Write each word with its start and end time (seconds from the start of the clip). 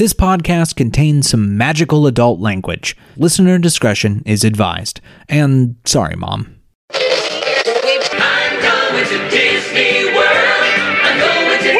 This 0.00 0.14
podcast 0.14 0.76
contains 0.76 1.28
some 1.28 1.58
magical 1.58 2.06
adult 2.06 2.40
language. 2.40 2.96
Listener 3.18 3.58
discretion 3.58 4.22
is 4.24 4.44
advised. 4.44 5.02
And 5.28 5.76
sorry, 5.84 6.16
Mom. 6.16 6.56
I'm 6.88 7.02
going 8.62 9.04
to 9.04 9.28
Disney 9.28 10.06
World. 10.06 10.24
I'm 11.04 11.20
going 11.20 11.60
to. 11.60 11.72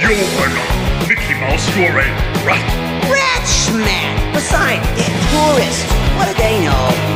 You 0.00 0.16
are 0.40 0.48
not 0.48 1.06
Mickey 1.06 1.34
Mouse, 1.34 1.76
you're 1.76 1.90
a 1.90 2.08
rat. 2.46 3.44
Smack! 3.46 4.32
Besides, 4.32 4.88
they're 4.96 5.04
tourists. 5.30 5.84
What 6.16 6.28
do 6.28 6.32
they 6.42 6.64
know? 6.64 7.13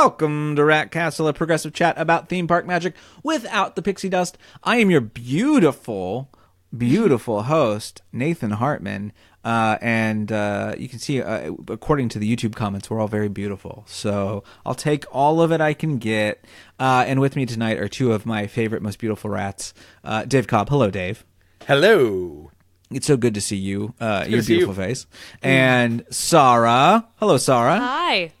Welcome 0.00 0.54
to 0.54 0.64
Rat 0.64 0.92
Castle, 0.92 1.26
a 1.26 1.32
progressive 1.32 1.72
chat 1.72 1.98
about 1.98 2.28
theme 2.28 2.46
park 2.46 2.64
magic 2.64 2.94
without 3.24 3.74
the 3.74 3.82
pixie 3.82 4.08
dust. 4.08 4.38
I 4.62 4.76
am 4.76 4.92
your 4.92 5.00
beautiful, 5.00 6.30
beautiful 6.74 7.42
host, 7.42 8.02
Nathan 8.12 8.52
Hartman. 8.52 9.12
Uh, 9.42 9.76
and 9.80 10.30
uh, 10.30 10.76
you 10.78 10.88
can 10.88 11.00
see, 11.00 11.20
uh, 11.20 11.50
according 11.66 12.10
to 12.10 12.20
the 12.20 12.32
YouTube 12.32 12.54
comments, 12.54 12.88
we're 12.88 13.00
all 13.00 13.08
very 13.08 13.28
beautiful. 13.28 13.82
So 13.88 14.44
I'll 14.64 14.76
take 14.76 15.04
all 15.10 15.42
of 15.42 15.50
it 15.50 15.60
I 15.60 15.74
can 15.74 15.98
get. 15.98 16.44
Uh, 16.78 17.04
and 17.04 17.20
with 17.20 17.34
me 17.34 17.44
tonight 17.44 17.78
are 17.78 17.88
two 17.88 18.12
of 18.12 18.24
my 18.24 18.46
favorite, 18.46 18.82
most 18.82 19.00
beautiful 19.00 19.30
rats 19.30 19.74
uh, 20.04 20.24
Dave 20.26 20.46
Cobb. 20.46 20.68
Hello, 20.68 20.92
Dave. 20.92 21.24
Hello. 21.66 22.52
It's 22.92 23.08
so 23.08 23.16
good 23.16 23.34
to 23.34 23.40
see 23.40 23.56
you, 23.56 23.94
uh, 24.00 24.26
your 24.28 24.38
to 24.38 24.44
see 24.44 24.52
you. 24.52 24.58
beautiful 24.60 24.80
face. 24.80 25.08
And 25.42 26.06
Saara. 26.06 27.04
Hello, 27.16 27.34
Saara. 27.34 27.78
Hi. 27.80 28.32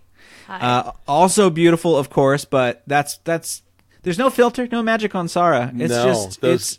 Uh, 0.48 0.92
also 1.06 1.50
beautiful, 1.50 1.96
of 1.96 2.10
course, 2.10 2.44
but 2.44 2.82
that's 2.86 3.18
that's 3.24 3.62
there's 4.02 4.18
no 4.18 4.30
filter, 4.30 4.66
no 4.70 4.82
magic 4.82 5.14
on 5.14 5.26
Saara. 5.26 5.68
It's 5.80 5.92
No, 5.92 6.04
just 6.06 6.40
those- 6.40 6.54
it's 6.54 6.78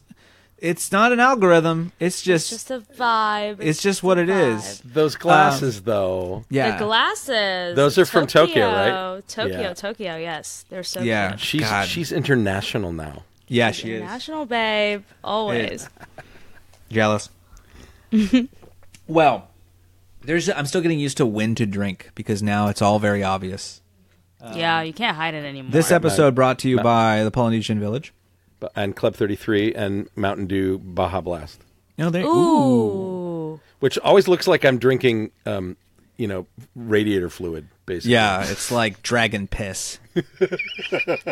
it's 0.62 0.92
not 0.92 1.14
an 1.14 1.22
algorithm. 1.22 1.94
It's 2.02 2.22
just, 2.22 2.50
Just 2.50 2.70
a 2.70 2.80
vibe. 2.82 3.58
it's 3.62 3.82
just 3.82 4.04
what 4.04 4.18
a 4.18 4.24
it 4.24 4.30
is. 4.30 4.62
vibe. 4.62 4.94
Those 4.94 5.16
glasses, 5.16 5.84
though. 5.84 6.44
Yeah, 6.50 6.72
The 6.78 6.84
glasses. 6.84 7.76
Those 7.78 7.98
are 7.98 8.06
from 8.06 8.28
Tokyo, 8.28 8.68
right? 8.68 9.26
Tokyo, 9.30 9.62
Yeah. 9.62 9.74
Tokyo. 9.74 10.18
Yes, 10.18 10.66
they're 10.70 10.84
so 10.84 11.00
Yeah. 11.02 11.30
cute. 11.30 11.40
She's 11.40 11.62
God. 11.62 11.88
she's 11.88 12.12
international 12.12 12.92
now. 12.92 13.24
yeah, 13.48 13.72
she 13.72 13.94
is 13.94 14.02
National 14.02 14.46
babe, 14.46 15.04
always. 15.24 15.88
jealous. 16.92 17.30
well, 19.08 19.49
there's 20.22 20.50
I'm 20.50 20.66
still 20.66 20.82
getting 20.82 21.00
used 21.00 21.18
to 21.18 21.26
when 21.26 21.56
to 21.56 21.66
drink 21.66 22.12
because 22.16 22.42
now 22.44 22.68
it's 22.68 22.82
all 22.82 23.00
very 23.00 23.24
obvious. 23.24 23.82
yeah, 24.54 24.82
you 24.82 24.94
can't 24.94 25.18
hide 25.18 25.34
it 25.34 25.44
anymore. 25.46 25.72
This 25.72 25.92
episode 25.92 26.36
brought 26.36 26.60
to 26.60 26.70
you 26.70 26.78
by 26.82 27.24
the 27.24 27.32
Polynesian 27.32 27.80
Village. 27.80 28.14
But- 28.60 28.72
And 28.76 28.96
Club 28.96 29.16
33 29.16 29.74
and 29.74 30.10
Mountain 30.16 30.48
Dew 30.48 30.78
Baja 30.80 31.22
Blast, 31.22 31.62
No, 31.98 32.10
they 32.10 32.24
Ooh. 32.24 33.60
which 33.80 33.98
always 34.00 34.28
looks 34.28 34.48
like 34.48 34.66
I'm 34.66 34.78
drinking, 34.80 35.32
um, 35.46 35.78
you 36.18 36.28
know, 36.28 36.46
radiator 36.76 37.30
fluid, 37.30 37.68
basically. 37.86 38.12
Yeah, 38.14 38.44
it's 38.50 38.70
like 38.72 39.02
dragon 39.02 39.48
piss. 39.48 40.00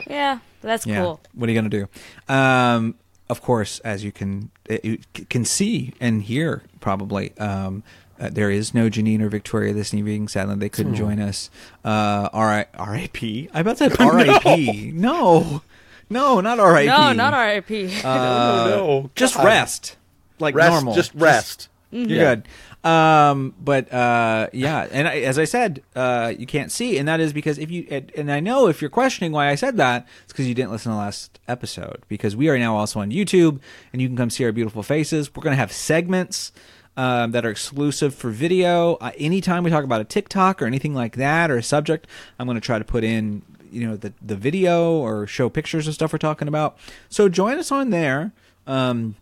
Yeah, 0.08 0.40
that's 0.62 0.86
Yeah. 0.86 1.02
cool. 1.02 1.20
What 1.34 1.50
are 1.50 1.52
you 1.52 1.58
gonna 1.58 1.70
do? 1.70 1.88
Um, 2.34 2.96
of 3.30 3.42
course, 3.42 3.80
as 3.80 4.04
you 4.04 4.12
can 4.12 4.52
uh, 4.70 4.78
you 4.84 5.00
c- 5.16 5.26
can 5.26 5.44
see 5.46 5.94
and 6.00 6.24
hear, 6.24 6.64
probably. 6.80 7.38
Um, 7.38 7.84
uh, 8.20 8.30
there 8.32 8.50
is 8.52 8.73
no 8.73 8.90
Janine 8.90 9.22
or 9.22 9.30
Victoria 9.30 9.73
this 9.73 9.94
evening. 9.94 10.28
Sadly, 10.28 10.56
they 10.56 10.70
couldn't 10.70 10.96
join 10.96 11.20
us. 11.20 11.50
Uh, 11.86 12.30
R- 12.34 12.68
R.I.P. 12.74 13.50
I 13.54 13.59
about 13.59 13.78
said 13.78 14.00
R.I.P. 14.00 14.92
no, 14.94 15.62
no, 16.09 16.42
not 16.42 16.59
R.I.P. 16.59 16.88
No, 16.88 17.14
not 17.14 17.34
RIP. 17.34 17.70
oh, 18.06 18.68
no. 18.70 19.09
Just 19.16 19.36
rest, 19.36 19.98
like 20.40 20.56
Rest, 20.56 20.72
normal. 20.72 20.94
Just 20.96 21.14
rest. 21.16 21.70
You're 21.92 22.08
Yeah. 22.09 22.36
good. 22.36 22.48
Um, 22.84 23.54
but 23.59 23.92
uh, 23.92 24.48
yeah, 24.54 24.88
and 24.92 25.08
I, 25.08 25.20
as 25.22 25.38
I 25.38 25.44
said, 25.46 25.81
uh, 25.96 26.34
you 26.38 26.46
can't 26.46 26.72
see, 26.72 26.97
and 26.97 27.08
that 27.08 27.20
is 27.20 27.34
because 27.34 27.58
if 27.58 27.70
you 27.70 27.86
and, 27.90 28.12
and 28.16 28.31
I 28.31 28.40
know 28.40 28.68
if 28.68 28.81
you're 28.81 28.90
questioning 28.90 29.31
why 29.34 29.50
I 29.50 29.56
said 29.56 29.75
that, 29.78 30.08
it's 30.24 30.31
because 30.31 30.47
you 30.47 30.53
didn't 30.53 30.72
listen 30.72 30.91
to 30.91 30.96
the 30.96 31.00
last 31.00 31.40
episode. 31.50 32.03
Because 32.08 32.36
we 32.36 32.47
are 32.50 32.58
now 32.58 32.78
also 32.78 33.00
on 33.02 33.09
YouTube, 33.12 33.59
and 33.91 34.02
you 34.02 34.08
can 34.08 34.16
come 34.16 34.30
see 34.30 34.46
our 34.46 34.52
beautiful 34.53 34.84
faces. 34.84 35.34
We're 35.36 35.44
gonna 35.44 35.56
have 35.58 35.72
segments. 35.74 36.53
Um, 36.97 37.31
that 37.31 37.46
are 37.46 37.52
exclusive 37.52 38.16
for 38.16 38.31
video. 38.31 38.96
Uh, 38.96 39.12
anytime 39.19 39.63
we 39.63 39.69
talk 39.69 39.84
about 39.84 40.02
a 40.02 40.03
TikTok 40.03 40.63
or 40.63 40.66
anything 40.66 40.96
like 40.96 41.16
that 41.18 41.52
or 41.52 41.58
a 41.58 41.62
subject, 41.62 42.08
I'm 42.40 42.47
going 42.47 42.56
to 42.56 42.62
try 42.62 42.80
to 42.80 42.84
put 42.84 43.03
in, 43.03 43.44
you 43.72 43.88
know, 43.88 43.96
the 43.96 44.13
the 44.19 44.35
video 44.35 44.94
or 44.94 45.28
show 45.28 45.47
pictures 45.47 45.88
of 45.88 45.94
stuff 45.94 46.12
we're 46.12 46.18
talking 46.18 46.47
about. 46.47 46.75
So 47.08 47.30
join 47.30 47.59
us 47.59 47.72
on 47.72 47.91
there. 47.91 48.31
Um, 48.66 49.16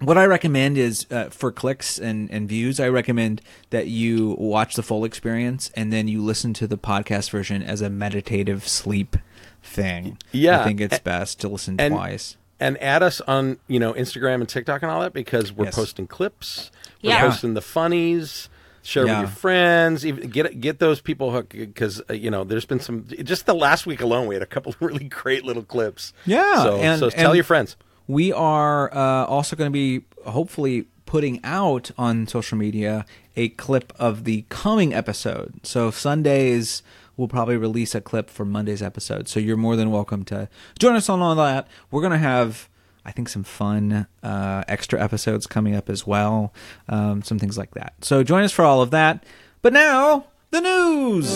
what 0.00 0.16
I 0.16 0.24
recommend 0.24 0.78
is 0.78 1.06
uh, 1.10 1.24
for 1.28 1.52
clicks 1.52 1.98
and, 1.98 2.30
and 2.30 2.48
views, 2.48 2.80
I 2.80 2.88
recommend 2.88 3.42
that 3.68 3.86
you 3.88 4.34
watch 4.38 4.74
the 4.74 4.82
full 4.82 5.04
experience 5.04 5.70
and 5.76 5.92
then 5.92 6.08
you 6.08 6.22
listen 6.22 6.54
to 6.54 6.66
the 6.66 6.78
podcast 6.78 7.30
version 7.30 7.62
as 7.62 7.82
a 7.82 7.90
meditative 7.90 8.66
sleep 8.66 9.18
thing. 9.62 10.16
Yeah. 10.32 10.62
I 10.62 10.64
think 10.64 10.80
it's 10.80 10.98
best 11.00 11.38
to 11.40 11.48
listen 11.48 11.76
and- 11.78 11.92
twice. 11.92 12.36
And 12.60 12.80
add 12.82 13.02
us 13.02 13.20
on, 13.22 13.56
you 13.68 13.80
know, 13.80 13.94
Instagram 13.94 14.34
and 14.36 14.48
TikTok 14.48 14.82
and 14.82 14.90
all 14.90 15.00
that 15.00 15.14
because 15.14 15.50
we're 15.50 15.64
Yes. 15.66 15.74
posting 15.74 16.06
clips. 16.06 16.70
We're 17.02 17.10
Yeah. 17.10 17.22
posting 17.22 17.54
the 17.54 17.62
funnies. 17.62 18.48
Share 18.82 19.06
Yeah. 19.06 19.20
with 19.22 19.28
your 19.30 19.36
friends. 19.36 20.06
Even 20.06 20.28
get 20.30 20.60
get 20.60 20.78
those 20.78 21.00
people 21.00 21.32
hooked 21.32 21.52
because 21.52 22.00
uh, 22.08 22.14
you 22.14 22.30
know 22.30 22.44
there's 22.44 22.64
been 22.66 22.80
some. 22.80 23.06
Just 23.22 23.44
the 23.46 23.54
last 23.54 23.86
week 23.86 24.00
alone, 24.00 24.26
we 24.26 24.34
had 24.34 24.42
a 24.42 24.46
couple 24.46 24.72
of 24.72 24.76
really 24.80 25.04
great 25.04 25.44
little 25.44 25.62
clips. 25.62 26.12
Yeah, 26.26 26.62
So, 26.62 26.76
and- 26.76 26.98
so 27.00 27.10
tell 27.10 27.30
and- 27.30 27.34
your 27.36 27.44
friends. 27.44 27.76
We 28.06 28.32
are 28.32 28.92
uh, 28.94 29.24
also 29.26 29.54
going 29.56 29.70
to 29.70 29.72
be 29.72 30.04
hopefully 30.26 30.86
putting 31.06 31.40
out 31.44 31.90
on 31.96 32.26
social 32.26 32.58
media 32.58 33.04
a 33.36 33.50
clip 33.50 33.92
of 33.98 34.24
the 34.24 34.44
coming 34.48 34.92
episode. 34.94 35.54
So 35.62 35.90
Sundays 35.90 36.82
we'll 37.20 37.28
probably 37.28 37.58
release 37.58 37.94
a 37.94 38.00
clip 38.00 38.30
for 38.30 38.46
Monday's 38.46 38.82
episode. 38.82 39.28
So 39.28 39.38
you're 39.38 39.58
more 39.58 39.76
than 39.76 39.90
welcome 39.90 40.24
to 40.24 40.48
join 40.78 40.96
us 40.96 41.10
on 41.10 41.20
all 41.20 41.34
that. 41.34 41.68
We're 41.90 42.00
going 42.00 42.12
to 42.12 42.18
have 42.18 42.68
I 43.04 43.12
think 43.12 43.28
some 43.28 43.44
fun 43.44 44.06
uh, 44.22 44.64
extra 44.66 45.02
episodes 45.02 45.46
coming 45.46 45.74
up 45.74 45.88
as 45.88 46.06
well, 46.06 46.52
um, 46.88 47.22
some 47.22 47.38
things 47.38 47.56
like 47.56 47.72
that. 47.72 47.94
So 48.02 48.22
join 48.22 48.42
us 48.42 48.52
for 48.52 48.64
all 48.64 48.82
of 48.82 48.90
that. 48.90 49.24
But 49.62 49.72
now 49.74 50.26
the 50.50 50.60
news. 50.60 51.28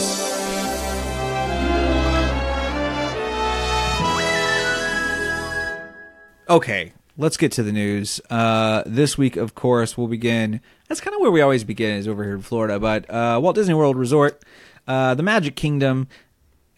Okay, 6.49 6.93
let's 7.17 7.37
get 7.37 7.53
to 7.53 7.63
the 7.63 7.73
news. 7.73 8.21
Uh, 8.31 8.83
this 8.87 9.17
week, 9.17 9.37
of 9.37 9.55
course, 9.55 9.97
we'll 9.97 10.09
begin. 10.09 10.61
That's 10.89 11.01
kind 11.01 11.15
of 11.15 11.21
where 11.21 11.31
we 11.31 11.41
always 11.41 11.65
begin, 11.65 11.97
is 11.97 12.09
over 12.09 12.25
here 12.25 12.35
in 12.35 12.43
Florida. 12.43 12.79
But 12.79 13.09
uh, 13.11 13.39
Walt 13.43 13.55
Disney 13.55 13.75
World 13.75 13.97
Resort, 13.97 14.43
uh, 14.87 15.15
the 15.15 15.23
Magic 15.23 15.57
Kingdom. 15.57 16.09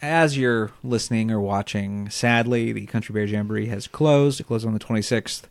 As 0.02 0.36
you're 0.36 0.72
listening 0.84 1.30
or 1.30 1.40
watching, 1.40 2.10
sadly, 2.10 2.70
the 2.70 2.84
Country 2.86 3.14
Bear 3.14 3.24
Jamboree 3.24 3.66
has 3.68 3.86
closed. 3.88 4.40
It 4.40 4.44
closed 4.46 4.66
on 4.66 4.74
the 4.74 4.78
26th 4.78 5.44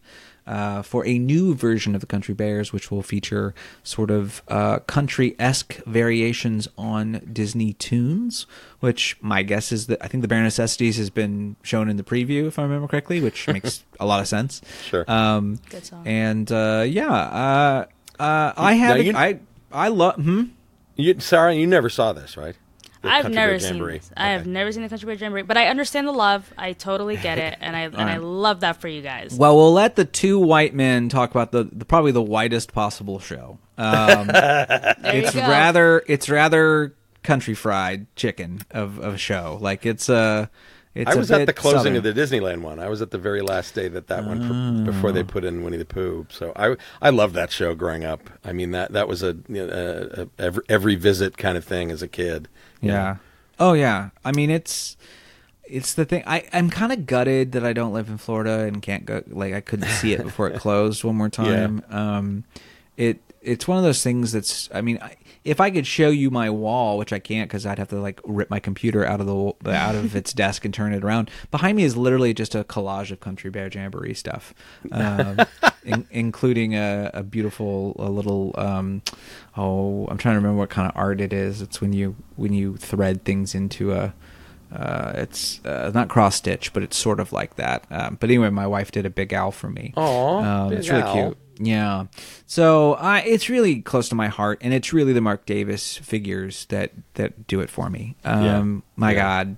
uh, 0.46 0.84
for 0.84 1.04
a 1.08 1.18
new 1.18 1.56
version 1.56 1.96
of 1.96 2.02
the 2.02 2.06
Country 2.06 2.36
Bears, 2.36 2.72
which 2.72 2.92
will 2.92 3.02
feature 3.02 3.56
sort 3.82 4.12
of 4.12 4.44
uh, 4.48 4.80
country 4.80 5.36
esque 5.40 5.78
variations 5.88 6.68
on 6.78 7.28
Disney 7.34 7.74
tunes. 7.74 8.46
Which 8.82 9.18
my 9.20 9.42
guess 9.42 9.72
is 9.72 9.88
that 9.88 9.98
I 10.04 10.08
think 10.08 10.22
the 10.22 10.28
Bare 10.28 10.44
Necessities 10.44 10.98
has 10.98 11.10
been 11.10 11.56
shown 11.64 11.90
in 11.90 11.98
the 11.98 12.04
preview, 12.04 12.46
if 12.46 12.60
I 12.60 12.64
remember 12.64 12.88
correctly, 12.88 13.22
which 13.22 13.48
makes 13.56 13.84
a 14.00 14.06
lot 14.06 14.20
of 14.20 14.28
sense. 14.28 14.62
Sure. 14.84 15.06
Um, 15.08 15.58
Good 15.72 15.88
song. 15.88 16.04
And 16.08 16.52
uh, 16.52 16.86
yeah, 16.88 17.12
uh, 17.12 17.86
uh, 18.20 18.54
I 18.56 18.74
have 18.74 19.04
you- 19.04 19.14
I 19.16 19.40
I 19.72 19.88
love. 19.88 20.16
Hmm? 20.16 20.44
You, 20.96 21.16
Saara, 21.16 21.58
you 21.58 21.68
never 21.68 21.90
saw 21.90 22.14
this, 22.14 22.38
right? 22.38 22.56
The 23.02 23.12
I've 23.12 23.22
Country 23.24 23.36
never 23.36 23.60
seen 23.60 23.74
Jamboree. 23.76 23.98
this. 24.00 24.12
I 24.18 24.30
have 24.30 24.48
never 24.48 24.72
seen 24.72 24.82
the 24.82 24.90
Country 24.90 25.06
Bear 25.06 25.16
Jamboree, 25.16 25.44
but 25.44 25.58
I 25.58 25.68
understand 25.68 26.08
the 26.08 26.12
love. 26.12 26.52
I 26.58 26.74
totally 26.74 27.18
get 27.18 27.38
it, 27.38 27.58
and 27.62 27.76
I 27.76 27.82
and 27.84 27.98
I 27.98 28.18
love 28.18 28.62
that 28.62 28.82
for 28.82 28.88
you 28.88 29.02
guys. 29.04 29.38
Well, 29.38 29.56
we'll 29.56 29.74
let 29.74 29.96
the 29.96 30.06
two 30.06 30.40
white 30.40 30.74
men 30.74 31.10
talk 31.10 31.30
about 31.30 31.52
the, 31.52 31.66
the 31.66 31.86
probably 31.86 32.12
the 32.12 32.24
whitest 32.24 32.74
possible 32.74 33.20
show. 33.20 33.60
Um, 33.78 34.30
it's 34.34 35.36
rather 35.36 36.04
it's 36.08 36.30
rather 36.30 36.96
country 37.22 37.54
fried 37.54 38.08
chicken 38.16 38.62
of, 38.72 38.98
of 39.00 39.16
a 39.16 39.18
show. 39.18 39.60
Like 39.62 39.86
it's 39.86 40.10
a 40.10 40.50
it's 40.96 41.12
I 41.12 41.16
was 41.16 41.30
at 41.30 41.46
the 41.46 41.54
closing 41.54 41.80
southern. 41.80 41.96
of 41.98 42.04
the 42.04 42.14
Disneyland 42.14 42.62
one. 42.62 42.80
I 42.80 42.88
was 42.90 43.02
at 43.02 43.12
the 43.12 43.18
very 43.18 43.42
last 43.42 43.76
day 43.76 43.88
that 43.90 44.08
that 44.08 44.26
one 44.26 44.84
before 44.86 45.10
Oh. 45.10 45.14
they 45.14 45.24
put 45.24 45.44
in 45.44 45.62
Winnie 45.64 45.78
the 45.78 45.86
Pooh. 45.86 46.26
So 46.30 46.54
I 46.56 46.76
I 47.02 47.10
loved 47.10 47.36
that 47.36 47.52
show 47.52 47.76
growing 47.76 48.04
up. 48.06 48.30
I 48.44 48.54
mean 48.54 48.72
that 48.72 48.94
that 48.94 49.08
was 49.08 49.22
a, 49.22 49.36
a, 49.54 50.22
a 50.24 50.28
every, 50.40 50.64
every 50.70 50.96
visit 50.96 51.38
kind 51.38 51.58
of 51.58 51.66
thing 51.66 51.92
as 51.92 52.02
a 52.02 52.08
kid. 52.08 52.48
you 52.82 52.88
know. 52.90 52.94
Yeah. 52.96 53.16
Oh 53.60 53.74
yeah. 53.74 54.10
I 54.24 54.32
mean 54.32 54.50
it's 54.50 54.96
it's 55.66 55.94
the 55.96 56.06
thing. 56.06 56.24
I 56.26 56.48
I'm 56.54 56.70
kind 56.70 56.92
of 56.92 57.06
gutted 57.06 57.52
that 57.54 57.66
I 57.66 57.74
don't 57.74 57.92
live 57.94 58.08
in 58.08 58.18
Florida 58.18 58.60
and 58.62 58.82
can't 58.82 59.06
go. 59.06 59.22
Like 59.28 59.54
I 59.54 59.62
couldn't 59.62 59.90
see 59.90 60.14
it 60.14 60.24
before 60.24 60.48
it 60.50 60.60
closed 60.62 61.04
one 61.04 61.16
more 61.16 61.30
time. 61.30 61.84
Um, 61.90 62.44
it 62.98 63.20
it's 63.46 63.68
one 63.68 63.78
of 63.78 63.84
those 63.84 64.04
things 64.04 64.32
that's. 64.32 64.70
I 64.74 64.82
mean, 64.82 65.00
I, 65.02 65.16
if 65.46 65.62
I 65.62 65.70
could 65.70 65.86
show 65.86 66.10
you 66.10 66.32
my 66.32 66.50
wall, 66.50 66.98
which 66.98 67.14
I 67.14 67.20
can't 67.20 67.48
because 67.48 67.66
I'd 67.66 67.78
have 67.78 67.90
to 67.90 68.02
like 68.02 68.20
rip 68.26 68.50
my 68.50 68.60
computer 68.60 69.06
out 69.06 69.22
of 69.22 69.28
the 69.28 69.72
out 69.72 69.96
of 69.96 70.16
its 70.16 70.34
desk 70.34 70.66
and 70.66 70.74
turn 70.74 70.92
it 70.92 71.04
around. 71.04 71.30
Behind 71.52 71.78
me 71.78 71.84
is 71.84 71.96
literally 71.96 72.34
just 72.34 72.56
a 72.56 72.64
collage 72.64 73.12
of 73.12 73.20
Country 73.20 73.52
Bear 73.52 73.70
Jamboree 73.72 74.16
stuff, 74.16 74.56
um, 74.92 75.38
in, 75.86 76.08
including 76.10 76.74
a, 76.74 77.12
a 77.14 77.24
beautiful 77.24 77.96
a 78.00 78.10
little. 78.10 78.56
Um, 78.58 79.04
oh, 79.56 80.08
I'm 80.08 80.18
trying 80.18 80.34
to 80.34 80.40
remember 80.40 80.58
what 80.58 80.72
kind 80.72 80.90
of 80.90 80.98
art 80.98 81.22
it 81.22 81.32
is. 81.32 81.62
It's 81.62 81.80
when 81.80 81.94
you 81.94 82.16
when 82.36 82.52
you 82.52 82.76
thread 82.78 83.24
things 83.24 83.56
into 83.56 83.94
a. 83.94 84.14
Uh, 84.72 85.14
it's 85.16 85.64
uh, 85.64 85.92
not 85.94 86.10
cross 86.10 86.36
stitch, 86.36 86.74
but 86.74 86.84
it's 86.84 86.98
sort 86.98 87.20
of 87.20 87.32
like 87.32 87.56
that. 87.56 87.86
Um, 87.92 88.18
but 88.20 88.30
anyway, 88.30 88.50
my 88.50 88.68
wife 88.68 88.92
did 88.92 89.06
a 89.06 89.10
Big 89.10 89.32
Al 89.32 89.52
for 89.52 89.70
me. 89.70 89.94
Aw, 89.96 90.66
um, 90.66 90.74
it's 90.74 90.90
really 90.90 91.04
Al. 91.04 91.14
cute. 91.14 91.38
Yeah. 91.58 92.06
So 92.46 92.94
I, 92.96 93.20
it's 93.22 93.50
really 93.50 93.82
close 93.82 94.10
to 94.10 94.16
my 94.16 94.28
heart, 94.28 94.60
and 94.62 94.74
it's 94.74 94.92
really 94.94 95.14
the 95.14 95.22
Marc 95.22 95.46
Davis 95.46 95.98
figures 95.98 96.66
that 96.66 96.92
that 97.16 97.48
do 97.48 97.60
it 97.62 97.70
for 97.70 97.90
me. 97.90 98.16
Um, 98.24 98.84
My 98.96 99.12
Yeah. 99.14 99.18
God, 99.20 99.58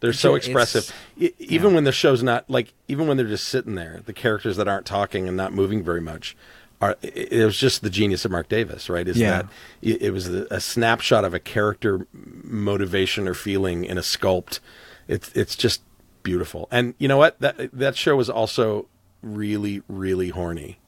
They're 0.00 0.12
so 0.12 0.34
expressive. 0.34 0.92
Even 1.38 1.74
when 1.74 1.84
the 1.84 1.92
show's 1.92 2.22
not 2.22 2.48
like, 2.50 2.72
even 2.88 3.06
when 3.06 3.16
they're 3.16 3.26
just 3.28 3.48
sitting 3.48 3.74
there, 3.76 4.00
the 4.06 4.12
characters 4.12 4.56
that 4.56 4.66
aren't 4.66 4.86
talking 4.86 5.28
and 5.28 5.36
not 5.36 5.52
moving 5.52 5.84
very 5.84 6.00
much 6.00 6.36
are. 6.80 6.96
It, 7.02 7.32
it 7.32 7.44
was 7.44 7.56
just 7.58 7.82
the 7.82 7.90
genius 7.90 8.24
of 8.24 8.30
Marc 8.32 8.48
Davis, 8.48 8.88
right? 8.88 9.06
Is 9.06 9.16
Yeah. 9.18 9.30
that 9.30 9.46
it, 9.82 10.02
it 10.02 10.10
was 10.10 10.28
a, 10.28 10.46
a 10.50 10.60
snapshot 10.60 11.24
of 11.24 11.32
a 11.34 11.38
character 11.38 12.06
motivation 12.12 13.28
or 13.28 13.34
feeling 13.34 13.84
in 13.84 13.98
a 13.98 14.02
sculpt. 14.02 14.60
It's 15.06 15.30
it's 15.34 15.54
just 15.56 15.82
beautiful. 16.22 16.68
And 16.70 16.94
you 16.98 17.08
know 17.08 17.16
what? 17.16 17.38
That 17.40 17.70
that 17.72 17.96
show 17.96 18.16
was 18.16 18.28
also 18.28 18.86
really 19.22 19.82
really 19.88 20.28
horny. 20.30 20.78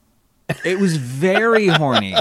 It 0.64 0.78
was 0.78 0.96
very 0.96 1.66
horny. 1.68 2.14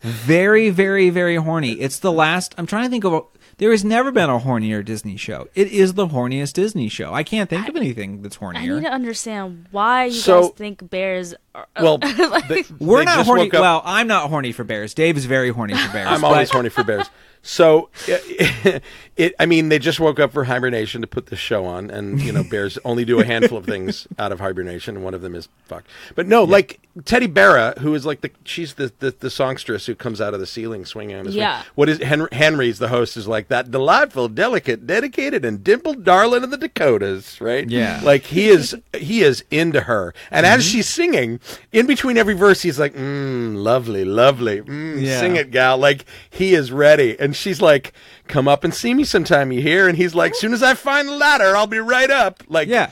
Very, 0.00 0.70
very, 0.70 1.10
very 1.10 1.36
horny. 1.36 1.72
It's 1.72 1.98
the 1.98 2.10
last. 2.12 2.54
I'm 2.56 2.66
trying 2.66 2.84
to 2.84 2.90
think 2.90 3.04
of. 3.04 3.12
A, 3.12 3.20
there 3.58 3.70
has 3.70 3.84
never 3.84 4.10
been 4.10 4.30
a 4.30 4.38
hornier 4.38 4.82
Disney 4.82 5.18
show. 5.18 5.48
It 5.54 5.68
is 5.70 5.92
the 5.92 6.06
horniest 6.06 6.54
Disney 6.54 6.88
show. 6.88 7.12
I 7.12 7.22
can't 7.22 7.50
think 7.50 7.68
of 7.68 7.76
anything 7.76 8.22
that's 8.22 8.38
hornier. 8.38 8.56
I 8.56 8.66
need 8.66 8.80
to 8.84 8.90
understand 8.90 9.66
why 9.70 10.06
you 10.06 10.12
So- 10.12 10.42
guys 10.48 10.50
think 10.52 10.88
bears 10.88 11.34
are. 11.54 11.66
Well, 11.82 11.98
they- 11.98 12.64
We're 12.78 13.00
they 13.00 13.04
not 13.04 13.26
horny. 13.26 13.50
Well, 13.52 13.82
I'm 13.84 14.06
not 14.06 14.30
horny 14.30 14.52
for 14.52 14.64
bears. 14.64 14.94
Dave 14.94 15.18
is 15.18 15.26
very 15.26 15.50
horny 15.50 15.74
for 15.74 15.92
bears. 15.92 16.08
I'm 16.08 16.22
but- 16.22 16.28
always 16.28 16.50
horny 16.50 16.70
for 16.70 16.82
bears. 16.84 17.10
So, 17.42 17.88
it, 18.06 18.82
it, 19.16 19.34
I 19.40 19.46
mean, 19.46 19.70
they 19.70 19.78
just 19.78 19.98
woke 19.98 20.20
up 20.20 20.32
for 20.32 20.44
hibernation 20.44 21.00
to 21.00 21.06
put 21.06 21.26
this 21.26 21.38
show 21.38 21.64
on, 21.64 21.90
and 21.90 22.20
you 22.20 22.32
know, 22.32 22.42
bears 22.42 22.78
only 22.84 23.04
do 23.04 23.20
a 23.20 23.24
handful 23.24 23.56
of 23.58 23.64
things 23.64 24.06
out 24.18 24.30
of 24.32 24.40
hibernation, 24.40 24.96
and 24.96 25.04
one 25.04 25.14
of 25.14 25.22
them 25.22 25.34
is 25.34 25.48
fuck. 25.64 25.84
But 26.14 26.26
no, 26.26 26.44
like 26.44 26.80
Teddi 27.00 27.32
Barra, 27.32 27.74
who 27.80 27.94
is 27.94 28.04
like 28.04 28.20
the 28.20 28.30
she's 28.44 28.74
the, 28.74 28.92
the 28.98 29.14
the 29.18 29.30
songstress 29.30 29.86
who 29.86 29.94
comes 29.94 30.20
out 30.20 30.34
of 30.34 30.40
the 30.40 30.46
ceiling 30.46 30.84
swinging 30.84 31.16
on 31.16 31.26
his. 31.26 31.34
Yeah. 31.34 31.62
What 31.76 31.88
is 31.88 31.98
Henry, 31.98 32.28
Henry's 32.32 32.78
the 32.78 32.88
host 32.88 33.16
is 33.16 33.26
like 33.26 33.48
that 33.48 33.70
delightful, 33.70 34.28
delicate, 34.28 34.86
dedicated, 34.86 35.44
and 35.44 35.64
dimpled 35.64 36.04
darling 36.04 36.44
of 36.44 36.50
the 36.50 36.56
Dakotas, 36.58 37.40
right? 37.40 37.68
Yeah. 37.68 38.00
like 38.02 38.24
he 38.24 38.48
is 38.48 38.76
he 38.96 39.22
is 39.22 39.44
into 39.50 39.82
her, 39.82 40.12
and 40.30 40.44
as 40.44 40.64
she's 40.64 40.88
singing, 40.88 41.40
in 41.72 41.86
between 41.86 42.16
every 42.18 42.34
verse, 42.34 42.60
he's 42.62 42.78
like, 42.78 42.94
mm, 42.94 43.56
"Lovely, 43.56 44.04
lovely, 44.04 44.60
mm, 44.60 45.00
Yeah. 45.00 45.20
sing 45.20 45.36
it, 45.36 45.50
gal." 45.50 45.78
Like 45.78 46.04
he 46.28 46.54
is 46.54 46.70
ready, 46.72 47.18
and 47.18 47.29
she's 47.34 47.60
like, 47.60 47.92
"Come 48.28 48.46
up 48.48 48.64
and 48.64 48.74
see 48.74 48.94
me 48.94 49.04
sometime, 49.04 49.52
you 49.52 49.60
hear?" 49.62 49.88
And 49.88 49.96
he's 49.96 50.14
like, 50.14 50.34
"Soon 50.34 50.52
as 50.52 50.62
I 50.62 50.74
find 50.74 51.08
the 51.08 51.16
ladder, 51.16 51.56
I'll 51.56 51.66
be 51.66 51.78
right 51.78 52.10
up." 52.10 52.42
Like, 52.48 52.68
Yeah. 52.68 52.90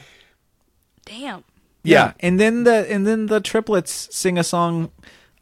Damn. 1.05 1.45
yeah. 1.83 2.13
And 2.21 2.39
then 2.39 2.65
the 2.65 2.91
and 2.91 3.07
then 3.07 3.27
the 3.27 3.41
triplets 3.41 4.09
sing 4.15 4.37
a 4.39 4.45
song, 4.45 4.91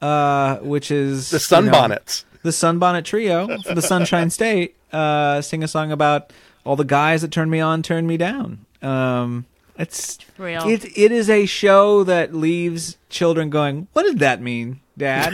uh, 0.01 0.57
which 0.59 0.91
is 0.91 1.31
The 1.31 1.37
you 1.57 1.63
know, 1.67 1.73
sunbonnets. 1.73 2.25
the 2.43 2.51
Sunbonnet 2.51 3.05
Trio 3.05 3.59
for 3.63 3.75
the 3.75 3.83
Sunshine 3.83 4.31
State 4.31 4.77
uh, 4.93 5.41
sing 5.43 5.65
a 5.65 5.69
song 5.69 5.91
about 5.91 6.33
all 6.65 6.77
the 6.77 6.85
guys 6.85 7.23
that 7.23 7.31
turned 7.33 7.51
me 7.51 7.61
on, 7.61 7.83
turned 7.83 8.07
me 8.07 8.17
down. 8.17 8.65
Um, 8.83 9.47
it's 9.79 10.19
Real. 10.39 10.67
It 10.69 10.85
it 10.97 11.11
is 11.13 11.29
a 11.29 11.47
show 11.47 12.05
that 12.05 12.33
leaves 12.35 12.97
children 13.11 13.51
going, 13.51 13.89
"What 13.93 14.05
did 14.05 14.21
that 14.21 14.41
mean, 14.41 14.81
Dad?" 14.97 15.33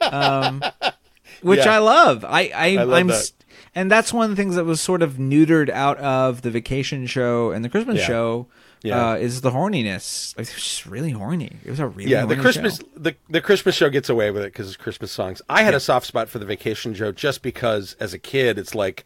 um, 0.00 0.62
which 1.42 1.60
Yeah. 1.60 1.74
I 1.74 1.78
love. 1.78 2.24
I, 2.24 2.50
I, 2.54 2.76
I 2.78 2.82
love 2.84 2.92
I'm. 2.98 3.06
that. 3.08 3.32
and 3.74 3.90
that's 3.90 4.12
one 4.12 4.24
of 4.24 4.30
the 4.30 4.36
things 4.36 4.56
that 4.56 4.64
was 4.64 4.80
sort 4.80 5.02
of 5.02 5.14
neutered 5.14 5.68
out 5.70 5.98
of 5.98 6.42
the 6.42 6.50
vacation 6.50 7.06
show 7.06 7.50
and 7.50 7.64
the 7.64 7.68
Christmas 7.68 7.98
Yeah. 7.98 8.06
show. 8.06 8.46
Yeah. 8.84 9.10
Uh, 9.10 9.14
is 9.16 9.40
the 9.40 9.50
horniness? 9.50 10.36
Like, 10.38 10.46
It 10.46 10.54
was 10.54 10.62
just 10.62 10.86
really 10.86 11.10
horny. 11.10 11.56
It 11.64 11.70
was 11.70 11.80
a 11.80 11.88
really 11.88 12.10
Yeah, 12.12 12.20
the 12.22 12.28
horny 12.36 12.42
Christmas 12.42 12.76
show. 12.78 12.84
the 12.96 13.16
the 13.28 13.40
Christmas 13.40 13.74
show 13.74 13.90
gets 13.90 14.08
away 14.08 14.30
with 14.30 14.42
it 14.44 14.52
because 14.52 14.68
it's 14.68 14.76
Christmas 14.76 15.10
songs. 15.10 15.42
I 15.48 15.62
had 15.64 15.74
a 15.74 15.80
soft 15.80 16.06
spot 16.06 16.28
for 16.28 16.38
the 16.38 16.46
Vacation 16.46 16.94
Show 16.94 17.10
just 17.10 17.42
because, 17.42 17.96
as 17.98 18.14
a 18.14 18.20
kid, 18.20 18.56
it's 18.56 18.76
like, 18.76 19.04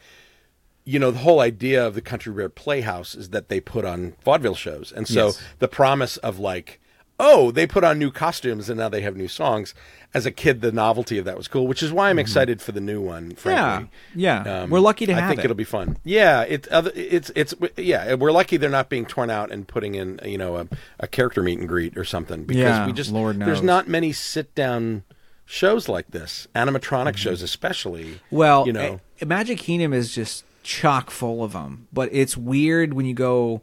you 0.85 0.99
know, 0.99 1.11
the 1.11 1.21
whole 1.21 1.41
idea 1.41 1.87
of 1.87 1.95
the 1.95 2.03
Country 2.03 2.35
Bear 2.35 2.51
Playhouse 2.51 3.15
is 3.15 3.31
that 3.31 3.49
they 3.49 3.61
put 3.61 3.87
on 3.87 4.15
vaudeville 4.25 4.55
shows, 4.57 4.93
and 4.95 5.09
so 5.09 5.27
Yes. 5.29 5.43
the 5.59 5.69
promise 5.69 6.19
of 6.19 6.39
like, 6.39 6.79
oh, 7.19 7.51
they 7.51 7.67
put 7.67 7.85
on 7.85 7.99
new 7.99 8.11
costumes 8.11 8.69
and 8.69 8.79
now 8.79 8.89
they 8.89 9.01
have 9.03 9.17
new 9.17 9.29
songs. 9.29 9.75
As 10.15 10.27
a 10.27 10.31
kid, 10.31 10.61
the 10.61 10.73
novelty 10.73 11.17
of 11.19 11.25
that 11.25 11.39
was 11.39 11.49
cool, 11.49 11.67
which 11.67 11.83
is 11.83 11.91
why 11.91 12.11
I'm 12.11 12.19
excited 12.19 12.61
for 12.61 12.73
the 12.73 12.81
new 12.83 13.01
one. 13.01 13.35
Frankly. 13.35 13.87
Mm-hmm. 13.87 14.21
Yeah, 14.21 14.45
yeah. 14.45 14.65
We're 14.67 14.81
lucky 14.81 15.07
to 15.07 15.13
I 15.15 15.21
have 15.21 15.29
think 15.29 15.41
it. 15.41 15.45
it'll 15.45 15.57
be 15.57 15.65
fun. 15.65 15.97
Yeah, 16.05 16.43
it, 16.43 16.69
it's 16.71 17.31
it's 17.35 17.55
yeah. 17.79 18.13
We're 18.15 18.33
lucky 18.33 18.59
they're 18.59 18.69
not 18.69 18.91
being 18.91 19.07
torn 19.07 19.31
out 19.31 19.51
and 19.51 19.67
putting 19.67 19.95
in 19.95 20.21
you 20.25 20.37
know 20.37 20.57
a, 20.59 20.69
a 21.01 21.07
character 21.07 21.43
meet 21.43 21.59
and 21.59 21.67
greet 21.67 21.97
or 21.97 22.05
something 22.05 22.45
because 22.45 22.61
Yeah, 22.63 22.87
we 22.87 22.93
just 22.93 23.11
Lord 23.11 23.39
knows. 23.39 23.47
there's 23.47 23.63
not 23.63 23.89
many 23.89 24.13
sit 24.13 24.55
down 24.55 25.05
shows 25.47 25.89
like 25.89 26.11
this, 26.11 26.47
animatronic 26.55 27.17
shows 27.17 27.41
especially. 27.41 28.05
Mm-hmm. 28.05 28.37
Well, 28.37 28.67
you 28.67 28.73
know, 28.75 29.01
eh, 29.21 29.25
Magic 29.25 29.59
Kingdom 29.59 29.95
is 29.95 30.15
just 30.15 30.45
chock 30.63 31.11
full 31.11 31.43
of 31.43 31.53
them. 31.55 31.89
But 31.93 32.11
it's 32.13 32.37
weird 32.37 32.93
when 32.93 33.07
you 33.07 33.15
go. 33.15 33.63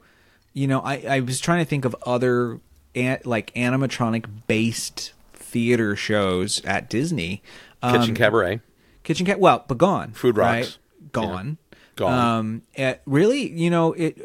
You 0.54 0.66
know, 0.66 0.80
I 0.80 0.96
I 1.08 1.20
was 1.20 1.40
trying 1.40 1.60
to 1.64 1.70
think 1.70 1.86
of 1.86 1.96
other 2.08 2.60
an, 3.00 3.20
like 3.26 3.54
animatronic 3.54 4.26
based 4.48 5.14
theater 5.34 5.96
shows 5.96 6.64
at 6.66 6.90
Disney. 6.90 7.42
Um, 7.82 8.00
Kitchen 8.00 8.16
Cabaret. 8.16 8.62
Kitchen 9.04 9.26
Cat. 9.26 9.40
Well, 9.40 9.66
but 9.68 9.78
gone. 9.78 10.12
Food 10.12 10.38
right? 10.38 10.62
Rocks. 10.62 10.78
Gone. 11.12 11.58
Gone. 12.00 12.62
Um, 12.78 12.98
really, 13.06 13.52
you 13.52 13.70
know, 13.70 13.92
it 13.92 14.18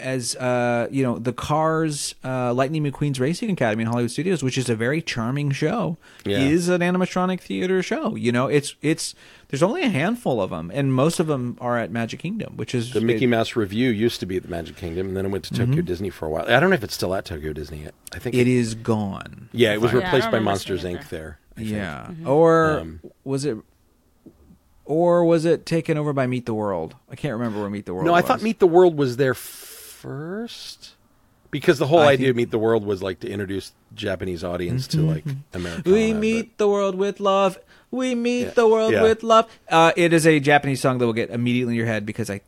as 0.00 0.36
uh, 0.36 0.86
you 0.90 1.02
know, 1.02 1.18
the 1.18 1.32
Cars 1.32 2.14
uh, 2.22 2.52
Lightning 2.52 2.84
McQueen's 2.84 3.18
Racing 3.18 3.50
Academy 3.50 3.82
in 3.84 3.88
Hollywood 3.88 4.10
Studios, 4.10 4.42
which 4.42 4.58
is 4.58 4.68
a 4.68 4.76
very 4.76 5.00
charming 5.00 5.50
show, 5.50 5.96
Yeah. 6.26 6.38
is 6.40 6.68
an 6.68 6.82
animatronic 6.82 7.40
theater 7.40 7.82
show. 7.82 8.16
You 8.16 8.32
know, 8.32 8.48
it's 8.48 8.74
it's 8.82 9.14
there's 9.48 9.62
only 9.62 9.82
a 9.82 9.88
handful 9.88 10.42
of 10.42 10.50
them, 10.50 10.70
and 10.74 10.92
most 10.92 11.20
of 11.20 11.26
them 11.26 11.56
are 11.60 11.78
at 11.78 11.90
Magic 11.90 12.20
Kingdom, 12.20 12.56
which 12.58 12.74
is 12.74 12.92
The 12.92 13.00
Mickey 13.00 13.24
it- 13.24 13.28
Mouse 13.28 13.56
Revue 13.56 13.88
used 13.90 14.20
to 14.20 14.26
be 14.26 14.36
at 14.36 14.42
the 14.42 14.48
Magic 14.50 14.76
Kingdom, 14.76 15.08
and 15.08 15.16
then 15.16 15.24
it 15.24 15.30
went 15.30 15.44
to 15.44 15.54
Tokyo 15.54 15.80
Disney 15.80 16.10
for 16.10 16.26
a 16.26 16.30
while. 16.30 16.44
I 16.46 16.60
don't 16.60 16.68
know 16.68 16.74
if 16.76 16.84
it's 16.84 16.94
still 16.94 17.14
at 17.14 17.24
Tokyo 17.24 17.54
Disney 17.54 17.84
yet. 17.84 17.94
I 18.14 18.18
think 18.18 18.34
Mm-hmm. 18.34 18.40
It 18.42 18.48
is 18.48 18.74
gone. 18.74 19.48
Yeah, 19.52 19.72
it 19.72 19.80
was 19.80 19.92
Yeah, 19.92 19.98
replaced 20.00 20.24
don't 20.24 20.32
by 20.32 20.38
Monsters 20.40 20.84
Inc. 20.84 21.00
it 21.00 21.08
there. 21.10 21.38
I 21.56 21.60
think. 21.60 21.70
Yeah, 21.72 22.06
Mm-hmm. 22.10 22.28
or 22.28 22.78
Um, 22.80 23.00
was 23.24 23.44
it? 23.46 23.56
Or 24.84 25.24
was 25.24 25.44
it 25.44 25.64
taken 25.64 25.96
over 25.96 26.12
by 26.12 26.26
Meet 26.26 26.46
the 26.46 26.54
World? 26.54 26.96
I 27.10 27.14
can't 27.16 27.34
remember 27.34 27.60
where 27.60 27.70
Meet 27.70 27.86
the 27.86 27.94
World. 27.94 28.06
No, 28.06 28.14
I 28.14 28.20
was. 28.20 28.26
thought 28.28 28.42
Meet 28.42 28.58
the 28.58 28.66
World 28.66 28.96
was 28.96 29.16
there 29.16 29.34
first 29.34 30.94
because 31.50 31.78
the 31.78 31.86
whole 31.86 32.00
I 32.00 32.12
idea 32.12 32.26
think- 32.26 32.30
of 32.30 32.36
Meet 32.36 32.50
the 32.50 32.58
World 32.58 32.84
was 32.84 33.02
like 33.02 33.20
to 33.20 33.28
introduce 33.30 33.72
Japanese 33.94 34.42
audience 34.42 34.86
to 34.88 35.00
like 35.02 35.24
America. 35.54 35.90
We 35.90 36.12
meet 36.12 36.58
the 36.58 36.66
world 36.68 36.94
with 36.96 37.20
love. 37.20 37.58
We 37.90 38.14
meet 38.14 38.42
Yeah. 38.46 38.50
the 38.50 38.66
world 38.68 38.92
Yeah. 38.92 39.02
with 39.02 39.22
love. 39.22 39.46
Uh, 39.68 39.92
it 39.96 40.12
is 40.12 40.26
a 40.26 40.40
Japanese 40.40 40.80
song 40.80 40.98
that 40.98 41.06
will 41.06 41.12
get 41.12 41.30
immediately 41.30 41.74
in 41.74 41.78
your 41.78 41.86
head 41.86 42.04
because 42.06 42.30
I 42.30 42.40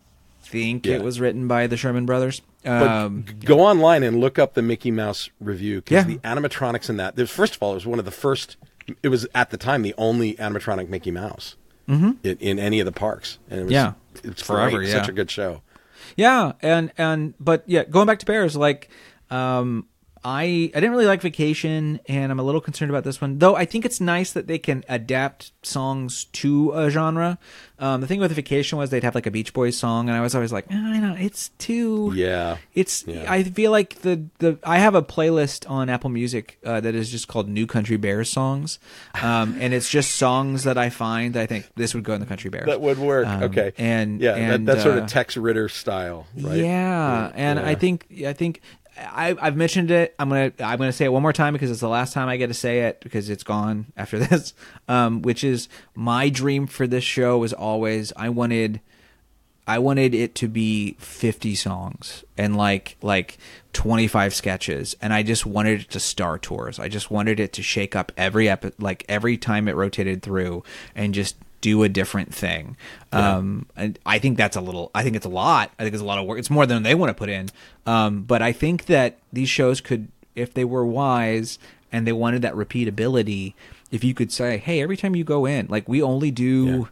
think 0.43 0.87
Yeah. 0.87 0.95
it 0.97 1.03
was 1.03 1.21
written 1.21 1.47
by 1.47 1.67
the 1.67 1.77
Sherman 1.77 2.07
Brothers. 2.07 2.41
Um, 2.65 3.25
g- 3.29 3.35
go 3.47 3.61
online 3.61 4.03
and 4.03 4.19
look 4.21 4.39
up 4.39 4.55
the 4.55 4.63
Mickey 4.63 4.91
Mouse 4.91 5.29
Revue 5.39 5.83
because 5.83 6.07
the 6.07 6.17
animatronics 6.19 6.89
in 6.89 6.97
that. 6.97 7.15
There's 7.15 7.31
first 7.31 7.57
of 7.57 7.63
all, 7.63 7.73
it 7.73 7.75
was 7.75 7.87
one 7.87 7.99
of 7.99 8.05
the 8.07 8.11
first. 8.11 8.57
It 9.03 9.09
was 9.09 9.27
at 9.35 9.51
the 9.51 9.57
time 9.59 9.83
the 9.83 9.95
only 9.99 10.35
animatronic 10.35 10.89
Mickey 10.89 11.11
Mouse 11.11 11.57
in, 11.89 12.19
in 12.23 12.59
any 12.59 12.81
of 12.81 12.87
the 12.87 12.93
parks. 12.93 13.39
And 13.51 13.61
it 13.61 13.63
was, 13.65 13.73
Yeah. 13.73 13.93
it's 14.23 14.43
Forever, 14.43 14.79
great. 14.79 14.89
yeah. 14.89 14.95
Such 14.95 15.09
a 15.09 15.13
good 15.13 15.31
show. 15.31 15.63
yeah, 16.17 16.53
and 16.63 16.93
and 16.99 17.35
but 17.41 17.65
yeah, 17.67 17.85
going 17.85 18.07
back 18.07 18.19
to 18.21 18.27
Bears, 18.27 18.57
like 18.57 18.89
um, 19.31 19.87
I 20.25 20.43
I 20.75 20.81
didn't 20.81 20.93
really 20.93 21.07
like 21.07 21.21
Vacation, 21.21 22.01
and 22.09 22.33
I'm 22.33 22.41
a 22.41 22.43
little 22.43 22.61
concerned 22.61 22.91
about 22.91 23.05
this 23.05 23.21
one. 23.21 23.39
Though 23.39 23.57
I 23.57 23.67
think 23.67 23.85
it's 23.85 24.01
nice 24.01 24.33
that 24.33 24.47
they 24.47 24.59
can 24.59 24.83
adapt 24.89 25.53
songs 25.63 26.25
to 26.25 26.73
a 26.73 26.89
genre. 26.89 27.39
Um, 27.79 28.01
the 28.01 28.07
thing 28.07 28.21
with 28.21 28.33
Vacation 28.33 28.79
was 28.79 28.89
they'd 28.89 29.03
have 29.03 29.15
like 29.15 29.27
a 29.27 29.31
Beach 29.31 29.53
Boys 29.53 29.77
song, 29.77 30.09
and 30.09 30.17
I 30.17 30.23
was 30.23 30.35
always 30.35 30.53
like, 30.53 30.67
"Ah, 30.71 30.93
I 30.93 30.99
know 30.99 31.15
it's 31.19 31.51
too 31.59 32.13
Yeah. 32.15 32.57
It's 32.75 33.05
Yeah. 33.07 33.31
I 33.31 33.43
feel 33.43 33.71
like 33.71 34.01
the 34.01 34.25
the 34.39 34.59
I 34.65 34.79
have 34.79 34.95
a 34.95 35.03
playlist 35.03 35.69
on 35.69 35.91
Apple 35.91 36.09
Music 36.09 36.59
uh, 36.65 36.81
that 36.81 36.95
is 36.95 37.11
just 37.11 37.29
called 37.29 37.49
New 37.49 37.67
Country 37.67 37.99
Bears 37.99 38.31
songs, 38.31 38.79
um, 39.23 39.57
and 39.61 39.75
it's 39.75 39.91
just 39.91 40.17
songs 40.17 40.65
that 40.65 40.79
I 40.79 40.89
find 40.89 41.35
that 41.35 41.43
I 41.43 41.47
think 41.47 41.69
this 41.77 41.95
would 41.95 42.05
go 42.05 42.15
in 42.15 42.21
the 42.21 42.27
Country 42.27 42.49
Bears. 42.49 42.67
That 42.67 42.81
would 42.81 42.99
work. 42.99 43.27
Um, 43.27 43.43
okay. 43.43 43.73
and 43.77 44.23
yeah, 44.23 44.37
and, 44.37 44.67
that, 44.67 44.77
that 44.77 44.83
sort 44.83 44.97
uh, 44.97 45.03
of 45.03 45.09
Tex 45.09 45.37
Ritter 45.37 45.69
style, 45.69 46.27
right? 46.41 46.57
Yeah, 46.57 47.31
and 47.35 47.59
I 47.59 47.75
think 47.75 48.07
I 48.27 48.33
think 48.33 48.63
I, 48.97 49.37
I've 49.41 49.57
mentioned 49.57 49.91
it. 49.91 50.15
I'm 50.19 50.29
gonna 50.29 50.53
I'm 50.61 50.79
gonna 50.79 50.93
say 50.93 51.05
it 51.05 51.13
one 51.13 51.23
more 51.23 51.33
time 51.33 51.53
because 51.53 51.71
it's 51.71 51.81
the 51.81 51.89
last 51.89 52.13
time 52.13 52.29
I 52.29 52.37
get 52.37 52.49
to 52.49 52.55
say 52.55 52.81
it 52.81 53.01
because 53.01 53.29
it's 53.29 53.43
gone 53.43 53.87
after 53.97 54.19
this. 54.19 54.55
Um, 54.89 55.23
which 55.23 55.43
is 55.45 55.69
my 55.95 56.29
dream 56.29 56.67
for 56.67 56.87
this 56.87 57.05
show 57.05 57.39
was 57.39 57.53
always 57.53 58.13
I 58.17 58.29
wanted 58.29 58.81
I 59.67 59.79
wanted 59.79 60.15
it 60.15 60.35
to 60.37 60.49
be 60.49 60.95
50 60.99 61.55
songs 61.55 62.25
and 62.37 62.57
like 62.57 62.97
like 63.01 63.39
25 63.73 64.35
sketches 64.35 64.95
and 65.01 65.13
I 65.13 65.23
just 65.23 65.47
wanted 65.47 65.83
it 65.83 65.91
to 65.91 66.01
star 66.01 66.39
tours. 66.39 66.79
I 66.79 66.89
just 66.89 67.11
wanted 67.11 67.41
it 67.41 67.53
to 67.55 67.63
shake 67.63 67.97
up 67.97 68.13
every 68.17 68.49
epi- 68.49 68.73
like 68.79 69.05
every 69.09 69.37
time 69.37 69.67
it 69.67 69.75
rotated 69.75 70.23
through 70.23 70.63
and 70.95 71.15
just 71.15 71.37
do 71.65 71.83
a 71.83 71.89
different 71.89 72.35
thing. 72.35 72.77
Um 73.11 73.67
and 73.75 73.99
I 74.05 74.19
think 74.19 74.37
that's 74.37 74.57
a 74.57 74.61
little 74.61 74.91
I 74.95 75.03
think 75.03 75.17
it's 75.17 75.27
a 75.27 75.31
lot. 75.31 75.73
I 75.79 75.83
think 75.83 75.95
it's 75.95 76.03
a 76.03 76.07
lot 76.07 76.19
of 76.19 76.27
work. 76.27 76.39
It's 76.39 76.51
more 76.51 76.67
than 76.67 76.83
they 76.83 76.95
want 76.95 77.11
to 77.11 77.15
put 77.15 77.31
in. 77.31 77.49
Um 77.87 78.23
but 78.23 78.43
I 78.43 78.53
think 78.53 78.87
that 78.87 79.19
these 79.33 79.49
shows 79.49 79.81
could 79.81 80.09
if 80.35 80.53
they 80.53 80.65
were 80.65 80.85
wise 80.85 81.59
and 81.91 82.07
they 82.07 82.13
wanted 82.13 82.43
that 82.43 82.55
repeatability, 82.55 83.55
if 83.91 84.03
you 84.03 84.15
could 84.15 84.33
say, 84.33 84.59
"Hey, 84.59 84.83
every 84.83 84.97
time 84.97 85.15
you 85.17 85.25
go 85.25 85.47
in, 85.47 85.69
like 85.69 85.89
we 85.89 86.03
only 86.03 86.31
do 86.31 86.89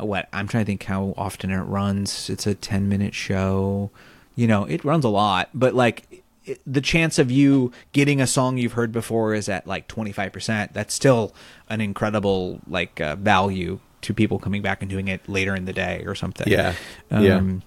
uh, 0.00 0.04
what 0.04 0.28
I'm 0.32 0.48
trying 0.48 0.64
to 0.64 0.66
think 0.66 0.84
how 0.84 1.14
often 1.16 1.50
it 1.50 1.62
runs. 1.62 2.30
It's 2.30 2.46
a 2.46 2.54
10 2.54 2.88
minute 2.88 3.14
show. 3.14 3.90
You 4.36 4.46
know, 4.46 4.64
it 4.64 4.84
runs 4.84 5.04
a 5.04 5.08
lot, 5.08 5.50
but 5.52 5.74
like 5.74 6.22
the 6.66 6.80
chance 6.80 7.18
of 7.18 7.30
you 7.30 7.70
getting 7.92 8.20
a 8.20 8.26
song 8.26 8.58
you've 8.58 8.72
heard 8.72 8.92
before 8.92 9.34
is 9.34 9.48
at 9.48 9.66
like 9.66 9.88
25%. 9.88 10.72
That's 10.72 10.94
still 10.94 11.34
an 11.68 11.80
incredible 11.80 12.60
like 12.66 13.00
uh, 13.00 13.16
value 13.16 13.80
to 14.02 14.14
people 14.14 14.38
coming 14.38 14.62
back 14.62 14.82
and 14.82 14.90
doing 14.90 15.08
it 15.08 15.28
later 15.28 15.54
in 15.54 15.64
the 15.64 15.72
day 15.72 16.02
or 16.06 16.14
something. 16.14 16.46
Yeah. 16.48 16.74
Yeah. 17.10 17.36
Um, 17.36 17.62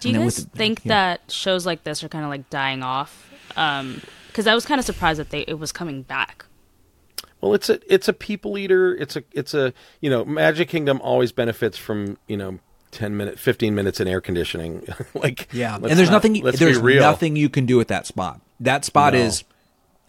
Do 0.00 0.08
you 0.10 0.14
guys 0.16 0.24
with 0.24 0.52
the- 0.52 0.56
think 0.58 0.84
yeah. 0.84 0.88
that 0.90 1.30
shows 1.30 1.66
like 1.66 1.84
this 1.84 2.02
are 2.04 2.08
kind 2.08 2.24
of 2.24 2.30
like 2.30 2.48
dying 2.50 2.82
off? 2.82 3.30
Because 3.48 4.46
I 4.46 4.54
was 4.54 4.66
kind 4.66 4.78
of 4.78 4.84
surprised 4.84 5.18
that 5.20 5.30
they 5.30 5.40
it 5.42 5.58
was 5.58 5.72
coming 5.72 6.02
back. 6.02 6.46
Well, 7.40 7.54
it's 7.54 7.68
a 7.68 7.78
it's 7.92 8.08
a 8.08 8.12
people 8.12 8.56
eater. 8.58 8.94
It's 8.96 9.16
a 9.16 9.22
it's 9.32 9.54
a 9.54 9.72
you 10.00 10.08
know 10.10 10.24
Magic 10.24 10.68
Kingdom 10.68 11.00
always 11.02 11.30
benefits 11.32 11.76
from 11.78 12.16
you 12.26 12.36
know 12.36 12.58
ten 12.90 13.16
minute, 13.16 13.38
fifteen 13.38 13.74
minutes 13.74 14.00
in 14.00 14.08
air 14.08 14.20
conditioning. 14.20 14.86
like 15.14 15.48
Yeah. 15.52 15.76
And 15.76 15.84
there's 15.84 16.08
not- 16.10 16.24
nothing 16.24 16.42
there's 16.42 16.80
nothing 16.80 17.36
you 17.36 17.48
can 17.48 17.66
do 17.66 17.80
at 17.80 17.88
that 17.88 18.06
spot. 18.06 18.40
That 18.60 18.84
spot 18.84 19.12
No. 19.14 19.20
is 19.20 19.44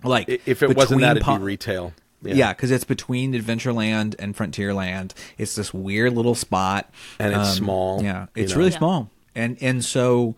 like 0.04 0.30
If 0.46 0.64
it 0.64 0.76
wasn't 0.78 1.02
that, 1.02 1.12
it'd 1.18 1.24
po- 1.24 1.38
be 1.38 1.44
retail. 1.44 1.94
Yeah, 2.34 2.54
because 2.54 2.72
it's 2.72 2.84
between 2.84 3.34
Adventureland 3.34 4.16
and 4.20 4.36
Frontierland. 4.36 5.14
It's 5.38 5.56
this 5.56 5.74
weird 5.74 6.14
little 6.14 6.36
spot, 6.36 6.90
Um, 7.20 7.28
And 7.28 7.36
it's 7.42 7.54
small, 7.54 8.02
Yeah, 8.04 8.28
you 8.36 8.44
it's 8.44 8.52
know. 8.54 8.58
really 8.60 8.72
Yeah. 8.72 8.78
small, 8.78 9.10
and 9.36 9.58
and 9.62 9.84
so, 9.86 10.36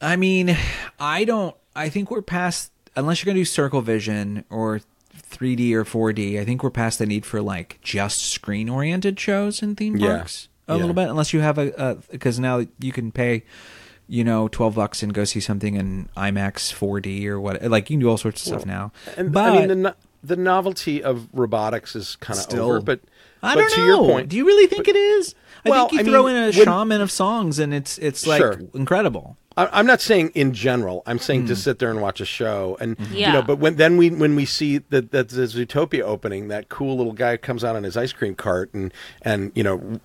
I 0.00 0.16
mean, 0.16 0.56
I 1.00 1.24
don't. 1.24 1.54
I 1.74 1.88
think 1.88 2.10
we're 2.10 2.22
past 2.22 2.70
unless 2.96 3.22
you're 3.22 3.32
gonna 3.32 3.40
do 3.40 3.44
Circle 3.44 3.80
Vision 3.82 4.44
or 4.50 4.80
3D 5.30 5.74
or 5.74 5.84
4D. 5.84 6.38
I 6.38 6.44
think 6.44 6.62
we're 6.62 6.70
past 6.70 6.98
the 6.98 7.06
need 7.06 7.24
for 7.26 7.40
like 7.40 7.78
just 7.82 8.20
screen 8.30 8.68
oriented 8.68 9.18
shows 9.18 9.62
in 9.62 9.74
theme 9.74 9.96
Yeah. 9.96 10.16
parks 10.18 10.48
a 10.68 10.72
Yeah. 10.74 10.78
little 10.80 10.94
bit. 10.94 11.08
Unless 11.08 11.32
you 11.32 11.40
have 11.40 11.58
a 11.58 11.98
because 12.10 12.38
now 12.38 12.64
you 12.78 12.92
can 12.92 13.10
pay. 13.12 13.42
You 14.06 14.22
know, 14.22 14.48
twelve 14.48 14.74
bucks 14.74 15.02
and 15.02 15.14
go 15.14 15.24
see 15.24 15.40
something 15.40 15.76
in 15.76 16.10
IMAX 16.14 16.70
4D 16.70 17.26
or 17.26 17.40
what? 17.40 17.62
Like 17.62 17.88
you 17.88 17.94
can 17.94 18.00
do 18.00 18.10
all 18.10 18.18
sorts 18.18 18.42
of 18.42 18.48
stuff 18.48 18.66
now. 18.66 18.92
And 19.16 19.32
but 19.32 19.50
I 19.54 19.58
mean 19.60 19.68
the 19.68 19.74
no- 19.76 19.94
the 20.24 20.36
novelty 20.36 21.02
of 21.02 21.28
robotics 21.32 21.94
is 21.94 22.16
kind 22.16 22.38
of 22.38 22.44
Still- 22.44 22.64
over. 22.66 22.80
But 22.80 23.00
I 23.42 23.54
but 23.54 23.60
don't 23.60 23.70
to 23.72 23.76
know. 23.80 23.86
your 23.86 23.96
point, 24.12 24.28
do 24.30 24.36
you 24.36 24.46
really 24.46 24.66
think 24.66 24.88
it 24.88 24.96
is? 24.96 25.34
I 25.66 25.70
Well, 25.70 25.88
think 25.88 26.02
you 26.02 26.08
I 26.08 26.10
throw 26.12 26.24
mean, 26.24 26.36
in 26.36 26.42
a 26.42 26.46
when- 26.56 26.64
shaman 26.64 27.00
of 27.00 27.10
songs, 27.10 27.58
and 27.58 27.72
it's 27.74 27.98
it's 27.98 28.26
like 28.26 28.40
Sure. 28.40 28.60
incredible. 28.74 29.36
I- 29.56 29.68
I'm 29.72 29.86
not 29.86 30.00
saying 30.00 30.32
in 30.34 30.52
general. 30.52 31.04
I'm 31.06 31.20
saying 31.20 31.42
Hmm. 31.42 31.46
to 31.48 31.56
sit 31.56 31.78
there 31.78 31.88
and 31.88 32.00
watch 32.02 32.20
a 32.20 32.24
show, 32.24 32.76
and 32.80 32.96
you 33.12 33.18
Yeah. 33.20 33.32
know. 33.34 33.42
But 33.42 33.58
when 33.60 33.76
then 33.76 33.96
we 33.96 34.10
when 34.10 34.34
we 34.34 34.44
see 34.46 34.78
that 34.90 35.12
that 35.12 35.28
the 35.28 35.42
Zootopia 35.42 36.00
opening, 36.02 36.48
that 36.48 36.68
cool 36.68 36.96
little 36.96 37.12
guy 37.12 37.36
comes 37.36 37.62
out 37.62 37.76
on 37.76 37.84
his 37.84 37.96
ice 37.96 38.12
cream 38.12 38.34
cart, 38.34 38.70
and 38.74 38.92
and 39.22 39.52
you 39.54 39.62
know, 39.62 40.00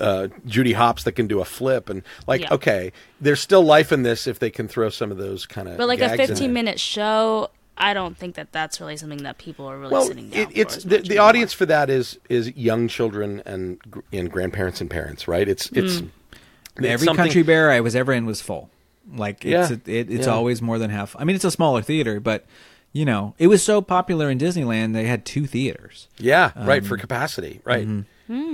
uh, 0.00 0.28
Judy 0.46 0.72
Hopps 0.74 1.04
that 1.04 1.12
can 1.12 1.26
do 1.26 1.40
a 1.40 1.44
flip, 1.44 1.88
and 1.88 2.02
like 2.26 2.42
Yeah. 2.42 2.54
okay, 2.54 2.92
there's 3.20 3.40
still 3.40 3.62
life 3.62 3.90
in 3.92 4.02
this 4.02 4.26
if 4.26 4.38
they 4.38 4.50
can 4.50 4.68
throw 4.68 4.90
some 4.90 5.10
of 5.10 5.16
those 5.18 5.46
kind 5.46 5.68
of. 5.68 5.76
But 5.78 5.88
like 5.88 6.00
a 6.00 6.16
15 6.16 6.52
minute 6.52 6.78
show, 6.78 7.48
I 7.76 7.94
don't 7.94 8.16
think 8.16 8.34
that 8.36 8.52
that's 8.52 8.80
really 8.80 8.96
something 8.96 9.22
that 9.24 9.38
people 9.38 9.66
are 9.66 9.78
really 9.78 9.92
Well, 9.92 10.04
sitting 10.04 10.28
down 10.30 10.40
it, 10.42 10.46
for. 10.52 10.60
it's 10.60 10.84
the, 10.84 10.98
the 10.98 11.18
audience 11.18 11.52
for 11.52 11.66
that 11.66 11.90
is 11.90 12.18
is 12.28 12.54
young 12.56 12.88
children 12.88 13.42
and 13.46 13.78
gr- 13.80 14.00
and 14.12 14.30
grandparents 14.30 14.80
and 14.80 14.90
parents, 14.90 15.26
right? 15.26 15.48
It's 15.48 15.68
hmm. 15.68 15.78
it's. 15.78 16.00
Mm. 16.00 16.10
it's 16.76 16.86
Every 16.86 17.06
something- 17.06 17.24
country 17.24 17.42
bear 17.42 17.70
I 17.70 17.80
was 17.80 17.96
ever 17.96 18.12
in 18.12 18.26
was 18.26 18.40
full. 18.40 18.70
Like 19.14 19.44
it's 19.44 19.70
Yeah. 19.70 19.76
it, 19.86 20.10
it's 20.10 20.26
Yeah. 20.26 20.32
always 20.32 20.62
more 20.62 20.78
than 20.78 20.90
half. 20.90 21.16
I 21.18 21.24
mean, 21.24 21.34
it's 21.36 21.44
a 21.44 21.50
smaller 21.50 21.82
theater, 21.82 22.20
but 22.20 22.44
you 22.92 23.04
know, 23.04 23.34
it 23.38 23.46
was 23.46 23.62
so 23.62 23.80
popular 23.80 24.28
in 24.30 24.38
Disneyland 24.38 24.92
they 24.92 25.06
had 25.06 25.24
two 25.24 25.46
theaters. 25.46 26.08
Yeah, 26.18 26.52
right 26.66 26.84
for 26.84 26.94
um, 26.94 27.00
capacity, 27.00 27.60
right? 27.64 27.86
Mm-hmm. 27.88 28.02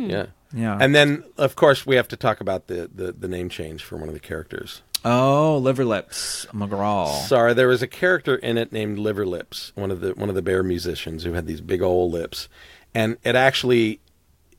Hmm. 0.04 0.10
Yeah, 0.10 0.26
Yeah. 0.54 0.78
And 0.80 0.94
then, 0.94 1.24
of 1.36 1.54
course, 1.56 1.84
we 1.84 1.96
have 1.96 2.08
to 2.08 2.16
talk 2.16 2.40
about 2.40 2.68
the, 2.68 2.88
the, 2.94 3.12
the 3.12 3.28
name 3.28 3.48
change 3.48 3.82
for 3.84 3.96
one 3.96 4.08
of 4.08 4.14
the 4.14 4.20
characters. 4.20 4.82
Oh, 5.04 5.58
Liver 5.58 5.84
Lips 5.84 6.46
McGraw. 6.52 7.26
Sorry, 7.26 7.54
there 7.54 7.68
was 7.68 7.82
a 7.82 7.86
character 7.86 8.34
in 8.36 8.58
it 8.58 8.72
named 8.72 8.98
Liver 8.98 9.24
Lips, 9.26 9.72
one 9.74 9.90
of 9.90 10.00
the 10.00 10.10
one 10.14 10.28
of 10.28 10.34
the 10.34 10.42
bear 10.42 10.62
musicians 10.62 11.24
who 11.24 11.32
had 11.34 11.46
these 11.46 11.60
big 11.60 11.82
old 11.82 12.12
lips, 12.12 12.48
and 12.94 13.16
it 13.24 13.36
actually 13.36 14.00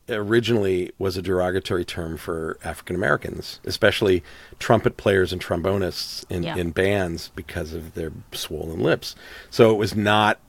originally 0.07 0.91
was 0.97 1.17
a 1.17 1.21
derogatory 1.21 1.85
term 1.85 2.17
for 2.17 2.57
African 2.63 2.95
Americans, 2.95 3.59
especially 3.65 4.23
trumpet 4.57 4.97
players 4.97 5.31
and 5.31 5.39
trombonists 5.41 6.25
in, 6.31 6.41
Yeah. 6.43 6.55
in 6.55 6.71
bands 6.71 7.29
because 7.35 7.73
of 7.73 7.93
their 7.93 8.11
swollen 8.31 8.79
lips. 8.79 9.15
So 9.51 9.69
it 9.71 9.75
was 9.77 9.95
not 9.95 10.39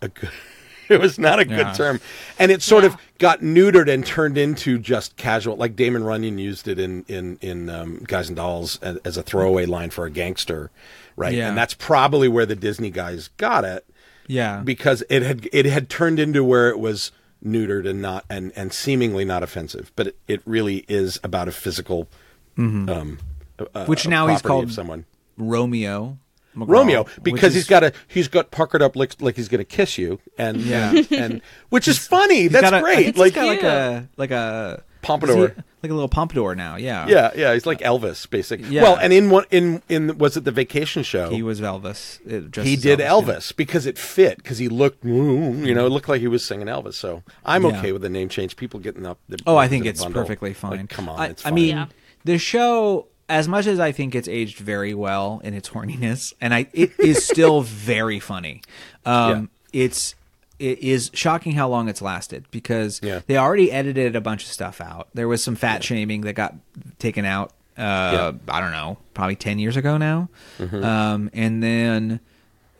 a 0.00 0.08
good. 0.08 0.30
It 0.94 1.00
was 1.00 1.18
not 1.18 1.38
a 1.38 1.44
good 1.44 1.58
Yeah. 1.58 1.72
term, 1.72 2.00
and 2.38 2.50
it 2.50 2.62
sort 2.62 2.82
of 2.84 2.96
got 3.18 3.40
neutered 3.42 3.88
and 3.88 4.04
turned 4.04 4.36
into 4.36 4.78
just 4.78 5.16
casual. 5.16 5.56
Like 5.56 5.76
Damon 5.76 6.02
Runyon 6.02 6.38
used 6.38 6.66
it 6.66 6.78
in 6.80 7.04
in 7.06 7.38
in 7.40 7.70
um, 7.70 8.02
Guys 8.06 8.28
and 8.28 8.36
Dolls 8.36 8.78
as, 8.82 8.96
as 9.04 9.16
a 9.16 9.22
throwaway 9.22 9.66
line 9.66 9.90
for 9.90 10.04
a 10.04 10.10
gangster, 10.10 10.70
right? 11.16 11.32
Yeah. 11.34 11.48
And 11.48 11.56
that's 11.56 11.74
probably 11.74 12.26
where 12.28 12.44
the 12.44 12.56
Disney 12.56 12.90
guys 12.90 13.28
got 13.36 13.64
it 13.64 13.86
yeah. 14.26 14.62
because 14.64 15.04
it 15.08 15.22
had 15.22 15.48
it 15.52 15.64
had 15.66 15.88
turned 15.88 16.18
into 16.18 16.42
where 16.42 16.68
it 16.70 16.78
was 16.80 17.12
neutered 17.44 17.88
and 17.88 18.02
not 18.02 18.24
and 18.28 18.52
and 18.56 18.72
seemingly 18.72 19.24
not 19.24 19.42
offensive, 19.44 19.92
but 19.94 20.08
it, 20.08 20.16
it 20.26 20.42
really 20.44 20.84
is 20.88 21.20
about 21.22 21.46
a 21.46 21.52
physical, 21.52 22.08
um, 22.58 23.18
uh, 23.74 23.84
Which 23.86 24.08
now 24.08 24.26
he's 24.26 24.42
called 24.42 24.72
someone. 24.72 25.04
Romeo. 25.36 26.18
McGraw, 26.56 26.68
Romeo, 26.68 27.06
because 27.22 27.50
is- 27.50 27.54
he's 27.54 27.66
got 27.68 27.84
a 27.84 27.92
he's 28.08 28.28
got 28.28 28.50
puckered 28.50 28.82
up 28.82 28.96
like, 28.96 29.20
like 29.20 29.36
he's 29.36 29.48
going 29.48 29.58
to 29.60 29.64
kiss 29.64 29.98
you, 29.98 30.20
and 30.38 30.58
Yeah. 30.58 30.92
and 31.10 31.40
which 31.68 31.86
is 31.88 31.98
funny. 31.98 32.42
he's 32.42 32.52
That's 32.52 32.62
got 32.70 32.74
a- 32.74 32.76
I 32.78 32.80
great. 32.80 33.04
think 33.04 33.16
Like 33.18 33.26
he's 33.34 33.42
got 33.42 33.46
like 33.46 33.62
a 33.62 34.08
like 34.16 34.30
a 34.30 34.82
Pompadour. 35.02 35.48
he- 35.48 35.54
like 35.82 35.90
a 35.90 35.94
little 35.94 36.08
pompadour 36.10 36.54
now. 36.54 36.76
Yeah. 36.76 37.06
yeah, 37.08 37.30
yeah, 37.34 37.54
he's 37.54 37.64
like 37.64 37.78
Elvis, 37.80 38.28
basically. 38.28 38.68
Yeah. 38.68 38.82
Well, 38.82 38.96
and 38.96 39.14
in 39.14 39.30
one 39.30 39.44
in 39.50 39.80
in 39.88 40.18
was 40.18 40.36
it 40.36 40.44
the 40.44 40.50
Vacation 40.50 41.02
Show? 41.04 41.30
He 41.30 41.42
was 41.42 41.58
Elvis. 41.62 42.18
It- 42.26 42.54
he 42.62 42.76
did 42.76 42.98
yeah. 42.98 43.08
Elvis 43.08 43.56
because 43.56 43.86
it 43.86 43.96
fit 43.96 44.36
because 44.36 44.58
he 44.58 44.68
looked 44.68 45.02
you 45.04 45.74
know 45.74 45.86
it 45.86 45.90
looked 45.90 46.08
like 46.10 46.20
he 46.20 46.28
was 46.28 46.44
singing 46.44 46.66
Elvis. 46.66 46.94
So 46.94 47.22
I'm 47.46 47.62
Yeah. 47.64 47.78
okay 47.78 47.92
with 47.92 48.02
the 48.02 48.10
name 48.10 48.28
change. 48.28 48.56
People 48.56 48.78
getting 48.80 49.06
up. 49.06 49.18
The, 49.28 49.38
Oh, 49.46 49.56
I 49.56 49.68
think 49.68 49.84
in 49.86 49.90
it's 49.90 50.02
bundle. 50.02 50.20
perfectly 50.22 50.52
fine. 50.52 50.72
Like, 50.72 50.88
come 50.90 51.08
on, 51.08 51.18
I, 51.18 51.26
it's 51.28 51.46
I 51.46 51.50
mean, 51.50 51.68
Yeah. 51.68 51.86
the 52.26 52.36
show, 52.36 53.06
as 53.30 53.48
much 53.48 53.66
as 53.66 53.80
I 53.80 53.92
think 53.92 54.14
it's 54.14 54.28
aged 54.28 54.58
very 54.58 54.92
well 54.92 55.40
in 55.44 55.54
its 55.54 55.70
horniness, 55.70 56.34
and 56.40 56.52
I 56.52 56.66
it 56.74 56.92
is 56.98 57.24
still 57.24 57.62
very 57.88 58.20
funny. 58.20 58.60
Um, 59.06 59.48
It's 59.72 60.14
it 60.58 60.78
is 60.80 61.10
shocking 61.14 61.52
how 61.52 61.68
long 61.68 61.88
it's 61.88 62.02
lasted 62.02 62.44
because 62.50 63.00
Yeah. 63.02 63.20
they 63.26 63.38
already 63.38 63.72
edited 63.72 64.14
a 64.14 64.20
bunch 64.20 64.44
of 64.44 64.50
stuff 64.50 64.80
out. 64.80 65.08
There 65.14 65.26
was 65.28 65.42
some 65.42 65.56
fat 65.56 65.82
shaming 65.82 66.20
that 66.22 66.34
got 66.34 66.54
taken 66.98 67.24
out. 67.24 67.52
Uh, 67.78 68.32
I 68.46 68.60
don't 68.60 68.72
know, 68.72 68.98
probably 69.14 69.36
ten 69.36 69.58
years 69.58 69.76
ago 69.76 69.96
now. 69.96 70.28
Mm-hmm. 70.58 70.84
Um, 70.84 71.30
and 71.32 71.62
then 71.62 72.20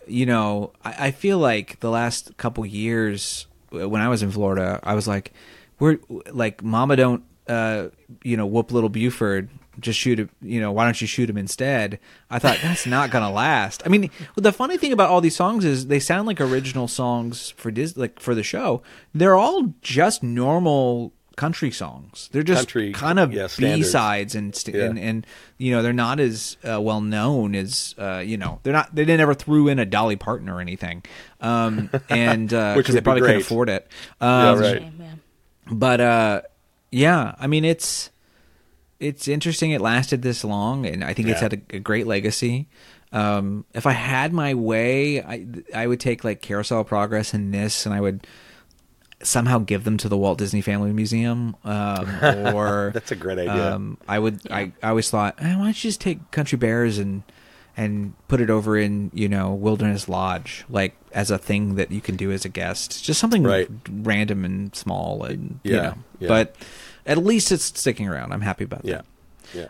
you 0.07 0.27
know, 0.27 0.73
I, 0.85 1.07
I 1.07 1.11
feel 1.13 1.39
like 1.39 1.79
the 1.81 1.91
last 1.91 2.37
couple 2.37 2.67
years 2.67 3.47
when 3.71 4.01
I 4.01 4.09
was 4.09 4.23
in 4.25 4.31
Florida, 4.33 4.81
I 4.83 4.95
was 4.95 5.07
like, 5.07 5.33
we're 5.79 5.99
like, 6.33 6.65
Mama 6.65 6.97
don't, 6.97 7.23
uh, 7.49 7.89
you 8.25 8.37
know, 8.37 8.45
whoop 8.47 8.73
little 8.73 8.89
Buford. 8.91 9.49
Just 9.81 9.99
shoot 9.99 10.19
him, 10.21 10.31
you 10.43 10.61
know. 10.61 10.71
Why 10.73 10.85
don't 10.85 11.01
you 11.01 11.07
shoot 11.07 11.29
him 11.31 11.37
instead? 11.39 11.99
I 12.31 12.39
thought 12.39 12.59
that's 12.63 12.87
not 12.87 13.11
gonna 13.11 13.31
last. 13.33 13.83
I 13.85 13.89
mean, 13.89 14.11
the 14.37 14.53
funny 14.53 14.77
thing 14.77 14.93
about 14.93 15.09
all 15.11 15.21
these 15.21 15.37
songs 15.37 15.65
is 15.65 15.87
they 15.89 15.99
sound 16.01 16.27
like 16.29 16.41
original 16.41 16.87
songs 16.89 17.51
for 17.57 17.71
Dis, 17.71 17.97
like 17.97 18.21
for 18.21 18.35
the 18.35 18.43
show. 18.43 18.83
They're 19.15 19.37
all 19.37 19.73
just 19.83 20.23
normal 20.23 21.13
country 21.37 21.71
songs. 21.71 22.29
They're 22.33 22.43
just 22.43 22.61
Country, 22.69 22.93
kind 22.93 23.19
of 23.19 23.33
yeah, 23.33 23.49
b-sides 23.57 24.35
and, 24.35 24.55
st- 24.55 24.77
Yeah. 24.77 24.85
and 24.85 24.99
and 24.99 25.27
you 25.57 25.73
know 25.75 25.83
they're 25.83 25.95
not 25.95 26.21
as 26.21 26.59
uh, 26.69 26.79
well 26.81 27.01
known 27.01 27.55
as 27.55 27.95
uh, 27.99 28.19
you 28.19 28.37
know 28.37 28.61
they're 28.63 28.75
not 28.75 28.95
they 28.95 29.05
didn't 29.07 29.21
ever 29.21 29.33
threw 29.33 29.69
in 29.69 29.79
a 29.79 29.87
Dolly 29.87 30.17
Parton 30.17 30.51
or 30.51 30.61
anything, 30.61 31.03
um, 31.41 31.89
and 32.11 32.53
uh, 32.53 32.75
Which 32.77 32.87
'cause 32.87 32.95
would 32.95 33.01
they 33.03 33.05
probably 33.05 33.23
couldn't 33.23 33.41
afford 33.43 33.71
it. 33.71 33.89
Yeah, 34.21 34.51
Um, 34.51 34.59
right. 34.59 34.93
But 35.73 36.01
uh, 36.01 36.43
yeah, 36.91 37.35
I 37.39 37.47
mean 37.47 37.65
it's 37.65 38.11
it's 39.01 39.27
interesting 39.27 39.71
it 39.73 39.81
lasted 39.81 40.23
this 40.23 40.45
long, 40.45 40.87
and 40.87 41.03
I 41.03 41.15
think 41.15 41.29
it's 41.29 41.41
had 41.41 41.55
a, 41.55 41.77
a 41.77 41.79
great 41.81 42.07
legacy. 42.07 42.69
Um, 43.13 43.65
if 43.75 43.87
I 43.87 43.93
had 43.93 44.33
my 44.33 44.55
way, 44.55 45.21
I 45.23 45.47
I 45.75 45.87
would 45.87 45.99
take 46.01 46.23
like 46.23 46.41
Carousel 46.43 46.85
Progress 46.85 47.35
and 47.35 47.53
this, 47.53 47.87
and 47.87 47.95
I 47.95 48.01
would 48.01 48.27
somehow 49.23 49.59
give 49.59 49.85
them 49.85 49.97
to 49.99 50.09
the 50.09 50.17
Walt 50.17 50.39
Disney 50.39 50.61
Family 50.61 50.93
Museum. 50.93 51.57
Um, 51.65 52.09
or 52.55 52.91
That's 52.95 53.11
a 53.11 53.17
great 53.17 53.39
idea. 53.39 53.75
Um, 53.75 53.99
I 54.09 54.19
would. 54.19 54.41
I, 54.51 54.73
I 54.83 54.91
always 54.91 55.11
thought, 55.11 55.35
eh, 55.41 55.55
why 55.57 55.65
don't 55.65 55.67
you 55.69 55.73
just 55.75 56.01
take 56.01 56.31
Country 56.31 56.57
Bears 56.59 56.99
and 56.99 57.23
and 57.77 58.13
put 58.29 58.41
it 58.41 58.51
over 58.51 58.77
in 58.77 59.11
you 59.15 59.29
know 59.29 59.55
Wilderness 59.55 60.09
Lodge, 60.09 60.65
like 60.69 60.95
as 61.13 61.31
a 61.31 61.39
thing 61.39 61.75
that 61.77 61.91
you 61.91 62.01
can 62.01 62.17
do 62.17 62.31
as 62.31 62.45
a 62.45 62.49
guest, 62.49 63.03
just 63.03 63.19
something 63.19 63.43
Right. 63.43 63.69
random 63.91 64.45
and 64.45 64.75
small, 64.77 65.25
and 65.25 65.59
you 65.65 65.73
know. 65.73 65.95
yeah. 66.21 66.29
But 66.29 66.55
at 67.07 67.19
least 67.19 67.53
it's 67.53 67.65
sticking 67.65 68.09
around. 68.09 68.33
I'm 68.33 68.41
happy 68.43 68.65
about 68.65 68.85
Yeah. 68.85 68.97
that. 68.97 69.05
Yeah. 69.53 69.67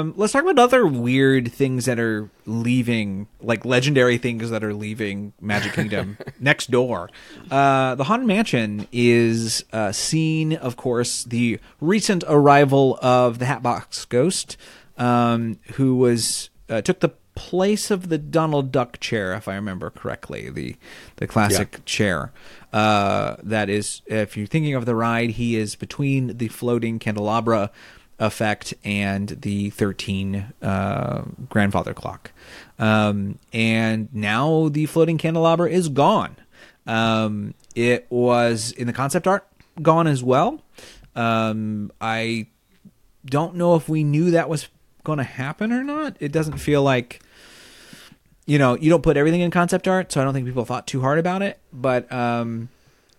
Um, 0.00 0.14
let's 0.16 0.32
talk 0.32 0.42
about 0.42 0.58
other 0.58 0.84
weird 0.84 1.52
things 1.52 1.84
that 1.84 2.00
are 2.00 2.28
leaving, 2.46 3.28
like 3.40 3.64
legendary 3.64 4.18
things 4.18 4.50
that 4.50 4.64
are 4.64 4.74
leaving 4.74 5.32
Magic 5.40 5.72
Kingdom 5.74 6.18
next 6.40 6.68
door. 6.72 7.08
Uh, 7.48 7.94
the 7.94 8.02
Haunted 8.04 8.26
Mansion 8.26 8.88
is 8.90 9.64
uh, 9.72 9.92
seen, 9.92 10.54
of 10.54 10.76
course, 10.76 11.22
the 11.22 11.60
recent 11.80 12.24
arrival 12.26 12.98
of 13.00 13.38
the 13.38 13.44
Hatbox 13.44 14.04
Ghost, 14.06 14.56
um, 14.98 15.60
who 15.74 15.94
was 15.94 16.50
uh, 16.68 16.80
took 16.82 16.98
the 16.98 17.10
place 17.40 17.90
of 17.90 18.10
the 18.10 18.18
Donald 18.18 18.70
Duck 18.70 19.00
chair, 19.00 19.32
if 19.32 19.48
I 19.48 19.54
remember 19.54 19.88
correctly, 19.88 20.50
the 20.50 20.76
the 21.16 21.26
classic 21.26 21.82
chair. 21.86 22.32
Uh, 22.70 23.36
that 23.42 23.70
is, 23.70 24.02
if 24.06 24.36
you're 24.36 24.46
thinking 24.46 24.74
of 24.74 24.84
the 24.84 24.94
ride, 24.94 25.30
he 25.30 25.56
is 25.56 25.74
between 25.74 26.36
the 26.36 26.48
floating 26.48 26.98
candelabra 26.98 27.70
effect 28.18 28.74
and 28.84 29.30
the 29.40 29.70
13 29.70 30.52
uh, 30.60 31.22
grandfather 31.48 31.94
clock. 31.94 32.30
Um, 32.78 33.38
and 33.54 34.08
now 34.12 34.68
the 34.68 34.84
floating 34.84 35.16
candelabra 35.16 35.70
is 35.70 35.88
gone. 35.88 36.36
Um, 36.86 37.54
it 37.74 38.06
was 38.10 38.72
in 38.72 38.86
the 38.86 38.92
concept 38.92 39.26
art 39.26 39.48
gone 39.80 40.06
as 40.06 40.22
well. 40.22 40.60
Um, 41.16 41.90
I 42.02 42.48
don't 43.24 43.54
know 43.54 43.76
if 43.76 43.88
we 43.88 44.04
knew 44.04 44.30
that 44.32 44.50
was 44.50 44.68
going 45.04 45.18
to 45.18 45.24
happen 45.24 45.72
or 45.72 45.82
not. 45.82 46.16
It 46.20 46.32
doesn't 46.32 46.58
feel 46.58 46.82
like 46.82 47.20
you 48.50 48.58
know, 48.58 48.76
you 48.76 48.90
don't 48.90 49.02
put 49.02 49.16
everything 49.16 49.42
in 49.42 49.50
concept 49.52 49.86
art, 49.86 50.10
so 50.10 50.20
I 50.20 50.24
don't 50.24 50.34
think 50.34 50.44
people 50.46 50.64
thought 50.64 50.86
too 50.86 51.00
hard 51.00 51.18
about 51.20 51.40
it. 51.42 51.58
But 51.72 52.10
um, 52.12 52.68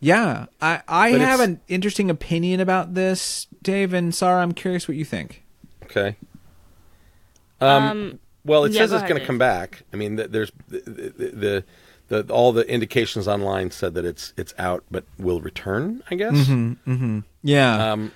yeah, 0.02 0.48
I 0.62 0.82
I 0.88 1.12
But 1.14 1.22
have 1.22 1.40
it's- 1.40 1.48
an 1.48 1.62
interesting 1.70 2.10
opinion 2.10 2.60
about 2.60 2.94
this, 2.96 3.48
Dave 3.64 3.94
and 3.94 4.12
Saara. 4.12 4.42
I'm 4.42 4.52
curious 4.52 4.88
what 4.88 4.98
you 4.98 5.06
think. 5.06 5.44
Okay. 5.86 6.16
Um, 7.60 7.84
Um, 7.84 8.20
well, 8.44 8.66
it 8.66 8.72
yeah, 8.74 8.80
says 8.82 8.90
go 8.92 8.98
it's 8.98 9.08
going 9.08 9.22
to 9.22 9.26
come 9.28 9.38
back. 9.38 9.84
I 9.94 9.96
mean, 9.98 10.18
th- 10.18 10.30
there's 10.32 10.52
the, 10.68 10.80
the, 10.80 11.64
the, 12.10 12.24
the 12.24 12.34
all 12.34 12.52
the 12.52 12.68
indications 12.68 13.28
online 13.28 13.72
said 13.72 13.94
that 13.94 14.04
it's 14.06 14.34
it's 14.36 14.54
out, 14.58 14.84
but 14.92 15.06
will 15.20 15.40
return. 15.42 16.02
I 16.12 16.16
guess. 16.16 16.34
Mm-hmm, 16.34 16.92
mm-hmm. 16.92 17.20
Yeah, 17.44 17.92
Um, 17.94 18.12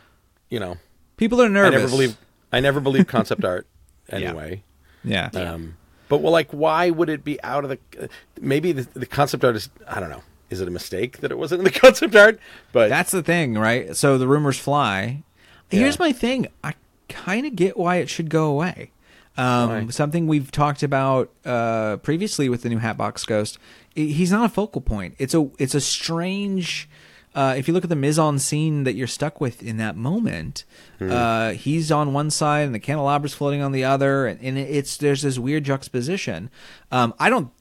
you 0.49 0.59
know, 0.59 0.77
people 1.17 1.41
are 1.41 1.49
nervous. 1.49 1.75
I 1.75 1.77
never 1.79 1.89
believe 1.89 2.17
I 2.51 2.59
never 2.59 2.79
believed 2.79 3.07
concept 3.07 3.45
art 3.45 3.67
anyway. 4.09 4.63
Yeah, 5.03 5.29
Um, 5.33 5.77
but 6.09 6.17
well, 6.19 6.31
like, 6.31 6.51
why 6.51 6.89
would 6.89 7.09
it 7.09 7.23
be 7.23 7.41
out 7.43 7.63
of 7.63 7.69
the? 7.69 8.09
Maybe 8.39 8.71
the, 8.71 8.87
the 8.99 9.05
concept 9.05 9.43
art 9.43 9.55
is. 9.55 9.69
I 9.87 9.99
don't 9.99 10.09
know. 10.09 10.23
Is 10.49 10.61
it 10.61 10.67
a 10.67 10.71
mistake 10.71 11.17
that 11.19 11.31
it 11.31 11.37
wasn't 11.37 11.59
in 11.59 11.65
the 11.65 11.71
concept 11.79 12.15
art? 12.15 12.39
But 12.71 12.89
that's 12.89 13.11
the 13.11 13.23
thing, 13.23 13.55
right? 13.55 13.95
So 13.95 14.17
the 14.17 14.27
rumors 14.27 14.59
fly. 14.59 15.23
Here's 15.69 15.99
my 15.99 16.11
thing. 16.11 16.47
I 16.63 16.75
kind 17.09 17.45
of 17.45 17.55
get 17.55 17.75
why 17.77 17.97
it 17.97 18.09
should 18.09 18.29
go 18.29 18.45
away. 18.45 18.91
Um, 19.37 19.69
Why? 19.69 19.87
something 19.89 20.27
we've 20.27 20.49
talked 20.49 20.81
about 20.81 21.29
uh, 21.43 21.97
previously 21.97 22.47
with 22.47 22.61
the 22.61 22.69
new 22.69 22.77
Hatbox 22.77 23.25
Ghost. 23.25 23.57
He's 23.93 24.31
not 24.31 24.45
a 24.45 24.49
focal 24.49 24.79
point. 24.81 25.15
It's 25.19 25.33
a 25.33 25.49
it's 25.59 25.75
a 25.75 25.81
strange. 25.81 26.87
Uh, 27.35 27.53
if 27.57 27.67
you 27.67 27.73
look 27.73 27.83
at 27.83 27.89
the 27.89 27.95
mise 27.97 28.17
en 28.17 28.39
scene 28.39 28.85
that 28.85 28.95
you're 28.95 29.05
stuck 29.07 29.39
with 29.41 29.61
in 29.61 29.77
that 29.77 29.95
moment, 29.97 30.63
Hmm. 30.99 31.11
uh, 31.11 31.49
he's 31.51 31.91
on 31.91 32.13
one 32.13 32.31
side 32.31 32.61
and 32.65 32.73
the 32.73 32.79
candelabra's 32.79 33.33
floating 33.33 33.61
on 33.61 33.73
the 33.73 33.83
other, 33.83 34.25
and, 34.25 34.39
and 34.41 34.57
it's 34.57 34.95
there's 34.97 35.21
this 35.21 35.37
weird 35.37 35.65
juxtaposition. 35.65 36.49
Um, 36.91 37.13
I 37.19 37.29
don't 37.29 37.51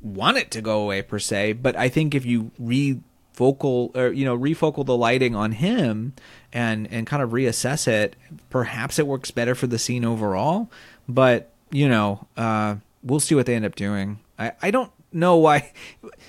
want 0.00 0.36
it 0.36 0.50
to 0.52 0.60
go 0.62 0.80
away 0.82 1.02
per 1.02 1.18
se, 1.18 1.54
but 1.54 1.74
I 1.76 1.88
think 1.88 2.14
if 2.14 2.24
you 2.24 2.52
refocal 2.60 3.96
or 3.96 4.12
you 4.12 4.24
know 4.24 4.38
refocal 4.38 4.86
the 4.86 4.96
lighting 4.96 5.34
on 5.34 5.52
him 5.52 6.12
and 6.52 6.86
and 6.92 7.06
kind 7.06 7.22
of 7.22 7.30
reassess 7.30 7.88
it, 7.88 8.14
perhaps 8.50 8.98
it 8.98 9.06
works 9.06 9.30
better 9.30 9.54
for 9.54 9.66
the 9.66 9.78
scene 9.78 10.04
overall. 10.04 10.70
But 11.08 11.50
you 11.70 11.88
know, 11.88 12.26
uh, 12.36 12.76
we'll 13.02 13.20
see 13.20 13.34
what 13.34 13.46
they 13.46 13.54
end 13.56 13.64
up 13.64 13.74
doing. 13.74 14.20
I 14.38 14.52
I 14.62 14.70
don't 14.70 14.92
know 15.12 15.36
why. 15.36 15.72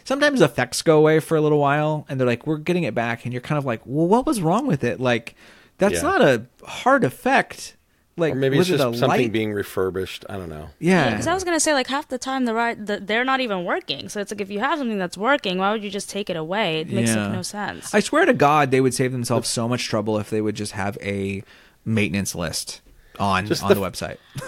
Sometimes 0.09 0.41
effects 0.41 0.81
go 0.81 0.97
away 0.97 1.19
for 1.19 1.37
a 1.37 1.41
little 1.41 1.59
while, 1.59 2.03
and 2.09 2.19
they're 2.19 2.25
like, 2.27 2.47
"We're 2.47 2.57
getting 2.57 2.83
it 2.83 2.95
back," 2.95 3.25
and 3.25 3.31
you're 3.33 3.41
kind 3.43 3.59
of 3.59 3.65
like, 3.65 3.81
"Well, 3.85 4.07
what 4.07 4.25
was 4.25 4.41
wrong 4.41 4.65
with 4.65 4.83
it?" 4.83 4.99
Like, 4.99 5.35
that's 5.77 5.95
Yeah. 5.97 6.01
not 6.01 6.21
a 6.23 6.45
hard 6.65 7.03
effect. 7.03 7.75
Like, 8.17 8.33
or 8.33 8.35
maybe 8.37 8.57
it's 8.57 8.67
just 8.67 8.79
a 8.83 8.85
something 8.97 9.07
light? 9.07 9.31
being 9.31 9.53
refurbished. 9.53 10.25
I 10.27 10.33
don't 10.37 10.49
know. 10.49 10.71
yeah. 10.79 11.11
Because 11.11 11.27
I 11.27 11.33
was 11.35 11.43
gonna 11.43 11.59
say 11.59 11.73
like 11.75 11.85
half 11.87 12.07
the 12.07 12.17
time 12.17 12.45
the 12.45 12.53
ride 12.55 12.87
the, 12.87 12.99
they're 12.99 13.23
not 13.23 13.39
even 13.39 13.63
working. 13.65 14.09
So 14.09 14.19
it's 14.19 14.31
like 14.31 14.41
if 14.41 14.49
you 14.49 14.59
have 14.59 14.79
something 14.79 14.97
that's 14.97 15.17
working, 15.17 15.57
why 15.59 15.71
would 15.71 15.83
you 15.83 15.91
just 15.91 16.09
take 16.09 16.29
it 16.29 16.35
away? 16.35 16.79
It 16.81 16.89
makes 16.89 17.11
Yeah. 17.11 17.25
like 17.27 17.31
no 17.33 17.41
sense. 17.43 17.93
I 17.93 17.99
swear 18.01 18.25
to 18.25 18.33
God, 18.33 18.71
they 18.71 18.81
would 18.81 18.93
save 18.95 19.11
themselves 19.13 19.47
so 19.47 19.69
much 19.69 19.85
trouble 19.87 20.17
if 20.17 20.29
they 20.31 20.41
would 20.41 20.55
just 20.55 20.71
have 20.73 20.97
a 21.01 21.43
maintenance 21.85 22.33
list 22.35 22.81
on 23.19 23.45
Just 23.45 23.61
on 23.63 23.69
the, 23.69 23.75
the- 23.75 23.81
website. 23.81 24.17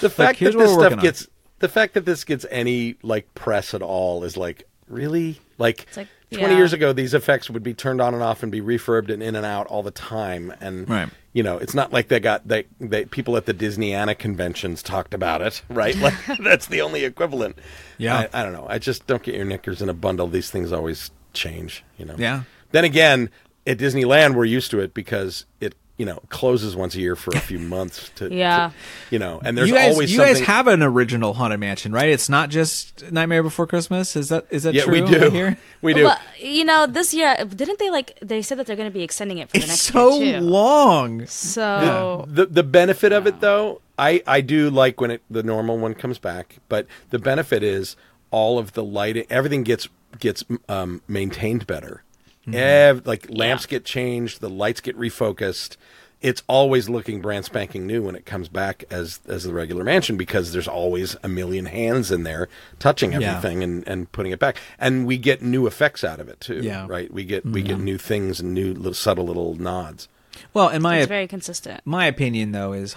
The 0.00 0.10
fact 0.10 0.38
here's 0.38 0.52
that 0.54 0.58
what 0.58 0.64
this 0.66 0.74
stuff 0.74 0.92
on. 0.94 0.98
gets 0.98 1.28
the 1.62 1.68
fact 1.68 1.94
that 1.94 2.04
this 2.04 2.24
gets 2.24 2.44
any 2.50 2.96
like 3.02 3.32
press 3.34 3.72
at 3.72 3.80
all 3.82 4.24
is 4.24 4.36
like 4.36 4.64
really 4.88 5.40
like, 5.58 5.86
like, 5.96 6.08
20 6.32 6.52
yeah. 6.52 6.56
years 6.58 6.72
ago 6.72 6.92
these 6.92 7.14
effects 7.14 7.48
would 7.48 7.62
be 7.62 7.72
turned 7.72 8.00
on 8.00 8.12
and 8.14 8.22
off 8.22 8.42
and 8.42 8.50
be 8.52 8.60
refurbed 8.60 9.10
and 9.10 9.22
in 9.22 9.34
and 9.36 9.46
out 9.46 9.66
all 9.68 9.82
the 9.82 9.90
time 9.92 10.52
and 10.60 10.88
Right. 10.90 11.08
you 11.32 11.42
know 11.42 11.56
it's 11.58 11.72
not 11.72 11.92
like 11.92 12.08
they 12.08 12.20
got 12.20 12.46
they, 12.48 12.64
they 12.80 13.04
people 13.06 13.36
at 13.36 13.46
the 13.46 13.54
Disneyana 13.54 14.18
conventions 14.18 14.82
talked 14.82 15.14
about 15.14 15.40
it 15.40 15.62
right 15.70 15.96
like 15.96 16.14
that's 16.40 16.66
the 16.66 16.80
only 16.82 17.04
equivalent 17.04 17.58
Yeah. 17.96 18.26
I, 18.34 18.40
I 18.40 18.42
don't 18.42 18.52
know 18.52 18.66
I 18.68 18.78
just 18.78 19.06
don't 19.06 19.22
get 19.22 19.34
your 19.36 19.44
knickers 19.44 19.80
in 19.80 19.88
a 19.88 19.94
bundle 19.94 20.26
these 20.26 20.50
things 20.50 20.72
always 20.72 21.10
change 21.32 21.84
you 21.96 22.04
know 22.04 22.16
Yeah. 22.18 22.42
then 22.72 22.84
again 22.84 23.30
at 23.66 23.78
Disneyland 23.78 24.34
we're 24.34 24.44
used 24.46 24.70
to 24.72 24.80
it 24.80 24.92
because 24.94 25.46
it 25.60 25.74
you 25.98 26.06
know 26.06 26.20
closes 26.30 26.74
once 26.74 26.94
a 26.94 27.00
year 27.00 27.14
for 27.14 27.32
a 27.36 27.40
few 27.40 27.58
months 27.76 28.10
to 28.16 28.28
to- 28.28 28.34
Yeah. 28.34 28.70
you 29.10 29.18
know 29.18 29.40
and 29.44 29.56
there's 29.56 29.68
you 29.68 29.74
guys, 29.74 29.92
always 29.92 30.10
you 30.10 30.16
something 30.18 30.34
guys 30.36 30.46
have 30.46 30.66
an 30.66 30.82
original 30.82 31.34
haunted 31.34 31.60
mansion, 31.60 31.92
right? 31.92 32.08
It's 32.08 32.28
not 32.28 32.48
just 32.50 33.10
Nightmare 33.12 33.42
Before 33.42 33.66
Christmas. 33.66 34.16
Is 34.16 34.30
that 34.30 34.46
is 34.50 34.62
that 34.64 34.74
yeah 34.74 34.84
true? 34.84 34.92
we 35.02 35.08
do 35.10 35.26
I 35.26 35.30
hear? 35.30 35.58
we 35.82 35.94
do 35.94 36.04
Well, 36.04 36.18
you 36.40 36.64
know, 36.64 36.86
this 36.86 37.12
year 37.12 37.36
didn't 37.44 37.78
they 37.78 37.90
like 37.90 38.18
they 38.22 38.40
said 38.42 38.58
that 38.58 38.66
they're 38.66 38.76
going 38.76 38.90
to 38.90 38.94
be 38.94 39.02
extending 39.02 39.38
it 39.38 39.48
for 39.50 39.58
the 39.58 39.58
It's 39.58 39.68
next 39.68 39.82
so 39.82 40.18
year 40.20 40.40
too. 40.40 40.44
long. 40.46 41.26
So 41.26 42.24
the 42.28 42.46
the 42.46 42.62
benefit 42.62 43.12
of 43.12 43.26
it 43.26 43.40
though 43.40 43.80
I 43.98 44.22
I 44.26 44.40
do 44.40 44.70
like 44.70 45.00
when 45.00 45.10
it 45.10 45.22
the 45.30 45.42
normal 45.42 45.76
one 45.78 45.94
comes 45.94 46.18
back 46.18 46.56
but 46.68 46.86
the 47.10 47.18
benefit 47.18 47.62
is 47.62 47.96
all 48.30 48.58
of 48.58 48.72
the 48.72 48.82
lighting 48.82 49.26
everything 49.28 49.62
gets 49.62 49.88
gets 50.18 50.42
um, 50.68 51.02
maintained 51.06 51.66
better 51.66 52.02
Mm-hmm. 52.42 52.54
Ev- 52.54 53.06
like 53.06 53.26
lamps 53.30 53.66
get 53.66 53.84
changed 53.84 54.40
the 54.40 54.50
lights 54.50 54.80
get 54.80 54.98
refocused 54.98 55.76
it's 56.20 56.42
always 56.48 56.88
looking 56.88 57.20
brand 57.20 57.44
spanking 57.44 57.86
new 57.86 58.02
when 58.02 58.14
it 58.16 58.26
comes 58.26 58.48
back 58.48 58.84
as 58.90 59.20
as 59.28 59.44
the 59.44 59.52
regular 59.52 59.84
mansion 59.84 60.16
because 60.16 60.52
there's 60.52 60.66
always 60.66 61.16
a 61.22 61.28
million 61.28 61.66
hands 61.66 62.10
in 62.10 62.24
there 62.24 62.48
touching 62.80 63.12
Yeah. 63.12 63.36
everything 63.36 63.62
and, 63.62 63.86
and 63.86 64.10
putting 64.10 64.32
it 64.32 64.40
back 64.40 64.56
and 64.78 65.06
we 65.06 65.18
get 65.18 65.40
new 65.42 65.68
effects 65.68 66.02
out 66.02 66.18
of 66.18 66.28
it 66.28 66.40
too 66.40 66.60
Yeah. 66.62 66.86
right 66.88 67.12
we 67.14 67.22
get 67.24 67.44
we 67.46 67.62
get 67.62 67.76
mm-hmm. 67.76 67.84
new 67.84 67.98
things 67.98 68.40
and 68.40 68.52
new 68.52 68.74
little, 68.74 68.94
subtle 68.94 69.26
little 69.26 69.54
nods 69.54 70.08
Well, 70.52 70.68
in 70.68 70.82
my 70.82 70.98
it's 70.98 71.06
very 71.08 71.28
consistent. 71.28 71.80
my 71.84 72.06
opinion 72.06 72.50
though 72.50 72.72
is 72.72 72.96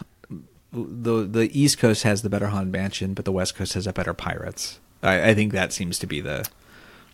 the 0.71 1.23
the 1.23 1.49
East 1.59 1.77
Coast 1.77 2.01
has 2.03 2.21
the 2.21 2.29
better 2.29 2.47
haunted 2.47 2.71
mansion, 2.73 3.13
but 3.13 3.25
the 3.25 3.31
West 3.31 3.55
Coast 3.55 3.73
has 3.75 3.87
a 3.87 3.93
better 3.93 4.13
pirates. 4.13 4.79
I, 5.01 5.29
I 5.29 5.33
think 5.33 5.53
that 5.53 5.71
seems 5.71 5.99
to 5.99 6.07
be 6.07 6.19
the 6.19 6.45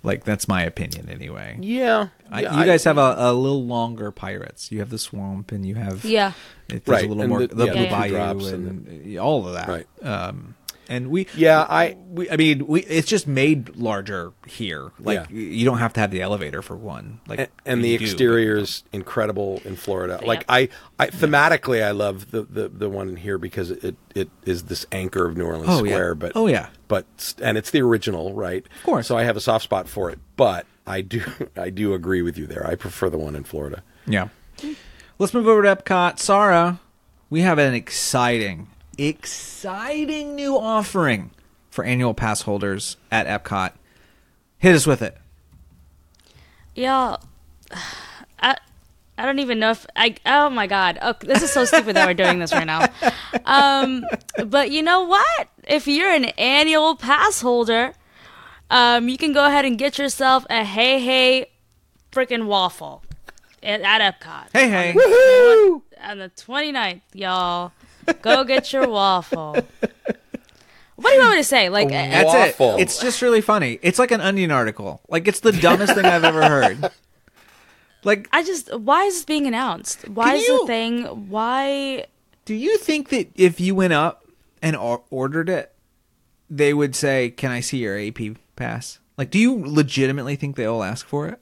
like 0.03 0.23
that's 0.23 0.47
my 0.47 0.63
opinion 0.63 1.09
anyway. 1.09 1.57
yeah, 1.61 2.07
I, 2.29 2.41
yeah, 2.41 2.53
you 2.55 2.61
I- 2.61 2.65
guys 2.65 2.83
have 2.85 2.97
a, 2.97 3.15
a 3.17 3.33
little 3.33 3.65
longer 3.65 4.11
pirates. 4.11 4.71
You 4.71 4.79
have 4.79 4.89
the 4.89 4.97
swamp, 4.97 5.51
and 5.51 5.65
you 5.65 5.75
have 5.75 6.03
Yeah. 6.05 6.33
It, 6.69 6.85
there's 6.85 6.87
Right, 6.87 7.05
a 7.05 7.07
little 7.07 7.21
and 7.23 7.29
more 7.29 7.39
the- 7.47 7.53
the, 7.55 7.65
yeah, 7.65 7.71
blue 7.73 7.81
the 7.83 7.87
two 7.89 7.95
bayou 7.95 8.09
drops 8.11 8.47
and, 8.47 8.87
and 8.87 9.17
all 9.19 9.45
of 9.47 9.53
that. 9.53 9.67
Right. 9.67 9.87
Um, 10.01 10.55
and 10.91 11.09
we 11.09 11.27
Yeah, 11.35 11.65
I- 11.67 11.95
we, 12.09 12.29
I 12.29 12.35
mean 12.35 12.67
we 12.67 12.81
it's 12.81 13.07
just 13.07 13.27
made 13.27 13.75
larger 13.75 14.33
here. 14.45 14.91
Like 14.99 15.29
Yeah. 15.29 15.35
you 15.37 15.65
don't 15.65 15.77
have 15.79 15.93
to 15.93 15.99
have 15.99 16.11
the 16.11 16.21
elevator 16.21 16.61
for 16.61 16.75
one. 16.75 17.19
Like 17.27 17.39
and, 17.39 17.49
and 17.65 17.83
the 17.83 17.89
you 17.89 17.97
do, 17.99 18.03
exterior 18.05 18.57
is 18.57 18.83
incredible 18.91 19.61
in 19.65 19.75
Florida. 19.75 20.19
Like 20.25 20.43
I, 20.49 20.69
I 20.99 21.07
thematically, 21.07 21.83
I 21.83 21.91
love 21.91 22.31
the, 22.31 22.43
the 22.43 22.69
the 22.69 22.89
one 22.89 23.15
here 23.15 23.37
because 23.37 23.71
it 23.71 23.95
it 24.13 24.29
is 24.45 24.63
this 24.63 24.85
anchor 24.91 25.25
of 25.25 25.37
New 25.37 25.45
Orleans 25.45 25.67
Oh, 25.69 25.83
yeah. 25.83 25.91
Square. 25.93 26.15
But 26.15 26.31
Oh, 26.35 26.47
yeah. 26.47 26.67
but 26.87 27.05
and 27.41 27.57
it's 27.57 27.71
the 27.71 27.81
original, 27.81 28.33
right? 28.33 28.65
Of 28.77 28.83
course. 28.83 29.07
So 29.07 29.17
I 29.17 29.23
have 29.23 29.37
a 29.37 29.41
soft 29.41 29.63
spot 29.63 29.87
for 29.87 30.09
it, 30.11 30.19
but 30.35 30.65
I 30.85 31.01
do 31.01 31.21
I 31.55 31.69
do 31.69 31.93
agree 31.93 32.21
with 32.21 32.37
you 32.37 32.45
there. 32.47 32.67
I 32.67 32.75
prefer 32.75 33.09
the 33.09 33.17
one 33.17 33.35
in 33.35 33.43
Florida. 33.45 33.83
Yeah. 34.05 34.27
Let's 35.19 35.33
move 35.33 35.47
over 35.47 35.61
to 35.61 35.75
Epcot. 35.75 36.15
Saara, 36.17 36.79
we 37.29 37.41
have 37.41 37.59
an 37.59 37.73
exciting, 37.73 38.67
exciting 38.97 40.35
new 40.35 40.57
offering 40.57 41.31
for 41.69 41.83
annual 41.83 42.13
pass 42.13 42.41
holders 42.41 42.97
at 43.11 43.27
Epcot. 43.27 43.73
Hit 44.57 44.75
us 44.75 44.85
with 44.85 45.01
it. 45.01 45.17
Yeah, 46.75 47.17
I 48.39 48.57
I 49.17 49.25
don't 49.25 49.39
even 49.39 49.59
know 49.59 49.71
if 49.71 49.85
I. 49.95 50.15
Oh 50.25 50.49
my 50.49 50.67
god, 50.67 50.97
oh, 51.01 51.13
this 51.21 51.41
is 51.43 51.51
so 51.51 51.65
stupid 51.65 51.95
that 51.95 52.07
we're 52.07 52.13
doing 52.13 52.39
this 52.39 52.53
right 52.53 52.67
now. 52.67 52.87
Um, 53.45 54.05
but 54.45 54.71
you 54.71 54.83
know 54.83 55.03
what? 55.03 55.47
If 55.67 55.87
you're 55.87 56.11
an 56.11 56.25
annual 56.25 56.95
pass 56.95 57.41
holder, 57.41 57.93
um, 58.69 59.09
you 59.09 59.17
can 59.17 59.33
go 59.33 59.45
ahead 59.45 59.65
and 59.65 59.77
get 59.77 59.97
yourself 59.97 60.45
a 60.49 60.63
Heihei 60.63 61.47
freaking 62.11 62.45
waffle 62.45 63.03
at, 63.63 63.81
at 63.81 64.01
Epcot. 64.01 64.49
Hey, 64.53 64.69
hey. 64.69 64.91
on 66.03 66.17
the 66.19 66.29
29th, 66.29 67.01
y'all. 67.13 67.71
Go 68.21 68.43
get 68.43 68.71
your 68.73 68.87
waffle. 68.87 69.53
What 70.95 71.09
do 71.09 71.15
you 71.15 71.19
want 71.21 71.31
me 71.31 71.37
to 71.37 71.43
say? 71.43 71.69
Like, 71.69 71.89
That's 71.89 72.25
Waffle. 72.59 72.75
it. 72.77 72.81
It's 72.83 72.99
just 73.01 73.21
really 73.23 73.41
funny. 73.41 73.79
It's 73.81 73.97
like 73.97 74.11
an 74.11 74.21
onion 74.21 74.51
article. 74.51 75.01
Like 75.09 75.27
it's 75.27 75.39
the 75.39 75.51
dumbest 75.51 75.95
thing 75.95 76.05
I've 76.05 76.23
ever 76.23 76.41
heard. 76.47 76.91
Like, 78.03 78.27
I 78.33 78.43
just, 78.43 78.75
why 78.79 79.03
is 79.03 79.13
this 79.13 79.25
being 79.25 79.45
announced? 79.45 80.09
Why 80.09 80.33
is 80.33 80.47
you- 80.47 80.61
the 80.61 80.65
thing? 80.65 81.29
Why? 81.29 82.05
do 82.45 82.55
you 82.55 82.79
think 82.79 83.09
that 83.09 83.29
if 83.35 83.59
you 83.59 83.75
went 83.75 83.93
up 83.93 84.25
and 84.59 84.75
ordered 84.75 85.49
it, 85.49 85.71
they 86.49 86.73
would 86.73 86.95
say, 86.95 87.29
"Can 87.29 87.51
I 87.51 87.59
see 87.59 87.77
your 87.77 87.95
AP 87.99 88.37
pass?" 88.55 88.97
Like, 89.17 89.29
do 89.29 89.37
you 89.37 89.53
legitimately 89.63 90.35
think 90.35 90.55
they'll 90.55 90.81
ask 90.81 91.05
for 91.05 91.27
it? 91.27 91.39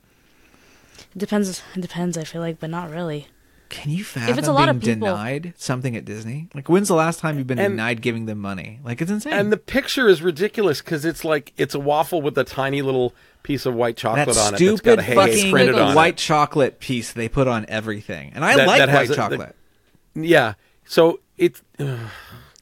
Depends. 1.15 1.63
It 1.75 1.79
depends. 1.79 2.17
I 2.17 2.25
feel 2.25 2.41
like, 2.41 2.59
but 2.59 2.69
not 2.69 2.89
really. 2.91 3.27
Can 3.69 3.91
you 3.91 4.03
fathom 4.03 4.37
it's 4.39 4.47
a 4.47 4.51
lot 4.51 4.65
being 4.65 4.69
of 4.77 4.81
people- 4.81 5.07
denied 5.07 5.53
something 5.57 5.95
at 5.95 6.03
Disney? 6.03 6.49
Like, 6.55 6.67
when's 6.69 6.87
the 6.87 6.95
last 6.95 7.19
time 7.19 7.37
you've 7.37 7.45
been 7.47 7.59
And- 7.59 7.73
denied 7.73 8.01
giving 8.01 8.25
them 8.25 8.39
money? 8.39 8.79
Like, 8.83 8.99
it's 9.01 9.11
insane. 9.11 9.33
And 9.33 9.51
the 9.51 9.57
picture 9.57 10.07
is 10.09 10.21
ridiculous 10.23 10.81
because 10.81 11.05
it's 11.05 11.23
like 11.23 11.53
it's 11.55 11.75
a 11.75 11.79
waffle 11.79 12.21
with 12.21 12.37
a 12.37 12.43
tiny 12.43 12.81
little 12.81 13.13
piece 13.43 13.65
of 13.65 13.73
white 13.75 13.95
chocolate 13.95 14.35
that 14.35 14.37
on 14.37 14.53
it 14.55 14.57
stupid 14.57 14.71
that's 14.71 14.81
got 14.81 14.99
a 14.99 15.01
hey, 15.03 15.13
hey 15.13 15.35
fucking 15.37 15.51
printed 15.51 15.75
on 15.75 15.95
white 15.95 16.15
it. 16.15 16.17
chocolate 16.17 16.79
piece 16.79 17.13
they 17.13 17.29
put 17.29 17.47
on 17.47 17.65
everything, 17.69 18.31
and 18.35 18.43
I 18.43 18.55
That- 18.55 18.67
like 18.67 18.79
that 18.79 18.89
has 18.89 18.97
white 18.97 19.05
a- 19.05 19.07
the- 19.09 19.15
chocolate. 19.15 19.55
Yeah. 20.15 20.53
So 20.85 21.19
it's 21.37 21.61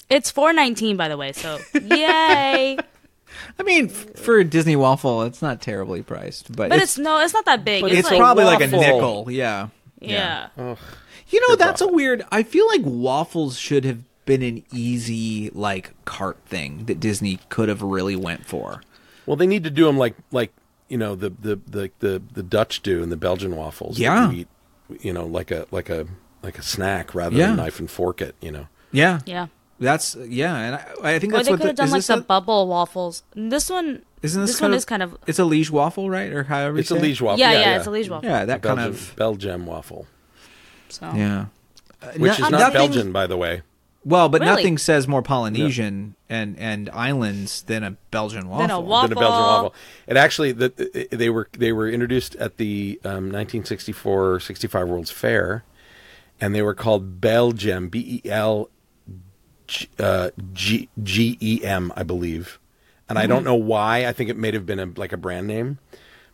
It's 0.10 0.30
four 0.32 0.54
nineteen, 0.54 0.98
by 0.98 1.08
the 1.08 1.18
way. 1.18 1.32
So 1.34 1.58
yay! 1.74 2.78
I 3.60 3.64
mean, 3.64 3.90
for 3.90 4.38
a 4.40 4.44
Disney 4.44 4.76
waffle, 4.76 5.24
it's 5.24 5.42
not 5.42 5.62
terribly 5.62 6.02
priced, 6.02 6.48
but, 6.56 6.70
But 6.70 6.80
it's 6.80 6.84
it's, 6.94 6.98
no, 6.98 7.20
it's 7.20 7.34
not 7.34 7.46
that 7.46 7.64
big. 7.66 7.82
But 7.82 7.92
It's, 7.92 8.00
it's 8.02 8.10
like, 8.12 8.20
probably 8.20 8.46
like 8.46 8.62
a 8.62 8.68
nickel. 8.68 9.28
Yeah. 9.30 9.68
Yeah. 10.00 10.48
You 10.58 11.42
know, 11.42 11.48
Good 11.50 11.60
that's 11.60 11.82
a 11.82 11.88
weird. 11.88 12.26
I 12.32 12.44
feel 12.44 12.68
like 12.68 12.82
waffles 12.84 13.58
should 13.58 13.84
have 13.86 14.00
been 14.26 14.42
an 14.42 14.64
easy 14.74 15.50
like 15.52 15.92
cart 16.06 16.38
thing 16.46 16.86
that 16.86 17.00
Disney 17.00 17.40
could 17.50 17.70
have 17.70 17.82
really 17.82 18.16
went 18.16 18.46
for. 18.46 18.82
well, 19.26 19.36
they 19.38 19.48
need 19.48 19.64
to 19.64 19.70
do 19.70 19.86
them 19.86 19.98
like 19.98 20.16
like 20.32 20.52
you 20.90 20.98
know 20.98 21.16
the 21.16 21.30
the 21.30 21.60
the 21.68 21.92
the, 22.00 22.22
the 22.34 22.44
Dutch 22.44 22.82
do 22.82 23.04
and 23.04 23.12
the 23.12 23.18
Belgian 23.18 23.56
waffles. 23.56 24.00
Yeah. 24.00 24.32
you, 24.32 24.40
eat, 24.40 24.48
you 25.02 25.14
know, 25.14 25.26
like 25.26 25.52
a 25.52 25.66
like 25.72 25.90
a 25.90 26.08
like 26.44 26.58
a 26.58 26.62
snack 26.62 27.14
rather 27.16 27.36
Yeah. 27.36 27.48
than 27.48 27.58
knife 27.58 27.80
and 27.80 27.90
fork 27.90 28.22
it. 28.22 28.36
You 28.42 28.52
know. 28.52 28.68
Yeah, 28.92 29.20
Yeah. 29.26 29.48
that's 29.80 30.16
yeah, 30.16 30.56
and 30.56 30.76
I, 30.76 31.16
I 31.16 31.20
think 31.20 31.34
Or 31.34 31.38
that's 31.38 31.48
they 31.48 31.52
what 31.54 31.60
could 31.60 31.68
have 31.68 31.76
done 31.76 31.90
like 31.90 31.98
this 32.00 32.08
the 32.08 32.18
a- 32.18 32.22
bubble 32.22 32.68
waffles. 32.68 33.24
This 33.36 33.70
one, 33.70 34.04
Isn't 34.22 34.42
this, 34.42 34.52
this 34.52 34.60
kind 34.60 34.70
one 34.70 34.74
of, 34.74 34.78
is 34.78 34.86
kind 34.86 35.04
of. 35.04 35.18
It's 35.28 35.40
a 35.40 35.46
liege 35.46 35.70
waffle, 35.72 36.10
right? 36.10 36.32
Or 36.32 36.44
however 36.44 36.80
It's 36.80 36.90
you 36.90 36.96
a 36.96 37.00
say 37.00 37.06
it? 37.06 37.08
liege 37.10 37.22
waffle. 37.22 37.40
Yeah, 37.40 37.52
yeah, 37.52 37.60
yeah, 37.60 37.78
it's 37.78 37.88
a 37.88 37.92
liege 37.92 38.10
waffle. 38.10 38.28
Yeah, 38.30 38.46
that 38.46 38.62
Belgian 38.62 38.84
kind 38.84 38.90
of. 38.96 39.16
Belgium 39.16 39.66
waffle, 39.66 40.08
So. 40.90 41.12
Yeah. 41.16 41.46
which 42.18 42.22
No- 42.22 42.32
is 42.34 42.40
not 42.40 42.52
nothing- 42.52 42.74
Belgian, 42.74 43.12
by 43.12 43.28
the 43.28 43.38
way. 43.38 43.62
Well, 44.06 44.30
but 44.30 44.40
Really? 44.40 44.54
nothing 44.54 44.78
says 44.78 45.06
more 45.06 45.22
Polynesian 45.22 46.16
and 46.30 46.58
and 46.58 46.90
islands 46.92 47.64
than 47.64 47.84
a 47.84 47.92
Belgian 48.10 48.48
waffle. 48.48 48.62
Than 48.68 48.72
a 48.72 48.80
waffle. 48.80 49.10
than 49.10 49.18
a 49.18 49.20
Belgian 49.20 49.40
waffle. 49.42 49.74
It 50.08 50.16
actually 50.16 50.52
the, 50.54 51.08
they 51.12 51.30
were 51.30 51.50
they 51.58 51.74
were 51.74 51.90
introduced 51.90 52.36
at 52.38 52.56
the 52.56 53.02
um, 53.04 53.32
1964 53.34 54.40
65 54.40 54.88
World's 54.88 55.12
Fair, 55.12 55.66
and 56.40 56.56
they 56.56 56.62
were 56.62 56.74
called 56.74 57.20
Belgium 57.20 57.90
B 57.90 58.22
E 58.24 58.30
L 58.30 58.70
G 59.68 59.90
uh, 60.00 60.30
G 60.54 60.88
G 61.04 61.38
E 61.42 61.60
M 61.66 61.92
I 61.98 62.04
believe, 62.04 62.60
and 63.10 63.18
I 63.18 63.28
don't 63.28 63.44
know 63.44 63.56
why. 63.56 64.06
I 64.06 64.14
think 64.14 64.30
it 64.30 64.38
may 64.38 64.52
have 64.52 64.66
been 64.66 64.80
a, 64.80 64.86
like 64.96 65.14
a 65.14 65.18
brand 65.18 65.48
name, 65.48 65.80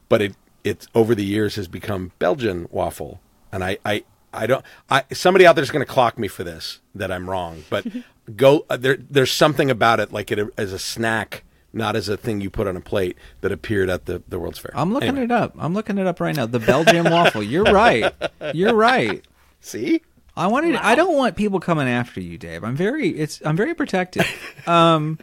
but 0.10 0.22
it 0.22 0.36
it 0.64 0.88
over 0.96 1.14
the 1.16 1.26
years 1.26 1.56
has 1.56 1.68
become 1.68 2.12
Belgian 2.20 2.68
waffle, 2.72 3.22
and 3.52 3.64
I 3.64 3.78
I. 3.86 4.04
I 4.36 4.48
don't. 4.48 4.66
I 4.90 5.04
somebody 5.14 5.46
out 5.46 5.56
there's 5.56 5.70
going 5.70 5.86
to 5.86 5.92
clock 5.92 6.18
me 6.18 6.28
for 6.28 6.44
this 6.44 6.80
that 6.96 7.12
I'm 7.12 7.30
wrong, 7.30 7.66
but 7.70 7.86
go 8.36 8.66
uh, 8.68 8.78
there. 8.78 8.98
There's 8.98 9.32
something 9.32 9.70
about 9.70 10.00
it, 10.00 10.12
like 10.12 10.32
it 10.32 10.40
as 10.58 10.74
a 10.74 10.80
snack, 10.80 11.44
not 11.72 11.96
as 11.96 12.10
a 12.10 12.18
thing 12.18 12.42
you 12.42 12.50
put 12.50 12.68
on 12.68 12.76
a 12.76 12.82
plate, 12.82 13.16
that 13.42 13.52
appeared 13.52 13.92
at 13.92 14.08
the, 14.08 14.24
the 14.28 14.40
World's 14.40 14.58
Fair. 14.58 14.72
I'm 14.74 14.92
looking 14.92 15.10
Anyway, 15.10 15.26
it 15.26 15.32
up. 15.32 15.54
I'm 15.60 15.76
looking 15.76 16.00
it 16.00 16.08
up 16.08 16.20
right 16.20 16.36
now. 16.36 16.48
The 16.48 16.58
Belgian 16.58 17.12
waffle. 17.12 17.44
You're 17.44 17.66
right. 17.66 18.12
You're 18.56 18.74
right. 18.74 19.24
See, 19.62 20.02
I 20.36 20.48
wanted. 20.48 20.78
I 20.78 20.96
don't 20.96 21.16
want 21.16 21.36
people 21.36 21.60
coming 21.60 21.88
after 21.88 22.20
you, 22.20 22.40
Dave. 22.40 22.64
I'm 22.64 22.76
very. 22.76 23.10
It's. 23.10 23.40
I'm 23.46 23.56
very 23.56 23.76
protective. 23.76 24.26
um, 24.68 25.20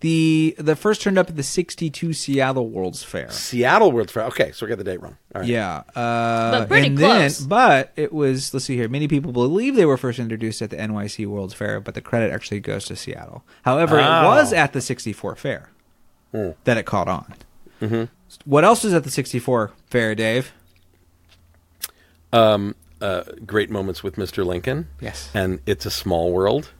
the 0.00 0.54
the 0.58 0.74
first 0.76 1.02
turned 1.02 1.18
up 1.18 1.28
at 1.28 1.36
the 1.36 1.42
'62 1.42 2.12
Seattle 2.12 2.68
World's 2.68 3.02
Fair. 3.02 3.30
Seattle 3.30 3.92
World's 3.92 4.12
Fair. 4.12 4.24
Okay, 4.24 4.50
so 4.52 4.64
we 4.64 4.70
got 4.70 4.78
the 4.78 4.84
date 4.84 5.00
wrong. 5.02 5.16
All 5.34 5.42
right. 5.42 5.48
Yeah, 5.50 5.82
uh, 5.94 6.50
But 6.60 6.68
pretty 6.68 6.86
and 6.88 6.98
close. 6.98 7.38
Then, 7.40 7.48
but 7.48 7.92
it 7.96 8.12
was. 8.12 8.52
Let's 8.54 8.64
see 8.66 8.76
here. 8.76 8.88
Many 8.88 9.08
people 9.08 9.32
believe 9.32 9.76
they 9.76 9.84
were 9.86 9.96
first 9.98 10.18
introduced 10.18 10.62
at 10.62 10.70
the 10.70 10.76
NYC 10.76 11.26
World's 11.26 11.54
Fair, 11.54 11.80
but 11.80 11.94
the 11.94 12.00
credit 12.00 12.32
actually 12.32 12.60
goes 12.60 12.84
to 12.86 12.96
Seattle. 12.96 13.44
However, 13.62 13.98
it 13.98 14.04
Oh. 14.04 14.24
was 14.26 14.52
at 14.52 14.72
the 14.72 14.80
'64 14.80 15.36
fair 15.36 15.68
Hmm. 16.32 16.50
that 16.64 16.76
it 16.78 16.86
caught 16.86 17.08
on. 17.08 17.34
Mm-hmm. 17.82 18.04
What 18.44 18.64
else 18.64 18.84
was 18.84 18.94
at 18.94 19.04
the 19.04 19.10
'64 19.10 19.72
fair, 19.90 20.14
Dave? 20.14 20.52
Uh, 22.32 23.22
great 23.46 23.70
moments 23.70 24.02
with 24.02 24.16
Mr. 24.16 24.44
Lincoln. 24.44 24.88
Yes. 25.00 25.30
and 25.34 25.60
it's 25.66 25.86
a 25.86 25.90
small 25.90 26.32
world, 26.32 26.70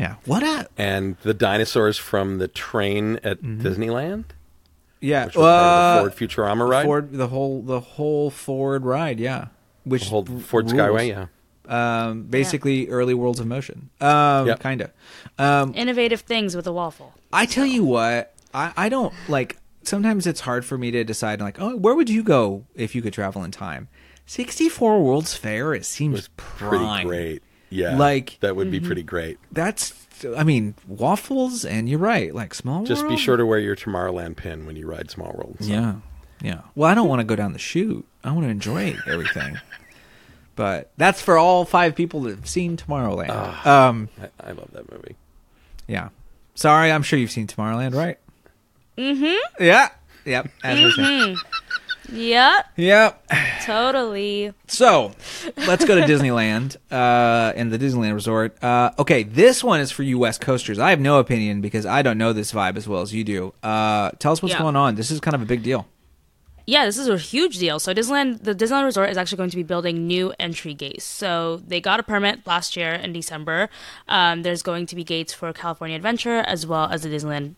Yeah. 0.00 0.14
What 0.24 0.42
at? 0.42 0.70
and 0.78 1.16
the 1.22 1.34
dinosaurs 1.34 1.98
from 1.98 2.38
the 2.38 2.48
train 2.48 3.20
at 3.22 3.42
Disneyland, 3.42 4.24
Yeah. 5.00 5.26
which 5.26 5.36
was 5.36 5.44
part 5.44 5.62
uh, 5.64 5.98
of 6.00 6.04
the 6.04 6.10
Ford 6.16 6.30
Futurama 6.30 6.68
ride. 6.68 6.84
Ford, 6.86 7.12
the 7.12 7.26
whole 7.28 7.62
the 7.62 7.80
whole 7.80 8.30
Ford 8.30 8.84
ride, 8.84 9.20
yeah. 9.20 9.48
Which 9.84 10.04
the 10.04 10.10
whole 10.10 10.24
Ford 10.24 10.70
rules. 10.70 10.72
Skyway. 10.72 11.08
Yeah. 11.08 11.26
Um, 11.68 12.22
basically, 12.24 12.88
early 12.88 13.14
worlds 13.14 13.38
of 13.40 13.46
motion. 13.46 13.90
Um, 14.00 14.46
Yep. 14.48 14.58
kind 14.60 14.80
of. 14.80 14.90
Um, 15.38 15.72
Innovative 15.76 16.22
things 16.22 16.56
with 16.56 16.66
a 16.66 16.72
waffle. 16.72 17.12
I 17.32 17.46
tell 17.46 17.66
you 17.66 17.84
what, 17.84 18.34
I, 18.52 18.72
I 18.76 18.88
don't 18.88 19.14
like. 19.28 19.58
Sometimes 19.82 20.26
it's 20.26 20.40
hard 20.40 20.64
for 20.64 20.76
me 20.78 20.90
to 20.90 21.04
decide. 21.04 21.40
Like, 21.40 21.60
oh, 21.60 21.76
where 21.76 21.94
would 21.94 22.10
you 22.10 22.22
go 22.22 22.64
if 22.74 22.94
you 22.94 23.02
could 23.02 23.12
travel 23.12 23.44
in 23.44 23.50
time? 23.50 23.88
Sixty-four 24.26 25.02
World's 25.02 25.34
Fair. 25.34 25.74
It 25.74 25.84
seems 25.84 26.12
was 26.14 26.28
pretty 26.36 27.04
great. 27.04 27.42
Yeah, 27.70 27.96
Like- 27.96 28.38
that 28.40 28.56
would 28.56 28.70
be 28.70 28.80
pretty 28.80 29.02
great. 29.02 29.38
That's. 29.52 29.94
I 30.36 30.44
mean, 30.44 30.74
waffles, 30.86 31.64
and 31.64 31.88
you're 31.88 31.98
right. 31.98 32.34
Like 32.34 32.52
small. 32.52 32.84
Just 32.84 33.08
be 33.08 33.16
sure 33.16 33.38
to 33.38 33.46
wear 33.46 33.58
your 33.58 33.74
Tomorrowland 33.74 34.36
pin 34.36 34.66
when 34.66 34.76
you 34.76 34.86
ride 34.86 35.10
Small 35.10 35.32
World. 35.32 35.56
So- 35.60 35.66
Yeah, 35.66 35.94
yeah. 36.42 36.60
Well, 36.74 36.90
I 36.90 36.94
don't 36.94 37.08
want 37.08 37.20
to 37.20 37.24
go 37.24 37.36
down 37.36 37.54
the 37.54 37.58
chute. 37.58 38.04
I 38.22 38.32
want 38.32 38.44
to 38.44 38.50
enjoy 38.50 38.96
everything. 39.06 39.58
but 40.56 40.90
that's 40.98 41.22
for 41.22 41.38
all 41.38 41.64
five 41.64 41.94
people 41.94 42.20
that 42.22 42.36
have 42.36 42.46
seen 42.48 42.76
Tomorrowland. 42.76 43.30
Ah. 43.30 43.88
um, 43.88 44.10
I, 44.20 44.50
I 44.50 44.52
love 44.52 44.68
that 44.72 44.90
movie. 44.92 45.16
yeah. 45.86 46.10
Sorry, 46.54 46.92
I'm 46.92 47.02
sure 47.02 47.18
you've 47.18 47.30
seen 47.30 47.46
Tomorrowland, 47.46 47.94
right? 47.94 48.18
Mm-hmm. 48.98 49.64
Yeah. 49.64 49.88
Yep. 50.26 50.50
As 50.62 50.82
we're 50.82 50.90
saying. 50.90 51.36
Yep, 52.12 52.66
Yep. 52.76 53.32
totally. 53.64 54.52
So 54.66 55.12
let's 55.56 55.84
go 55.84 55.94
to 55.94 56.02
Disneyland 56.06 56.76
uh, 56.90 57.52
and 57.54 57.70
the 57.72 57.78
Disneyland 57.78 58.14
Resort. 58.14 58.62
Uh, 58.62 58.90
okay, 58.98 59.22
this 59.22 59.62
one 59.62 59.80
is 59.80 59.90
for 59.90 60.02
you 60.02 60.18
West 60.18 60.40
Coasters. 60.40 60.78
I 60.78 60.90
have 60.90 61.00
no 61.00 61.18
opinion 61.18 61.60
because 61.60 61.86
I 61.86 62.02
don't 62.02 62.18
know 62.18 62.32
this 62.32 62.52
vibe 62.52 62.76
as 62.76 62.88
well 62.88 63.00
as 63.02 63.14
you 63.14 63.24
do. 63.24 63.52
Uh, 63.62 64.10
tell 64.18 64.32
us 64.32 64.42
what's 64.42 64.54
Yeah. 64.54 64.60
going 64.60 64.76
on. 64.76 64.94
This 64.96 65.10
is 65.10 65.20
kind 65.20 65.34
of 65.34 65.42
a 65.42 65.46
big 65.46 65.62
deal. 65.62 65.86
Yeah, 66.66 66.84
this 66.84 66.98
is 66.98 67.08
a 67.08 67.18
huge 67.18 67.58
deal. 67.58 67.80
So 67.80 67.92
Disneyland, 67.92 68.44
the 68.44 68.54
Disneyland 68.54 68.84
Resort 68.84 69.10
is 69.10 69.16
actually 69.16 69.38
going 69.38 69.50
to 69.50 69.56
be 69.56 69.62
building 69.64 70.06
new 70.06 70.32
entry 70.38 70.74
gates. 70.74 71.04
So 71.04 71.56
they 71.66 71.80
got 71.80 71.98
a 71.98 72.02
permit 72.04 72.46
last 72.46 72.76
year 72.76 72.92
in 72.92 73.12
December. 73.12 73.68
Um, 74.08 74.42
there's 74.42 74.62
going 74.62 74.86
to 74.86 74.94
be 74.96 75.02
gates 75.02 75.32
for 75.32 75.52
California 75.52 75.96
Adventure 75.96 76.38
as 76.46 76.66
well 76.66 76.84
as 76.90 77.02
the 77.02 77.08
Disneyland 77.08 77.54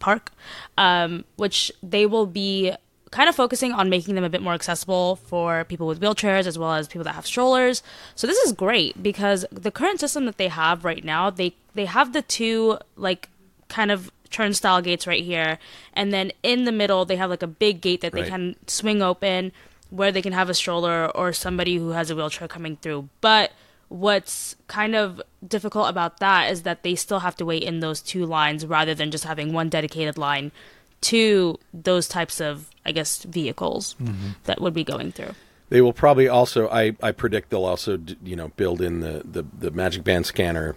Park, 0.00 0.32
um, 0.76 1.24
which 1.36 1.70
they 1.82 2.06
will 2.06 2.26
be 2.26 2.72
kind 3.10 3.28
of 3.28 3.34
focusing 3.36 3.72
on 3.72 3.88
making 3.88 4.14
them 4.16 4.24
a 4.24 4.28
bit 4.28 4.42
more 4.42 4.52
accessible 4.54 5.16
for 5.16 5.64
people 5.64 5.86
with 5.86 6.00
wheelchairs 6.00 6.46
as 6.46 6.58
well 6.58 6.72
as 6.74 6.88
people 6.88 7.04
that 7.04 7.14
have 7.14 7.26
strollers. 7.26 7.82
So 8.14 8.26
this 8.26 8.38
is 8.38 8.52
great 8.52 9.02
because 9.02 9.46
the 9.52 9.70
current 9.70 10.00
system 10.00 10.26
that 10.26 10.38
they 10.38 10.48
have 10.48 10.84
right 10.84 11.04
now, 11.04 11.30
they 11.30 11.54
they 11.74 11.84
have 11.86 12.12
the 12.12 12.22
two 12.22 12.78
like 12.96 13.28
kind 13.68 13.90
of 13.90 14.10
turnstile 14.30 14.82
gates 14.82 15.06
right 15.06 15.22
here 15.22 15.56
and 15.92 16.12
then 16.12 16.32
in 16.42 16.64
the 16.64 16.72
middle 16.72 17.04
they 17.04 17.14
have 17.16 17.30
like 17.30 17.44
a 17.44 17.46
big 17.46 17.80
gate 17.80 18.00
that 18.00 18.12
they 18.12 18.22
Right. 18.22 18.30
can 18.30 18.56
swing 18.66 19.00
open 19.00 19.52
where 19.90 20.10
they 20.10 20.20
can 20.20 20.32
have 20.32 20.50
a 20.50 20.54
stroller 20.54 21.06
or 21.16 21.32
somebody 21.32 21.76
who 21.76 21.90
has 21.90 22.10
a 22.10 22.16
wheelchair 22.16 22.48
coming 22.48 22.76
through. 22.76 23.08
But 23.20 23.52
what's 23.88 24.56
kind 24.66 24.96
of 24.96 25.22
difficult 25.46 25.88
about 25.88 26.18
that 26.18 26.50
is 26.50 26.62
that 26.62 26.82
they 26.82 26.96
still 26.96 27.20
have 27.20 27.36
to 27.36 27.44
wait 27.44 27.62
in 27.62 27.78
those 27.78 28.00
two 28.00 28.26
lines 28.26 28.66
rather 28.66 28.94
than 28.96 29.12
just 29.12 29.22
having 29.24 29.52
one 29.52 29.68
dedicated 29.68 30.18
line 30.18 30.50
to 31.02 31.58
those 31.72 32.08
types 32.08 32.40
of, 32.40 32.70
I 32.84 32.92
guess, 32.92 33.22
vehicles 33.24 33.94
Mm-hmm. 34.00 34.30
that 34.44 34.60
would 34.60 34.74
be 34.74 34.84
going 34.84 35.12
through. 35.12 35.34
They 35.68 35.80
will 35.80 35.92
probably 35.92 36.28
also. 36.28 36.68
I, 36.68 36.96
I 37.02 37.12
predict 37.12 37.50
they'll 37.50 37.64
also 37.64 37.98
you 38.22 38.36
know 38.36 38.48
build 38.56 38.80
in 38.80 39.00
the, 39.00 39.22
the, 39.24 39.44
the 39.58 39.70
Magic 39.72 40.04
Band 40.04 40.24
scanner 40.26 40.76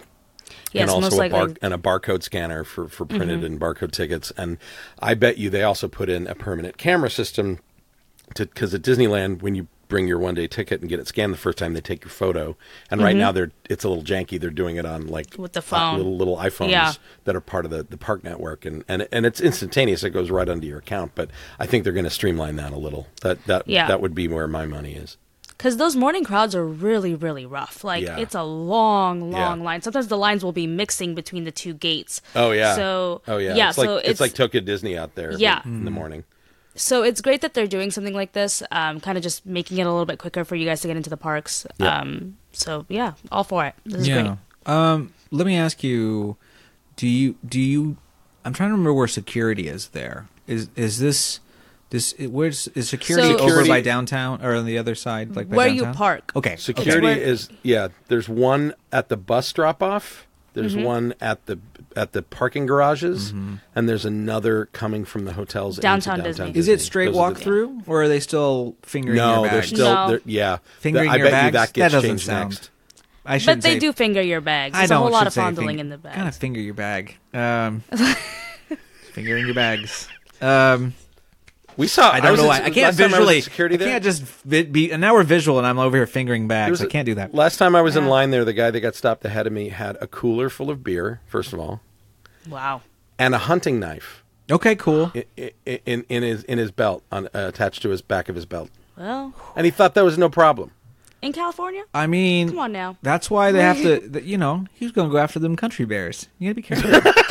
Yes, 0.72 0.84
and 0.84 1.04
also 1.04 1.22
a 1.22 1.30
bar, 1.30 1.50
and 1.62 1.74
a 1.74 1.78
barcode 1.78 2.24
scanner 2.24 2.64
for, 2.64 2.88
for 2.88 3.06
printed 3.06 3.44
and 3.44 3.60
barcode 3.60 3.92
tickets. 3.92 4.32
And 4.38 4.58
I 5.00 5.14
bet 5.14 5.38
you 5.38 5.50
they 5.50 5.64
also 5.64 5.88
put 5.88 6.10
in 6.10 6.28
a 6.28 6.36
permanent 6.36 6.78
camera 6.78 7.10
system 7.10 7.60
to 8.36 8.46
because 8.46 8.74
at 8.74 8.82
Disneyland 8.82 9.42
when 9.42 9.56
you 9.56 9.68
bring 9.90 10.08
your 10.08 10.20
one 10.20 10.36
day 10.36 10.48
ticket 10.48 10.80
and 10.80 10.90
get 10.90 11.00
it 11.00 11.08
scanned 11.08 11.34
the 11.34 11.38
first 11.38 11.58
time 11.58 11.74
they 11.74 11.82
take 11.82 12.04
your 12.06 12.12
photo. 12.12 12.56
And 12.90 13.02
right 13.02 13.16
now 13.16 13.34
they're 13.34 13.52
it's 13.70 13.84
a 13.84 13.90
little 13.90 14.04
janky. 14.06 14.40
They're 14.40 14.50
doing 14.52 14.78
it 14.78 14.86
on 14.86 15.08
like 15.08 15.36
With 15.38 15.52
the 15.54 15.60
uh, 15.60 15.64
phone. 15.64 15.98
little 15.98 16.16
little 16.16 16.38
iPhones 16.38 16.70
Yeah. 16.72 16.94
that 17.26 17.36
are 17.36 17.42
part 17.42 17.66
of 17.66 17.72
the, 17.72 17.84
the 17.84 17.98
park 17.98 18.24
network 18.24 18.64
and, 18.64 18.86
and 18.88 19.06
and 19.12 19.26
it's 19.26 19.42
instantaneous. 19.42 20.04
It 20.04 20.12
goes 20.12 20.30
right 20.32 20.48
onto 20.48 20.68
your 20.68 20.78
account. 20.80 21.12
But 21.16 21.30
I 21.60 21.66
think 21.66 21.84
they're 21.84 21.92
going 21.92 22.06
to 22.06 22.10
streamline 22.10 22.56
that 22.56 22.72
a 22.72 22.78
little. 22.78 23.08
That 23.24 23.44
that 23.48 23.68
Yeah. 23.68 23.88
that 23.88 24.00
would 24.00 24.16
be 24.16 24.28
where 24.30 24.48
my 24.48 24.66
money 24.66 24.94
is. 24.94 25.18
Because 25.50 25.76
those 25.76 25.94
morning 25.98 26.24
crowds 26.24 26.56
are 26.56 26.66
really, 26.66 27.14
really 27.16 27.46
rough. 27.46 27.84
Like 27.84 28.04
Yeah. 28.06 28.18
it's 28.18 28.34
a 28.36 28.44
long, 28.44 29.32
long 29.32 29.60
Yeah. 29.60 29.66
line. 29.66 29.82
Sometimes 29.82 30.08
the 30.08 30.18
lines 30.18 30.42
will 30.42 30.54
be 30.54 30.68
mixing 30.68 31.16
between 31.16 31.44
the 31.44 31.52
two 31.52 31.74
gates. 31.74 32.22
Oh 32.36 32.52
yeah. 32.52 32.76
So 32.76 33.22
oh 33.28 33.38
yeah. 33.38 33.56
yeah. 33.56 33.70
It's 33.70 33.78
like 33.78 33.88
so 33.88 33.98
it's, 33.98 34.20
like 34.22 34.34
Tokyo 34.34 34.62
Disney 34.62 34.98
out 34.98 35.16
there. 35.16 35.34
Yeah. 35.34 35.62
In 35.66 35.84
the 35.84 35.92
morning. 35.92 36.24
So 36.80 37.04
it's 37.04 37.20
great 37.22 37.42
that 37.42 37.54
they're 37.54 37.68
doing 37.68 37.92
something 37.92 38.14
like 38.14 38.32
this, 38.32 38.64
um, 38.72 39.00
kind 39.00 39.18
of 39.18 39.24
just 39.24 39.46
making 39.46 39.78
it 39.80 39.84
a 39.84 39.90
little 39.92 40.06
bit 40.06 40.18
quicker 40.20 40.46
for 40.46 40.56
you 40.56 40.66
guys 40.66 40.82
to 40.82 40.88
get 40.88 40.98
into 40.98 41.10
the 41.10 41.18
parks. 41.18 41.66
Yeah. 41.78 42.00
Um, 42.00 42.38
so 42.54 42.86
yeah, 42.90 43.14
all 43.32 43.44
for 43.44 43.66
it. 43.66 43.76
This 43.86 44.02
is 44.02 44.08
yeah. 44.08 44.22
great. 44.66 44.74
Um, 44.76 45.14
let 45.32 45.46
me 45.46 45.56
ask 45.58 45.84
you: 45.84 46.38
Do 46.96 47.08
you 47.08 47.36
do 47.48 47.60
you? 47.60 47.98
I'm 48.46 48.54
trying 48.54 48.70
to 48.70 48.74
remember 48.74 48.94
where 48.94 49.08
security 49.08 49.68
is. 49.68 49.90
There 49.90 50.28
is 50.48 50.70
is 50.76 51.00
this 51.00 51.40
this 51.90 52.14
where's 52.18 52.68
is 52.70 52.88
security 52.90 53.30
So- 53.30 53.34
over 53.40 53.50
Security- 53.50 53.70
by 53.70 53.82
downtown 53.82 54.44
or 54.46 54.56
on 54.56 54.66
the 54.66 54.78
other 54.78 54.96
side, 54.96 55.36
like 55.36 55.50
by 55.50 55.56
Where 55.58 55.68
you 55.68 55.82
downtown? 55.82 55.96
park. 55.96 56.32
Okay, 56.36 56.56
Security 56.56 57.08
is 57.22 57.50
yeah. 57.64 57.90
There's 58.08 58.30
one 58.30 58.74
at 58.92 59.10
the 59.10 59.18
bus 59.18 59.52
drop 59.52 59.84
off. 59.84 60.28
There's 60.54 60.76
Mm-hmm. 60.76 60.84
one 60.86 61.14
at 61.22 61.46
the 61.46 61.60
at 62.00 62.14
the 62.14 62.22
parking 62.22 62.66
garages, 62.66 63.32
and 63.32 63.90
there's 63.90 64.06
another 64.06 64.68
coming 64.74 65.04
from 65.06 65.26
the 65.26 65.34
hotels 65.34 65.78
into 65.78 65.82
Downtown 65.82 66.20
downtown 66.20 66.48
Disney. 66.48 66.60
Is 66.60 66.68
it 66.68 66.80
straight 66.82 67.08
Those 67.08 67.16
walk 67.16 67.34
the- 67.36 67.42
through, 67.42 67.82
or 67.88 68.04
are 68.04 68.08
they 68.08 68.20
still 68.20 68.76
fingering 68.84 69.18
No, 69.18 69.42
your 69.42 69.50
they're 69.50 69.60
bags? 69.62 69.68
still 69.68 69.94
No. 69.94 70.08
they're, 70.10 70.22
yeah. 70.26 70.58
Fingering 70.80 71.10
I 71.10 71.16
your 71.18 71.26
bet 71.26 71.32
bags? 71.32 71.46
you 71.46 71.52
that 71.52 71.68
That 71.68 71.74
gets 71.74 71.94
doesn't 71.94 72.10
changed 72.10 72.26
sound- 72.26 72.50
next. 72.52 72.70
I 73.26 73.38
should 73.38 73.46
But 73.58 73.62
they 73.62 73.74
say, 73.74 73.80
do 73.80 73.94
finger 73.94 74.22
your 74.22 74.42
bags. 74.42 74.76
I 74.76 74.80
There's 74.80 74.90
don't 74.90 74.98
a 75.00 75.02
whole 75.02 75.12
lot 75.12 75.28
of 75.28 75.34
fondling 75.34 75.68
fing- 75.68 75.80
in 75.80 75.90
the 75.90 75.98
bag. 76.00 76.16
Kind 76.16 76.28
of 76.28 76.36
finger 76.36 76.60
your 76.62 76.74
bag. 76.74 77.18
Um, 77.34 77.84
fingering 79.14 79.46
your 79.46 79.56
bags. 79.56 80.08
Um, 80.42 80.94
We 81.78 81.88
saw. 81.88 82.12
I 82.12 82.20
don't 82.20 82.32
was 82.32 82.42
know 82.42 82.48
why. 82.48 82.58
I 82.58 82.70
can't 82.72 82.78
last 82.78 82.98
time 82.98 83.14
I 83.14 83.18
visually. 83.18 83.42
security 83.42 83.76
I 83.76 83.78
there. 83.78 83.88
can't 83.90 84.04
just 84.04 84.24
vi- 84.24 84.64
be. 84.64 84.92
And 84.92 85.00
now 85.00 85.14
we're 85.14 85.24
visual, 85.24 85.58
and 85.60 85.68
I'm 85.68 85.80
over 85.80 85.96
here 85.96 86.08
fingering 86.08 86.48
bags. 86.48 86.72
was 86.72 86.82
I 86.82 86.86
a- 86.86 86.88
can't 86.88 87.06
do 87.06 87.16
that. 87.16 87.34
Last 87.34 87.58
time 87.58 87.76
I 87.76 87.82
was 87.82 87.96
in 87.96 88.08
line 88.08 88.32
there, 88.32 88.44
the 88.44 88.54
guy 88.54 88.72
that 88.72 88.80
got 88.82 88.96
stopped 88.96 89.24
ahead 89.26 89.48
of 89.48 89.54
me 89.54 89.70
had 89.70 89.98
a 90.02 90.08
cooler 90.08 90.50
full 90.50 90.70
of 90.70 90.84
beer, 90.84 91.22
first 91.28 91.54
of 91.54 91.60
all, 91.60 91.82
Wow. 92.50 92.82
and 93.18 93.34
a 93.36 93.38
hunting 93.40 93.80
knife 93.80 94.24
Okay, 94.52 94.76
cool. 94.76 95.12
in 95.36 95.52
in, 95.86 96.06
in 96.10 96.24
his 96.24 96.44
in 96.46 96.58
his 96.58 96.72
belt, 96.72 97.04
on, 97.12 97.28
uh, 97.28 97.30
attached 97.50 97.82
to 97.84 97.90
his 97.90 98.02
back 98.02 98.30
of 98.30 98.36
his 98.36 98.46
belt, 98.48 98.70
Well, 98.98 99.34
and 99.56 99.66
he 99.66 99.72
thought 99.72 99.94
that 99.94 100.04
was 100.04 100.18
no 100.18 100.28
problem. 100.30 100.72
in 101.22 101.34
California, 101.34 101.84
I 101.94 102.08
mean, 102.08 102.50
come 102.50 102.60
on 102.60 102.72
now. 102.72 102.98
That's 103.04 103.30
why 103.30 103.52
they 103.52 103.62
have 103.62 103.78
to. 103.78 104.22
You 104.24 104.38
know, 104.38 104.66
he's 104.74 104.92
going 104.92 105.08
to 105.10 105.12
go 105.12 105.20
after 105.20 105.38
them 105.40 105.56
country 105.56 105.86
bears. 105.86 106.28
You 106.40 106.50
got 106.50 106.52
to 106.52 106.56
be 106.56 106.62
careful. 106.64 107.12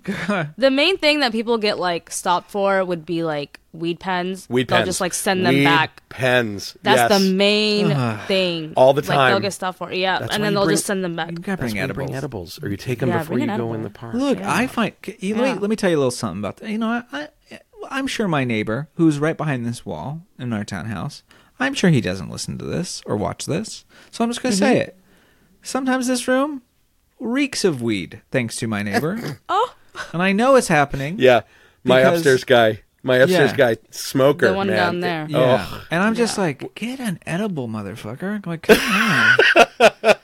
The 0.56 0.70
main 0.70 0.96
thing 0.98 1.20
that 1.20 1.32
people 1.32 1.58
get 1.58 1.78
like 1.78 2.10
stopped 2.10 2.50
for 2.50 2.84
would 2.84 3.04
be 3.06 3.22
like 3.24 3.60
weed 3.72 4.00
pens. 4.00 4.46
Weed 4.50 4.68
They'll 4.68 4.78
pens. 4.78 4.88
just 4.88 5.00
like 5.00 5.14
send 5.14 5.44
them 5.46 5.54
Weed 5.54 5.64
back. 5.64 6.02
Pens. 6.08 6.76
That's 6.82 7.10
yes. 7.10 7.22
the 7.22 7.32
main 7.34 7.88
thing. 8.26 8.74
All 8.76 8.92
the 8.94 9.02
Like 9.02 9.30
they'll 9.30 9.40
get 9.40 9.52
stopped 9.52 9.78
for 9.78 9.92
yeah, 9.92 10.18
That's 10.18 10.34
and 10.34 10.44
then 10.44 10.54
they'll 10.54 10.64
bring- 10.64 10.74
just 10.76 10.86
send 10.86 11.02
them 11.04 11.16
back. 11.16 11.30
you 11.30 11.36
got 11.38 11.56
to 11.56 11.62
bring 11.62 11.72
why 11.72 11.76
you 11.78 11.82
edibles. 11.84 12.06
bring 12.06 12.14
edibles, 12.16 12.62
or 12.62 12.68
you 12.68 12.76
take 12.76 12.98
them 13.00 13.08
Yeah, 13.08 13.18
before 13.18 13.38
you 13.38 13.50
an 13.50 13.56
go 13.58 13.72
in 13.74 13.82
the 13.82 13.90
park. 13.90 14.14
Look, 14.14 14.38
Yeah. 14.38 14.52
I 14.54 14.66
find. 14.66 14.94
c- 15.04 15.16
You 15.20 15.34
know, 15.36 15.44
Yeah. 15.44 15.52
let, 15.52 15.62
let 15.62 15.70
me 15.70 15.76
tell 15.76 15.90
you 15.90 15.96
a 15.96 15.98
little 15.98 16.10
something 16.10 16.40
about 16.40 16.58
that. 16.58 16.68
You 16.70 16.78
know, 16.78 16.88
I, 17.12 17.28
I, 17.50 17.60
I'm 17.90 18.06
sure 18.06 18.28
my 18.28 18.44
neighbor, 18.44 18.88
who's 18.94 19.18
right 19.18 19.36
behind 19.36 19.64
this 19.66 19.84
wall 19.86 20.22
in 20.38 20.52
our 20.52 20.64
townhouse, 20.64 21.22
I'm 21.58 21.74
sure 21.74 21.90
he 21.90 22.00
doesn't 22.00 22.28
listen 22.30 22.58
to 22.58 22.64
this 22.64 23.02
or 23.06 23.16
watch 23.16 23.46
this. 23.46 23.84
So 24.10 24.22
I'm 24.24 24.30
just 24.30 24.42
going 24.42 24.52
to 24.52 24.58
say 24.58 24.72
mm-hmm. 24.74 24.88
it. 24.88 24.98
Sometimes 25.62 26.06
this 26.08 26.26
room 26.28 26.62
reeks 27.20 27.64
of 27.64 27.80
weed, 27.80 28.20
thanks 28.32 28.56
to 28.56 28.66
my 28.66 28.82
neighbor. 28.82 29.38
Oh, 29.48 29.74
and 30.12 30.22
I 30.22 30.32
know 30.32 30.56
it's 30.56 30.68
happening. 30.68 31.16
Yeah, 31.18 31.42
my 31.84 31.98
Because- 32.00 32.18
upstairs 32.20 32.44
guy, 32.44 32.80
my 33.02 33.16
upstairs 33.16 33.50
Yeah. 33.50 33.56
guy, 33.74 33.76
smoker, 33.90 34.48
The 34.48 34.54
one 34.54 34.68
man. 34.68 34.76
down 34.76 35.00
there. 35.00 35.26
Yeah. 35.28 35.66
Oh, 35.70 35.84
And 35.90 36.02
I'm 36.02 36.14
just 36.14 36.38
like, 36.38 36.74
get 36.74 37.00
an 37.00 37.18
edible, 37.26 37.68
motherfucker. 37.68 38.44
Like, 38.46 38.62
come 38.62 38.78
on. 38.78 39.36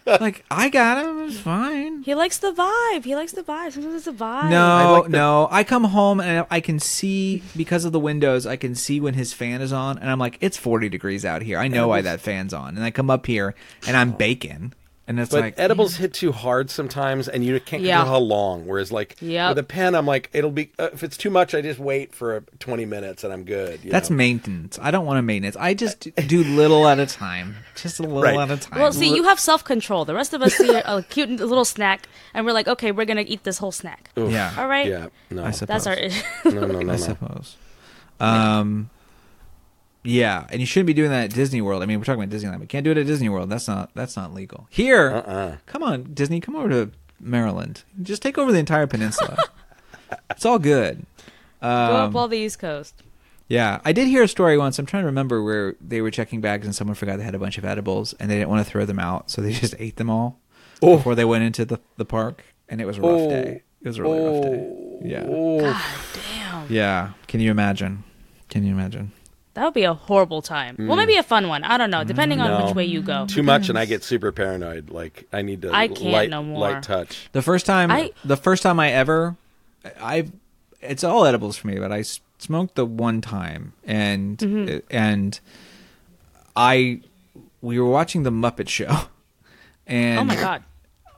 like, 0.20 0.44
I 0.50 0.68
got 0.68 1.04
him. 1.04 1.28
It's 1.28 1.38
fine. 1.38 2.02
he 2.04 2.14
likes 2.14 2.38
the 2.38 2.52
vibe. 2.52 3.04
He 3.04 3.14
likes 3.16 3.33
the 3.33 3.42
vibe. 3.42 3.72
Sometimes 3.72 3.94
it's 3.96 4.07
a 4.07 4.12
vibe. 4.12 4.50
No, 4.50 4.92
like 4.94 5.02
the- 5.04 5.09
no. 5.11 5.48
I 5.50 5.64
come 5.64 5.85
home 5.85 6.20
and 6.20 6.46
I 6.50 6.61
can 6.61 6.78
see 6.78 7.42
because 7.57 7.85
of 7.85 7.92
the 7.92 8.00
windows. 8.00 8.46
I 8.46 8.57
can 8.57 8.74
see 8.76 9.00
when 9.00 9.14
his 9.14 9.33
fan 9.33 9.61
is 9.61 9.72
on, 9.72 9.98
and 9.98 10.09
I'm 10.11 10.18
like, 10.20 10.38
it's 10.40 10.57
40 10.57 10.88
degrees 10.88 11.24
out 11.24 11.42
here. 11.42 11.59
I 11.59 11.66
know 11.68 11.88
why 11.88 12.00
that 12.02 12.20
fan's 12.20 12.54
on. 12.54 12.76
And 12.76 12.85
I 12.85 12.90
come 12.92 13.11
up 13.11 13.26
here 13.26 13.54
and 13.87 13.96
I'm 13.96 14.12
baking, 14.12 14.72
and 15.09 15.18
it's 15.18 15.31
but 15.31 15.40
like 15.40 15.55
edibles 15.59 15.97
hit 15.97 16.12
too 16.14 16.31
hard 16.31 16.71
sometimes, 16.71 17.27
and 17.29 17.44
you 17.44 17.59
can't 17.59 17.83
Yeah. 17.83 17.97
control 17.99 18.14
how 18.14 18.21
long. 18.25 18.66
Whereas, 18.66 18.92
like 18.92 19.16
Yep. 19.21 19.49
with 19.51 19.59
a 19.59 19.62
pen, 19.64 19.94
I'm 19.97 20.07
like, 20.07 20.31
it'll 20.33 20.53
be 20.53 20.71
uh, 20.79 20.90
if 20.92 21.03
it's 21.03 21.16
too 21.16 21.31
much, 21.31 21.55
I 21.55 21.62
just 21.62 21.81
wait 21.81 22.14
for 22.14 22.37
uh, 22.37 22.40
20 22.61 22.85
minutes 22.85 23.25
and 23.25 23.33
I'm 23.33 23.42
good. 23.44 23.81
you 23.83 23.90
That's 23.90 24.11
know? 24.11 24.16
maintenance. 24.16 24.79
I 24.81 24.90
don't 24.92 25.07
want 25.07 25.18
to 25.18 25.23
maintenance. 25.23 25.57
I 25.57 25.75
just 25.75 26.09
do 26.29 26.44
little 26.44 26.87
at 26.87 27.01
a 27.01 27.07
time, 27.07 27.57
just 27.75 27.99
a 27.99 28.03
little 28.03 28.23
Right. 28.23 28.37
at 28.38 28.51
a 28.51 28.57
time. 28.59 28.79
Well, 28.81 28.92
see, 28.92 29.12
you 29.14 29.25
have 29.25 29.40
self 29.40 29.64
control. 29.64 30.05
The 30.05 30.14
rest 30.14 30.33
of 30.35 30.42
us 30.42 30.55
see 30.55 30.68
a 30.75 31.03
cute 31.03 31.31
little 31.31 31.64
snack, 31.64 32.07
and 32.35 32.47
we're 32.47 32.53
like, 32.53 32.68
okay, 32.68 32.92
we're 32.92 33.07
gonna 33.07 33.25
eat 33.27 33.42
this 33.44 33.59
whole 33.59 33.73
snack. 33.73 34.11
Oof. 34.18 34.31
yeah, 34.31 34.55
All 34.59 34.68
right, 34.68 34.87
Yeah, 34.87 35.07
no, 35.31 35.44
I 35.44 35.51
suppose. 35.53 35.85
that's 35.85 35.87
our. 35.87 35.97
no, 36.53 36.66
no, 36.66 36.66
no, 36.66 36.79
I 36.81 36.83
no. 36.83 36.97
suppose. 36.97 37.57
Um, 38.21 38.90
yeah, 40.09 40.47
and 40.51 40.61
you 40.61 40.66
shouldn't 40.66 40.87
be 40.87 40.94
doing 40.94 41.11
that 41.11 41.25
at 41.25 41.35
Disney 41.35 41.61
World. 41.61 41.83
I 41.83 41.87
mean, 41.87 41.99
we're 41.99 42.05
talking 42.05 42.23
about 42.23 42.35
Disneyland, 42.37 42.61
but 42.61 42.68
can't 42.68 42.85
do 42.85 42.90
it 42.90 42.97
at 42.99 43.07
Disney 43.07 43.29
World. 43.29 43.51
That's 43.51 43.68
not 43.68 43.90
that's 43.94 44.16
not 44.16 44.33
legal. 44.35 44.66
Here, 44.71 45.11
Uh-uh. 45.11 45.57
come 45.66 45.83
on, 45.83 46.14
Disney, 46.14 46.40
come 46.40 46.57
over 46.57 46.68
to 46.68 46.90
Maryland. 47.21 47.83
Just 48.03 48.23
take 48.23 48.38
over 48.38 48.53
the 48.53 48.59
entire 48.59 48.87
peninsula. 48.87 49.37
it's 50.31 50.44
all 50.47 50.59
good. 50.59 51.05
Go 51.61 51.68
up 51.68 52.09
Um, 52.11 52.16
all 52.16 52.29
the 52.29 52.38
East 52.38 52.59
Coast. 52.61 53.03
yeah, 53.49 53.81
I 53.85 53.92
did 53.92 54.07
hear 54.09 54.23
a 54.23 54.29
story 54.29 54.57
once. 54.57 54.79
I'm 54.79 54.87
trying 54.87 55.03
to 55.03 55.07
remember 55.07 55.42
where 55.42 55.75
they 55.81 56.01
were 56.01 56.11
checking 56.11 56.40
bags 56.40 56.64
and 56.66 56.75
someone 56.75 56.94
forgot 56.94 57.18
they 57.18 57.25
had 57.25 57.35
a 57.35 57.38
bunch 57.38 57.59
of 57.59 57.64
edibles 57.64 58.12
and 58.14 58.31
they 58.31 58.37
didn't 58.37 58.49
want 58.49 58.64
to 58.64 58.71
throw 58.71 58.85
them 58.85 58.99
out, 59.01 59.31
so 59.31 59.42
they 59.42 59.53
just 59.64 59.75
ate 59.79 59.97
them 59.97 60.09
all 60.11 60.38
Oh. 60.81 60.97
before 60.97 61.14
they 61.16 61.25
went 61.25 61.42
into 61.42 61.64
the, 61.64 61.81
the 61.97 62.05
park, 62.05 62.44
and 62.68 62.81
it 62.81 62.85
was 62.87 62.99
a 62.99 63.01
rough 63.01 63.11
Oh. 63.23 63.29
day. 63.29 63.62
It 63.83 63.88
was 63.88 63.99
a 63.99 64.03
really 64.03 64.21
rough 64.21 64.42
day. 64.44 64.73
Yeah, 65.05 65.25
Oh, 65.29 65.92
Damn, 66.35 66.66
yeah. 66.73 67.11
Can 67.27 67.40
you 67.40 67.51
imagine? 67.51 68.05
Can 68.49 68.64
you 68.64 68.73
imagine? 68.73 69.11
That 69.59 69.64
would 69.64 69.75
be 69.75 69.83
a 69.85 69.94
horrible 69.94 70.40
time. 70.40 70.77
Well, 70.79 70.97
maybe 70.97 71.16
a 71.16 71.23
fun 71.23 71.49
one. 71.49 71.64
I 71.64 71.77
don't 71.77 71.90
know, 71.90 72.05
depending 72.05 72.40
on 72.40 72.49
Mm. 72.51 72.59
No. 72.61 72.66
which 72.66 72.75
way 72.77 72.85
you 72.85 73.03
go. 73.03 73.27
too 73.27 73.42
much, 73.42 73.68
and 73.68 73.77
I 73.79 73.85
get 73.87 74.05
super 74.05 74.31
paranoid. 74.33 74.90
Like 74.90 75.27
I 75.33 75.42
need 75.42 75.62
to 75.62 75.73
I 75.75 75.88
can't 75.88 76.03
light, 76.12 76.31
no 76.31 76.42
more. 76.42 76.59
light 76.61 76.83
touch. 76.83 77.29
The 77.33 77.42
first 77.42 77.66
time, 77.66 77.90
I- 77.90 78.12
the 78.25 78.37
first 78.37 78.62
time 78.62 78.79
I 78.81 78.90
ever, 78.92 79.37
I, 80.01 80.29
it's 80.81 81.03
all 81.05 81.25
edibles 81.25 81.57
for 81.57 81.66
me, 81.66 81.79
but 81.79 81.90
I 81.92 82.03
smoked 82.38 82.77
the 82.77 82.87
one 82.87 83.21
time, 83.21 83.73
and 83.85 84.38
Mm-hmm. 84.38 84.79
and 84.90 85.40
I, 86.57 87.01
we 87.61 87.79
were 87.79 87.88
watching 87.90 88.23
the 88.23 88.31
Muppet 88.31 88.68
Show, 88.68 89.09
and 89.87 90.21
Oh 90.21 90.25
my 90.25 90.37
god. 90.37 90.62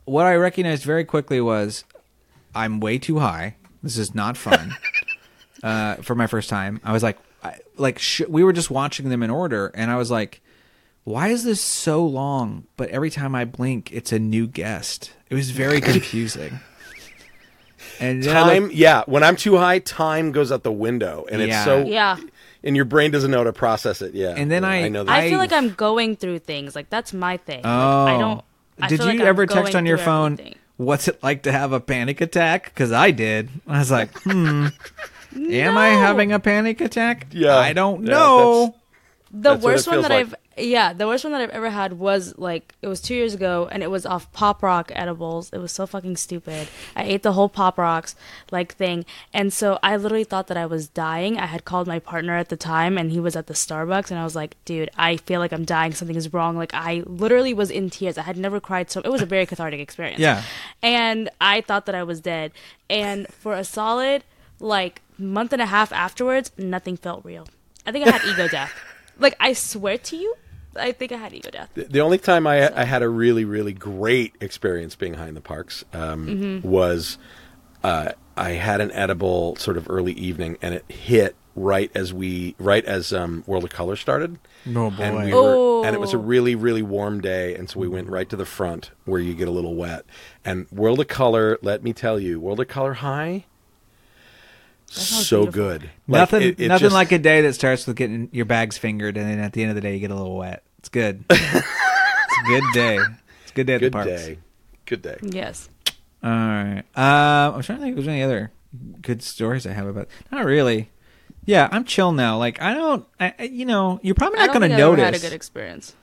what 0.05 0.27
I 0.27 0.35
recognized 0.35 0.85
very 0.85 1.05
quickly 1.05 1.41
was, 1.41 1.85
I'm 2.55 2.81
way 2.81 2.99
too 2.99 3.19
high. 3.19 3.57
This 3.83 3.97
is 3.97 4.15
not 4.15 4.37
fun. 4.37 4.77
uh, 5.63 5.97
for 5.97 6.15
my 6.15 6.27
first 6.27 6.49
time, 6.51 6.81
I 6.85 6.93
was 6.93 7.03
like, 7.03 7.19
I, 7.43 7.59
like 7.77 7.99
sh- 7.99 8.23
we 8.29 8.45
were 8.45 8.53
just 8.53 8.71
watching 8.71 9.09
them 9.09 9.23
in 9.23 9.31
order, 9.31 9.71
and 9.75 9.91
I 9.91 9.97
was 9.97 10.11
like, 10.11 10.41
why 11.05 11.29
is 11.29 11.45
this 11.45 11.61
so 11.61 12.05
long? 12.05 12.65
But 12.77 12.91
every 12.91 13.11
time 13.11 13.35
I 13.35 13.45
blink, 13.45 13.91
it's 13.93 14.13
a 14.13 14.19
new 14.19 14.47
guest. 14.47 15.13
It 15.31 15.35
was 15.35 15.51
very 15.51 15.81
confusing. 15.93 16.61
and 17.99 18.23
Time, 18.23 18.65
looked- 18.65 18.75
yeah. 18.75 19.03
When 19.07 19.23
I'm 19.23 19.37
too 19.37 19.57
high, 19.57 19.79
time 19.79 20.33
goes 20.33 20.53
out 20.53 20.63
the 20.63 20.73
window, 20.73 21.27
and 21.31 21.41
Yeah. 21.41 21.47
it's 21.57 21.65
so 21.65 21.85
Yeah. 21.87 22.17
and 22.63 22.77
your 22.77 22.85
brain 22.85 23.11
doesn't 23.11 23.31
know 23.31 23.39
how 23.39 23.45
to 23.45 23.53
process 23.53 24.03
it. 24.03 24.15
Yeah, 24.15 24.35
And 24.37 24.51
then 24.51 24.63
Yeah, 24.63 24.69
I- 24.69 24.89
know 24.89 25.05
that. 25.05 25.13
I 25.13 25.29
feel 25.31 25.39
like 25.39 25.53
I'm 25.53 25.71
going 25.71 26.17
through 26.17 26.41
things. 26.41 26.75
Like 26.77 26.91
that's 26.91 27.13
my 27.13 27.37
thing. 27.39 27.61
oh, 27.65 27.69
Like, 28.05 28.15
I 28.15 28.19
don't. 28.19 28.45
I 28.83 28.89
did 28.89 29.01
you 29.01 29.07
like 29.07 29.21
ever 29.21 29.47
text 29.47 29.75
on 29.75 29.87
your 29.87 29.99
phone? 29.99 30.33
everything. 30.35 30.55
What's 30.79 31.09
it 31.09 31.23
like 31.23 31.43
to 31.43 31.53
have 31.53 31.73
a 31.73 31.81
panic 31.81 32.23
attack? 32.23 32.65
Because 32.67 32.91
I 32.93 33.11
did. 33.11 33.51
I 33.67 33.79
was 33.81 33.91
like, 33.91 34.11
hmm. 34.23 34.69
Am 35.37 35.79
I 35.79 35.89
having 35.89 36.33
a 36.33 36.41
panic 36.41 36.81
attack? 36.81 37.27
Yeah. 37.33 37.57
I 37.57 37.73
don't 37.73 38.05
Yeah, 38.05 38.13
know. 38.13 38.75
The 39.33 39.51
That's 39.51 39.63
worst 39.63 39.87
one 39.87 40.03
that 40.03 40.11
like. 40.11 40.27
I've 40.27 40.35
Yeah, 40.59 40.93
the 40.93 41.07
worst 41.07 41.23
one 41.23 41.33
that 41.35 41.41
I've 41.41 41.51
ever 41.51 41.71
had 41.71 41.93
was 42.01 42.37
like 42.37 42.75
it 42.83 42.89
was 42.89 43.01
two 43.01 43.15
years 43.15 43.33
ago, 43.33 43.69
and 43.71 43.81
it 43.81 43.89
was 43.89 44.05
off 44.05 44.33
Pop 44.33 44.61
Rock 44.61 44.91
edibles. 44.93 45.51
It 45.53 45.59
was 45.59 45.71
so 45.71 45.87
fucking 45.87 46.17
stupid. 46.17 46.67
I 46.97 47.05
ate 47.05 47.23
the 47.23 47.35
whole 47.35 47.49
Pop 47.49 47.79
Rocks 47.79 48.17
like 48.51 48.75
thing, 48.75 49.05
and 49.33 49.53
so 49.53 49.79
I 49.85 49.95
literally 49.97 50.25
thought 50.25 50.49
that 50.49 50.57
I 50.57 50.67
was 50.67 50.89
dying. 50.89 51.39
I 51.39 51.47
had 51.47 51.65
called 51.65 51.87
my 51.87 52.01
partner 52.01 52.37
at 52.37 52.49
the 52.49 52.57
time, 52.57 52.99
and 52.99 53.13
he 53.13 53.21
was 53.21 53.37
at 53.37 53.47
the 53.47 53.55
Starbucks, 53.55 54.11
and 54.11 54.19
I 54.19 54.25
was 54.25 54.35
like, 54.35 54.57
"Dude, 54.65 54.91
I 54.99 55.17
feel 55.19 55.39
like 55.39 55.53
I'm 55.53 55.65
dying. 55.65 55.93
Something 55.93 56.17
is 56.17 56.33
wrong." 56.33 56.57
Like 56.57 56.75
I 56.75 57.05
literally 57.07 57.55
was 57.55 57.71
in 57.71 57.89
tears. 57.89 58.19
I 58.19 58.23
had 58.23 58.37
never 58.37 58.59
cried 58.59 58.91
so. 58.91 59.01
It 59.01 59.13
was 59.13 59.23
a 59.23 59.27
very 59.27 59.47
cathartic 59.47 59.79
experience. 59.79 60.19
Yeah. 60.19 60.43
and 60.83 61.31
I 61.41 61.61
thought 61.61 61.87
that 61.87 61.95
I 61.95 62.03
was 62.03 62.21
dead, 62.21 62.51
and 62.91 63.29
for 63.29 63.55
a 63.55 63.63
solid 63.63 64.25
like 64.59 65.03
month 65.21 65.53
and 65.53 65.63
a 65.63 65.67
half 65.67 65.93
afterwards, 65.93 66.51
nothing 66.59 66.97
felt 66.97 67.25
real. 67.25 67.47
I 67.87 67.93
think 67.93 68.07
I 68.07 68.11
had 68.11 68.25
ego 68.25 68.49
death. 68.51 68.73
Like 69.19 69.37
I 69.41 69.53
swear 69.53 69.99
to 69.99 70.17
you, 70.17 70.35
I 70.77 70.93
think 70.93 71.13
I 71.13 71.17
had 71.17 71.33
ego 71.35 71.51
death. 71.51 71.71
The- 71.75 71.85
The 71.85 72.01
only 72.01 72.19
time 72.19 72.47
I, 72.47 72.75
I 72.79 72.85
had 72.85 73.03
a 73.03 73.09
really, 73.09 73.45
really 73.45 73.73
great 73.73 74.35
experience 74.41 74.95
being 74.97 75.15
high 75.15 75.29
in 75.29 75.35
the 75.35 75.41
parks 75.41 75.85
um, 75.93 76.27
Mm-hmm. 76.27 76.69
was 76.69 77.19
uh, 77.83 78.13
I 78.37 78.51
had 78.51 78.81
an 78.81 78.91
edible 78.93 79.57
sort 79.57 79.77
of 79.77 79.89
early 79.91 80.13
evening, 80.13 80.57
and 80.63 80.75
it 80.75 80.85
hit 80.91 81.35
right 81.57 81.91
as 81.95 82.13
we 82.15 82.55
right 82.59 82.85
as 82.85 83.13
um, 83.13 83.43
World 83.47 83.65
of 83.65 83.71
Color 83.71 83.97
started. 83.97 84.39
Oh, 84.69 84.91
boy. 84.91 85.03
And 85.03 85.25
we 85.25 85.33
Oh. 85.33 85.81
were, 85.81 85.87
and 85.87 85.95
it 85.95 85.99
was 85.99 86.13
a 86.13 86.19
really, 86.19 86.55
really 86.55 86.83
warm 86.83 87.21
day, 87.21 87.55
and 87.57 87.69
so 87.69 87.81
we 87.81 87.89
went 87.89 88.09
right 88.09 88.29
to 88.29 88.37
the 88.37 88.45
front 88.47 88.91
where 89.07 89.21
you 89.21 89.35
get 89.35 89.49
a 89.49 89.51
little 89.51 89.75
wet. 89.75 90.05
And 90.45 90.67
World 90.71 91.01
of 91.01 91.09
Color, 91.09 91.59
let 91.63 91.83
me 91.83 91.93
tell 91.93 92.21
you, 92.21 92.39
World 92.39 92.61
of 92.61 92.69
Color 92.69 92.95
High, 92.95 93.33
sounds 93.33 93.47
so 94.95 95.43
beautiful. 95.45 95.53
good. 95.63 95.83
Like, 96.09 96.21
nothing, 96.21 96.43
it- 96.43 96.61
it 96.61 96.69
nothing 96.69 96.87
just- 96.87 96.95
like 96.95 97.13
a 97.13 97.19
day 97.19 97.43
that 97.43 97.55
starts 97.55 97.87
with 97.87 97.97
getting 97.97 98.29
your 98.33 98.45
bags 98.45 98.77
fingered, 98.79 99.17
and 99.17 99.29
then 99.29 99.39
at 99.39 99.53
the 99.53 99.63
end 99.63 99.71
of 99.71 99.75
the 99.75 99.81
day, 99.81 99.95
you 99.95 100.01
get 100.01 100.11
a 100.11 100.15
little 100.15 100.37
wet. 100.37 100.63
It's 100.79 100.89
good. 100.89 101.25
it's 101.31 102.39
a 102.39 102.43
good 102.47 102.65
day. 102.75 102.97
It's 103.43 103.51
a 103.51 103.55
good 103.55 103.67
day 103.67 103.75
at 103.75 103.81
good 103.81 103.93
the 103.93 103.97
parks. 103.97 104.07
day. 104.09 104.39
Good 104.87 105.03
day. 105.03 105.17
Yes. 105.23 105.69
All 106.23 106.31
right. 106.31 106.83
Um, 106.97 107.55
I'm 107.55 107.63
trying 107.63 107.79
to 107.79 107.85
think 107.85 107.91
if 107.91 107.97
there's 107.97 108.09
any 108.09 108.23
other 108.23 108.51
good 109.03 109.23
stories 109.23 109.67
I 109.67 109.73
have 109.73 109.87
about. 109.87 110.09
Not 110.33 110.45
really. 110.45 110.91
Yeah, 111.45 111.69
I'm 111.73 111.85
chill 111.85 112.13
now. 112.13 112.37
Like 112.39 112.61
I 112.61 112.75
don't, 112.75 113.07
I, 113.19 113.35
I- 113.39 113.43
you 113.45 113.65
know, 113.65 113.99
you're 114.03 114.15
probably 114.15 114.39
not 114.39 114.49
going 114.49 114.61
to 114.63 114.69
think 114.69 114.73
I've 114.75 114.79
notice. 114.81 115.05
had 115.05 115.15
a 115.15 115.19
good 115.19 115.33
experience. 115.33 115.95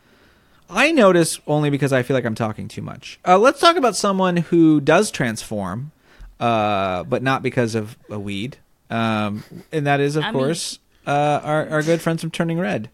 I 0.69 0.91
notice 0.91 1.39
only 1.47 1.69
because 1.69 1.93
I 1.93 2.03
feel 2.03 2.15
like 2.15 2.25
I'm 2.25 2.35
talking 2.35 2.67
too 2.67 2.81
much. 2.81 3.19
Uh, 3.25 3.37
let's 3.37 3.59
talk 3.61 3.75
about 3.77 3.95
someone 3.95 4.35
who 4.37 4.81
does 4.81 5.11
transform, 5.11 5.91
uh, 6.39 7.03
but 7.03 7.23
not 7.23 7.41
because 7.43 7.73
of 7.75 7.97
a 8.09 8.19
weed. 8.19 8.57
Um, 8.89 9.43
and 9.71 9.85
that 9.87 9.99
is, 9.99 10.15
of 10.15 10.23
I 10.23 10.27
mean- 10.31 10.33
course, 10.33 10.79
uh, 11.05 11.41
our 11.43 11.69
our 11.69 11.83
good 11.83 12.01
friends 12.01 12.21
from 12.21 12.31
Turning 12.31 12.59
Red. 12.59 12.89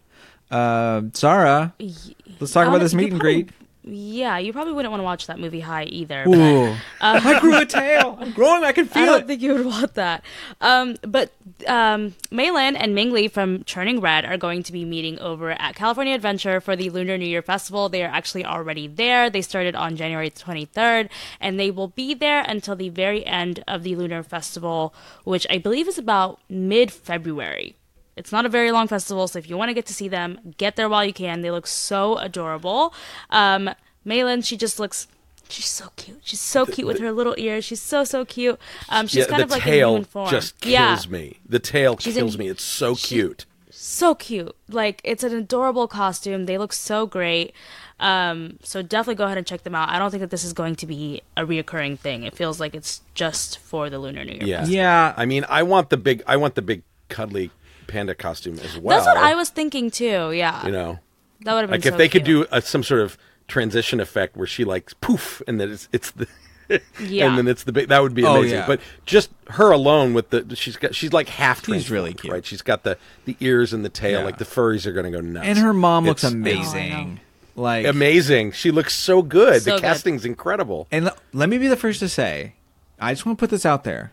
Uh, 0.50 1.02
Sarah, 1.12 1.74
let's 1.80 2.52
talk 2.52 2.68
about 2.68 2.78
this 2.80 2.94
meet 2.94 3.10
and 3.12 3.20
greet. 3.20 3.50
Yeah, 3.86 4.38
you 4.38 4.52
probably 4.54 4.72
wouldn't 4.72 4.90
want 4.90 5.00
to 5.00 5.04
watch 5.04 5.26
that 5.26 5.38
movie 5.38 5.60
High 5.60 5.84
either. 5.84 6.24
but 6.24 6.38
Ooh, 6.38 6.74
I 7.02 7.38
grew 7.38 7.56
a 7.58 7.66
tail. 7.66 8.16
I'm 8.18 8.32
growing. 8.32 8.64
I 8.64 8.72
can 8.72 8.86
feel 8.86 9.02
it. 9.02 9.06
I 9.06 9.06
don't 9.06 9.20
it. 9.22 9.26
think 9.26 9.42
you 9.42 9.52
would 9.54 9.66
want 9.66 9.94
that. 9.94 10.24
Um, 10.62 10.96
but 11.02 11.32
um, 11.66 12.14
Meilin 12.32 12.76
and 12.78 12.94
Ming 12.94 13.12
Lee 13.12 13.28
from 13.28 13.62
Turning 13.64 14.00
Red 14.00 14.24
are 14.24 14.38
going 14.38 14.62
to 14.62 14.72
be 14.72 14.86
meeting 14.86 15.18
over 15.18 15.50
at 15.50 15.74
California 15.74 16.14
Adventure 16.14 16.60
for 16.62 16.76
the 16.76 16.88
Lunar 16.88 17.18
New 17.18 17.26
Year 17.26 17.42
Festival. 17.42 17.90
They 17.90 18.02
are 18.02 18.10
actually 18.10 18.44
already 18.46 18.86
there. 18.86 19.28
They 19.28 19.42
started 19.42 19.74
on 19.74 19.96
January 19.96 20.30
23rd, 20.30 21.10
and 21.38 21.60
they 21.60 21.70
will 21.70 21.88
be 21.88 22.14
there 22.14 22.42
until 22.48 22.76
the 22.76 22.88
very 22.88 23.24
end 23.26 23.62
of 23.68 23.82
the 23.82 23.96
Lunar 23.96 24.22
Festival, 24.22 24.94
which 25.24 25.46
I 25.50 25.58
believe 25.58 25.88
is 25.88 25.98
about 25.98 26.40
mid 26.48 26.90
February. 26.90 27.76
It's 28.16 28.30
not 28.32 28.46
a 28.46 28.48
very 28.48 28.70
long 28.70 28.86
festival, 28.88 29.26
so 29.26 29.38
if 29.38 29.48
you 29.50 29.56
want 29.56 29.70
to 29.70 29.74
get 29.74 29.86
to 29.86 29.94
see 29.94 30.08
them, 30.08 30.54
get 30.56 30.76
there 30.76 30.88
while 30.88 31.04
you 31.04 31.12
can. 31.12 31.40
They 31.40 31.50
look 31.50 31.66
so 31.66 32.16
adorable. 32.18 32.94
Um, 33.30 33.70
Meilin, 34.06 34.44
she 34.44 34.56
just 34.56 34.78
looks. 34.78 35.08
She's 35.48 35.66
so 35.66 35.90
cute. 35.96 36.20
She's 36.22 36.40
so 36.40 36.64
cute 36.64 36.86
with 36.86 37.00
her 37.00 37.12
little 37.12 37.34
ears. 37.36 37.64
She's 37.64 37.82
so 37.82 38.04
so 38.04 38.24
cute. 38.24 38.58
Um, 38.88 39.06
she's 39.06 39.24
yeah, 39.24 39.26
kind 39.26 39.40
the 39.40 39.44
of 39.44 39.50
like 39.50 39.66
in 39.66 39.72
tail 39.72 39.88
human 39.90 40.04
form. 40.04 40.30
just 40.30 40.58
kills 40.60 40.72
yeah, 40.72 40.96
me. 41.10 41.38
The 41.46 41.58
tail 41.58 41.98
She's 41.98 42.16
in- 42.16 42.22
kills 42.22 42.38
me. 42.38 42.48
It's 42.48 42.62
so 42.62 42.94
cute. 42.94 43.44
so 43.70 44.14
cute. 44.14 44.54
Like 44.70 45.00
it's 45.04 45.22
an 45.22 45.34
adorable 45.34 45.86
costume. 45.86 46.46
They 46.46 46.56
look 46.56 46.72
so 46.72 47.06
great. 47.06 47.52
Um, 48.00 48.58
so 48.62 48.80
definitely 48.80 49.16
go 49.16 49.24
ahead 49.24 49.38
and 49.38 49.46
check 49.46 49.62
them 49.64 49.74
out. 49.74 49.88
I 49.90 49.98
don't 49.98 50.10
think 50.10 50.22
that 50.22 50.30
this 50.30 50.44
is 50.44 50.52
going 50.52 50.76
to 50.76 50.86
be 50.86 51.20
a 51.36 51.44
reoccurring 51.44 51.98
thing. 51.98 52.22
It 52.24 52.34
feels 52.34 52.58
like 52.58 52.74
it's 52.74 53.02
just 53.14 53.58
for 53.58 53.90
the 53.90 53.98
Lunar 53.98 54.24
New 54.24 54.32
Year. 54.32 54.46
Yeah. 54.46 54.64
Yeah. 54.66 55.14
I 55.16 55.26
mean, 55.26 55.44
I 55.48 55.62
want 55.62 55.90
the 55.90 55.96
big. 55.98 56.22
I 56.26 56.36
want 56.36 56.54
the 56.54 56.62
big 56.62 56.82
cuddly 57.10 57.50
panda 57.84 58.14
costume 58.14 58.58
as 58.60 58.76
well. 58.78 58.96
That's 58.96 59.06
what 59.06 59.16
I 59.24 59.34
was 59.34 59.48
thinking 59.50 59.90
too. 59.90 60.32
Yeah, 60.32 60.64
You 60.66 60.72
know, 60.72 60.98
that 61.42 61.54
would 61.54 61.60
have 61.62 61.70
been 61.70 61.80
like 61.80 61.86
if 61.86 61.94
so 61.94 61.98
they 61.98 62.08
could 62.08 62.24
do 62.24 62.46
a, 62.50 62.60
some 62.62 62.82
sort 62.82 63.00
of 63.02 63.16
transition 63.48 64.00
effect 64.00 64.36
where 64.36 64.46
she 64.46 64.64
like 64.64 64.98
poof, 65.00 65.42
and 65.46 65.60
then 65.60 65.70
it's 65.72 65.88
it's 65.92 66.10
the. 66.12 66.26
Yeah. 66.98 67.28
and 67.28 67.36
then 67.36 67.46
it's 67.46 67.64
the 67.64 67.72
big. 67.72 67.88
That 67.88 68.00
would 68.02 68.14
be 68.14 68.24
Oh, 68.24 68.36
amazing. 68.38 68.56
yeah. 68.60 68.66
But 68.66 68.80
just 69.04 69.28
her 69.50 69.70
alone 69.70 70.14
with 70.14 70.30
the, 70.30 70.56
she's 70.56 70.78
got, 70.78 70.94
she's 70.94 71.12
like 71.12 71.28
half. 71.28 71.62
She's 71.66 71.90
really 71.90 72.14
cute. 72.14 72.32
right? 72.32 72.44
She's 72.44 72.62
got 72.62 72.84
the 72.84 72.96
the 73.26 73.36
ears 73.40 73.74
and 73.74 73.84
the 73.84 73.90
tail. 73.90 74.20
Yeah. 74.20 74.24
Like 74.24 74.38
the 74.38 74.46
furries 74.46 74.86
are 74.86 74.92
going 74.92 75.04
to 75.04 75.10
go 75.12 75.20
nuts. 75.20 75.46
And 75.46 75.58
her 75.58 75.74
mom 75.74 76.06
looks 76.06 76.24
It's- 76.24 76.32
amazing. 76.32 77.20
Like 77.54 77.84
Amazing. 77.86 78.52
She 78.52 78.70
looks 78.70 78.94
so 78.94 79.20
good. 79.20 79.60
So 79.62 79.72
the 79.72 79.76
good. 79.76 79.82
casting's 79.82 80.24
incredible. 80.24 80.88
And 80.90 81.08
l- 81.08 81.16
let 81.34 81.50
me 81.50 81.58
be 81.58 81.68
the 81.68 81.76
first 81.76 82.00
to 82.00 82.08
say, 82.08 82.54
I 82.98 83.12
just 83.12 83.26
want 83.26 83.36
to 83.38 83.40
put 83.42 83.50
this 83.50 83.66
out 83.66 83.84
there. 83.84 84.12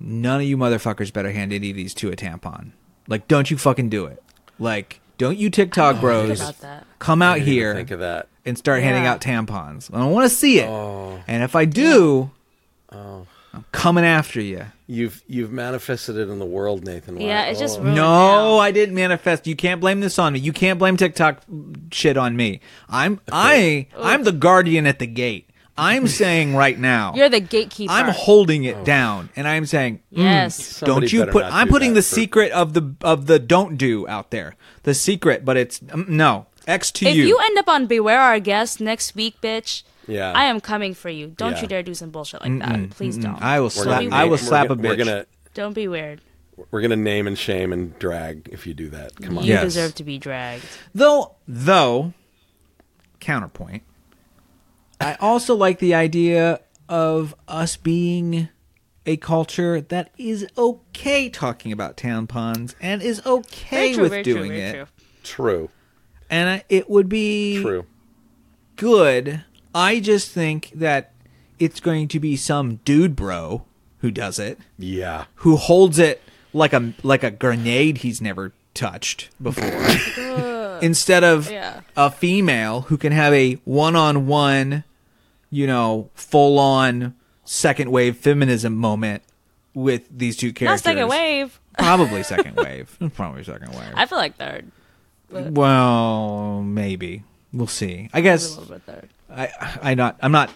None 0.00 0.40
of 0.40 0.46
you 0.46 0.56
motherfuckers 0.58 1.12
better 1.12 1.30
hand 1.30 1.52
any 1.52 1.70
of 1.70 1.76
these 1.76 1.94
to 1.94 2.10
a 2.10 2.16
tampon. 2.16 2.72
Like, 3.08 3.28
don't 3.28 3.50
you 3.50 3.56
fucking 3.58 3.88
do 3.88 4.06
it. 4.06 4.22
Like, 4.58 5.00
don't 5.18 5.38
you 5.38 5.50
TikTok 5.50 5.96
oh, 5.96 6.00
bros 6.00 6.40
about 6.40 6.60
that. 6.60 6.86
come 6.98 7.22
out 7.22 7.36
I 7.36 7.38
didn't 7.38 7.48
even 7.48 7.54
here 7.54 7.74
Think 7.74 7.90
of 7.92 8.00
that. 8.00 8.28
and 8.44 8.56
start 8.58 8.82
handing 8.82 9.04
Yeah. 9.04 9.12
out 9.12 9.20
tampons. 9.20 9.92
I 9.94 9.98
don't 9.98 10.12
want 10.12 10.28
to 10.30 10.34
see 10.34 10.58
it. 10.58 10.68
Oh. 10.68 11.18
And 11.26 11.42
if 11.42 11.54
I 11.56 11.64
do, 11.64 12.30
oh. 12.92 13.26
I'm 13.54 13.64
coming 13.72 14.04
after 14.04 14.40
you. 14.40 14.66
You've 14.88 15.22
you've 15.26 15.50
manifested 15.50 16.16
it 16.16 16.28
in 16.28 16.38
the 16.38 16.44
world, 16.46 16.84
Nathan. 16.84 17.16
Why- 17.16 17.22
Yeah, 17.24 17.44
it's 17.46 17.58
just 17.58 17.78
oh. 17.78 17.82
ruined 17.82 17.96
No, 17.96 18.02
now. 18.02 18.58
I 18.58 18.70
didn't 18.70 18.94
manifest. 18.94 19.46
You 19.46 19.56
can't 19.56 19.80
blame 19.80 20.00
this 20.00 20.18
on 20.18 20.34
me. 20.34 20.38
You 20.40 20.52
can't 20.52 20.78
blame 20.78 20.96
TikTok 20.96 21.40
shit 21.90 22.16
on 22.18 22.36
me. 22.36 22.60
I'm 22.88 23.20
I 23.32 23.86
I'm 23.98 24.24
the 24.24 24.32
guardian 24.32 24.86
at 24.86 24.98
the 24.98 25.06
gate. 25.06 25.45
I'm 25.78 26.06
saying 26.08 26.54
right 26.56 26.78
now. 26.78 27.12
You're 27.14 27.28
the 27.28 27.40
gatekeeper. 27.40 27.92
I'm 27.92 28.08
holding 28.12 28.64
it 28.64 28.84
down, 28.84 29.28
and 29.36 29.46
I'm 29.46 29.66
saying, 29.66 29.96
mm, 30.12 30.18
Yes. 30.22 30.56
Somebody 30.56 31.00
don't 31.00 31.12
you 31.12 31.20
better 31.20 31.32
put? 31.32 31.42
not 31.44 31.52
I'm 31.52 31.66
do 31.66 31.72
putting 31.72 31.90
that 31.90 32.00
the 32.00 32.02
for- 32.08 32.14
secret 32.14 32.52
of 32.52 32.72
the 32.72 32.94
of 33.02 33.26
the 33.26 33.38
don't 33.38 33.76
do 33.76 34.08
out 34.08 34.30
there. 34.30 34.54
The 34.84 34.94
secret, 34.94 35.44
but 35.44 35.56
it's 35.56 35.80
um, 35.90 36.06
no 36.08 36.46
X 36.66 36.90
to 36.92 37.04
you. 37.04 37.10
If 37.10 37.16
you. 37.16 37.26
you 37.26 37.38
end 37.38 37.58
up 37.58 37.68
on 37.68 37.86
Beware 37.86 38.20
Our 38.20 38.40
Guest 38.40 38.80
next 38.80 39.14
week, 39.14 39.40
bitch, 39.42 39.82
Yeah. 40.06 40.32
I 40.34 40.44
am 40.44 40.60
coming 40.60 40.94
for 40.94 41.10
you. 41.10 41.28
Don't 41.36 41.52
Yeah. 41.56 41.62
you 41.62 41.68
dare 41.68 41.82
do 41.82 41.94
some 41.94 42.10
bullshit 42.10 42.40
like 42.42 42.58
that. 42.60 42.90
Please 42.90 43.16
don't. 43.18 43.40
I 43.42 43.58
will 43.60 43.66
We're 43.66 43.70
slap. 43.70 44.02
not 44.04 44.12
I 44.12 44.24
will 44.24 44.30
we're 44.32 44.36
slap 44.38 44.68
gonna- 44.68 44.80
a 44.80 44.82
bitch. 44.84 44.88
We're 44.88 44.96
gonna 45.04 45.26
don't 45.54 45.72
be 45.74 45.88
weird. 45.88 46.20
we're 46.70 46.80
gonna 46.80 46.96
name 46.96 47.26
and 47.26 47.36
shame 47.38 47.72
and 47.72 47.98
drag 47.98 48.48
if 48.50 48.66
you 48.66 48.72
do 48.74 48.88
that. 48.90 49.14
Come 49.20 49.38
on. 49.38 49.44
You 49.44 49.52
Yes. 49.54 49.62
deserve 49.64 49.94
to 49.96 50.04
be 50.04 50.16
dragged. 50.18 50.64
Though, 50.94 51.34
though, 51.46 52.14
counterpoint. 53.20 53.82
I 55.00 55.14
also 55.20 55.54
like 55.54 55.78
the 55.78 55.94
idea 55.94 56.60
of 56.88 57.34
us 57.48 57.76
being 57.76 58.48
a 59.04 59.16
culture 59.16 59.80
that 59.80 60.10
is 60.18 60.46
okay 60.56 61.28
talking 61.28 61.70
about 61.72 61.96
tampons 61.96 62.74
and 62.80 63.02
is 63.02 63.24
okay 63.26 63.94
true, 63.94 64.02
with 64.04 64.10
very 64.12 64.22
true, 64.24 64.32
doing 64.34 64.52
it. 64.52 64.72
true. 64.74 64.86
True. 65.22 65.70
And 66.30 66.48
I- 66.48 66.64
it 66.68 66.88
would 66.90 67.08
be 67.08 67.60
True. 67.62 67.86
good. 68.76 69.44
I 69.74 70.00
just 70.00 70.30
think 70.30 70.72
that 70.74 71.12
it's 71.58 71.78
going 71.80 72.08
to 72.08 72.18
be 72.20 72.36
some 72.36 72.76
dude 72.84 73.14
bro 73.14 73.64
who 73.98 74.10
does 74.10 74.38
it, 74.38 74.58
Yeah. 74.78 75.24
who 75.36 75.56
holds 75.56 75.98
it 75.98 76.22
like 76.52 76.72
a 76.72 76.94
like 77.02 77.22
a 77.22 77.30
grenade 77.30 77.98
he's 77.98 78.20
never 78.20 78.52
touched 78.74 79.28
before. 79.40 79.70
Instead 80.82 81.24
of 81.24 81.50
Yeah. 81.50 81.80
a 81.96 82.10
female 82.10 82.82
who 82.82 82.96
can 82.96 83.12
have 83.12 83.32
a 83.32 83.54
one-on-one, 83.64 84.84
you 85.50 85.66
know, 85.66 86.10
full-on 86.14 87.14
second 87.44 87.90
wave 87.90 88.16
feminism 88.16 88.74
moment 88.76 89.22
with 89.74 90.02
these 90.10 90.36
two 90.36 90.48
Not 90.48 90.56
characters. 90.56 90.82
second 90.82 91.08
wave. 91.08 91.60
Probably 91.78 92.22
second 92.22 92.56
wave. 92.64 92.96
Probably 93.14 93.44
second 93.44 93.70
wave. 93.74 93.92
I 93.94 94.06
feel 94.06 94.18
like 94.18 94.36
third. 94.36 94.70
well, 95.30 96.62
maybe. 96.62 97.22
We'll 97.52 97.66
see. 97.66 98.08
I 98.12 98.20
guess 98.20 98.56
little 98.56 98.74
bit 98.74 98.82
third. 98.82 99.08
I 99.30 99.78
I 99.82 99.94
not 99.94 100.16
I'm 100.22 100.32
not 100.32 100.50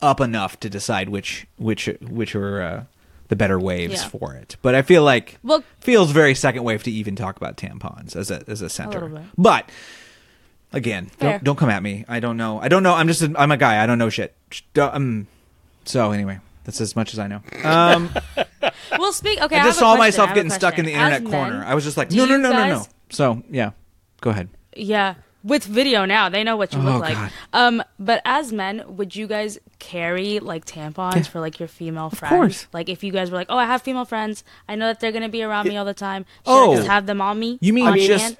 up 0.00 0.20
enough 0.20 0.58
to 0.60 0.70
decide 0.70 1.08
which 1.08 1.46
which 1.56 1.88
which 2.00 2.34
are 2.34 2.62
uh, 2.62 2.84
the 3.28 3.36
better 3.36 3.58
waves 3.60 4.02
Yeah. 4.02 4.08
for 4.08 4.34
it. 4.34 4.56
But 4.62 4.74
I 4.74 4.82
feel 4.82 5.02
like 5.02 5.38
Well- 5.42 5.62
feels 5.80 6.10
very 6.10 6.34
second 6.34 6.64
wave 6.64 6.82
to 6.84 6.90
even 6.90 7.14
talk 7.16 7.36
about 7.36 7.56
tampons 7.56 8.16
as 8.16 8.30
a 8.30 8.42
as 8.48 8.62
a 8.62 8.68
center. 8.68 9.06
bit. 9.08 9.22
But 9.36 9.68
again, 10.72 11.06
Fair. 11.18 11.32
don't 11.32 11.44
don't 11.44 11.56
come 11.56 11.70
at 11.70 11.82
me. 11.82 12.04
I 12.08 12.20
don't 12.20 12.36
know. 12.36 12.60
I 12.60 12.68
don't 12.68 12.82
know. 12.82 12.94
I'm 12.94 13.06
just 13.08 13.22
a, 13.22 13.32
I'm 13.36 13.50
a 13.52 13.56
guy. 13.56 13.82
I 13.82 13.86
don't 13.86 13.98
know 13.98 14.08
shit. 14.10 14.34
Um, 14.76 15.26
so 15.84 16.12
anyway, 16.12 16.38
that's 16.64 16.80
as 16.80 16.96
much 16.96 17.12
as 17.12 17.18
I 17.18 17.26
know. 17.26 17.40
Um, 17.64 18.10
Well, 18.98 19.12
speak. 19.12 19.40
Okay, 19.40 19.56
I 19.58 19.64
just 19.64 19.76
a 19.78 19.80
saw 19.80 19.94
question. 19.96 19.98
myself 19.98 20.28
I 20.30 20.32
a 20.32 20.34
getting 20.34 20.50
stuck 20.50 20.78
in 20.78 20.84
the 20.86 20.92
internet 20.92 21.22
As 21.22 21.28
corner. 21.30 21.58
men, 21.58 21.66
I 21.66 21.74
was 21.74 21.84
just 21.84 21.96
like, 21.96 22.10
no, 22.10 22.24
no, 22.24 22.36
no, 22.38 22.50
no, 22.52 22.66
no. 22.68 22.86
So 23.10 23.42
yeah, 23.50 23.70
go 24.22 24.30
ahead. 24.30 24.48
Yeah. 24.74 25.14
With 25.44 25.64
video 25.64 26.04
now. 26.04 26.28
They 26.28 26.42
know 26.44 26.56
what 26.56 26.72
you 26.72 26.80
Oh, 26.80 26.82
look 26.84 27.00
like. 27.00 27.14
God. 27.14 27.30
Um, 27.52 27.82
but 27.98 28.20
as 28.24 28.52
men, 28.52 28.82
would 28.96 29.14
you 29.16 29.26
guys 29.26 29.58
carry 29.78 30.40
like 30.40 30.64
tampons 30.64 31.26
for 31.28 31.40
like 31.40 31.58
your 31.60 31.68
female 31.68 32.10
friends? 32.10 32.30
course. 32.34 32.66
Like 32.72 32.88
if 32.88 33.02
you 33.04 33.12
guys 33.12 33.30
were 33.30 33.36
like, 33.36 33.46
oh, 33.50 33.56
I 33.56 33.64
have 33.66 33.82
female 33.82 34.04
friends. 34.04 34.44
I 34.68 34.74
know 34.74 34.86
that 34.88 35.00
they're 35.00 35.12
gonna 35.12 35.28
be 35.28 35.42
around 35.42 35.68
me 35.68 35.76
all 35.76 35.84
the 35.84 35.94
time. 35.94 36.24
Should 36.44 36.52
Oh. 36.52 36.72
I 36.72 36.76
just 36.76 36.88
have 36.88 37.06
them 37.06 37.20
on 37.20 37.38
me? 37.38 37.58
You 37.60 37.72
mean 37.72 37.86
on 37.86 37.98
just- 37.98 38.22
hand? 38.24 38.36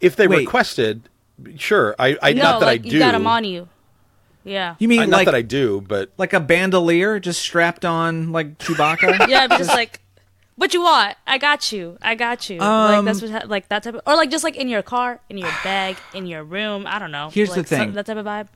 If 0.00 0.14
they 0.16 0.28
Wait. 0.28 0.38
requested, 0.46 1.08
sure. 1.56 1.94
I, 1.98 2.16
I 2.22 2.32
no, 2.32 2.42
not 2.42 2.60
that 2.60 2.66
like 2.66 2.80
I 2.80 2.82
do. 2.84 2.90
you 2.90 2.98
got 3.00 3.12
them 3.12 3.26
on 3.26 3.44
you. 3.44 3.68
Yeah. 4.44 4.76
You 4.78 4.88
mean 4.88 5.00
I, 5.00 5.04
not 5.06 5.16
like 5.18 5.24
that 5.26 5.34
I 5.34 5.42
do, 5.42 5.80
but 5.86 6.10
like 6.16 6.32
a 6.32 6.40
bandolier 6.40 7.18
just 7.20 7.40
strapped 7.42 7.84
on 7.84 8.30
like 8.32 8.58
Chewbacca? 8.58 9.26
yeah, 9.28 9.46
just 9.48 9.68
like, 9.70 10.00
what 10.58 10.74
you 10.74 10.82
want? 10.82 11.16
I 11.26 11.38
got 11.38 11.72
you. 11.72 11.96
I 12.02 12.14
got 12.14 12.50
you. 12.50 12.58
like 12.58 13.04
that's 13.04 13.22
Um, 13.22 13.32
what 13.32 13.48
like 13.48 13.68
that 13.68 13.82
type 13.84 13.94
of, 13.94 14.02
or 14.06 14.14
like 14.16 14.30
just 14.30 14.44
like 14.44 14.56
in 14.56 14.68
your 14.68 14.82
car, 14.82 15.20
in 15.30 15.38
your 15.38 15.50
bag, 15.64 15.96
in 16.12 16.26
your 16.26 16.44
room. 16.44 16.84
I 16.86 16.98
don't 16.98 17.10
know. 17.12 17.30
Here's 17.30 17.50
the 17.50 17.58
Like, 17.60 17.66
some- 17.68 17.78
thing. 17.78 17.92
that 17.94 18.06
type 18.06 18.16
of 18.18 18.26
vibe. 18.26 18.48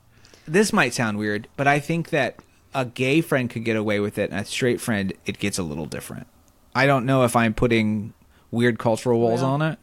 this 0.47 0.71
might 0.73 0.93
sound 0.93 1.17
weird, 1.17 1.47
but 1.57 1.67
I 1.67 1.79
think 1.79 2.09
that 2.09 2.35
a 2.75 2.85
gay 2.85 3.21
friend 3.21 3.49
could 3.49 3.63
get 3.63 3.75
away 3.77 3.99
with 3.99 4.17
it, 4.17 4.29
and 4.31 4.39
a 4.39 4.45
straight 4.45 4.81
friend, 4.81 5.13
it 5.25 5.39
gets 5.39 5.57
a 5.57 5.63
little 5.63 5.85
different. 5.85 6.27
I 6.75 6.85
don't 6.85 7.05
know 7.05 7.23
if 7.23 7.35
I'm 7.35 7.53
putting 7.53 8.13
weird 8.51 8.77
cultural 8.79 9.19
walls 9.19 9.41
Yeah. 9.41 9.47
on 9.47 9.61
it, 9.61 9.79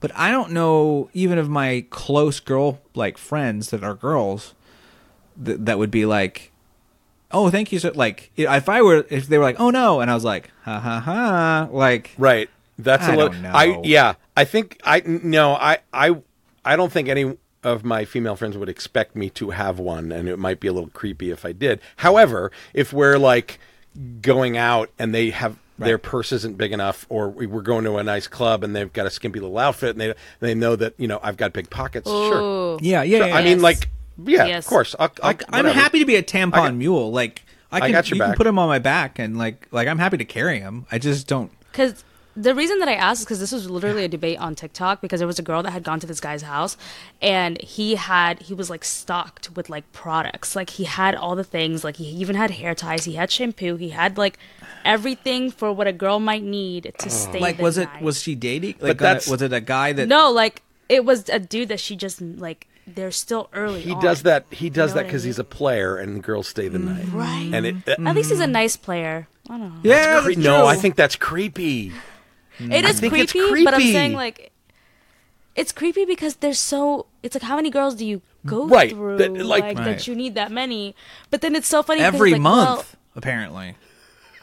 but 0.00 0.10
I 0.16 0.30
don't 0.30 0.52
know 0.52 1.10
even 1.12 1.36
of 1.38 1.48
my 1.50 1.84
close 1.90 2.40
girl 2.40 2.80
like 2.94 3.18
friends 3.18 3.70
that 3.70 3.82
are 3.84 3.94
girls 3.94 4.54
th- 5.44 5.58
that 5.60 5.78
would 5.78 5.90
be 5.90 6.06
like, 6.06 6.52
"Oh, 7.30 7.50
thank 7.50 7.72
you." 7.72 7.78
So 7.78 7.92
like, 7.94 8.30
if 8.36 8.68
I 8.68 8.82
were, 8.82 9.04
if 9.10 9.26
they 9.28 9.38
were 9.38 9.44
like, 9.44 9.60
"Oh 9.60 9.70
no," 9.70 10.00
and 10.00 10.10
I 10.10 10.14
was 10.14 10.24
like, 10.24 10.50
"Ha 10.64 10.78
ha 10.80 11.00
ha," 11.00 11.68
like, 11.70 12.10
right. 12.18 12.48
That's 12.78 13.06
a 13.08 13.12
I 13.12 13.16
little. 13.16 13.46
I 13.46 13.80
yeah. 13.84 14.14
I 14.36 14.44
think 14.44 14.80
I 14.84 15.02
no. 15.04 15.54
I 15.54 15.78
I 15.92 16.16
I 16.64 16.76
don't 16.76 16.92
think 16.92 17.08
any 17.08 17.36
of 17.64 17.84
my 17.84 18.04
female 18.04 18.36
friends 18.36 18.56
would 18.56 18.68
expect 18.68 19.16
me 19.16 19.30
to 19.30 19.50
have 19.50 19.80
one, 19.80 20.12
and 20.12 20.28
it 20.28 20.38
might 20.38 20.60
be 20.60 20.68
a 20.68 20.72
little 20.72 20.90
creepy 20.90 21.30
if 21.32 21.44
I 21.44 21.50
did. 21.52 21.80
However, 21.96 22.52
if 22.72 22.92
we're 22.92 23.18
like 23.18 23.58
going 24.22 24.56
out 24.56 24.90
and 24.98 25.12
they 25.12 25.30
have 25.30 25.56
their 25.76 25.98
purse 25.98 26.32
isn't 26.32 26.56
big 26.58 26.72
enough, 26.72 27.06
or 27.08 27.28
we- 27.28 27.46
we're 27.46 27.62
going 27.62 27.84
to 27.84 27.96
a 27.98 28.02
nice 28.04 28.26
club 28.26 28.64
and 28.64 28.74
they've 28.74 28.92
got 28.92 29.06
a 29.06 29.10
skimpy 29.10 29.38
little 29.40 29.58
outfit, 29.58 29.90
and 29.90 30.00
they 30.00 30.14
they 30.40 30.54
know 30.54 30.76
that 30.76 30.94
you 30.98 31.08
know 31.08 31.18
I've 31.22 31.36
got 31.36 31.52
big 31.52 31.68
pockets. 31.70 32.08
Sure. 32.08 32.40
Ooh. 32.40 32.78
yeah, 32.80 33.02
yeah. 33.02 33.26
yeah, 33.26 33.36
I 33.36 33.42
mean, 33.42 33.60
like 33.60 33.88
yeah, 34.24 34.46
Yes. 34.46 34.64
of 34.64 34.68
course. 34.68 34.94
I'll, 34.98 35.10
I'll, 35.22 35.34
I, 35.52 35.60
I'm 35.60 35.66
happy 35.66 35.98
to 36.00 36.04
be 36.06 36.16
a 36.16 36.22
tampon 36.22 36.52
got- 36.52 36.74
mule. 36.74 37.10
Like, 37.12 37.44
I 37.70 37.76
I 37.76 37.80
can, 37.80 37.92
got 37.92 38.10
your 38.10 38.16
you 38.16 38.22
can 38.22 38.34
put 38.34 38.44
them 38.44 38.58
on 38.58 38.68
my 38.68 38.78
back, 38.78 39.18
and 39.18 39.36
like, 39.38 39.68
like 39.70 39.88
I'm 39.88 39.98
happy 39.98 40.16
to 40.16 40.24
carry 40.24 40.58
them. 40.58 40.86
I 40.90 40.98
just 40.98 41.26
don't. 41.26 41.52
Because 41.70 42.02
the 42.34 42.54
reason 42.54 42.78
that 42.78 42.88
I 42.88 42.94
asked 42.94 43.20
is 43.20 43.24
because 43.26 43.40
this 43.40 43.50
was 43.52 43.68
literally 43.68 44.04
a 44.04 44.08
debate 44.08 44.38
on 44.38 44.54
TikTok 44.54 45.00
because 45.02 45.18
there 45.20 45.26
was 45.26 45.38
a 45.40 45.42
girl 45.42 45.62
that 45.64 45.72
had 45.72 45.82
gone 45.82 45.98
to 46.00 46.06
this 46.06 46.20
guy's 46.20 46.42
house 46.42 46.76
and 47.20 47.60
he 47.60 47.96
had 47.96 48.40
he 48.42 48.54
was 48.54 48.70
like 48.70 48.84
stocked 48.84 49.50
with 49.56 49.68
like 49.68 49.90
products 49.92 50.54
like 50.54 50.70
he 50.70 50.84
had 50.84 51.16
all 51.16 51.34
the 51.34 51.42
things 51.42 51.82
like 51.82 51.96
he 51.96 52.04
even 52.04 52.36
had 52.36 52.52
hair 52.52 52.76
ties 52.76 53.06
he 53.06 53.14
had 53.14 53.28
shampoo 53.32 53.74
he 53.74 53.88
had 53.88 54.16
like 54.16 54.38
everything 54.84 55.50
for 55.50 55.72
what 55.72 55.88
a 55.88 55.92
girl 55.92 56.20
might 56.20 56.44
need 56.44 56.92
to 56.98 57.10
stay 57.10 57.40
like 57.40 57.56
the 57.56 57.62
was 57.64 57.76
it 57.76 57.88
was 58.00 58.22
she 58.22 58.36
dating 58.36 58.74
like 58.80 58.96
But 58.96 58.98
that's- 58.98 59.28
uh, 59.28 59.32
was 59.32 59.42
it 59.42 59.52
a 59.52 59.60
guy 59.60 59.92
that 59.94 60.06
no 60.08 60.30
like 60.30 60.62
it 60.88 61.04
was 61.04 61.28
a 61.28 61.40
dude 61.40 61.68
that 61.70 61.80
she 61.80 61.96
just 61.96 62.20
like 62.20 62.68
they're 62.94 63.10
still 63.10 63.48
early 63.52 63.80
He 63.82 63.92
on. 63.92 64.02
does 64.02 64.22
that. 64.24 64.46
He 64.50 64.70
does 64.70 64.90
know 64.90 64.94
that 64.94 65.00
what 65.00 65.04
I 65.04 65.08
because 65.08 65.22
he's 65.24 65.38
a 65.38 65.44
player, 65.44 65.96
and 65.96 66.16
the 66.16 66.20
girls 66.20 66.48
stay 66.48 66.68
the 66.68 66.78
night. 66.78 67.06
right 67.12 67.50
And 67.52 67.66
it. 67.66 67.76
Uh, 67.88 68.08
at 68.08 68.14
least 68.14 68.30
he's 68.30 68.40
a 68.40 68.46
nice 68.46 68.76
player 68.76 69.28
I 69.50 69.58
don't 69.58 69.74
know 69.74 69.80
yeah 69.82 70.20
Cre- 70.22 70.28
that's 70.32 70.38
no. 70.38 70.66
I 70.66 70.76
think 70.76 70.96
that's 70.96 71.16
creepy. 71.16 71.92
It 72.60 72.84
is 72.84 73.00
think 73.00 73.12
creepy, 73.12 73.64
but 73.64 73.74
I'm 73.74 73.80
saying 73.80 74.12
like 74.14 74.52
it's 75.56 75.72
creepy 75.72 76.04
because 76.04 76.36
there's 76.36 76.58
so 76.58 77.06
it's 77.22 77.34
like 77.34 77.42
how 77.42 77.56
many 77.56 77.70
girls 77.70 77.94
do 77.94 78.04
you 78.06 78.22
go 78.46 78.66
Right, 78.68 78.90
through 78.90 79.18
that- 79.18 79.32
like- 79.32 79.62
like, 79.64 79.76
Right. 79.78 79.84
that 79.84 80.06
you 80.06 80.14
need 80.14 80.34
that 80.34 80.50
many 80.52 80.94
but 81.30 81.40
then 81.40 81.54
it's 81.56 81.66
so 81.68 81.82
funny 81.82 82.00
every 82.00 82.30
it's 82.30 82.34
like, 82.34 82.42
month 82.42 82.66
well, 82.68 82.84
apparently 83.16 83.74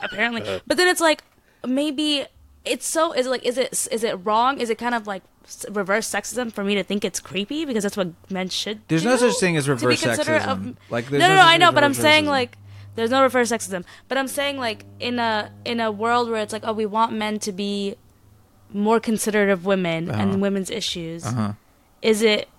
apparently 0.02 0.62
but 0.68 0.78
then 0.78 0.88
it's 0.88 1.00
like 1.02 1.24
maybe 1.66 2.26
it's 2.66 2.86
so 2.88 3.12
is 3.14 3.28
it 3.28 3.30
like 3.30 3.46
is 3.46 3.58
it 3.58 3.88
is 3.92 4.04
it 4.04 4.14
wrong? 4.26 4.60
Is 4.60 4.70
it 4.70 4.78
kind 4.78 4.96
of 4.96 5.08
like 5.08 5.24
reverse 5.70 6.10
sexism 6.10 6.52
for 6.52 6.64
me 6.64 6.76
to 6.76 6.84
think 6.84 7.06
it's 7.06 7.20
creepy? 7.20 7.66
Because 7.66 7.84
that's 7.84 7.98
what 7.98 8.10
men 8.30 8.50
should 8.50 8.82
There's 8.88 9.04
do 9.04 9.10
no 9.10 9.18
such 9.18 9.36
thing 9.40 9.56
as 9.58 9.70
reverse 9.70 10.02
sexism. 10.02 10.76
Like, 10.90 11.12
no 11.12 11.18
no 11.20 11.28
no 11.28 11.36
no 11.36 11.42
I 11.42 11.58
know 11.58 11.72
but 11.72 11.84
I'm 11.84 11.94
saying 11.94 12.26
like 12.26 12.58
there's 12.96 13.12
no 13.12 13.22
reverse 13.24 13.52
sexism. 13.52 13.84
But 14.08 14.18
I'm 14.18 14.28
saying 14.28 14.58
like 14.58 14.86
in 15.00 15.20
a 15.20 15.52
in 15.66 15.80
a 15.80 15.92
world 15.92 16.30
where 16.30 16.42
it's 16.42 16.54
like 16.54 16.64
oh 16.66 16.74
we 16.74 16.86
want 16.86 17.14
men 17.14 17.40
to 17.40 17.52
be 17.52 17.96
more 18.74 19.00
considerate 19.00 19.50
of 19.50 19.66
women 19.66 20.10
Uh-huh. 20.10 20.22
and 20.22 20.42
women's 20.42 20.70
issues 20.72 21.26
is 22.02 22.22
it 22.22 22.50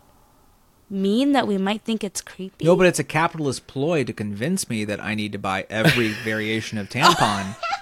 mean 0.88 1.32
that 1.32 1.46
we 1.48 1.58
might 1.58 1.82
think 1.82 2.04
it's 2.04 2.20
creepy? 2.20 2.64
No 2.64 2.76
but 2.76 2.86
it's 2.86 2.98
a 3.00 3.04
capitalist 3.04 3.66
ploy 3.66 4.04
to 4.04 4.12
convince 4.12 4.70
me 4.70 4.84
that 4.84 5.02
I 5.02 5.14
need 5.14 5.32
to 5.32 5.38
buy 5.38 5.66
every 5.68 6.08
variation 6.24 6.78
of 6.78 6.88
tampon 6.88 7.56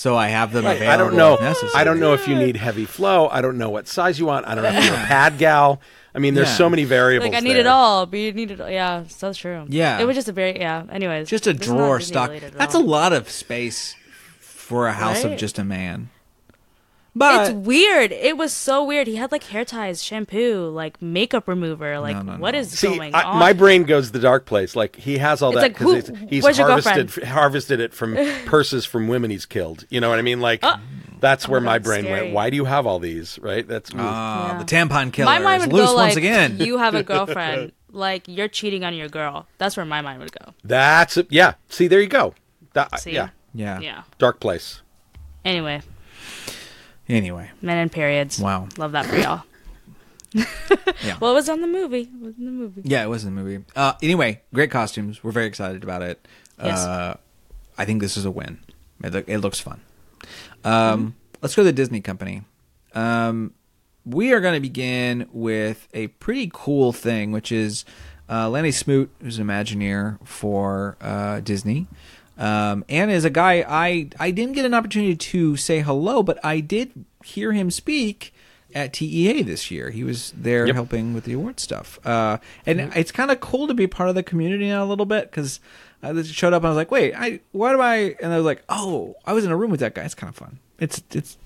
so 0.00 0.16
I 0.16 0.28
have 0.28 0.50
them 0.54 0.64
available 0.64 0.88
I 0.90 0.96
don't 0.96 1.14
know. 1.14 1.34
if. 1.38 1.76
I 1.76 1.84
don't 1.84 2.00
know 2.00 2.14
if 2.14 2.26
you 2.26 2.34
need 2.34 2.56
heavy 2.56 2.86
flow. 2.86 3.28
I 3.28 3.42
don't 3.42 3.58
know 3.58 3.68
what 3.68 3.86
size 3.86 4.18
you 4.18 4.24
want. 4.24 4.46
I 4.46 4.54
don't 4.54 4.64
know 4.64 4.70
if 4.70 4.82
you're 4.86 4.94
a 4.94 4.96
pad 4.96 5.36
gal. 5.36 5.78
I 6.14 6.20
mean, 6.20 6.32
there's 6.32 6.48
Yeah. 6.48 6.54
so 6.54 6.70
many 6.70 6.84
variables. 6.84 7.30
like 7.30 7.36
I 7.36 7.40
need 7.44 7.52
there. 7.52 7.60
it 7.60 7.66
all, 7.66 8.06
but 8.06 8.18
you 8.18 8.32
need 8.32 8.50
it. 8.50 8.62
All. 8.62 8.70
Yeah, 8.70 9.04
so 9.08 9.34
true. 9.34 9.66
Yeah. 9.68 10.00
it 10.00 10.06
was 10.06 10.16
just 10.16 10.26
a 10.26 10.32
very 10.32 10.58
yeah. 10.58 10.84
Anyways, 10.90 11.28
just 11.28 11.46
a 11.46 11.52
this 11.52 11.66
is 11.66 11.68
not 11.68 11.76
drawer 11.76 11.98
Disney 11.98 12.12
stock 12.14 12.28
related 12.30 12.52
at 12.52 12.58
that's 12.58 12.74
a 12.74 12.78
lot 12.78 13.12
of 13.12 13.28
space 13.28 13.94
for 14.40 14.86
a 14.88 14.92
house 14.94 15.22
of 15.22 15.36
just 15.36 15.58
a 15.58 15.64
man 15.64 16.08
but 17.14 17.42
It's 17.48 17.50
weird. 17.54 18.12
It 18.12 18.36
was 18.36 18.52
so 18.52 18.84
weird. 18.84 19.06
He 19.06 19.16
had 19.16 19.32
like 19.32 19.44
hair 19.44 19.64
ties, 19.64 20.02
shampoo, 20.02 20.68
like 20.68 21.00
makeup 21.02 21.48
remover. 21.48 21.98
Like 22.00 22.16
No, 22.16 22.22
no, 22.34 22.38
what 22.38 22.52
no. 22.52 22.60
is 22.60 22.70
See, 22.70 22.86
going 22.96 23.14
I, 23.14 23.22
on? 23.22 23.38
my 23.38 23.52
brain 23.52 23.84
goes 23.84 24.12
the 24.12 24.18
dark 24.20 24.46
place. 24.46 24.76
Like 24.76 24.96
he 24.96 25.18
has 25.18 25.42
all 25.42 25.50
It's 25.50 25.56
that 25.56 25.62
like, 25.62 25.78
because 25.78 26.08
he's, 26.28 26.46
he's 26.46 26.58
harvested 26.58 27.24
harvested 27.24 27.80
it 27.80 27.92
from 27.94 28.14
purses 28.46 28.84
from 28.86 29.08
women 29.08 29.30
he's 29.30 29.46
killed. 29.46 29.84
You 29.90 30.00
know 30.00 30.08
what 30.08 30.18
I 30.18 30.22
mean? 30.22 30.40
Like 30.40 30.64
that's 31.20 31.46
where 31.48 31.60
Oh, 31.60 31.64
my 31.64 31.78
that's 31.78 31.86
brain 31.88 32.04
scary. 32.04 32.20
went. 32.22 32.34
Why 32.34 32.48
do 32.50 32.56
you 32.56 32.64
have 32.64 32.86
all 32.86 32.98
these? 32.98 33.38
Right? 33.40 33.66
That's 33.66 33.92
uh, 33.92 33.96
Yeah. 33.98 34.56
the 34.58 34.64
tampon 34.64 35.12
killer 35.12 35.26
my 35.26 35.38
mind 35.38 35.62
would 35.62 35.72
loose 35.72 35.88
go 35.90 35.94
once 35.96 36.14
like, 36.14 36.18
again 36.18 36.58
you 36.58 36.78
have 36.78 36.94
a 36.94 37.02
girlfriend. 37.12 37.72
like 37.90 38.28
you're 38.28 38.48
cheating 38.48 38.84
on 38.84 38.94
your 38.94 39.08
girl. 39.08 39.46
That's 39.58 39.76
where 39.76 39.84
my 39.86 40.00
mind 40.00 40.20
would 40.20 40.32
go. 40.32 40.54
that's 40.64 41.16
it. 41.16 41.26
Yeah. 41.30 41.54
See, 41.68 41.88
there 41.88 42.00
you 42.00 42.08
go. 42.08 42.34
That, 42.72 43.00
See? 43.00 43.10
Yeah. 43.12 43.30
yeah 43.52 43.80
Yeah. 43.80 44.02
Dark 44.18 44.38
place. 44.38 44.80
Anyway, 45.44 45.82
anyway 47.10 47.50
men 47.62 47.78
and 47.78 47.92
periods. 47.92 48.38
Wow. 48.38 48.68
love 48.78 48.92
that 48.92 49.06
for 49.06 49.16
y'all. 49.16 49.42
Yeah. 51.04 51.16
Well, 51.18 51.30
it 51.32 51.34
was 51.34 51.48
on 51.48 51.60
the 51.62 51.66
movie. 51.66 52.02
It 52.02 52.20
was 52.20 52.34
in 52.38 52.44
the 52.44 52.50
movie. 52.52 52.82
Yeah, 52.84 53.02
it 53.04 53.08
was 53.08 53.24
in 53.24 53.34
the 53.34 53.42
movie. 53.42 53.64
Uh, 53.74 53.94
anyway, 54.02 54.42
great 54.52 54.70
costumes. 54.70 55.24
We're 55.24 55.30
very 55.32 55.46
excited 55.46 55.82
about 55.82 56.02
it. 56.02 56.26
Yes. 56.62 56.78
Uh, 56.78 57.16
I 57.78 57.84
think 57.86 58.00
this 58.02 58.16
is 58.18 58.24
a 58.26 58.30
win. 58.30 58.58
It, 59.02 59.12
look- 59.12 59.28
it 59.28 59.38
looks 59.38 59.58
fun. 59.60 59.80
Um, 60.64 60.72
Mm-hmm. 60.72 61.08
Let's 61.42 61.54
go 61.56 61.62
to 61.62 61.66
the 61.66 61.72
Disney 61.72 62.02
company. 62.02 62.42
Um, 62.94 63.54
we 64.04 64.32
are 64.34 64.40
going 64.40 64.52
to 64.54 64.60
begin 64.60 65.26
with 65.32 65.88
a 65.94 66.08
pretty 66.08 66.50
cool 66.52 66.92
thing, 66.92 67.32
which 67.32 67.50
is 67.50 67.86
uh, 68.28 68.50
Lanny 68.50 68.72
Smoot, 68.72 69.10
who's 69.22 69.38
an 69.38 69.46
Imagineer 69.46 70.18
for 70.26 70.98
uh, 71.00 71.40
Disney. 71.40 71.86
Um, 72.40 72.84
and 72.88 73.10
is 73.10 73.24
a 73.24 73.30
guy 73.30 73.64
I 73.68 74.08
I 74.18 74.30
didn't 74.30 74.54
get 74.54 74.64
an 74.64 74.74
opportunity 74.74 75.14
to 75.14 75.56
say 75.56 75.80
hello, 75.80 76.22
but 76.22 76.42
I 76.44 76.60
did 76.60 77.04
hear 77.22 77.52
him 77.52 77.70
speak 77.70 78.32
at 78.74 78.92
TEA 78.94 79.42
this 79.42 79.70
year. 79.70 79.90
He 79.90 80.02
was 80.04 80.32
there 80.36 80.66
Yep. 80.66 80.74
helping 80.74 81.12
with 81.12 81.24
the 81.24 81.34
award 81.34 81.60
stuff, 81.60 81.98
uh, 82.06 82.38
and 82.64 82.80
it's 82.96 83.12
kind 83.12 83.30
of 83.30 83.40
cool 83.40 83.66
to 83.68 83.74
be 83.74 83.86
part 83.86 84.08
of 84.08 84.14
the 84.14 84.22
community 84.22 84.68
now 84.68 84.82
a 84.84 84.86
little 84.86 85.06
bit 85.06 85.30
because 85.30 85.60
I 86.02 86.12
just 86.14 86.32
showed 86.32 86.52
up 86.54 86.62
and 86.62 86.68
I 86.68 86.70
was 86.70 86.76
like, 86.76 86.90
wait, 86.90 87.12
I 87.14 87.40
why 87.52 87.72
do 87.72 87.80
I? 87.80 88.16
And 88.22 88.32
I 88.32 88.36
was 88.36 88.46
like, 88.46 88.62
oh, 88.70 89.16
I 89.26 89.32
was 89.34 89.44
in 89.44 89.50
a 89.50 89.56
room 89.56 89.70
with 89.70 89.80
that 89.80 89.94
guy. 89.94 90.04
It's 90.04 90.14
kind 90.14 90.30
of 90.30 90.36
fun. 90.36 90.60
It's 90.78 91.02
it's 91.12 91.36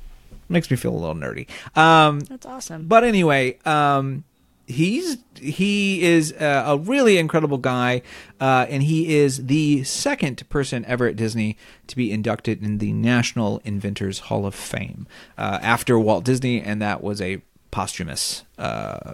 makes 0.49 0.71
me 0.71 0.77
feel 0.77 0.93
a 0.93 1.01
little 1.01 1.15
nerdy. 1.17 1.49
Um, 1.77 2.21
That's 2.21 2.47
awesome. 2.47 2.87
but 2.87 3.03
anyway, 3.03 3.59
um, 3.65 4.23
he's 4.67 5.19
he 5.35 6.03
is 6.03 6.33
uh, 6.33 6.65
a 6.67 6.79
really 6.79 7.19
incredible 7.19 7.59
guy, 7.59 8.03
uh, 8.41 8.67
and 8.69 8.83
he 8.83 9.17
is 9.17 9.47
the 9.47 9.85
second 9.85 10.49
person 10.49 10.85
ever 10.87 11.07
at 11.07 11.17
Disney 11.17 11.57
to 11.87 11.97
be 11.97 12.13
inducted 12.13 12.63
in 12.63 12.79
the 12.79 12.93
National 12.93 13.61
Inventors 13.65 14.21
Hall 14.21 14.47
of 14.47 14.55
Fame 14.55 15.07
uh, 15.37 15.59
after 15.63 15.99
Walt 15.99 16.25
Disney, 16.25 16.61
and 16.61 16.81
that 16.81 17.03
was 17.03 17.21
a 17.21 17.43
posthumous. 17.71 18.45
Uh, 18.59 19.13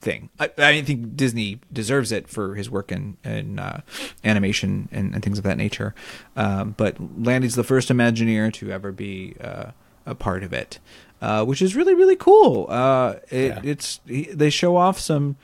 Thing. 0.00 0.30
I, 0.40 0.50
I 0.58 0.82
think 0.82 1.14
Disney 1.14 1.60
deserves 1.72 2.10
it 2.10 2.26
for 2.26 2.56
his 2.56 2.68
work 2.68 2.90
in, 2.90 3.18
in 3.22 3.60
uh, 3.60 3.82
animation 4.24 4.88
and, 4.90 5.14
and 5.14 5.22
things 5.22 5.38
of 5.38 5.44
that 5.44 5.56
nature. 5.56 5.94
Um, 6.34 6.74
but 6.76 6.96
Lanny's 7.22 7.54
the 7.54 7.62
first 7.62 7.88
Imagineer 7.88 8.52
to 8.54 8.72
ever 8.72 8.90
be 8.90 9.36
uh, 9.40 9.66
a 10.04 10.16
part 10.16 10.42
of 10.42 10.52
it, 10.52 10.80
uh, 11.22 11.42
which 11.46 11.62
is 11.62 11.74
really 11.74 11.94
really 11.94 12.16
cool. 12.16 12.66
Uh, 12.68 13.14
it, 13.30 13.48
Yeah. 13.48 13.60
It's 13.62 14.00
he- 14.06 14.28
they 14.32 14.50
show 14.50 14.76
off 14.76 14.98
some 15.00 15.36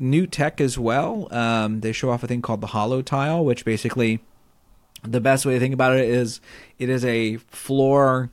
new 0.00 0.26
tech 0.26 0.60
as 0.60 0.76
well. 0.78 1.28
Um, 1.30 1.80
they 1.80 1.92
show 1.92 2.10
off 2.10 2.22
a 2.24 2.26
thing 2.26 2.42
called 2.42 2.60
the 2.60 2.68
HoloTile, 2.68 3.44
which 3.44 3.64
basically 3.64 4.18
the 5.04 5.20
best 5.20 5.46
way 5.46 5.54
to 5.54 5.60
think 5.60 5.74
about 5.74 5.94
it 5.96 6.08
is 6.08 6.40
it 6.78 6.88
is 6.88 7.04
a 7.04 7.36
floor 7.36 8.30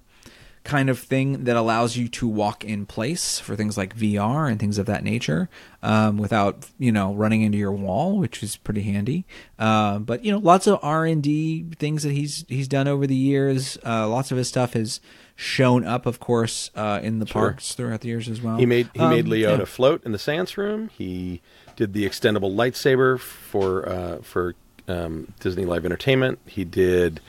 kind 0.64 0.90
of 0.90 0.98
thing 0.98 1.44
that 1.44 1.56
allows 1.56 1.96
you 1.96 2.08
to 2.08 2.28
walk 2.28 2.64
in 2.64 2.88
place 2.88 3.38
for 3.38 3.56
things 3.56 3.78
like 3.78 3.96
VR 3.96 4.50
and 4.50 4.60
things 4.60 4.80
of 4.80 4.88
that 4.88 5.04
nature 5.04 5.48
um, 5.84 6.18
without 6.18 6.68
you 6.80 6.92
know 6.92 7.14
running 7.14 7.44
into 7.44 7.58
your 7.58 7.72
wall, 7.72 8.18
which 8.18 8.42
is 8.42 8.58
pretty 8.58 8.82
handy. 8.82 9.26
Uh, 9.60 10.00
but 10.00 10.24
you 10.26 10.32
know, 10.32 10.40
lots 10.40 10.66
of 10.66 10.80
R 10.82 11.06
and 11.06 11.22
D 11.22 11.66
things 11.78 12.02
that 12.04 12.14
he's 12.14 12.46
he's 12.48 12.68
done 12.68 12.88
over 12.88 13.06
the 13.06 13.16
years. 13.16 13.78
Uh, 13.86 14.08
lots 14.08 14.32
of 14.32 14.38
his 14.38 14.48
stuff 14.48 14.74
has 14.74 15.00
shown 15.36 15.84
up, 15.86 16.06
of 16.06 16.20
course, 16.20 16.72
uh, 16.76 17.00
in 17.04 17.20
the 17.20 17.26
parks 17.26 17.74
throughout 17.74 18.02
the 18.02 18.08
years 18.08 18.30
as 18.30 18.42
well. 18.42 18.58
He 18.58 18.66
made 18.66 18.90
he 18.94 19.00
Um, 19.00 19.10
made 19.10 19.26
Leota 19.26 19.60
yeah. 19.60 19.66
float 19.66 20.04
in 20.06 20.12
the 20.12 20.20
seance 20.20 20.58
room. 20.58 20.90
He 20.98 21.42
did 21.76 21.94
the 21.94 22.06
extendable 22.06 22.56
lightsaber 22.56 23.20
for 23.20 23.88
uh, 23.90 24.18
for 24.22 24.56
um, 24.88 25.34
Disney 25.40 25.66
Live 25.66 25.84
Entertainment. 25.86 26.40
He 26.46 26.64
did 26.64 27.20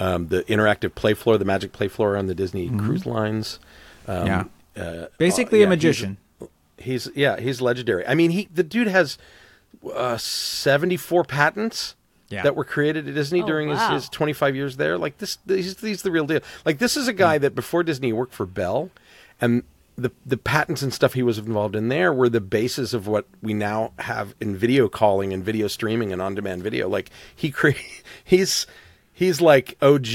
um, 0.00 0.28
the 0.28 0.42
interactive 0.44 0.94
play 0.94 1.14
floor, 1.14 1.38
the 1.38 1.44
magic 1.44 1.72
play 1.72 1.88
floor 1.88 2.16
on 2.16 2.26
the 2.26 2.34
Disney 2.34 2.68
Cruise 2.68 3.06
Lines. 3.06 3.60
Um, 4.08 4.26
yeah, 4.26 4.44
uh, 4.76 5.06
basically 5.18 5.62
uh, 5.62 5.66
a 5.66 5.68
magician. 5.68 6.16
He's, 6.78 7.04
he's 7.04 7.16
yeah, 7.16 7.38
he's 7.38 7.60
legendary. 7.60 8.04
I 8.06 8.14
mean, 8.14 8.32
he 8.32 8.48
the 8.52 8.64
dude 8.64 8.88
has 8.88 9.18
uh, 9.94 10.16
seventy 10.16 10.96
four 10.96 11.22
patents. 11.22 11.94
Yeah. 12.32 12.42
That 12.44 12.56
were 12.56 12.64
created 12.64 13.06
at 13.08 13.14
Disney 13.14 13.42
Oh, 13.42 13.46
during 13.46 13.68
wow. 13.68 13.92
his, 13.94 14.04
his 14.04 14.08
25 14.10 14.56
years 14.56 14.76
there. 14.78 14.96
Like 14.98 15.18
this, 15.18 15.36
he's, 15.46 15.78
he's 15.80 16.02
the 16.02 16.10
real 16.10 16.26
deal. 16.26 16.40
Like 16.64 16.78
this 16.78 16.96
is 16.96 17.06
a 17.06 17.12
guy 17.12 17.36
that 17.38 17.54
before 17.54 17.82
Disney 17.82 18.12
worked 18.12 18.32
for 18.34 18.46
Bell, 18.46 18.90
and 19.40 19.62
the 19.96 20.10
the 20.24 20.38
patents 20.38 20.80
and 20.80 20.94
stuff 20.94 21.12
he 21.12 21.22
was 21.22 21.36
involved 21.36 21.76
in 21.76 21.88
there 21.88 22.10
were 22.12 22.30
the 22.30 22.40
basis 22.40 22.94
of 22.94 23.06
what 23.06 23.26
we 23.42 23.52
now 23.52 23.92
have 23.98 24.34
in 24.40 24.56
video 24.56 24.88
calling 24.88 25.34
and 25.34 25.44
video 25.44 25.68
streaming 25.68 26.10
and 26.12 26.22
on 26.22 26.34
demand 26.34 26.62
video. 26.62 26.88
Like 26.88 27.10
he 27.36 27.50
cre- 27.50 27.72
he's 28.24 28.66
he's 29.12 29.42
like 29.42 29.76
OG 29.82 30.06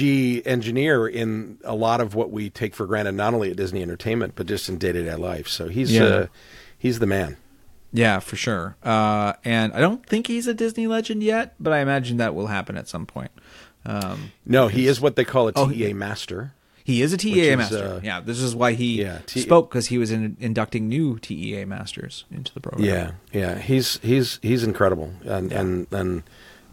engineer 0.46 1.08
in 1.08 1.60
a 1.64 1.76
lot 1.76 2.02
of 2.02 2.16
what 2.16 2.32
we 2.32 2.50
take 2.50 2.74
for 2.74 2.88
granted, 2.88 3.12
not 3.14 3.36
only 3.36 3.52
at 3.52 3.58
Disney 3.58 3.84
Entertainment 3.84 4.34
but 4.36 4.48
just 4.48 4.68
in 4.68 4.80
day 4.80 4.92
to 4.92 5.04
day 5.04 5.14
life. 5.16 5.48
So 5.48 5.68
he's 5.68 5.92
Yeah. 5.94 6.04
uh, 6.06 6.28
he's 6.80 6.98
the 6.98 7.06
man. 7.06 7.38
Yeah, 7.98 8.20
for 8.20 8.36
sure. 8.36 8.76
Uh, 8.84 9.34
and 9.44 9.74
I 9.74 9.80
don't 9.80 10.06
think 10.06 10.28
he's 10.28 10.48
a 10.48 10.54
Disney 10.54 10.88
legend 10.88 11.24
yet, 11.24 11.56
but 11.60 11.74
I 11.74 11.80
imagine 11.80 12.18
that 12.18 12.36
will 12.36 12.48
happen 12.48 12.78
at 12.78 12.88
some 12.88 13.06
point. 13.06 13.32
Um, 13.86 14.32
No, 14.46 14.68
he 14.68 14.88
is 14.88 15.00
what 15.02 15.16
they 15.16 15.26
call 15.26 15.48
a 15.50 15.54
Oh, 15.56 15.70
TEA 15.70 15.94
master. 15.94 16.54
he 16.84 17.02
is 17.02 17.12
a 17.14 17.18
TEA 17.18 17.32
Which 17.32 17.42
is, 17.50 17.58
master. 17.58 17.88
uh, 17.88 18.00
yeah, 18.04 18.20
this 18.22 18.40
is 18.40 18.56
why 18.56 18.74
he 18.74 19.02
yeah, 19.02 19.20
T- 19.26 19.40
spoke 19.42 19.70
because 19.70 19.88
he 19.88 19.98
was 19.98 20.12
in, 20.12 20.38
inducting 20.40 20.88
new 20.88 21.18
TEA 21.20 21.66
masters 21.66 22.26
into 22.32 22.54
the 22.54 22.60
program. 22.60 22.86
Yeah, 22.86 23.12
yeah, 23.34 23.58
he's 23.60 23.98
he's 24.00 24.40
he's 24.42 24.64
incredible, 24.64 25.12
and 25.26 25.52
and 25.52 25.88
and 25.92 26.24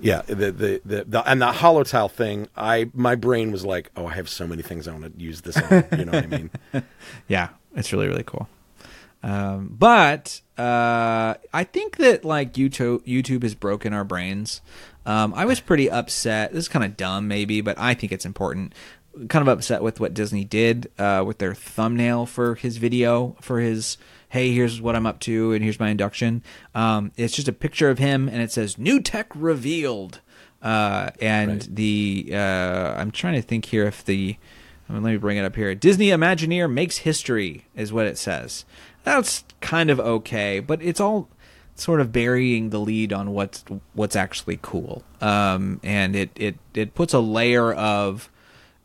yeah, 0.00 0.22
the, 0.26 0.34
the 0.52 0.80
the 0.84 1.04
the 1.06 1.22
and 1.30 1.40
the 1.40 1.46
holotile 1.52 2.10
thing. 2.10 2.48
I 2.56 2.90
my 2.94 3.14
brain 3.14 3.50
was 3.52 3.64
like, 3.64 3.90
oh, 3.96 4.06
I 4.06 4.14
have 4.14 4.28
so 4.28 4.46
many 4.46 4.62
things 4.62 4.86
I 4.88 4.92
want 4.92 5.16
to 5.16 5.22
use 5.24 5.40
this 5.42 5.56
on. 5.56 5.84
You 5.98 6.04
know 6.04 6.12
what 6.12 6.24
I 6.24 6.26
mean? 6.26 6.50
yeah, 7.28 7.48
it's 7.76 7.92
really 7.92 8.08
really 8.08 8.24
cool. 8.24 8.48
Um, 9.22 9.74
but 9.78 10.40
uh, 10.56 11.34
I 11.52 11.64
think 11.64 11.96
that 11.96 12.24
like 12.24 12.54
YouTube 12.54 13.04
YouTube 13.04 13.42
has 13.42 13.54
broken 13.54 13.92
our 13.92 14.04
brains. 14.04 14.60
Um, 15.06 15.34
I 15.34 15.44
was 15.44 15.60
pretty 15.60 15.90
upset. 15.90 16.52
This 16.52 16.64
is 16.64 16.68
kind 16.68 16.84
of 16.84 16.96
dumb, 16.96 17.28
maybe, 17.28 17.60
but 17.60 17.78
I 17.78 17.94
think 17.94 18.12
it's 18.12 18.24
important. 18.24 18.72
Kind 19.28 19.46
of 19.46 19.48
upset 19.48 19.82
with 19.82 20.00
what 20.00 20.14
Disney 20.14 20.44
did 20.44 20.90
uh, 20.98 21.24
with 21.26 21.38
their 21.38 21.54
thumbnail 21.54 22.26
for 22.26 22.54
his 22.54 22.78
video 22.78 23.36
for 23.40 23.60
his 23.60 23.96
hey 24.30 24.52
here's 24.52 24.80
what 24.80 24.96
I'm 24.96 25.06
up 25.06 25.20
to 25.20 25.52
and 25.52 25.62
here's 25.62 25.78
my 25.78 25.90
induction. 25.90 26.42
Um, 26.74 27.12
it's 27.16 27.34
just 27.34 27.48
a 27.48 27.52
picture 27.52 27.90
of 27.90 27.98
him 27.98 28.28
and 28.28 28.40
it 28.40 28.50
says 28.50 28.78
new 28.78 29.00
tech 29.00 29.30
revealed. 29.34 30.20
Uh, 30.62 31.10
and 31.20 31.62
the 31.62 32.30
uh, 32.32 32.94
I'm 32.96 33.10
trying 33.10 33.34
to 33.34 33.42
think 33.42 33.66
here 33.66 33.84
if 33.86 34.04
the 34.04 34.36
let 34.88 35.02
me 35.02 35.16
bring 35.16 35.36
it 35.36 35.44
up 35.44 35.56
here. 35.56 35.74
Disney 35.74 36.08
Imagineer 36.08 36.70
makes 36.70 36.98
history 36.98 37.66
is 37.74 37.92
what 37.92 38.06
it 38.06 38.18
says. 38.18 38.64
That's 39.04 39.44
kind 39.60 39.90
of 39.90 40.00
okay, 40.00 40.60
but 40.60 40.82
it's 40.82 41.00
all 41.00 41.28
sort 41.76 42.00
of 42.00 42.12
burying 42.12 42.70
the 42.70 42.78
lead 42.80 43.12
on 43.12 43.30
what's 43.32 43.64
what's 43.94 44.16
actually 44.16 44.58
cool. 44.62 45.02
Um, 45.20 45.80
and 45.82 46.16
it, 46.16 46.30
it 46.36 46.56
it 46.74 46.94
puts 46.94 47.12
a 47.12 47.20
layer 47.20 47.72
of 47.72 48.30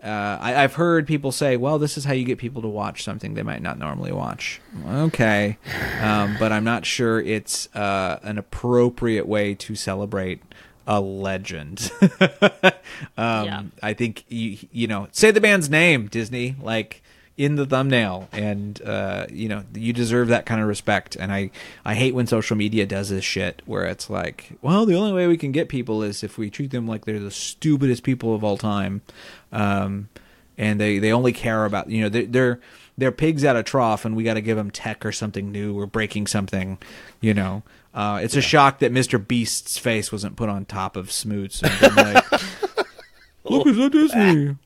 uh, 0.03 0.37
I, 0.39 0.63
I've 0.63 0.75
heard 0.75 1.07
people 1.07 1.31
say, 1.31 1.57
"Well, 1.57 1.77
this 1.77 1.97
is 1.97 2.05
how 2.05 2.13
you 2.13 2.23
get 2.23 2.37
people 2.37 2.61
to 2.61 2.67
watch 2.69 3.03
something 3.03 3.33
they 3.33 3.43
might 3.43 3.61
not 3.61 3.77
normally 3.77 4.13
watch." 4.13 4.61
Okay, 4.87 5.57
um, 6.01 6.37
but 6.39 6.51
I'm 6.53 6.63
not 6.63 6.85
sure 6.85 7.19
it's 7.19 7.73
uh, 7.75 8.19
an 8.23 8.37
appropriate 8.37 9.27
way 9.27 9.55
to 9.55 9.75
celebrate 9.75 10.41
a 10.87 11.01
legend. 11.01 11.91
um, 12.01 12.69
Yeah. 13.17 13.63
I 13.83 13.93
think 13.93 14.23
you 14.29 14.57
you 14.71 14.87
know 14.87 15.09
say 15.11 15.31
the 15.31 15.41
band's 15.41 15.69
name, 15.69 16.07
Disney, 16.07 16.55
like 16.61 17.03
in 17.39 17.55
the 17.55 17.65
thumbnail, 17.65 18.27
and 18.33 18.81
uh, 18.81 19.25
you 19.31 19.47
know 19.47 19.63
you 19.73 19.93
deserve 19.93 20.27
that 20.27 20.45
kind 20.45 20.61
of 20.61 20.67
respect. 20.67 21.15
And 21.15 21.31
I 21.31 21.51
I 21.85 21.95
hate 21.95 22.13
when 22.13 22.27
social 22.27 22.57
media 22.57 22.85
does 22.85 23.07
this 23.09 23.23
shit 23.23 23.61
where 23.65 23.85
it's 23.85 24.09
like, 24.09 24.57
well, 24.61 24.85
the 24.85 24.95
only 24.95 25.13
way 25.13 25.25
we 25.25 25.37
can 25.37 25.53
get 25.53 25.69
people 25.69 26.03
is 26.03 26.21
if 26.21 26.37
we 26.37 26.49
treat 26.49 26.71
them 26.71 26.85
like 26.85 27.05
they're 27.05 27.17
the 27.17 27.31
stupidest 27.31 28.03
people 28.03 28.35
of 28.35 28.43
all 28.43 28.57
time, 28.57 29.01
um, 29.53 30.09
and 30.57 30.81
they 30.81 30.99
they 30.99 31.13
only 31.13 31.31
care 31.31 31.63
about 31.63 31.89
you 31.89 32.01
know 32.01 32.09
they're 32.09 32.25
they're, 32.25 32.59
they're 32.97 33.11
pigs 33.13 33.45
at 33.45 33.55
a 33.55 33.63
trough, 33.63 34.03
and 34.03 34.17
we 34.17 34.25
got 34.25 34.33
to 34.33 34.41
give 34.41 34.57
them 34.57 34.69
tech 34.69 35.05
or 35.05 35.13
something 35.13 35.49
new 35.49 35.79
or 35.79 35.87
breaking 35.87 36.27
something, 36.27 36.77
you 37.21 37.33
know. 37.33 37.63
Uh, 37.93 38.19
it's 38.21 38.35
a 38.35 38.41
shock 38.41 38.79
that 38.79 38.91
Mr. 38.91 39.25
Beast's 39.25 39.77
face 39.77 40.11
wasn't 40.11 40.35
put 40.35 40.49
on 40.49 40.65
top 40.65 40.95
of 40.95 41.11
Smoots. 41.11 41.63
And 41.63 41.95
like, 41.95 42.31
Look, 43.45 43.65
it's 43.65 43.79
a 43.79 43.89
Disney. 43.89 44.57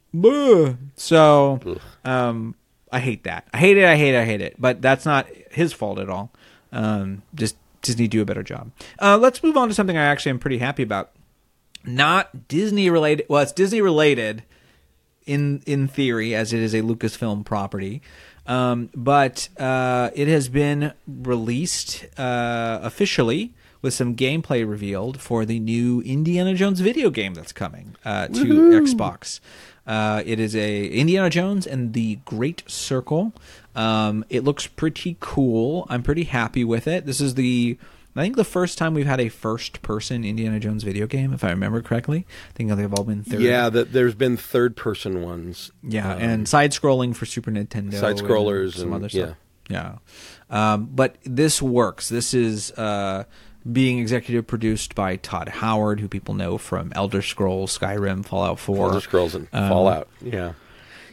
So, 0.95 1.79
um, 2.03 2.55
I 2.93 2.99
hate 2.99 3.23
that. 3.23 3.47
I 3.53 3.57
hate 3.57 3.77
it. 3.77 3.85
I 3.85 3.95
hate 3.95 4.13
it. 4.13 4.19
I 4.19 4.25
hate 4.25 4.41
it. 4.41 4.55
But 4.59 4.81
that's 4.81 5.05
not 5.05 5.27
his 5.51 5.73
fault 5.73 5.99
at 5.99 6.09
all. 6.09 6.31
Um, 6.71 7.23
just 7.33 7.57
Disney 7.81 8.07
do 8.07 8.21
a 8.21 8.25
better 8.25 8.43
job. 8.43 8.71
Uh, 9.01 9.17
let's 9.17 9.43
move 9.43 9.57
on 9.57 9.67
to 9.67 9.73
something 9.73 9.97
I 9.97 10.05
actually 10.05 10.29
am 10.29 10.39
pretty 10.39 10.59
happy 10.59 10.83
about. 10.83 11.11
Not 11.83 12.47
Disney 12.47 12.89
related. 12.89 13.25
Well, 13.27 13.41
it's 13.41 13.51
Disney 13.51 13.81
related 13.81 14.43
in 15.25 15.61
in 15.65 15.87
theory, 15.87 16.35
as 16.35 16.53
it 16.53 16.59
is 16.59 16.73
a 16.73 16.81
Lucasfilm 16.81 17.45
property. 17.45 18.01
Um, 18.45 18.89
but 18.95 19.49
uh, 19.57 20.11
it 20.13 20.27
has 20.27 20.49
been 20.49 20.93
released 21.07 22.05
uh, 22.17 22.79
officially 22.81 23.53
with 23.81 23.93
some 23.93 24.15
gameplay 24.15 24.67
revealed 24.67 25.19
for 25.19 25.45
the 25.45 25.59
new 25.59 26.01
Indiana 26.01 26.53
Jones 26.53 26.79
video 26.79 27.09
game 27.09 27.33
that's 27.33 27.51
coming 27.51 27.95
uh, 28.05 28.27
to 28.27 28.43
Xbox. 28.43 29.39
Uh, 29.85 30.23
it 30.25 30.39
is 30.39 30.55
a 30.55 30.87
Indiana 30.87 31.29
Jones 31.29 31.67
and 31.67 31.93
the 31.93 32.15
Great 32.25 32.63
Circle. 32.67 33.33
Um, 33.75 34.23
it 34.29 34.43
looks 34.43 34.67
pretty 34.67 35.17
cool. 35.19 35.85
I'm 35.89 36.03
pretty 36.03 36.23
happy 36.23 36.63
with 36.63 36.87
it. 36.87 37.05
This 37.05 37.19
is 37.19 37.35
the 37.35 37.77
I 38.15 38.21
think 38.21 38.35
the 38.35 38.43
first 38.43 38.77
time 38.77 38.93
we've 38.93 39.07
had 39.07 39.19
a 39.19 39.29
first-person 39.29 40.23
Indiana 40.23 40.59
Jones 40.59 40.83
video 40.83 41.07
game, 41.07 41.33
if 41.33 41.43
I 41.43 41.49
remember 41.49 41.81
correctly. 41.81 42.27
I 42.49 42.53
think 42.53 42.69
they've 42.69 42.93
all 42.93 43.03
been 43.03 43.23
third. 43.23 43.41
Yeah, 43.41 43.69
that 43.69 43.91
there's 43.91 44.13
been 44.13 44.37
third 44.37 44.75
person 44.75 45.23
ones. 45.23 45.71
Yeah, 45.81 46.13
Um, 46.13 46.21
and 46.21 46.47
side 46.47 46.73
scrolling 46.73 47.15
for 47.15 47.25
Super 47.25 47.49
Nintendo. 47.49 47.95
Side-scrollers 47.99 48.63
and 48.65 48.73
some 48.73 48.83
and- 48.93 48.95
other 48.95 49.09
stuff. 49.09 49.35
Yeah. 49.67 49.95
Um, 50.51 50.89
but 50.93 51.15
this 51.23 51.59
works. 51.61 52.07
This 52.09 52.35
is 52.35 52.71
uh, 52.73 53.23
being 53.71 53.99
executive 53.99 54.45
produced 54.47 54.93
by 54.95 55.15
Todd 55.15 55.47
Howard, 55.49 55.99
who 55.99 56.07
people 56.07 56.33
know 56.33 56.57
from 56.57 56.91
Elder 56.95 57.21
Scrolls, 57.21 57.77
Skyrim, 57.77 58.25
Fallout 58.25 58.59
4. 58.59 58.87
Elder 58.87 58.99
Scrolls 59.01 59.35
and 59.35 59.47
Um, 59.53 59.69
Fallout. 59.69 60.07
Yeah, 60.21 60.53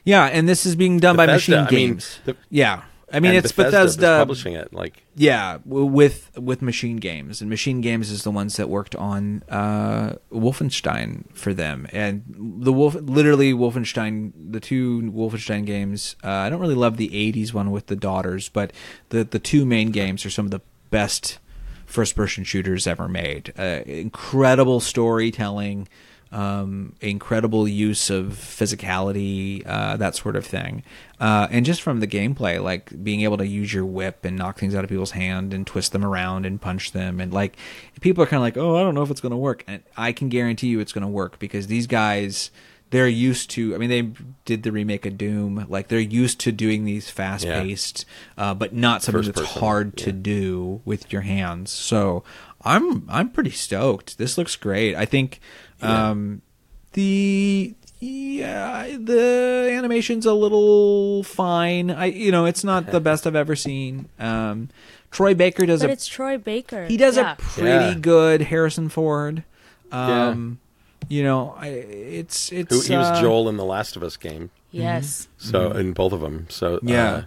Yeah, 0.05 0.25
and 0.27 0.49
this 0.49 0.65
is 0.67 0.75
being 0.77 0.99
done 0.99 1.17
by 1.17 1.27
Bethesda, 1.27 1.63
Machine 1.63 1.67
I 1.67 1.71
mean, 1.79 1.89
Games. 1.91 2.19
the- 2.25 2.37
yeah. 2.51 2.83
I 3.13 3.19
mean, 3.19 3.35
it's 3.35 3.51
Bethesda, 3.51 3.73
Bethesda 3.83 4.19
publishing 4.21 4.53
it. 4.55 4.73
Like, 4.73 5.03
yeah, 5.17 5.59
with 5.65 6.31
with 6.39 6.61
MachineGames, 6.61 7.41
and 7.41 7.51
MachineGames 7.51 8.03
is 8.03 8.23
the 8.23 8.31
ones 8.31 8.57
that 8.57 8.69
worked 8.69 8.95
on 8.95 9.43
uh, 9.49 10.13
Wolfenstein 10.33 11.25
for 11.35 11.53
them, 11.53 11.89
and 11.93 12.23
the 12.39 12.73
Wolf, 12.73 12.95
literally 12.95 13.53
Wolfenstein, 13.53 14.31
the 14.53 14.61
two 14.61 15.03
Wolfenstein 15.13 15.65
games. 15.67 16.15
Uh, 16.23 16.29
I 16.31 16.51
don't 16.51 16.61
really 16.61 16.77
love 16.77 16.99
the 16.99 17.09
'80s 17.09 17.53
one 17.53 17.73
with 17.73 17.87
the 17.87 17.97
daughters, 17.97 18.49
but 18.49 18.73
the 19.09 19.25
the 19.25 19.41
two 19.41 19.65
main 19.67 19.91
games 19.91 20.25
are 20.25 20.31
some 20.31 20.45
of 20.45 20.53
the 20.53 20.61
best 20.91 21.39
first 21.91 22.15
person 22.15 22.45
shooters 22.45 22.87
ever 22.87 23.09
made. 23.09 23.53
Uh, 23.59 23.81
incredible 23.85 24.81
storytelling, 24.81 25.89
um, 26.33 26.95
incredible 27.01 27.67
use 27.67 28.09
of 28.09 28.27
physicality, 28.27 29.67
uh, 29.67 29.97
that 29.97 30.15
sort 30.15 30.37
of 30.37 30.47
thing. 30.47 30.85
Uh, 31.19 31.49
and 31.51 31.67
just 31.67 31.83
from 31.83 32.01
the 32.01 32.07
gameplay, 32.07 32.63
like 32.63 33.03
being 33.03 33.23
able 33.23 33.37
to 33.37 33.47
use 33.47 33.75
your 33.75 33.85
whip 33.85 34.25
and 34.25 34.37
knock 34.37 34.59
things 34.59 34.75
out 34.75 34.85
of 34.85 34.91
people's 34.91 35.11
hand 35.11 35.53
and 35.53 35.67
twist 35.67 35.93
them 35.93 36.05
around 36.05 36.47
and 36.47 36.61
punch 36.61 36.93
them. 36.93 37.21
And 37.21 37.33
like, 37.33 37.57
people 38.01 38.23
are 38.23 38.27
kind 38.27 38.39
of 38.39 38.43
like, 38.43 38.57
oh, 38.57 38.77
I 38.77 38.83
don't 38.83 38.95
know 38.95 39.03
if 39.03 39.11
it's 39.11 39.21
going 39.21 39.33
to 39.33 39.37
work. 39.37 39.65
And 39.67 39.83
I 39.97 40.13
can 40.13 40.29
guarantee 40.29 40.69
you 40.69 40.79
it's 40.79 40.93
going 40.93 41.03
to 41.03 41.09
work 41.09 41.39
because 41.39 41.67
these 41.67 41.87
guys. 41.87 42.51
They're 42.91 43.07
used 43.09 43.51
to. 43.51 43.75
I 43.75 43.79
mean, 43.79 43.89
they 43.91 44.13
did 44.45 44.65
the 44.65 44.73
remake 44.73 45.07
of 45.07 45.17
Doom. 45.17 45.65
Like 45.69 45.89
they're 45.89 46.01
used 46.01 46.41
to 46.41 46.53
doing 46.53 46.85
these 46.85 47.09
fast-paced, 47.09 48.05
uh, 48.37 48.53
but 48.55 48.75
not 48.75 49.03
something 49.03 49.23
First 49.23 49.35
that's 49.35 49.47
person, 49.49 49.61
hard 49.61 49.97
to 49.99 50.13
do 50.13 50.81
with 50.85 51.13
your 51.13 51.23
hands. 51.23 51.71
So 51.71 52.25
I'm 52.65 53.05
I'm 53.09 53.31
pretty 53.31 53.51
stoked. 53.51 54.19
This 54.19 54.37
looks 54.37 54.57
great. 54.57 54.97
I 54.97 55.05
think 55.05 55.41
um, 55.81 56.43
the 56.95 57.75
Yeah, 58.01 58.97
the 58.99 59.69
animation's 59.73 60.27
a 60.27 60.35
little 60.35 61.23
fine. 61.23 61.91
I, 61.93 62.07
you 62.07 62.33
know, 62.33 62.45
it's 62.47 62.65
not 62.65 62.87
the 62.91 63.01
best 63.01 63.27
I've 63.27 63.37
ever 63.37 63.55
seen. 63.55 64.09
Um, 64.19 64.69
Troy 65.13 65.35
Baker 65.35 65.65
does 65.67 65.81
But 65.83 65.91
a 65.91 65.93
it's 65.93 66.07
Troy 66.09 66.39
Baker. 66.39 66.87
he 66.87 66.97
does 66.97 67.17
yeah. 67.17 67.33
a 67.33 67.37
pretty 67.37 67.69
Yeah. 67.69 67.95
good 68.01 68.43
Harrison 68.43 68.89
Ford. 68.89 69.45
Yeah. 69.93 70.35
You 71.11 71.25
know, 71.25 71.55
I, 71.59 71.67
it's 71.67 72.51
it's 72.53 72.73
Who, 72.87 72.93
he 72.93 72.97
was 72.97 73.09
uh, 73.09 73.21
Joel 73.21 73.49
in 73.49 73.57
the 73.57 73.65
Last 73.65 73.97
of 73.97 74.03
Us 74.03 74.17
game, 74.17 74.51
Yes. 74.71 75.29
so 75.39 75.73
in 75.73 75.93
both 75.93 76.13
of 76.13 76.21
them. 76.21 76.47
So 76.49 76.77
uh, 76.77 76.81
Yeah. 76.83 77.23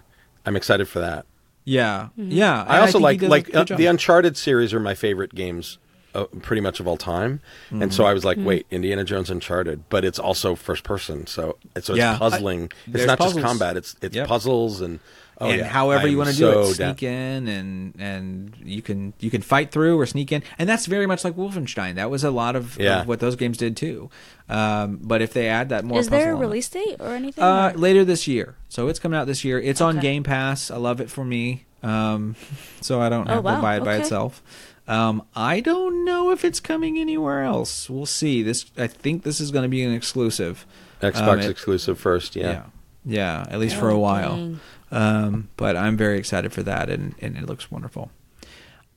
I'm 0.46 0.56
excited 0.56 0.88
for 0.88 0.98
that. 1.00 1.26
Yeah, 1.66 2.08
Mm-hmm. 2.18 2.30
yeah. 2.32 2.62
I 2.66 2.76
and 2.76 2.80
also 2.86 2.98
think 2.98 3.20
he 3.20 3.28
like 3.28 3.54
like 3.54 3.70
uh, 3.70 3.76
the 3.76 3.86
Uncharted 3.86 4.36
series 4.36 4.72
are 4.74 4.80
my 4.80 4.94
favorite 4.94 5.34
games, 5.34 5.78
uh, 6.14 6.24
pretty 6.42 6.60
much 6.62 6.80
of 6.80 6.86
all 6.88 6.96
time. 6.96 7.40
And 7.70 7.92
so 7.92 8.04
I 8.06 8.12
was 8.14 8.24
Mm-hmm. 8.24 8.40
like, 8.40 8.46
wait, 8.48 8.66
Indiana 8.70 9.04
Jones 9.04 9.28
Uncharted, 9.30 9.84
but 9.90 10.02
it's 10.04 10.18
also 10.18 10.54
first 10.54 10.82
person, 10.82 11.26
so 11.26 11.56
it's 11.76 11.86
so 11.86 11.92
it's 11.92 11.98
Yeah. 11.98 12.16
puzzling. 12.18 12.70
I- 12.88 12.90
it's 12.96 13.06
not 13.06 13.18
puzzles. 13.18 13.34
just 13.42 13.46
combat; 13.46 13.76
it's 13.76 13.96
it's 14.00 14.14
Yep. 14.16 14.28
puzzles 14.28 14.80
and 14.80 14.98
oh, 15.40 15.48
and 15.48 15.60
yeah. 15.60 15.66
however 15.68 16.06
I 16.06 16.10
you 16.10 16.16
want 16.18 16.30
to 16.30 16.34
so 16.36 16.52
do 16.52 16.70
it, 16.70 16.78
down- 16.78 16.96
sneak 16.96 17.02
in 17.02 17.48
and 17.48 17.94
and 17.98 18.56
you 18.64 18.82
can 18.82 19.12
you 19.20 19.30
can 19.30 19.42
fight 19.42 19.70
through 19.70 19.98
or 19.98 20.06
sneak 20.06 20.32
in, 20.32 20.42
and 20.58 20.68
that's 20.68 20.86
very 20.86 21.06
much 21.06 21.24
like 21.24 21.34
Wolfenstein. 21.36 21.94
That 21.96 22.10
was 22.10 22.24
a 22.24 22.30
lot 22.30 22.56
of, 22.56 22.78
Yeah. 22.78 23.00
of 23.02 23.08
what 23.08 23.20
those 23.20 23.36
games 23.36 23.56
did 23.58 23.76
too. 23.76 24.10
Um, 24.48 24.98
but 25.02 25.22
if 25.22 25.32
they 25.32 25.48
add 25.48 25.70
that 25.70 25.84
more, 25.84 25.98
Is 25.98 26.08
there 26.10 26.32
a 26.32 26.34
release 26.36 26.68
date 26.68 26.96
or 27.00 27.10
anything? 27.14 27.42
Uh, 27.42 27.72
or- 27.74 27.78
later 27.78 28.04
this 28.04 28.26
year, 28.28 28.56
so 28.68 28.88
it's 28.88 28.98
coming 28.98 29.18
out 29.18 29.26
this 29.26 29.44
year. 29.44 29.58
It's 29.60 29.80
on 29.80 29.98
Game 30.00 30.22
Pass. 30.22 30.70
I 30.70 30.76
love 30.76 31.00
it 31.00 31.10
for 31.10 31.24
me, 31.24 31.64
um, 31.82 32.36
so 32.80 33.00
I 33.00 33.08
don't 33.08 33.28
Oh, 33.28 33.34
have 33.42 33.44
to 33.44 33.62
buy 33.62 33.76
it 33.76 33.84
by 33.84 33.96
itself. 33.96 34.42
Um, 34.86 35.22
I 35.34 35.60
don't 35.60 36.04
know 36.04 36.30
if 36.30 36.44
it's 36.44 36.60
coming 36.60 36.98
anywhere 36.98 37.42
else. 37.42 37.88
We'll 37.88 38.04
see. 38.04 38.42
This 38.42 38.66
I 38.76 38.86
think 38.86 39.22
this 39.22 39.40
is 39.40 39.50
going 39.50 39.62
to 39.62 39.68
be 39.70 39.82
an 39.82 39.94
exclusive. 39.94 40.66
Xbox 41.00 41.26
Um, 41.28 41.40
it- 41.40 41.50
exclusive 41.50 41.98
first. 41.98 42.36
Yeah. 42.36 42.64
Yeah, 43.06 43.44
yeah, 43.46 43.46
at 43.50 43.58
least 43.60 43.76
for 43.76 43.88
a 43.88 43.94
Oh, 43.94 43.98
while. 43.98 44.36
dang. 44.36 44.60
Um, 44.94 45.48
but 45.56 45.76
I'm 45.76 45.96
very 45.96 46.18
excited 46.18 46.52
for 46.52 46.62
that, 46.62 46.88
and, 46.88 47.14
and 47.20 47.36
it 47.36 47.46
looks 47.46 47.68
wonderful. 47.70 48.10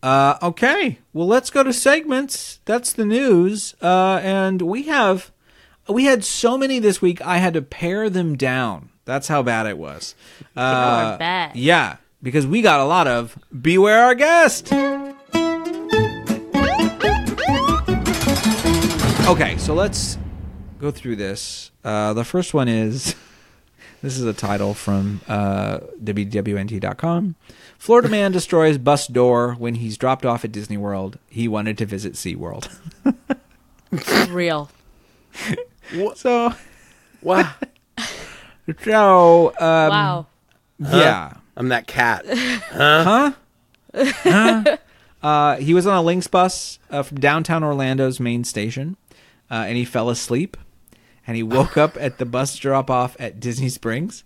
Uh, 0.04 0.38
okay, 0.44 1.00
well, 1.12 1.26
let's 1.26 1.50
go 1.50 1.64
to 1.64 1.74
segments. 1.74 2.60
That's 2.66 2.94
the 2.94 3.04
news, 3.04 3.74
uh, 3.82 4.20
and 4.22 4.62
we 4.62 4.84
have 4.84 5.32
we 5.90 6.04
had 6.04 6.24
so 6.24 6.58
many 6.58 6.78
this 6.80 7.02
week. 7.02 7.20
I 7.26 7.38
had 7.38 7.56
to 7.56 7.62
pare 7.64 8.10
them 8.10 8.38
down. 8.38 8.90
That's 9.06 9.28
how 9.28 9.42
bad 9.42 9.66
it 9.66 9.78
was. 9.78 10.14
Uh, 10.56 11.18
bad. 11.18 11.56
Yeah, 11.56 11.98
because 12.24 12.48
we 12.48 12.62
got 12.64 12.80
a 12.80 12.84
lot 12.86 13.08
of 13.08 13.38
beware 13.62 14.04
our 14.04 14.16
guest. 14.16 14.74
Okay, 19.28 19.58
so 19.58 19.74
let's 19.74 20.18
go 20.80 20.90
through 20.90 21.16
this. 21.18 21.72
Uh, 21.84 22.14
the 22.14 22.24
first 22.24 22.54
one 22.56 22.68
is 22.68 23.16
this 24.02 24.18
is 24.18 24.24
a 24.24 24.34
title 24.34 24.74
from 24.74 25.22
uh, 25.28 25.80
WWNT.com. 26.04 27.36
Florida 27.78 28.10
man 28.10 28.32
destroys 28.32 28.78
bus 28.78 29.08
door 29.08 29.54
when 29.54 29.76
he's 29.76 29.98
dropped 29.98 30.26
off 30.26 30.46
at 30.46 30.52
Disney 30.52 30.78
World. 30.78 31.18
He 31.30 31.48
wanted 31.48 31.78
to 31.80 31.86
visit 31.86 32.14
SeaWorld. 32.14 32.70
Real. 34.30 34.70
so, 36.16 36.54
Wow. 37.22 37.54
so 38.84 39.48
um, 39.60 39.90
wow. 39.90 40.28
yeah. 40.80 41.34
I'm 41.56 41.70
that 41.70 41.88
cat. 41.88 42.26
Huh? 42.70 43.32
Huh? 43.96 44.78
Uh, 45.24 45.56
he 45.58 45.74
was 45.74 45.88
on 45.88 45.98
a 45.98 46.02
Lynx 46.02 46.28
bus 46.28 46.78
uh, 46.92 47.02
from 47.02 47.20
downtown 47.20 47.64
Orlando's 47.64 48.20
main 48.20 48.44
station, 48.44 48.96
uh, 49.50 49.66
and 49.68 49.76
he 49.76 49.84
fell 49.84 50.10
asleep. 50.10 50.56
And 51.28 51.36
he 51.36 51.44
woke 51.44 51.78
up 51.78 51.98
at 52.00 52.18
the 52.18 52.26
bus 52.26 52.56
drop 52.56 52.90
off 52.90 53.16
at 53.20 53.40
Disney 53.40 53.70
Springs, 53.70 54.24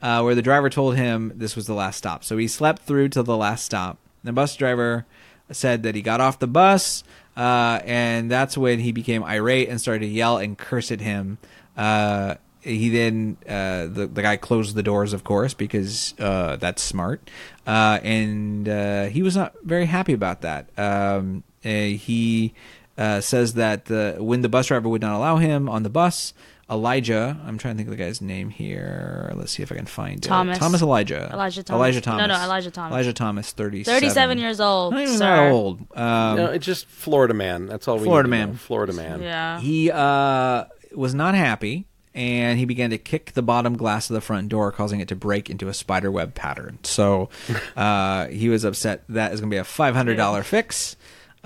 uh, 0.00 0.22
where 0.22 0.34
the 0.34 0.42
driver 0.42 0.70
told 0.70 0.96
him 0.96 1.32
this 1.34 1.56
was 1.56 1.66
the 1.66 1.74
last 1.74 1.96
stop. 1.96 2.22
So 2.22 2.36
he 2.36 2.46
slept 2.46 2.82
through 2.82 3.08
till 3.10 3.24
the 3.24 3.36
last 3.36 3.64
stop. 3.64 3.98
The 4.22 4.32
bus 4.32 4.54
driver 4.56 5.06
said 5.50 5.82
that 5.82 5.94
he 5.94 6.02
got 6.02 6.20
off 6.20 6.38
the 6.38 6.46
bus, 6.46 7.04
uh, 7.36 7.80
and 7.84 8.30
that's 8.30 8.56
when 8.56 8.78
he 8.78 8.92
became 8.92 9.22
irate 9.24 9.68
and 9.68 9.80
started 9.80 10.00
to 10.00 10.06
yell 10.06 10.38
and 10.38 10.56
curse 10.56 10.90
at 10.90 11.00
him. 11.00 11.38
Uh, 11.76 12.36
he 12.60 12.88
then 12.88 13.36
uh, 13.48 13.86
the 13.86 14.10
the 14.12 14.22
guy 14.22 14.36
closed 14.36 14.74
the 14.74 14.82
doors, 14.82 15.12
of 15.12 15.22
course, 15.22 15.54
because 15.54 16.14
uh, 16.18 16.56
that's 16.56 16.82
smart. 16.82 17.30
Uh, 17.66 18.00
and 18.02 18.68
uh, 18.68 19.04
he 19.04 19.22
was 19.22 19.36
not 19.36 19.54
very 19.62 19.86
happy 19.86 20.12
about 20.12 20.40
that. 20.40 20.68
Um, 20.76 21.44
uh, 21.64 21.68
he 21.68 22.54
uh, 22.98 23.20
says 23.20 23.54
that 23.54 23.86
the, 23.86 24.16
when 24.18 24.40
the 24.42 24.48
bus 24.48 24.66
driver 24.66 24.88
would 24.88 25.02
not 25.02 25.14
allow 25.16 25.36
him 25.36 25.68
on 25.68 25.82
the 25.82 25.90
bus, 25.90 26.32
Elijah, 26.68 27.38
I'm 27.46 27.58
trying 27.58 27.74
to 27.74 27.76
think 27.76 27.88
of 27.88 27.96
the 27.96 28.02
guy's 28.02 28.20
name 28.20 28.50
here. 28.50 29.30
Let's 29.36 29.52
see 29.52 29.62
if 29.62 29.70
I 29.70 29.76
can 29.76 29.86
find 29.86 30.20
Thomas. 30.20 30.56
it. 30.56 30.60
Thomas 30.60 30.82
Elijah. 30.82 31.30
Elijah 31.32 31.62
Thomas. 31.62 31.78
Elijah 31.78 32.00
No, 32.00 32.12
Thomas. 32.18 32.28
no, 32.28 32.44
Elijah 32.44 32.70
Thomas. 32.72 32.92
Elijah 32.92 33.12
Thomas, 33.12 33.52
37. 33.52 34.00
37 34.00 34.38
years 34.38 34.60
old, 34.60 34.92
Not 34.94 35.02
even 35.02 35.14
sir. 35.14 35.18
that 35.24 35.52
old. 35.52 35.80
Um, 35.96 36.36
no, 36.36 36.46
it's 36.46 36.66
just 36.66 36.86
Florida 36.86 37.34
man. 37.34 37.66
That's 37.66 37.86
all 37.86 37.98
we 37.98 38.04
Florida 38.04 38.28
need 38.28 38.36
to 38.36 38.38
man. 38.46 38.50
know. 38.50 38.56
Florida 38.56 38.92
man. 38.94 39.22
Yeah. 39.22 39.60
He 39.60 39.92
uh, 39.92 40.64
was 40.92 41.14
not 41.14 41.36
happy, 41.36 41.86
and 42.16 42.58
he 42.58 42.64
began 42.64 42.90
to 42.90 42.98
kick 42.98 43.32
the 43.34 43.42
bottom 43.42 43.76
glass 43.76 44.10
of 44.10 44.14
the 44.14 44.20
front 44.20 44.48
door, 44.48 44.72
causing 44.72 44.98
it 44.98 45.06
to 45.06 45.14
break 45.14 45.48
into 45.48 45.68
a 45.68 45.74
spider 45.74 46.10
web 46.10 46.34
pattern. 46.34 46.80
So 46.82 47.28
uh, 47.76 48.26
he 48.26 48.48
was 48.48 48.64
upset 48.64 49.04
that 49.10 49.32
is 49.32 49.40
going 49.40 49.50
to 49.50 49.54
be 49.54 49.58
a 49.58 49.64
five 49.64 49.94
hundred 49.94 50.16
dollar 50.16 50.42
fix. 50.42 50.96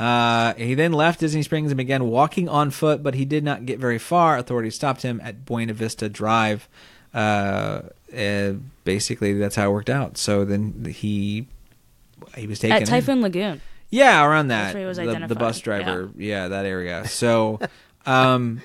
Uh, 0.01 0.55
he 0.55 0.73
then 0.73 0.95
left 0.95 1.21
Disney 1.21 1.43
Springs 1.43 1.71
and 1.71 1.77
began 1.77 2.05
walking 2.05 2.49
on 2.49 2.71
foot, 2.71 3.03
but 3.03 3.15
he 3.15 3.27
did 3.27 3.45
not 3.45 3.67
get 3.67 3.79
very 3.79 3.99
far. 3.99 4.39
Authorities 4.39 4.75
stopped 4.75 5.03
him 5.03 5.21
at 5.23 5.45
Buena 5.45 5.75
Vista 5.75 6.09
Drive. 6.09 6.71
Uh, 7.13 7.83
uh, 8.17 8.53
basically, 8.85 9.35
that's 9.35 9.57
how 9.57 9.69
it 9.69 9.73
worked 9.73 9.91
out. 9.91 10.17
So 10.17 10.47
then 10.47 10.87
he 10.87 11.47
he 12.35 12.47
was 12.47 12.59
taken 12.59 12.77
At 12.77 12.83
in. 12.83 12.89
Typhoon 12.89 13.21
Lagoon. 13.21 13.61
Yeah, 13.91 14.25
around 14.25 14.49
that. 14.49 14.63
That's 14.63 14.75
where 14.75 14.83
he 14.83 14.87
was 14.87 14.97
the, 14.97 15.27
the 15.29 15.35
bus 15.35 15.59
driver. 15.61 16.09
Yeah. 16.17 16.49
that 16.49 16.65
area. 16.65 17.07
So, 17.07 17.61
um, 18.07 18.63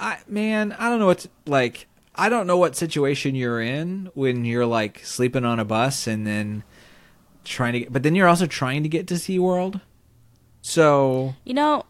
I 0.00 0.18
man, 0.26 0.72
I 0.72 0.88
don't 0.88 0.98
know 0.98 1.06
what 1.06 1.20
to, 1.20 1.28
like. 1.46 1.86
I 2.16 2.28
don't 2.28 2.46
know 2.46 2.56
what 2.56 2.74
situation 2.74 3.36
you're 3.36 3.60
in 3.60 4.10
when 4.14 4.44
you're 4.46 4.66
like 4.66 5.04
sleeping 5.04 5.44
on 5.44 5.60
a 5.60 5.64
bus 5.66 6.06
and 6.08 6.26
then 6.26 6.64
trying 7.44 7.74
to 7.74 7.80
get, 7.80 7.92
but 7.92 8.02
then 8.02 8.16
you're 8.16 8.26
also 8.26 8.46
trying 8.46 8.82
to 8.82 8.88
get 8.88 9.06
to 9.08 9.14
SeaWorld. 9.14 9.80
So 10.66 11.34
You 11.44 11.54
know, 11.54 11.84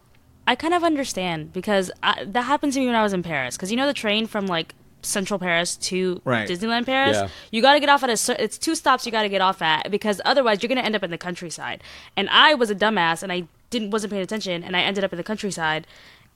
I 0.47 0.55
kind 0.55 0.75
of 0.75 0.85
understand 0.85 1.53
because 1.55 1.91
I, 2.03 2.25
that 2.25 2.43
happened 2.43 2.75
to 2.75 2.81
me 2.81 2.87
when 2.87 2.95
I 2.95 3.03
was 3.03 3.15
in 3.15 3.23
Paris. 3.23 3.57
Because 3.57 3.71
you 3.71 3.77
know 3.77 3.87
the 3.87 3.95
train 3.95 4.27
from 4.27 4.47
like 4.47 4.75
Central 5.01 5.39
Paris 5.41 5.77
to 5.77 6.21
Right. 6.25 6.47
Disneyland 6.49 6.85
Paris, 6.85 7.17
Yeah. 7.17 7.29
you 7.51 7.63
got 7.63 7.73
to 7.75 7.81
get 7.81 7.89
off 7.89 8.03
at 8.05 8.11
a. 8.11 8.43
It's 8.45 8.59
two 8.59 8.75
stops 8.75 9.07
you 9.07 9.13
got 9.13 9.23
to 9.23 9.29
get 9.31 9.41
off 9.41 9.63
at 9.63 9.91
because 9.91 10.21
otherwise 10.27 10.63
you're 10.63 10.69
gonna 10.69 10.83
end 10.83 10.95
up 10.95 11.03
in 11.03 11.11
the 11.11 11.19
countryside. 11.19 11.83
And 12.19 12.29
I 12.31 12.55
was 12.55 12.69
a 12.71 12.75
dumbass 12.75 13.23
and 13.23 13.33
I 13.33 13.45
didn't 13.71 13.91
wasn't 13.93 14.11
paying 14.13 14.23
attention 14.23 14.63
and 14.63 14.77
I 14.77 14.83
ended 14.83 15.05
up 15.05 15.13
in 15.13 15.17
the 15.17 15.25
countryside. 15.25 15.87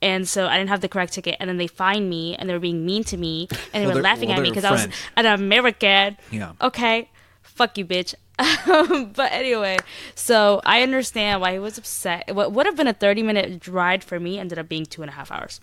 And 0.01 0.27
so 0.27 0.47
I 0.47 0.57
didn't 0.57 0.69
have 0.69 0.81
the 0.81 0.89
correct 0.89 1.13
ticket, 1.13 1.35
and 1.39 1.47
then 1.47 1.57
they 1.57 1.67
fined 1.67 2.09
me, 2.09 2.35
and 2.35 2.49
they 2.49 2.53
were 2.55 2.59
being 2.59 2.83
mean 2.87 3.03
to 3.03 3.17
me, 3.17 3.47
and 3.71 3.83
they 3.83 3.85
Well, 3.85 3.97
were 3.97 4.01
laughing 4.01 4.29
well, 4.29 4.39
at 4.39 4.41
me 4.41 4.49
because 4.49 4.65
I 4.65 4.71
was 4.71 4.87
an 5.15 5.27
American. 5.27 6.17
Yeah. 6.31 6.53
Okay. 6.59 7.07
Fuck 7.43 7.77
you, 7.77 7.85
bitch. 7.85 8.15
but 9.15 9.31
anyway, 9.31 9.77
so 10.15 10.61
I 10.65 10.81
understand 10.81 11.41
why 11.41 11.53
he 11.53 11.59
was 11.59 11.77
upset. 11.77 12.33
What 12.35 12.51
would 12.53 12.65
have 12.65 12.75
been 12.75 12.87
a 12.87 12.93
30 12.93 13.23
minute 13.23 13.67
ride 13.67 14.03
for 14.03 14.19
me 14.19 14.39
ended 14.39 14.57
up 14.59 14.67
being 14.69 14.85
two 14.85 15.01
and 15.01 15.09
a 15.09 15.13
half 15.13 15.31
hours. 15.31 15.61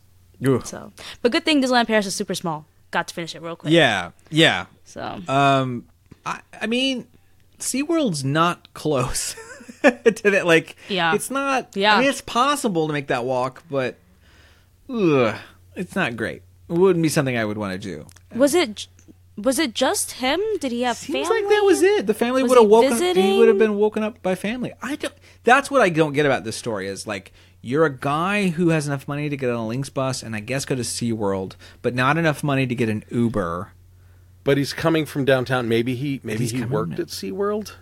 So, 0.65 0.93
but 1.21 1.33
good 1.33 1.45
thing 1.45 1.61
Disneyland 1.63 1.89
Paris 1.89 2.07
is 2.07 2.15
super 2.15 2.35
small. 2.35 2.65
Got 2.93 3.09
to 3.09 3.15
finish 3.15 3.35
it 3.35 3.43
real 3.43 3.57
quick. 3.57 3.73
yeah, 3.73 4.13
yeah. 4.31 4.67
So, 4.85 5.21
Um, 5.29 5.85
I, 6.25 6.41
I 6.61 6.67
mean, 6.67 7.07
SeaWorld's 7.59 8.25
not 8.25 8.73
close 8.73 9.35
to 9.83 10.31
that. 10.31 10.47
Like, 10.47 10.77
Yeah. 10.89 11.15
it's 11.15 11.31
not. 11.31 11.77
Yeah. 11.77 11.97
I 11.97 12.01
mean, 12.01 12.09
it's 12.09 12.21
possible 12.21 12.87
to 12.87 12.93
make 12.93 13.09
that 13.09 13.25
walk, 13.25 13.63
but 13.69 13.97
ugh, 14.89 15.37
it's 15.75 15.95
not 15.97 16.17
great. 16.17 16.43
It 16.69 16.73
wouldn't 16.75 17.03
be 17.03 17.09
something 17.09 17.37
I 17.37 17.45
would 17.45 17.59
want 17.59 17.73
to 17.73 17.79
do. 17.79 18.07
was 18.35 18.55
it 18.55 18.87
was 19.41 19.59
it 19.59 19.73
just 19.75 20.13
him? 20.13 20.41
Did 20.61 20.73
he 20.73 20.83
have 20.83 20.97
Seems 20.97 21.27
family? 21.29 21.43
like 21.43 21.51
that 21.51 21.63
was 21.65 21.83
it. 21.83 22.07
The 22.07 22.15
family 22.15 22.43
Was 22.43 22.51
would 22.51 22.59
have 22.59 22.67
he 22.67 22.71
woken. 22.71 22.93
He 22.93 22.99
visiting? 22.99 23.39
would 23.39 23.49
have 23.49 23.59
been 23.59 23.77
woken 23.77 24.03
up 24.03 24.21
by 24.23 24.35
family. 24.35 24.73
I 24.83 24.97
don't. 24.97 25.15
That's 25.45 25.71
what 25.71 25.81
I 25.81 25.89
don't 25.89 26.13
get 26.13 26.27
about 26.27 26.45
this 26.45 26.57
story. 26.57 26.89
Is 26.89 27.07
like 27.07 27.33
you're 27.63 27.85
a 27.85 27.97
guy 27.97 28.49
who 28.49 28.69
has 28.71 28.87
enough 28.87 29.07
money 29.09 29.29
to 29.29 29.37
get 29.37 29.51
on 29.51 29.57
a 29.57 29.67
Lynx 29.67 29.89
bus 29.89 30.23
and 30.23 30.35
I 30.37 30.41
guess 30.41 30.65
go 30.65 30.75
to 30.75 30.83
SeaWorld, 30.83 31.55
but 31.83 31.95
not 31.95 32.19
enough 32.19 32.43
money 32.45 32.67
to 32.67 32.75
get 32.75 32.89
an 32.89 33.05
Uber. 33.11 33.73
But 34.45 34.57
he's 34.59 34.73
coming 34.73 35.05
from 35.07 35.25
downtown. 35.25 35.69
Maybe 35.69 35.95
he 35.95 36.21
maybe 36.23 36.41
He's 36.41 36.51
he 36.53 36.59
coming 36.61 36.73
worked 36.73 36.93
from- 36.95 37.03
at 37.03 37.09
SeaWorld. 37.09 37.73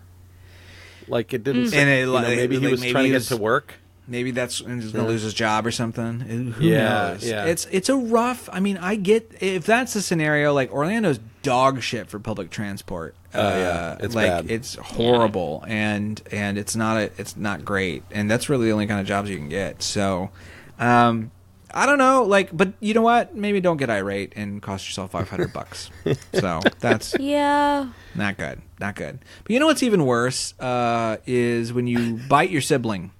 Like 1.08 1.32
it 1.32 1.42
Mm. 1.42 1.44
didn't. 1.44 1.68
say- 1.68 1.78
And 1.80 1.90
it- 1.90 2.00
you 2.00 2.06
know, 2.06 2.12
like, 2.12 2.26
maybe 2.36 2.56
he 2.58 2.62
like, 2.64 2.70
was 2.72 2.80
maybe 2.80 2.92
trying 2.92 3.04
to 3.04 3.08
get 3.10 3.14
was- 3.16 3.28
to 3.28 3.36
work. 3.36 3.74
Maybe 4.08 4.30
that's 4.30 4.60
and 4.60 4.80
he's 4.82 4.92
gonna 4.92 5.08
lose 5.08 5.22
his 5.22 5.34
job 5.34 5.66
or 5.66 5.70
something. 5.72 6.20
Who 6.20 6.64
Yeah, 6.64 7.10
knows? 7.12 7.26
yeah. 7.28 7.44
It's 7.46 7.66
it's 7.72 7.88
a 7.88 7.96
rough. 7.96 8.48
I 8.52 8.60
mean, 8.60 8.76
I 8.78 8.94
get 8.94 9.32
if 9.40 9.66
that's 9.66 9.94
the 9.94 10.02
scenario. 10.02 10.52
Like 10.52 10.70
Orlando's 10.72 11.18
dog 11.42 11.82
shit 11.82 12.08
for 12.08 12.18
public 12.20 12.50
transport. 12.50 13.16
Oh, 13.34 13.48
yeah. 13.48 13.96
It's 14.00 14.14
like 14.14 14.28
bad. 14.28 14.50
it's 14.50 14.76
horrible, 14.76 15.64
and 15.66 16.22
and 16.30 16.56
it's 16.56 16.76
not 16.76 16.96
a 16.98 17.10
it's 17.18 17.36
not 17.36 17.64
great, 17.64 18.04
and 18.12 18.30
that's 18.30 18.48
really 18.48 18.66
the 18.66 18.72
only 18.72 18.86
kind 18.86 19.00
of 19.00 19.06
jobs 19.06 19.28
you 19.28 19.36
can 19.38 19.48
get. 19.48 19.82
So, 19.82 20.30
um, 20.78 21.32
I 21.74 21.84
don't 21.84 21.98
know, 21.98 22.22
like, 22.22 22.56
but 22.56 22.72
you 22.80 22.94
know 22.94 23.02
what? 23.02 23.34
Maybe 23.34 23.60
don't 23.60 23.76
get 23.76 23.90
irate 23.90 24.32
and 24.36 24.62
cost 24.62 24.86
yourself 24.86 25.10
five 25.10 25.28
hundred 25.28 25.52
bucks. 25.52 25.90
So 26.32 26.60
that's 26.78 27.16
Yeah. 27.18 27.88
not 28.14 28.36
good, 28.38 28.62
not 28.80 28.94
good. 28.94 29.18
But 29.42 29.50
you 29.50 29.58
know 29.58 29.66
what's 29.66 29.82
even 29.82 30.06
worse 30.06 30.54
uh, 30.60 31.16
is 31.26 31.72
when 31.72 31.86
you 31.88 32.20
bite 32.28 32.50
your 32.50 32.60
sibling. 32.62 33.10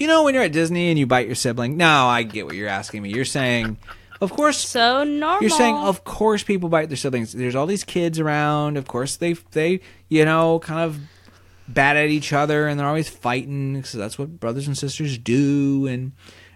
You 0.00 0.06
know 0.06 0.24
when 0.24 0.34
you're 0.34 0.42
at 0.42 0.52
Disney 0.52 0.88
and 0.88 0.98
you 0.98 1.06
bite 1.06 1.26
your 1.26 1.34
sibling. 1.36 1.76
No, 1.76 2.06
I 2.06 2.22
get 2.22 2.46
what 2.46 2.54
you're 2.56 2.68
asking 2.68 3.02
me. 3.02 3.10
You're 3.10 3.24
saying, 3.26 3.76
of 4.20 4.32
course, 4.32 4.58
So 4.58 5.04
normal. 5.04 5.40
you're 5.42 5.50
saying, 5.50 5.76
of 5.76 6.04
course, 6.04 6.42
people 6.42 6.68
bite 6.70 6.88
their 6.88 6.96
siblings. 6.96 7.32
There's 7.32 7.54
all 7.54 7.66
these 7.66 7.84
kids 7.84 8.18
around. 8.18 8.76
Of 8.78 8.88
course, 8.88 9.16
they 9.16 9.34
they 9.52 9.80
you 10.08 10.24
know 10.24 10.58
kind 10.60 10.80
of 10.80 10.98
bat 11.68 11.96
at 11.96 12.08
each 12.08 12.32
other, 12.32 12.66
and 12.66 12.80
they're 12.80 12.86
always 12.86 13.08
fighting 13.10 13.74
because 13.76 13.92
that's 13.92 14.18
what 14.18 14.40
brothers 14.40 14.66
and 14.66 14.76
sisters 14.76 15.18
do, 15.18 15.86
and 15.86 16.12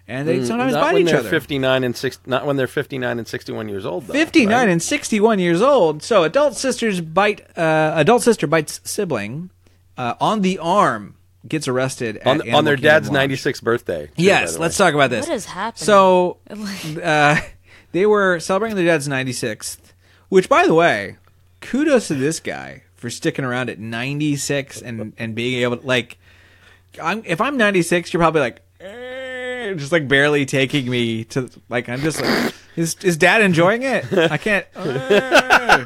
and 0.07 0.27
they 0.27 0.43
sometimes 0.43 0.71
Mm, 0.73 0.75
not 0.75 0.81
bite 0.81 0.93
when 0.93 1.01
each 1.03 1.07
they're 1.09 1.19
other. 1.19 1.29
59 1.29 1.83
and 1.83 1.95
6 1.95 2.19
not 2.25 2.45
when 2.45 2.57
they're 2.57 2.67
59 2.67 3.17
and 3.19 3.27
61 3.27 3.69
years 3.69 3.85
old 3.85 4.05
though, 4.07 4.13
59 4.13 4.53
right? 4.53 4.69
and 4.69 4.81
61 4.81 5.39
years 5.39 5.61
old. 5.61 6.03
So 6.03 6.23
adult 6.23 6.55
sisters 6.57 6.99
bite 7.01 7.41
uh, 7.57 7.93
adult 7.95 8.21
sister 8.23 8.45
bites 8.47 8.81
sibling 8.83 9.49
uh, 9.97 10.13
on 10.19 10.41
the 10.41 10.59
arm, 10.59 11.15
gets 11.47 11.67
arrested 11.67 12.19
on, 12.25 12.41
Animal 12.41 12.57
on 12.57 12.65
their 12.65 12.75
Kingdom 12.75 12.91
dad's 12.91 13.09
96th 13.09 13.61
birthday. 13.63 14.07
too, 14.07 14.11
Yes, 14.17 14.57
let's 14.57 14.77
talk 14.77 14.93
about 14.93 15.09
this. 15.09 15.27
What 15.27 15.35
is 15.35 15.45
happening? 15.45 15.85
So, 15.85 16.37
uh, 17.03 17.39
they 17.91 18.05
were 18.05 18.39
celebrating 18.39 18.75
their 18.75 18.85
dad's 18.85 19.07
96th, 19.07 19.77
which, 20.29 20.49
by 20.49 20.65
the 20.65 20.73
way, 20.73 21.17
kudos 21.61 22.07
to 22.09 22.15
this 22.15 22.39
guy 22.39 22.83
for 22.95 23.09
sticking 23.09 23.45
around 23.45 23.69
at 23.69 23.79
96 23.79 24.81
and, 24.81 25.13
and 25.17 25.35
being 25.35 25.61
able 25.61 25.77
to, 25.77 25.85
like, 25.85 26.17
I'm, 27.01 27.23
if 27.25 27.41
I'm 27.41 27.57
96, 27.57 28.13
you're 28.13 28.21
probably 28.21 28.41
like, 28.41 28.61
"Eh," 28.79 29.73
just 29.75 29.91
like 29.91 30.07
barely 30.07 30.45
taking 30.45 30.89
me 30.89 31.25
to, 31.25 31.49
like, 31.69 31.89
I'm 31.89 31.99
just 32.01 32.21
like, 32.21 32.53
is, 32.75 32.95
is 33.03 33.17
dad 33.17 33.41
enjoying 33.41 33.83
it? 33.83 34.05
I 34.13 34.37
can't. 34.37 34.65
"Eh." 34.75 35.85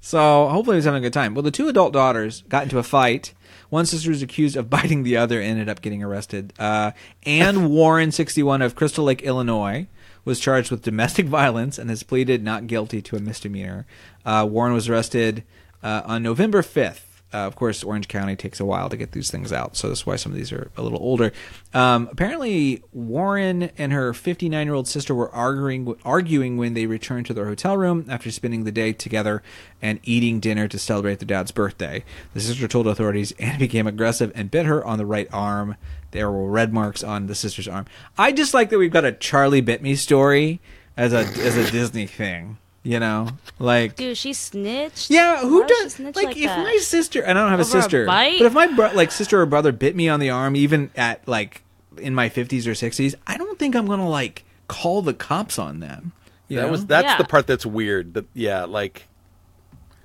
So 0.00 0.48
hopefully 0.48 0.76
he's 0.76 0.84
having 0.84 0.98
a 1.02 1.06
good 1.06 1.12
time. 1.12 1.34
Well, 1.34 1.42
the 1.42 1.50
two 1.50 1.66
adult 1.68 1.92
daughters 1.92 2.42
got 2.42 2.62
into 2.62 2.78
a 2.78 2.84
fight. 2.84 3.34
One 3.70 3.86
sister 3.86 4.10
was 4.10 4.22
accused 4.22 4.56
of 4.56 4.70
biting 4.70 5.02
the 5.02 5.16
other, 5.16 5.40
and 5.40 5.52
ended 5.52 5.68
up 5.68 5.82
getting 5.82 6.02
arrested. 6.02 6.52
Uh, 6.58 6.92
Anne 7.24 7.68
Warren, 7.68 8.12
61 8.12 8.62
of 8.62 8.74
Crystal 8.74 9.04
Lake, 9.04 9.22
Illinois, 9.22 9.86
was 10.24 10.40
charged 10.40 10.70
with 10.70 10.82
domestic 10.82 11.26
violence 11.40 11.78
and 11.78 11.90
has 11.90 12.02
pleaded 12.02 12.42
not 12.42 12.66
guilty 12.66 13.00
to 13.02 13.16
a 13.16 13.20
misdemeanor. 13.20 13.86
Uh, 14.24 14.46
Warren 14.48 14.74
was 14.74 14.88
arrested 14.88 15.44
uh, 15.82 16.02
on 16.04 16.22
November 16.22 16.62
5th. 16.62 17.05
Uh, 17.34 17.38
of 17.38 17.56
course, 17.56 17.82
Orange 17.82 18.06
County 18.06 18.36
takes 18.36 18.60
a 18.60 18.64
while 18.64 18.88
to 18.88 18.96
get 18.96 19.12
these 19.12 19.30
things 19.30 19.52
out, 19.52 19.76
so 19.76 19.88
that's 19.88 20.06
why 20.06 20.14
some 20.14 20.30
of 20.32 20.38
these 20.38 20.52
are 20.52 20.70
a 20.76 20.82
little 20.82 21.00
older. 21.02 21.32
Um, 21.74 22.08
apparently, 22.10 22.82
Warren 22.92 23.64
and 23.76 23.92
her 23.92 24.14
59 24.14 24.66
year 24.66 24.74
old 24.74 24.86
sister 24.86 25.14
were 25.14 25.30
arguing 25.34 25.96
arguing 26.04 26.56
when 26.56 26.74
they 26.74 26.86
returned 26.86 27.26
to 27.26 27.34
their 27.34 27.46
hotel 27.46 27.76
room 27.76 28.06
after 28.08 28.30
spending 28.30 28.64
the 28.64 28.72
day 28.72 28.92
together 28.92 29.42
and 29.82 29.98
eating 30.04 30.38
dinner 30.38 30.68
to 30.68 30.78
celebrate 30.78 31.18
their 31.18 31.26
dad's 31.26 31.50
birthday. 31.50 32.04
The 32.32 32.40
sister 32.40 32.68
told 32.68 32.86
authorities 32.86 33.32
and 33.38 33.58
became 33.58 33.86
aggressive 33.86 34.30
and 34.34 34.50
bit 34.50 34.66
her 34.66 34.84
on 34.84 34.98
the 34.98 35.06
right 35.06 35.28
arm. 35.32 35.76
There 36.12 36.30
were 36.30 36.48
red 36.48 36.72
marks 36.72 37.02
on 37.02 37.26
the 37.26 37.34
sister's 37.34 37.68
arm. 37.68 37.86
I 38.16 38.32
just 38.32 38.54
like 38.54 38.70
that 38.70 38.78
we've 38.78 38.92
got 38.92 39.04
a 39.04 39.12
Charlie 39.12 39.60
bit 39.60 39.82
me 39.82 39.96
story 39.96 40.60
as 40.96 41.12
a 41.12 41.18
as 41.18 41.56
a 41.56 41.70
Disney 41.70 42.06
thing. 42.06 42.58
You 42.86 43.00
know, 43.00 43.28
like 43.58 43.96
Dude, 43.96 44.16
she 44.16 44.32
snitched. 44.32 45.10
yeah, 45.10 45.40
who 45.40 45.54
Why 45.54 45.58
would 45.62 45.68
she 45.68 45.82
does 45.82 45.94
snitch 45.94 46.14
like, 46.14 46.26
like 46.26 46.36
if 46.36 46.44
that? 46.44 46.62
my 46.62 46.76
sister 46.80 47.20
and 47.20 47.36
I 47.36 47.42
don't 47.42 47.50
have 47.50 47.58
a 47.58 47.62
Over 47.64 47.78
a 47.78 47.82
sister, 47.82 48.06
bite? 48.06 48.38
but 48.38 48.44
if 48.46 48.52
my 48.52 48.68
bro- 48.68 48.92
like 48.94 49.10
sister 49.10 49.40
or 49.40 49.46
brother 49.46 49.72
bit 49.72 49.96
me 49.96 50.08
on 50.08 50.20
the 50.20 50.30
arm, 50.30 50.54
even 50.54 50.92
at 50.94 51.26
like 51.26 51.62
in 51.98 52.14
my 52.14 52.28
fifties 52.28 52.64
or 52.68 52.76
sixties, 52.76 53.16
I 53.26 53.38
don't 53.38 53.58
think 53.58 53.74
I'm 53.74 53.86
gonna 53.86 54.08
like 54.08 54.44
call 54.68 55.02
the 55.02 55.14
cops 55.14 55.58
on 55.58 55.80
them. 55.80 56.12
You 56.46 56.58
That 56.58 56.66
know? 56.66 56.70
was 56.70 56.86
that's 56.86 57.06
Yeah. 57.06 57.16
the 57.18 57.24
part 57.24 57.48
that's 57.48 57.66
weird. 57.66 58.14
That 58.14 58.26
yeah, 58.34 58.62
like 58.66 59.08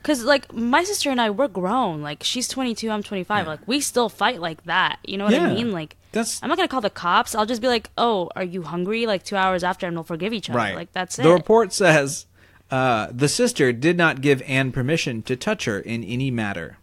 Cause 0.02 0.24
like 0.24 0.52
my 0.52 0.84
sister 0.84 1.12
and 1.12 1.22
I, 1.22 1.30
we're 1.30 1.48
grown. 1.48 2.02
Like 2.02 2.24
she's 2.24 2.48
22, 2.48 2.90
I'm 2.90 3.04
25. 3.04 3.46
Like 3.46 3.60
we 3.68 3.80
still 3.80 4.10
fight 4.10 4.42
like 4.42 4.64
that. 4.64 4.98
You 5.06 5.18
know 5.20 5.26
what 5.26 5.34
Yeah. 5.34 5.46
I 5.46 5.54
mean? 5.54 5.72
Like 5.72 5.96
That's- 6.14 6.40
I'm 6.42 6.50
not 6.50 6.58
gonna 6.58 6.68
call 6.68 6.82
the 6.82 6.90
cops. 6.90 7.36
I'll 7.36 7.46
just 7.46 7.62
be 7.62 7.68
like, 7.68 7.92
oh, 7.96 8.32
are 8.36 8.44
you 8.44 8.64
hungry? 8.64 9.06
Like 9.06 9.22
two 9.22 9.36
hours 9.36 9.64
after, 9.64 9.86
and 9.86 9.96
we'll 9.96 10.04
forgive 10.04 10.34
each 10.34 10.50
other. 10.50 10.58
right. 10.58 10.76
Like 10.76 10.92
that's 10.94 11.20
it. 11.20 11.22
The 11.24 11.30
report 11.32 11.72
says 11.74 12.26
uh, 12.72 13.10
the 13.12 13.28
sister 13.28 13.74
did 13.74 13.98
not 13.98 14.22
give 14.22 14.42
Anne 14.48 14.72
permission 14.72 15.22
to 15.24 15.36
touch 15.36 15.66
her 15.66 15.80
in 15.80 16.04
any 16.04 16.32
matter. 16.32 16.78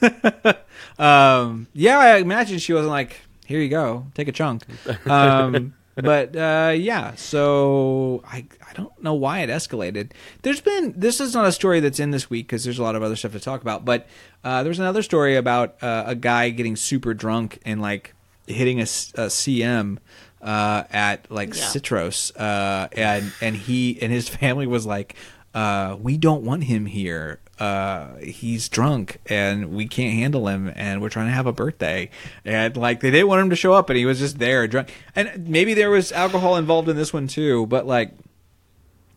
um, 0.98 1.66
yeah, 1.74 1.98
I 1.98 2.16
imagine 2.16 2.58
she 2.58 2.72
wasn't 2.72 2.90
like, 2.90 3.20
"Here 3.44 3.60
you 3.60 3.68
go, 3.68 4.06
take 4.14 4.28
a 4.28 4.32
chunk." 4.32 4.64
Um, 5.06 5.74
but 5.94 6.36
uh, 6.36 6.74
yeah, 6.76 7.14
so 7.14 8.22
I 8.26 8.46
I 8.68 8.72
don't 8.74 9.02
know 9.02 9.14
why 9.14 9.40
it 9.40 9.48
escalated. 9.48 10.10
There's 10.42 10.60
been 10.60 10.92
this 10.96 11.20
is 11.20 11.34
not 11.34 11.46
a 11.46 11.52
story 11.52 11.80
that's 11.80 11.98
in 11.98 12.10
this 12.10 12.28
week 12.28 12.46
because 12.46 12.64
there's 12.64 12.78
a 12.78 12.82
lot 12.82 12.96
of 12.96 13.02
other 13.02 13.16
stuff 13.16 13.32
to 13.32 13.40
talk 13.40 13.62
about. 13.62 13.84
But 13.84 14.06
uh, 14.44 14.62
there 14.62 14.70
was 14.70 14.78
another 14.78 15.02
story 15.02 15.36
about 15.36 15.82
uh, 15.82 16.04
a 16.06 16.14
guy 16.14 16.50
getting 16.50 16.76
super 16.76 17.14
drunk 17.14 17.60
and 17.64 17.80
like 17.80 18.14
hitting 18.46 18.80
a 18.80 18.84
CM 18.84 19.98
uh, 20.42 20.84
at 20.90 21.30
like 21.30 21.48
Yeah. 21.54 21.62
Citricos, 21.64 22.32
uh, 22.38 22.88
and 22.92 23.32
and 23.40 23.56
he 23.56 23.98
and 24.00 24.12
his 24.12 24.28
family 24.28 24.66
was 24.66 24.86
like, 24.86 25.14
uh, 25.54 25.96
"We 26.00 26.16
don't 26.18 26.42
want 26.42 26.64
him 26.64 26.86
here. 26.86 27.40
Uh, 27.58 28.16
he's 28.16 28.68
drunk, 28.68 29.18
and 29.26 29.70
we 29.72 29.86
can't 29.86 30.12
handle 30.14 30.46
him, 30.46 30.70
and 30.76 31.00
we're 31.00 31.08
trying 31.08 31.26
to 31.28 31.32
have 31.32 31.46
a 31.46 31.52
birthday." 31.52 32.10
And 32.44 32.76
like 32.76 33.00
they 33.00 33.10
didn't 33.10 33.28
want 33.28 33.40
him 33.42 33.50
to 33.50 33.56
show 33.56 33.72
up, 33.72 33.88
and 33.90 33.98
he 33.98 34.04
was 34.04 34.18
just 34.18 34.38
there 34.38 34.66
drunk. 34.68 34.92
And 35.14 35.48
maybe 35.48 35.72
there 35.74 35.90
was 35.90 36.12
alcohol 36.12 36.56
involved 36.56 36.88
in 36.88 36.96
this 36.96 37.12
one 37.12 37.26
too, 37.28 37.66
but 37.66 37.86
like, 37.86 38.12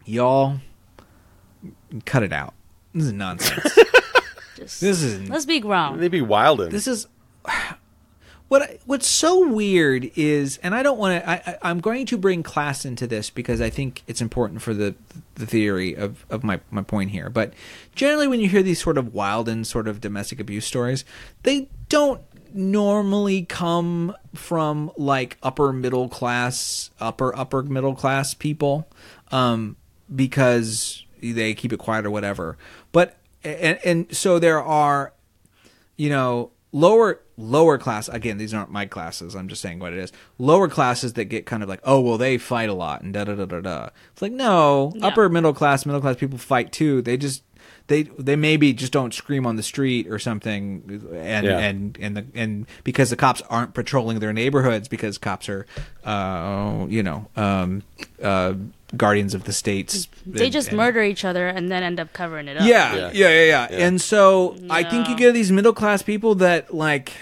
y'all, 0.05 0.59
cut 2.05 2.24
it 2.24 2.32
out. 2.34 2.53
This 2.93 3.05
is 3.05 3.13
nonsense. 3.13 3.63
Just- 4.55 4.82
this 4.82 5.01
is 5.03 5.30
let's 5.30 5.45
be 5.45 5.59
grown. 5.61 5.99
they'd 5.99 6.09
be 6.09 6.22
wilding. 6.22 6.70
this 6.70 6.86
is 6.88 7.07
what 8.50 8.80
what's 8.86 9.08
so 9.08 9.47
weird 9.47 10.12
is 10.16 10.58
and 10.62 10.76
i 10.76 10.84
don't 10.84 10.97
want 10.97 11.24
to 11.24 11.66
i'm 11.66 11.80
going 11.80 12.06
to 12.06 12.18
bring 12.18 12.43
class 12.43 12.84
into 12.84 13.08
this 13.08 13.30
because 13.30 13.62
i 13.62 13.70
think 13.70 14.04
it's 14.08 14.22
important 14.22 14.62
for 14.62 14.74
the 14.74 14.93
the 15.39 15.45
theory 15.45 15.95
of 15.95 16.26
of 16.30 16.43
my 16.43 16.60
my 16.70 16.84
point 16.84 17.10
here. 17.10 17.30
But 17.30 17.54
generally 17.95 18.28
when 18.28 18.39
you 18.39 18.47
hear 18.47 18.62
these 18.62 18.82
sort 18.82 18.97
of 18.97 19.14
wild 19.14 19.50
and 19.50 19.66
sort 19.66 19.88
of 19.88 20.00
domestic 20.00 20.39
abuse 20.39 20.66
stories 20.66 21.04
they 21.43 21.70
don't 21.88 22.22
normally 22.54 23.43
come 23.43 24.16
from 24.36 24.91
like 24.97 25.38
upper 25.41 25.72
middle 25.72 26.10
class 26.10 26.91
upper 27.00 27.36
upper 27.36 27.64
middle 27.64 27.95
class 27.95 28.34
people 28.34 28.88
um 29.32 29.76
because 30.14 31.06
they 31.22 31.54
keep 31.54 31.72
it 31.74 31.78
quiet 31.78 32.06
or 32.06 32.12
whatever. 32.12 32.58
But 32.91 33.18
and, 33.43 33.80
and 33.86 34.16
so 34.16 34.39
there 34.39 34.62
are 34.62 35.14
you 35.95 36.10
know 36.10 36.52
lower 36.72 37.20
lower 37.36 37.78
class 37.78 38.07
again 38.09 38.38
these 38.38 38.53
aren't 38.53 38.70
my 38.72 38.86
classes 38.86 39.36
i'm 39.36 39.47
just 39.47 39.61
saying 39.61 39.80
what 39.80 39.91
it 39.93 39.97
is. 39.99 40.11
Lower 40.38 40.67
classes 40.67 41.13
that 41.13 41.26
get 41.26 41.45
kind 41.45 41.63
of 41.63 41.70
like 41.70 41.80
oh 41.84 41.99
well 41.99 42.17
they 42.17 42.38
fight 42.38 42.70
a 42.70 42.74
lot 42.74 43.01
and 43.01 43.13
da 43.13 43.24
da 43.24 43.34
da 43.36 43.45
da 43.45 43.61
da. 43.61 43.89
It's 44.11 44.22
like 44.22 44.32
no 44.34 44.91
Yeah. 44.95 45.07
upper 45.07 45.30
middle 45.30 45.53
class 45.53 45.86
middle 45.86 46.01
class 46.01 46.17
people 46.17 46.38
fight 46.38 46.72
too. 46.72 47.01
They 47.01 47.17
just 47.17 47.43
they 47.88 48.03
they 48.18 48.36
maybe 48.36 48.74
just 48.74 48.91
don't 48.91 49.14
scream 49.14 49.45
on 49.45 49.55
the 49.55 49.64
street 49.64 50.07
or 50.07 50.20
something 50.20 50.84
and 51.14 51.45
Yeah. 51.45 51.57
and 51.60 51.97
and 52.01 52.18
the 52.18 52.26
and 52.36 52.66
because 52.84 53.10
the 53.10 53.16
cops 53.16 53.41
aren't 53.49 53.74
patrolling 53.74 54.20
their 54.20 54.34
neighborhoods 54.34 54.88
because 54.88 55.18
cops 55.18 55.49
are 55.49 55.66
uh 56.05 56.86
you 56.89 57.03
know 57.03 57.28
um 57.36 57.84
uh 58.22 58.53
guardians 58.97 59.34
of 59.36 59.43
the 59.43 59.53
states 59.53 60.07
they 60.26 60.45
and- 60.45 60.53
just 60.53 60.70
and- 60.70 60.78
murder 60.78 61.03
each 61.03 61.24
other 61.24 61.47
and 61.47 61.72
then 61.72 61.84
end 61.84 61.99
up 61.99 62.12
covering 62.14 62.47
it 62.47 62.57
up. 62.57 62.66
yeah, 62.66 62.95
Yeah. 62.95 63.12
yeah, 63.14 63.30
yeah, 63.30 63.30
yeah, 63.43 63.68
Yeah. 63.72 63.88
And 63.88 64.01
so 64.01 64.55
I 64.70 64.84
think 64.84 65.07
you 65.10 65.16
get 65.16 65.34
these 65.34 65.51
middle 65.51 65.74
class 65.74 66.01
people 66.01 66.36
that 66.36 66.74
like 66.74 67.14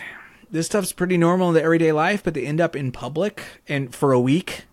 this 0.49 0.65
stuff's 0.67 0.93
pretty 0.93 1.17
normal 1.17 1.49
in 1.49 1.55
the 1.55 1.63
everyday 1.63 1.91
life, 1.91 2.23
but 2.23 2.33
they 2.33 2.45
end 2.45 2.61
up 2.61 2.73
in 2.73 2.93
public 2.93 3.43
and 3.67 3.93
for 3.93 4.13
a 4.13 4.19
week, 4.19 4.63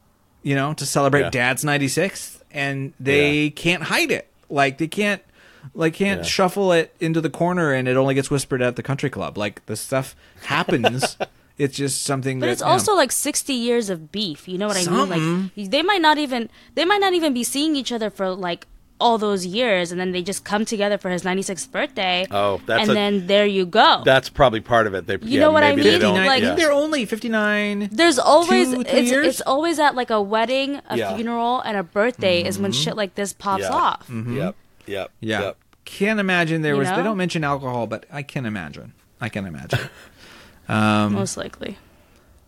you 0.45 0.55
know, 0.55 0.73
to 0.75 0.87
celebrate 0.87 1.23
Yeah. 1.23 1.31
Dad's 1.31 1.65
ninety 1.65 1.89
sixth, 1.89 2.45
and 2.53 2.93
they 3.01 3.45
Yeah. 3.47 3.51
can't 3.51 3.83
hide 3.85 4.13
it. 4.13 4.29
Like 4.49 4.79
they 4.79 4.87
can't, 4.87 5.21
like 5.75 5.95
can't 5.95 6.21
Yeah. 6.21 6.27
shuffle 6.27 6.73
it 6.73 6.95
into 7.01 7.21
the 7.21 7.31
corner, 7.31 7.73
and 7.73 7.89
it 7.89 7.97
only 7.97 8.15
gets 8.15 8.31
whispered 8.31 8.61
at 8.63 8.77
the 8.77 8.83
country 8.83 9.11
club. 9.11 9.39
Like 9.39 9.65
the 9.67 9.77
stuff 9.77 10.15
happens. 10.47 11.17
it's 11.59 11.77
just 11.77 12.03
something. 12.03 12.41
But 12.41 12.47
that, 12.47 12.53
it's 12.53 12.61
you 12.61 12.67
know. 12.67 12.73
also 12.73 12.95
like 12.95 13.13
60 13.13 13.53
years 13.53 13.89
of 13.91 14.11
beef. 14.13 14.49
You 14.49 14.59
know 14.59 14.67
what 14.69 14.77
I 14.77 14.91
mean? 15.19 15.51
Like 15.57 15.71
they 15.71 15.83
might 15.83 16.01
not 16.03 16.19
even 16.19 16.51
they 16.75 16.85
might 16.85 17.01
not 17.01 17.15
even 17.15 17.33
be 17.33 17.45
seeing 17.45 17.77
each 17.77 17.93
other 17.93 18.11
for 18.11 18.31
like 18.35 18.67
all 19.01 19.19
those 19.19 19.45
years 19.45 19.91
and 19.91 20.01
then 20.01 20.13
they 20.13 20.23
just 20.23 20.45
come 20.45 20.65
together 20.65 20.97
for 20.97 21.11
his 21.11 21.25
96th 21.25 21.71
birthday. 21.73 22.25
Oh, 22.31 22.61
that's 22.65 22.83
and 22.83 22.91
a- 22.93 22.95
then 22.95 23.27
there 23.27 23.45
you 23.45 23.67
go. 23.67 24.03
That's 24.05 24.29
probably 24.29 24.61
part 24.61 24.87
of 24.87 24.95
it. 24.95 25.07
They, 25.09 25.15
You 25.15 25.21
yeah, 25.23 25.41
know 25.41 25.51
what 25.53 25.65
I 25.65 25.71
maybe 25.71 25.83
they 25.83 25.91
mean? 25.93 26.01
don't- 26.01 26.15
59, 26.15 26.27
Like- 26.29 26.43
yeah. 26.45 26.55
they're 26.55 26.73
only 26.73 27.05
fifty 27.05 27.29
nine. 27.29 27.89
There's 27.91 28.21
always 28.21 28.69
Two, 28.71 28.85
three 28.85 29.01
it's 29.01 29.11
years? 29.11 29.27
it's 29.27 29.41
always 29.43 29.81
at 29.81 29.97
like 29.97 30.11
a 30.11 30.23
wedding, 30.23 30.81
a 30.89 30.97
Yeah. 30.97 31.15
funeral, 31.17 31.61
and 31.63 31.77
a 31.77 31.83
birthday 31.83 32.45
is 32.45 32.59
when 32.59 32.71
mm-hmm. 32.71 32.81
shit 32.83 32.97
like 32.97 33.17
this 33.17 33.33
pops 33.33 33.63
Yeah. 33.65 33.71
off. 33.73 34.07
Mm-hmm. 34.09 34.37
Yep, 34.37 34.55
yep, 34.87 35.11
Yeah. 35.21 35.41
yep. 35.41 35.57
Can't 35.85 36.19
imagine 36.19 36.63
there 36.63 36.73
You 36.75 36.79
was. 36.81 36.89
They 36.89 37.03
don't 37.03 37.19
mention 37.19 37.45
alcohol, 37.45 37.87
but 37.87 38.07
I 38.11 38.23
can 38.23 38.47
imagine. 38.47 38.93
I 39.21 39.29
can 39.29 39.47
imagine. 39.47 39.81
Um, 40.67 41.13
Most 41.13 41.37
likely. 41.37 41.77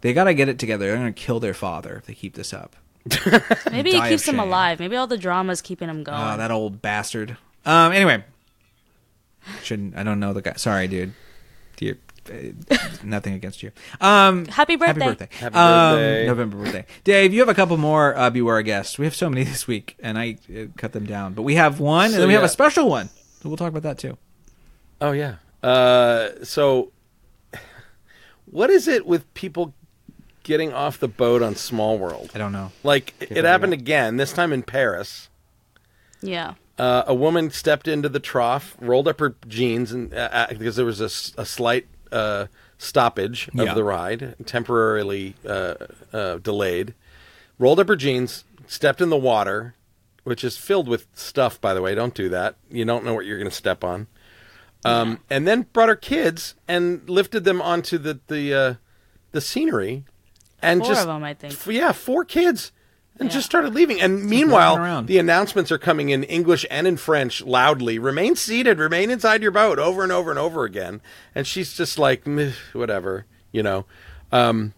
they 0.01 0.15
got 0.15 0.25
to 0.25 0.33
get 0.33 0.49
it 0.49 0.59
together. 0.59 0.87
They're 0.87 0.97
going 0.97 1.13
to 1.13 1.21
kill 1.21 1.39
their 1.39 1.53
father 1.53 1.97
if 1.97 2.07
they 2.07 2.15
keep 2.15 2.35
this 2.35 2.55
up. 2.55 2.75
Maybe 3.71 3.91
Die 3.93 3.99
it 3.99 4.03
of 4.05 4.09
keeps 4.09 4.27
him 4.27 4.39
alive. 4.41 4.81
Maybe 4.81 4.97
all 4.97 5.07
the 5.07 5.19
drama's 5.19 5.61
keeping 5.61 5.91
him 5.91 6.03
going. 6.03 6.19
Oh, 6.19 6.37
that 6.39 6.51
old 6.51 6.81
bastard. 6.81 7.37
Um. 7.67 7.93
Anyway, 7.93 8.25
shouldn't 9.63 9.97
I 9.99 10.03
don't 10.03 10.19
know 10.19 10.33
the 10.33 10.41
guy. 10.41 10.55
Sorry, 10.55 10.89
dude. 10.89 11.13
You're, 11.79 11.97
uh, 11.97 12.06
nothing 13.05 13.35
against 13.35 13.63
you. 13.63 13.73
Um. 14.01 14.47
Happy 14.47 14.77
birthday. 14.77 15.05
Happy 15.05 15.17
birthday. 15.17 15.29
Happy 15.39 15.55
Um, 15.55 15.95
birthday. 15.97 16.27
November 16.27 16.57
birthday. 16.59 16.87
Dave, 17.05 17.33
you 17.33 17.41
have 17.41 17.49
a 17.49 17.55
couple 17.55 17.77
more 17.77 18.17
uh, 18.17 18.31
Beware 18.31 18.63
guests. 18.63 18.99
We 18.99 19.05
have 19.07 19.15
so 19.15 19.29
many 19.31 19.45
this 19.53 19.67
week, 19.67 19.97
and 20.01 20.19
I 20.19 20.37
uh, 20.55 20.67
cut 20.77 20.93
them 20.93 21.07
down. 21.07 21.35
But 21.35 21.43
we 21.43 21.55
have 21.57 21.81
one, 21.81 22.07
and 22.07 22.15
then 22.15 22.29
we 22.29 22.35
have 22.35 22.43
a 22.43 22.49
special 22.49 22.89
one. 22.89 23.09
So 23.41 23.49
we'll 23.49 23.57
talk 23.57 23.69
about 23.69 23.83
that 23.83 23.99
too. 23.99 24.17
Oh 25.01 25.13
yeah. 25.13 25.37
Uh, 25.63 26.31
so, 26.45 26.93
what 28.47 28.71
is 28.71 28.87
it 28.89 29.07
with 29.07 29.33
people 29.35 29.75
getting 30.43 30.73
off 30.73 30.99
the 31.01 31.09
boat 31.09 31.43
on 31.43 31.55
Small 31.57 31.99
World? 31.99 32.31
I 32.35 32.39
don't 32.39 32.53
know. 32.53 32.73
Like 32.83 33.15
it 33.21 33.33
it 33.39 33.45
happened 33.45 33.73
out. 33.73 33.81
again. 33.81 34.17
This 34.17 34.33
time 34.33 34.53
in 34.53 34.63
Paris. 34.63 35.29
Yeah. 36.23 36.55
Uh, 36.79 37.05
a 37.07 37.15
woman 37.15 37.51
stepped 37.51 37.89
into 37.89 38.09
the 38.09 38.21
trough, 38.21 38.77
rolled 38.81 39.09
up 39.09 39.19
her 39.21 39.35
jeans, 39.49 39.93
and 39.93 40.13
uh, 40.13 40.29
uh, 40.31 40.47
because 40.51 40.77
there 40.77 40.85
was 40.85 41.01
a 41.01 41.09
slight 41.09 41.87
uh, 42.13 42.47
stoppage 42.79 43.49
of 43.49 43.55
Yeah. 43.67 43.75
the 43.75 43.85
ride, 43.85 44.35
temporarily 44.47 45.35
uh, 45.47 45.75
uh, 46.13 46.39
delayed, 46.39 46.95
rolled 47.59 47.81
up 47.81 47.89
her 47.89 47.97
jeans, 47.97 48.45
stepped 48.67 49.01
in 49.01 49.09
the 49.11 49.17
water, 49.17 49.75
which 50.25 50.43
is 50.45 50.57
filled 50.57 50.89
with 50.89 51.07
stuff. 51.15 51.61
By 51.61 51.73
the 51.75 51.81
way, 51.83 51.95
don't 51.95 52.15
do 52.15 52.29
that. 52.31 52.57
You 52.71 52.85
don't 52.85 53.05
know 53.05 53.15
what 53.15 53.27
you're 53.27 53.39
going 53.39 53.51
to 53.51 53.55
step 53.57 53.83
on. 53.85 54.07
Um, 54.85 55.21
and 55.31 55.49
then 55.49 55.67
brought 55.73 55.89
her 55.89 55.97
kids 55.97 56.55
and 56.69 57.09
lifted 57.09 57.45
them 57.45 57.61
onto 57.61 57.99
the 57.99 58.21
the 58.29 58.55
uh, 58.55 58.75
the 59.33 59.41
scenery, 59.41 60.05
and 60.63 60.81
Four 60.81 60.89
just 60.89 61.01
of 61.03 61.07
them, 61.09 61.25
I 61.25 61.35
think. 61.35 61.55
f- 61.55 61.67
yeah, 61.67 61.91
four 61.93 62.25
kids, 62.25 62.71
and 63.19 63.29
Yeah. 63.29 63.35
just 63.35 63.47
started 63.47 63.75
leaving. 63.75 64.01
And 64.01 64.15
walking 64.15 64.31
meanwhile, 64.31 65.03
the 65.03 65.19
announcements 65.19 65.73
are 65.73 65.79
coming 65.79 66.11
in 66.11 66.23
English 66.25 66.67
and 66.71 66.87
in 66.87 66.97
French 66.97 67.43
loudly. 67.43 67.99
Remain 67.99 68.37
seated, 68.37 68.79
remain 68.79 69.11
inside 69.11 69.43
your 69.43 69.51
boat, 69.53 69.79
over 69.79 70.03
and 70.03 70.13
over 70.13 70.31
and 70.31 70.39
over 70.39 70.65
again. 70.65 71.01
And 71.35 71.47
she's 71.47 71.75
just 71.75 71.99
like, 71.99 72.25
whatever, 72.73 73.27
you 73.53 73.63
know. 73.63 73.87
Um, 74.33 74.75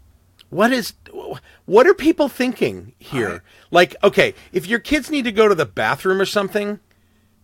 what 0.50 0.72
is 0.72 0.94
what 1.66 1.86
are 1.86 1.94
people 1.94 2.28
thinking 2.28 2.94
here? 2.98 3.42
like, 3.70 3.94
okay, 4.02 4.34
if 4.52 4.66
your 4.66 4.78
kids 4.78 5.10
need 5.10 5.24
to 5.24 5.32
go 5.32 5.46
to 5.48 5.54
the 5.54 5.66
bathroom 5.66 6.20
or 6.20 6.24
something, 6.26 6.80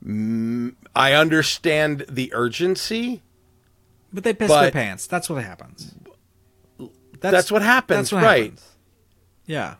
mm, 0.05 0.75
I 0.97 1.13
understand 1.13 2.07
the 2.09 2.33
urgency. 2.33 3.23
But 4.13 4.25
they 4.25 4.33
piss 4.33 4.51
their 4.51 4.71
pants. 4.71 5.07
That's 5.07 5.29
what 5.29 5.43
happens. 5.45 5.95
That's 7.21 7.51
what 7.51 7.63
happens, 7.63 8.11
That's 8.11 8.13
what 8.13 8.23
right. 8.23 8.43
happens. 8.45 8.69
Yeah, 9.47 9.75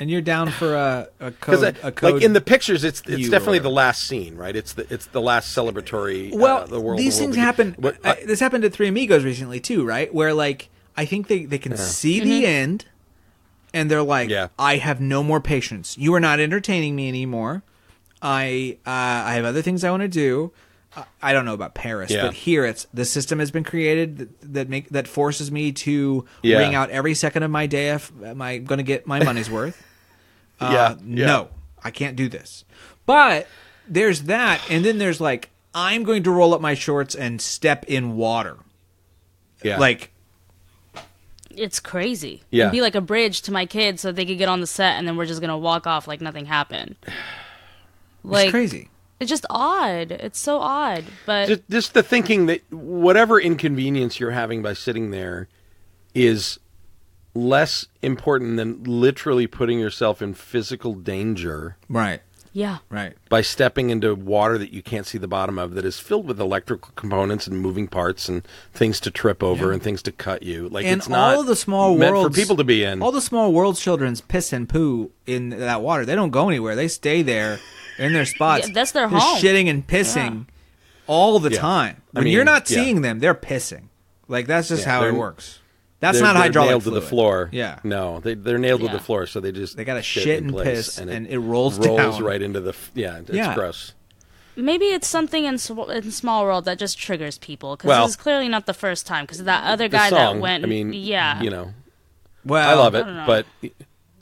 and 0.00 0.10
you're 0.10 0.20
down 0.20 0.50
for 0.50 0.74
a 0.74 1.08
a 1.20 1.30
code. 1.40 1.76
a 1.82 1.90
code 1.92 2.14
like 2.14 2.22
in 2.22 2.32
the 2.32 2.40
pictures, 2.40 2.84
it's 2.84 3.00
it's 3.06 3.18
U 3.20 3.28
or 3.28 3.30
definitely 3.30 3.58
the 3.60 3.70
last 3.70 4.04
scene, 4.04 4.36
right? 4.36 4.54
It's 4.54 4.72
the 4.74 4.86
it's 4.92 5.06
the 5.06 5.20
last 5.20 5.56
celebratory. 5.56 6.32
well, 6.34 6.58
uh, 6.58 6.66
the 6.66 6.80
world. 6.80 6.98
these 6.98 7.16
the 7.18 7.24
world 7.24 7.34
things 7.34 7.44
happen. 7.44 7.76
But, 7.78 7.96
I- 8.04 8.10
uh, 8.10 8.14
this 8.26 8.40
happened 8.40 8.64
at 8.64 8.72
Three 8.72 8.88
Amigos 8.88 9.24
recently 9.24 9.60
too, 9.60 9.84
right? 9.84 10.12
Where 10.14 10.32
like 10.34 10.68
I 10.96 11.04
think 11.04 11.28
they 11.28 11.44
they 11.44 11.58
can 11.58 11.76
see 11.76 12.20
the 12.20 12.46
end, 12.46 12.86
and 13.74 13.90
they're 13.90 14.02
like, 14.02 14.28
Yeah. 14.30 14.48
"I 14.58 14.76
have 14.76 15.00
no 15.00 15.22
more 15.22 15.40
patience. 15.40 15.96
You 15.98 16.14
are 16.14 16.20
not 16.20 16.40
entertaining 16.40 16.96
me 16.96 17.08
anymore. 17.08 17.62
I 18.20 18.78
uh, 18.86 18.90
I 18.90 19.34
have 19.34 19.44
other 19.44 19.62
things 19.62 19.84
I 19.84 19.90
want 19.90 20.02
to 20.02 20.08
do." 20.08 20.52
I- 20.96 21.04
I 21.22 21.32
don't 21.34 21.44
know 21.44 21.52
about 21.54 21.74
Paris, 21.74 22.10
Yeah. 22.10 22.22
but 22.22 22.32
here 22.34 22.64
it's 22.64 22.86
the 22.94 23.04
system 23.04 23.38
has 23.40 23.50
been 23.50 23.62
created 23.62 24.16
that, 24.18 24.54
that 24.54 24.68
make 24.70 24.88
that 24.88 25.06
forces 25.06 25.52
me 25.52 25.70
to 25.72 26.24
Yeah. 26.42 26.58
ring 26.58 26.74
out 26.74 26.88
every 26.90 27.14
second 27.14 27.42
of 27.42 27.50
my 27.50 27.66
day 27.66 27.90
if 27.90 28.10
am 28.24 28.40
I 28.40 28.56
going 28.58 28.78
to 28.78 28.82
get 28.84 29.06
my 29.06 29.22
money's 29.22 29.50
worth. 29.50 29.80
Uh, 30.60 30.70
Yeah, 30.72 30.94
yeah. 31.06 31.26
No, 31.26 31.48
I 31.82 31.90
can't 31.90 32.16
do 32.16 32.28
this. 32.28 32.64
But 33.06 33.46
there's 33.88 34.22
that, 34.24 34.60
and 34.70 34.84
then 34.84 34.98
there's 34.98 35.20
like, 35.20 35.50
I'm 35.74 36.02
going 36.02 36.22
to 36.24 36.30
roll 36.30 36.54
up 36.54 36.60
my 36.60 36.74
shorts 36.74 37.14
and 37.14 37.40
step 37.40 37.84
in 37.86 38.16
water. 38.16 38.56
yeah. 39.62 39.78
Like, 39.78 40.10
It's 41.50 41.80
crazy. 41.80 42.42
Yeah. 42.50 42.64
It'd 42.64 42.72
be 42.72 42.80
like 42.80 42.94
a 42.94 43.00
bridge 43.00 43.42
to 43.42 43.52
my 43.52 43.66
kids 43.66 44.00
so 44.02 44.12
they 44.12 44.24
could 44.26 44.38
get 44.38 44.48
on 44.48 44.60
the 44.60 44.66
set 44.66 44.96
and 44.98 45.06
then 45.08 45.16
we're 45.16 45.26
just 45.26 45.40
gonna 45.40 45.58
walk 45.58 45.86
off 45.86 46.06
like 46.06 46.20
nothing 46.20 46.46
happened. 46.46 46.96
Like 48.24 48.46
it's 48.46 48.50
crazy. 48.50 48.90
It's 49.20 49.30
just 49.30 49.46
odd. 49.48 50.10
It's 50.10 50.38
so 50.38 50.58
odd. 50.58 51.04
But 51.24 51.46
just, 51.48 51.70
just 51.70 51.94
the 51.94 52.02
thinking 52.02 52.46
that 52.46 52.60
whatever 52.70 53.40
inconvenience 53.40 54.18
you're 54.20 54.32
having 54.32 54.60
by 54.60 54.72
sitting 54.74 55.12
there 55.12 55.48
is 56.14 56.58
less 57.38 57.86
important 58.02 58.56
than 58.56 58.82
literally 58.84 59.46
putting 59.46 59.78
yourself 59.78 60.20
in 60.22 60.34
physical 60.34 60.94
danger 60.94 61.76
Right, 61.88 62.20
yeah. 62.52 62.78
right. 62.90 63.14
by 63.28 63.40
stepping 63.42 63.90
into 63.90 64.14
water 64.14 64.58
that 64.58 64.72
you 64.72 64.82
can't 64.82 65.06
see 65.06 65.18
the 65.18 65.28
bottom 65.28 65.58
of 65.58 65.74
that 65.74 65.84
is 65.84 65.98
filled 66.00 66.26
with 66.26 66.40
electrical 66.40 66.92
components 66.96 67.46
and 67.46 67.60
moving 67.60 67.86
parts 67.88 68.28
and 68.28 68.46
things 68.72 68.98
to 69.00 69.10
trip 69.10 69.42
over 69.42 69.70
and 69.72 69.82
things 69.82 70.02
to 70.02 70.12
cut 70.12 70.42
you 70.42 70.68
like 70.68 70.84
And 70.86 70.98
it's 71.00 71.08
not 71.08 71.36
all 71.36 71.44
the 71.44 71.56
small 71.56 71.96
meant 71.96 72.12
worlds 72.14 72.34
for 72.36 72.40
people 72.40 72.56
to 72.56 72.64
be 72.64 72.82
in 72.84 73.02
All 73.02 73.12
the 73.12 73.20
small 73.20 73.52
world 73.52 73.76
children's 73.76 74.20
piss 74.20 74.52
and 74.52 74.68
poo 74.68 75.10
in 75.26 75.50
that 75.50 75.80
water. 75.82 76.04
They 76.04 76.14
don't 76.14 76.30
go 76.30 76.48
anywhere. 76.48 76.74
They 76.76 76.88
stay 76.88 77.22
there 77.22 77.58
in 77.98 78.12
their 78.12 78.26
spots. 78.26 78.66
Yeah, 78.68 78.74
that's 78.74 78.92
their 78.92 79.08
just 79.08 79.24
home. 79.26 79.38
shitting 79.40 79.68
and 79.68 79.86
pissing 79.86 80.46
all 81.06 81.38
the 81.38 81.50
Yeah. 81.50 81.60
time. 81.60 81.96
I 82.14 82.18
When 82.18 82.24
mean, 82.24 82.32
you're 82.34 82.44
not 82.44 82.68
yeah. 82.70 82.82
seeing 82.82 83.02
them, 83.02 83.18
they're 83.20 83.34
pissing. 83.34 83.84
Like 84.28 84.46
that's 84.46 84.68
just 84.68 84.82
Yeah, 84.84 84.90
how 84.92 85.00
it 85.00 85.04
they're- 85.10 85.14
works. 85.14 85.58
That's 86.00 86.18
they're, 86.18 86.26
not 86.26 86.34
they're 86.34 86.42
hydraulic 86.42 86.70
nailed 86.70 86.82
to 86.84 86.90
the 86.90 87.00
fluid. 87.00 87.08
floor. 87.10 87.48
Yeah. 87.52 87.78
no, 87.82 88.20
they 88.20 88.34
they're 88.34 88.58
nailed 88.58 88.82
to 88.82 88.88
the 88.88 89.00
floor, 89.00 89.26
so 89.26 89.40
they 89.40 89.50
just 89.52 89.76
They 89.76 89.84
gotta 89.84 90.02
shit, 90.02 90.22
shit 90.22 90.38
in 90.38 90.44
and 90.44 90.52
place, 90.52 90.66
piss, 90.66 90.98
and 90.98 91.26
it 91.26 91.38
rolls 91.38 91.78
down. 91.78 92.22
right 92.22 92.40
into 92.40 92.60
the 92.60 92.74
yeah. 92.94 93.18
It's 93.18 93.30
Yeah. 93.30 93.54
gross. 93.54 93.94
Maybe 94.54 94.86
it's 94.86 95.06
something 95.06 95.44
in, 95.44 95.56
sw- 95.58 95.88
in 95.88 96.10
Small 96.10 96.42
World 96.44 96.64
that 96.64 96.78
just 96.80 96.98
triggers 96.98 97.38
people 97.38 97.76
because 97.76 97.88
Well- 97.88 98.02
this 98.06 98.10
is 98.10 98.16
clearly 98.16 98.48
not 98.48 98.66
the 98.66 98.74
first 98.74 99.06
time. 99.06 99.24
Because 99.24 99.42
that 99.44 99.64
other 99.64 99.86
guy 99.88 100.08
song, 100.10 100.36
that 100.36 100.40
went, 100.42 100.64
I 100.64 100.66
mean, 100.66 100.92
yeah, 100.92 101.40
you 101.40 101.50
know, 101.50 101.72
Well, 102.44 102.68
I 102.68 102.74
love 102.74 102.94
it, 102.96 103.04
don't 103.04 103.26
but 103.26 103.46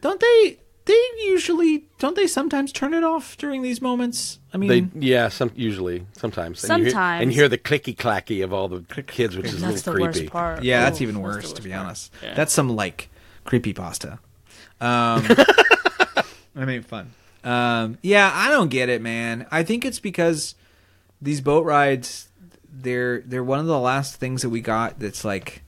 Don't 0.02 0.20
they? 0.20 0.58
They 0.86 1.00
usually 1.24 1.84
don't 1.98 2.16
they 2.16 2.26
sometimes 2.26 2.72
turn 2.72 2.94
it 2.94 3.04
off 3.04 3.36
during 3.36 3.62
these 3.62 3.82
moments. 3.82 4.38
I 4.54 4.56
mean, 4.56 4.68
they 4.94 5.06
yeah, 5.06 5.28
some 5.28 5.50
usually 5.54 6.06
sometimes 6.16 6.62
And 6.64 6.78
you 6.78 6.84
hear- 6.84 6.90
Sometimes. 6.92 7.22
and 7.22 7.32
you 7.32 7.36
hear 7.40 7.48
the 7.48 7.58
clicky 7.58 7.94
clacky 7.96 8.42
of 8.42 8.52
all 8.52 8.68
the 8.68 8.82
kids, 9.02 9.36
which 9.36 9.46
is 9.46 9.62
a 9.62 9.66
that's 9.66 9.82
the 9.82 9.92
little 9.92 10.06
creepy. 10.06 10.20
worst 10.26 10.32
part. 10.32 10.62
yeah, 10.62 10.84
that's 10.84 11.00
Oh, 11.00 11.02
even 11.04 11.20
worse 11.20 11.34
worst 11.44 11.56
to 11.56 11.62
be 11.62 11.70
part. 11.70 11.84
honest. 11.86 12.12
Yeah. 12.22 12.34
That's 12.34 12.52
some 12.52 12.74
like 12.74 13.08
creepy 13.44 13.72
pasta. 13.74 14.18
Um, 14.80 15.26
I 16.56 16.64
mean, 16.64 16.82
fun. 16.82 17.12
Um, 17.44 17.98
yeah, 18.02 18.30
I 18.34 18.50
don't 18.50 18.68
get 18.68 18.88
it, 18.88 19.00
man. 19.02 19.46
I 19.50 19.62
think 19.62 19.84
it's 19.84 20.00
because 20.00 20.54
these 21.20 21.40
boat 21.40 21.64
rides 21.64 22.28
they're 22.72 23.20
they're 23.22 23.42
one 23.44 23.58
of 23.58 23.66
the 23.66 23.78
last 23.78 24.16
things 24.16 24.42
that 24.42 24.50
we 24.50 24.60
got 24.60 24.98
that's 25.00 25.24
like 25.24 25.62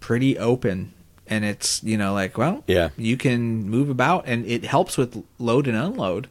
pretty 0.00 0.36
open 0.38 0.92
and 1.28 1.44
it's 1.44 1.82
you 1.84 1.96
know 1.96 2.12
like 2.12 2.36
well 2.38 2.64
Yeah. 2.66 2.88
you 2.96 3.16
can 3.16 3.68
move 3.68 3.88
about 3.90 4.24
and 4.26 4.46
it 4.46 4.64
helps 4.64 4.96
with 4.96 5.22
load 5.38 5.66
and 5.68 5.76
unload 5.76 6.28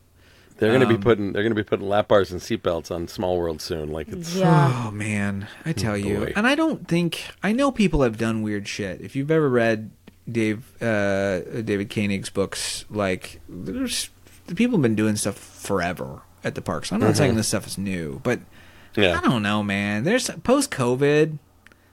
They're 0.57 0.69
going 0.71 0.81
to 0.81 0.87
Um, 0.87 0.95
be 0.97 1.01
putting 1.01 1.33
they're 1.33 1.43
going 1.43 1.55
to 1.55 1.63
be 1.63 1.67
putting 1.67 1.87
lap 1.87 2.07
bars 2.07 2.31
and 2.31 2.41
seatbelts 2.41 2.89
on 2.89 3.07
Small 3.07 3.37
World 3.37 3.61
soon. 3.61 3.91
Like 3.91 4.07
it's 4.09 4.33
Yeah. 4.35 4.85
Oh 4.87 4.91
man, 4.91 5.47
I 5.65 5.71
tell 5.73 5.95
you, 5.97 6.17
boy. 6.25 6.33
and 6.35 6.47
I 6.47 6.55
don't 6.55 6.87
think 6.87 7.25
I 7.43 7.51
know 7.51 7.71
people 7.71 8.01
have 8.01 8.17
done 8.17 8.41
weird 8.41 8.67
shit. 8.67 8.99
If 9.01 9.15
you've 9.15 9.29
ever 9.31 9.47
read 9.49 9.91
Dave 10.29 10.65
uh, 10.81 11.39
David 11.61 11.89
Koenig's 11.89 12.29
books, 12.31 12.85
like 12.89 13.39
there's 13.47 14.09
people 14.55 14.77
have 14.77 14.81
been 14.81 14.95
doing 14.95 15.15
stuff 15.15 15.37
forever 15.37 16.21
at 16.43 16.55
the 16.55 16.61
parks. 16.61 16.91
I'm 16.91 16.99
not 17.01 17.15
saying 17.17 17.35
this 17.35 17.47
stuff 17.49 17.67
is 17.67 17.77
new, 17.77 18.19
but 18.23 18.39
Mm-hmm. 18.39 19.01
yeah. 19.03 19.19
I 19.19 19.21
don't 19.21 19.43
know, 19.43 19.61
man. 19.61 20.05
There's 20.05 20.27
post 20.41 20.71
COVID, 20.71 21.37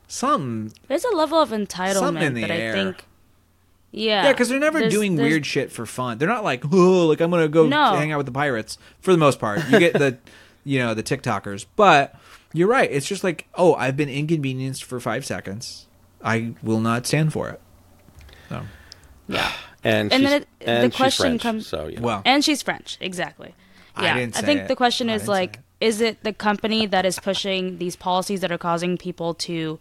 something. 0.09 0.73
There's 0.89 1.05
a 1.05 1.15
level 1.15 1.41
of 1.41 1.51
entitlement 1.51 1.93
Something 1.95 2.23
in 2.23 2.35
the 2.35 2.41
that 2.43 2.51
air. 2.51 2.73
I 2.73 2.75
think. 2.75 3.05
Yeah, 3.93 4.25
Yeah, 4.25 4.33
because 4.33 4.49
they're 4.49 4.59
never 4.59 4.81
there's- 4.81 4.93
doing 4.93 5.17
there's- 5.17 5.31
weird 5.31 5.47
shit 5.47 5.71
for 5.71 5.87
fun. 5.87 6.19
They're 6.19 6.29
not 6.29 6.43
like, 6.45 6.65
oh, 6.73 7.07
like 7.07 7.21
I'm 7.21 7.31
gonna 7.31 7.49
go 7.49 7.67
No. 7.67 7.95
hang 7.97 8.13
out 8.13 8.19
with 8.19 8.27
the 8.27 8.33
pirates. 8.33 8.77
For 9.01 9.13
the 9.13 9.19
most 9.19 9.39
part, 9.39 9.61
you 9.71 9.79
get 9.79 9.93
the, 9.95 10.19
you 10.65 10.79
know, 10.81 10.95
the 10.95 11.03
TikTokers. 11.03 11.67
But 11.77 12.15
you're 12.53 12.69
right. 12.69 12.91
It's 12.91 13.07
just 13.07 13.23
like, 13.25 13.47
oh, 13.55 13.75
I've 13.75 13.97
been 13.97 14.09
inconvenienced 14.09 14.83
for 14.85 14.99
five 15.01 15.25
seconds. 15.25 15.87
I 16.23 16.55
will 16.63 16.81
not 16.81 17.07
stand 17.07 17.33
for 17.33 17.51
it. 17.51 17.61
So, 18.49 18.63
Yeah, 19.29 19.53
and 19.85 20.13
And 20.13 20.23
she's, 20.23 20.31
then 20.31 20.43
it- 20.43 20.49
the 20.61 20.69
and 20.71 20.93
she's 20.93 20.97
question 20.97 21.25
French, 21.27 21.43
comes- 21.43 21.67
so 21.69 21.87
you 21.87 21.97
know. 21.99 22.03
well, 22.03 22.23
and 22.25 22.45
she's 22.45 22.63
French, 22.63 22.99
exactly. 23.01 23.55
I 23.97 24.05
Yeah, 24.07 24.15
didn't 24.17 24.35
say 24.35 24.43
think 24.43 24.61
it. 24.63 24.69
the 24.69 24.75
question 24.77 25.09
I 25.09 25.15
is 25.15 25.29
like, 25.29 25.61
is 25.81 26.01
it 26.01 26.25
the 26.25 26.33
company 26.33 26.87
that 26.87 27.07
is 27.07 27.21
pushing 27.21 27.79
these 27.79 27.95
policies 27.95 28.41
that 28.41 28.51
are 28.51 28.59
causing 28.59 28.97
people 28.99 29.35
to 29.35 29.79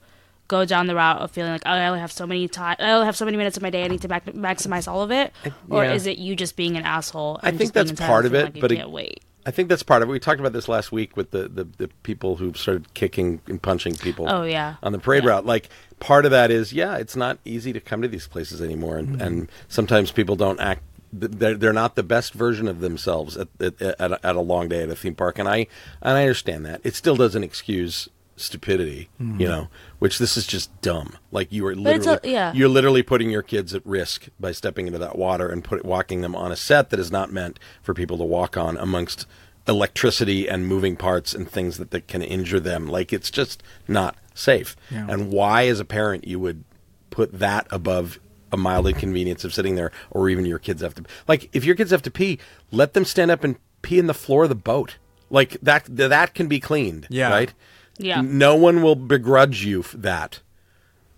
go 0.47 0.65
down 0.65 0.87
the 0.87 0.95
route 0.95 1.19
of 1.21 1.31
feeling 1.31 1.51
like, 1.51 1.63
oh, 1.65 1.71
I 1.71 1.87
only 1.87 1.99
have 1.99 2.11
so 2.11 2.27
many 2.27 2.47
time, 2.47 2.75
I 2.79 2.91
only 2.91 3.05
have 3.05 3.15
so 3.15 3.25
many 3.25 3.37
minutes 3.37 3.57
of 3.57 3.63
my 3.63 3.69
day, 3.69 3.83
I 3.83 3.87
need 3.87 4.01
to 4.01 4.07
mac- 4.07 4.25
maximize 4.25 4.87
all 4.87 5.01
of 5.01 5.11
it, 5.11 5.31
or 5.69 5.83
yeah. 5.85 5.93
is 5.93 6.05
it 6.05 6.17
you 6.17 6.35
just 6.35 6.55
being 6.55 6.75
an 6.77 6.83
asshole? 6.83 7.39
I 7.43 7.51
think 7.51 7.73
that's 7.73 7.91
part 7.93 8.25
of 8.25 8.33
it, 8.33 8.45
like 8.53 8.59
but 8.61 8.71
it- 8.71 8.75
can't 8.77 8.91
wait. 8.91 9.23
I 9.45 9.51
think 9.51 9.67
that's 9.67 9.83
part 9.83 10.01
of 10.01 10.07
it. 10.07 10.11
We 10.13 10.19
talked 10.19 10.39
about 10.39 10.53
this 10.53 10.69
last 10.69 10.93
week 10.93 11.17
with 11.17 11.31
the, 11.31 11.49
the, 11.49 11.65
the 11.77 11.87
people 12.03 12.37
who 12.37 12.53
started 12.53 12.93
kicking 12.93 13.41
and 13.47 13.61
punching 13.61 13.95
people. 13.95 14.25
Oh, 14.29 14.43
yeah. 14.43 14.75
on 14.81 14.93
the 14.93 14.99
parade 14.99 15.25
Yeah. 15.25 15.31
route. 15.31 15.45
Like 15.45 15.67
part 15.99 16.23
of 16.23 16.31
that 16.31 16.49
is 16.49 16.71
yeah, 16.71 16.95
it's 16.95 17.17
not 17.17 17.39
easy 17.43 17.73
to 17.73 17.81
come 17.81 18.01
to 18.01 18.07
these 18.07 18.25
places 18.25 18.61
anymore, 18.61 18.97
and, 18.97 19.09
Mm-hmm. 19.09 19.21
and 19.21 19.51
sometimes 19.67 20.11
people 20.11 20.37
don't 20.37 20.61
act 20.61 20.81
they're, 21.11 21.55
they're 21.55 21.73
not 21.73 21.95
the 21.95 22.03
best 22.03 22.33
version 22.33 22.67
of 22.67 22.79
themselves 22.79 23.37
at, 23.37 23.47
at, 23.59 23.79
at, 23.81 24.11
a, 24.13 24.25
at 24.25 24.35
a 24.35 24.41
long 24.41 24.67
day 24.69 24.81
at 24.81 24.89
a 24.89 24.95
theme 24.95 25.13
park, 25.13 25.37
and 25.37 25.47
I 25.47 25.67
and 26.01 26.17
I 26.17 26.21
understand 26.23 26.65
that. 26.65 26.81
It 26.83 26.95
still 26.95 27.15
doesn't 27.15 27.43
excuse 27.43 28.07
stupidity, 28.35 29.09
Mm-hmm. 29.21 29.41
you 29.41 29.47
know, 29.47 29.67
which 29.99 30.17
this 30.17 30.35
is 30.37 30.45
just 30.47 30.69
dumb. 30.81 31.17
Like 31.31 31.51
you 31.51 31.65
are 31.67 31.75
literally, 31.75 32.19
a- 32.23 32.29
yeah. 32.31 32.53
you're 32.53 32.67
literally 32.69 33.03
putting 33.03 33.29
your 33.29 33.41
kids 33.43 33.73
at 33.73 33.85
risk 33.85 34.27
by 34.39 34.51
stepping 34.51 34.87
into 34.87 34.99
that 34.99 35.17
water 35.17 35.47
and 35.49 35.63
put 35.63 35.85
walking 35.85 36.21
them 36.21 36.35
on 36.35 36.51
a 36.51 36.55
set 36.55 36.89
that 36.89 36.99
is 36.99 37.11
not 37.11 37.31
meant 37.31 37.59
for 37.81 37.93
people 37.93 38.17
to 38.17 38.23
walk 38.23 38.57
on 38.57 38.77
amongst 38.77 39.25
electricity 39.67 40.47
and 40.47 40.67
moving 40.67 40.95
parts 40.95 41.33
and 41.33 41.49
things 41.49 41.77
that, 41.77 41.91
that 41.91 42.07
can 42.07 42.21
injure 42.21 42.59
them. 42.59 42.87
Like 42.87 43.13
it's 43.13 43.31
just 43.31 43.63
not 43.87 44.15
safe. 44.33 44.75
Yeah. 44.91 45.07
And 45.09 45.31
why, 45.31 45.67
as 45.67 45.79
a 45.79 45.85
parent, 45.85 46.27
you 46.27 46.39
would 46.39 46.63
put 47.09 47.31
that 47.39 47.67
above 47.71 48.19
a 48.51 48.57
mild 48.57 48.87
inconvenience 48.87 49.43
of 49.43 49.53
sitting 49.53 49.75
there, 49.75 49.91
or 50.11 50.29
even 50.29 50.45
your 50.45 50.59
kids 50.59 50.81
have 50.81 50.93
to 50.95 51.03
like 51.27 51.49
if 51.53 51.63
your 51.65 51.75
kids 51.75 51.91
have 51.91 52.01
to 52.03 52.11
pee, 52.11 52.39
let 52.71 52.93
them 52.93 53.05
stand 53.05 53.31
up 53.31 53.43
and 53.43 53.55
pee 53.81 53.97
in 53.99 54.07
the 54.07 54.13
floor 54.13 54.43
of 54.43 54.49
the 54.49 54.55
boat. 54.55 54.97
Like 55.29 55.57
that 55.61 55.85
that 55.89 56.33
can 56.35 56.47
be 56.47 56.59
cleaned. 56.59 57.07
Yeah. 57.09 57.29
Right. 57.31 57.53
Yeah. 57.97 58.21
No 58.21 58.55
one 58.55 58.81
will 58.81 58.95
begrudge 58.95 59.63
you 59.65 59.83
that. 59.93 60.39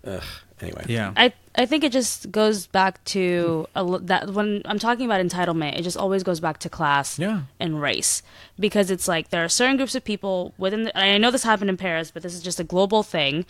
Ugh. 0.06 0.22
Anyway. 0.60 0.84
Yeah. 0.88 1.12
I 1.16 1.32
I 1.58 1.66
think 1.66 1.84
it 1.84 1.92
just 1.92 2.30
goes 2.30 2.66
back 2.66 3.02
to 3.06 3.66
a, 3.74 3.78
l- 3.78 3.98
that 4.00 4.30
when 4.30 4.62
I'm 4.66 4.78
talking 4.78 5.04
about 5.06 5.24
entitlement, 5.24 5.78
it 5.78 5.82
just 5.82 5.96
always 5.96 6.22
goes 6.22 6.38
back 6.40 6.58
to 6.60 6.68
class 6.70 7.18
Yeah. 7.18 7.42
and 7.60 7.80
race 7.80 8.22
because 8.58 8.90
it's 8.90 9.06
like 9.08 9.28
there 9.30 9.44
are 9.44 9.48
certain 9.48 9.76
groups 9.76 9.94
of 9.94 10.04
people 10.04 10.54
within. 10.58 10.84
The, 10.84 10.98
I 10.98 11.18
know 11.18 11.30
this 11.30 11.42
happened 11.44 11.70
in 11.70 11.76
Paris, 11.76 12.10
but 12.10 12.22
this 12.22 12.34
is 12.34 12.42
just 12.42 12.60
a 12.60 12.64
global 12.64 13.02
thing. 13.02 13.44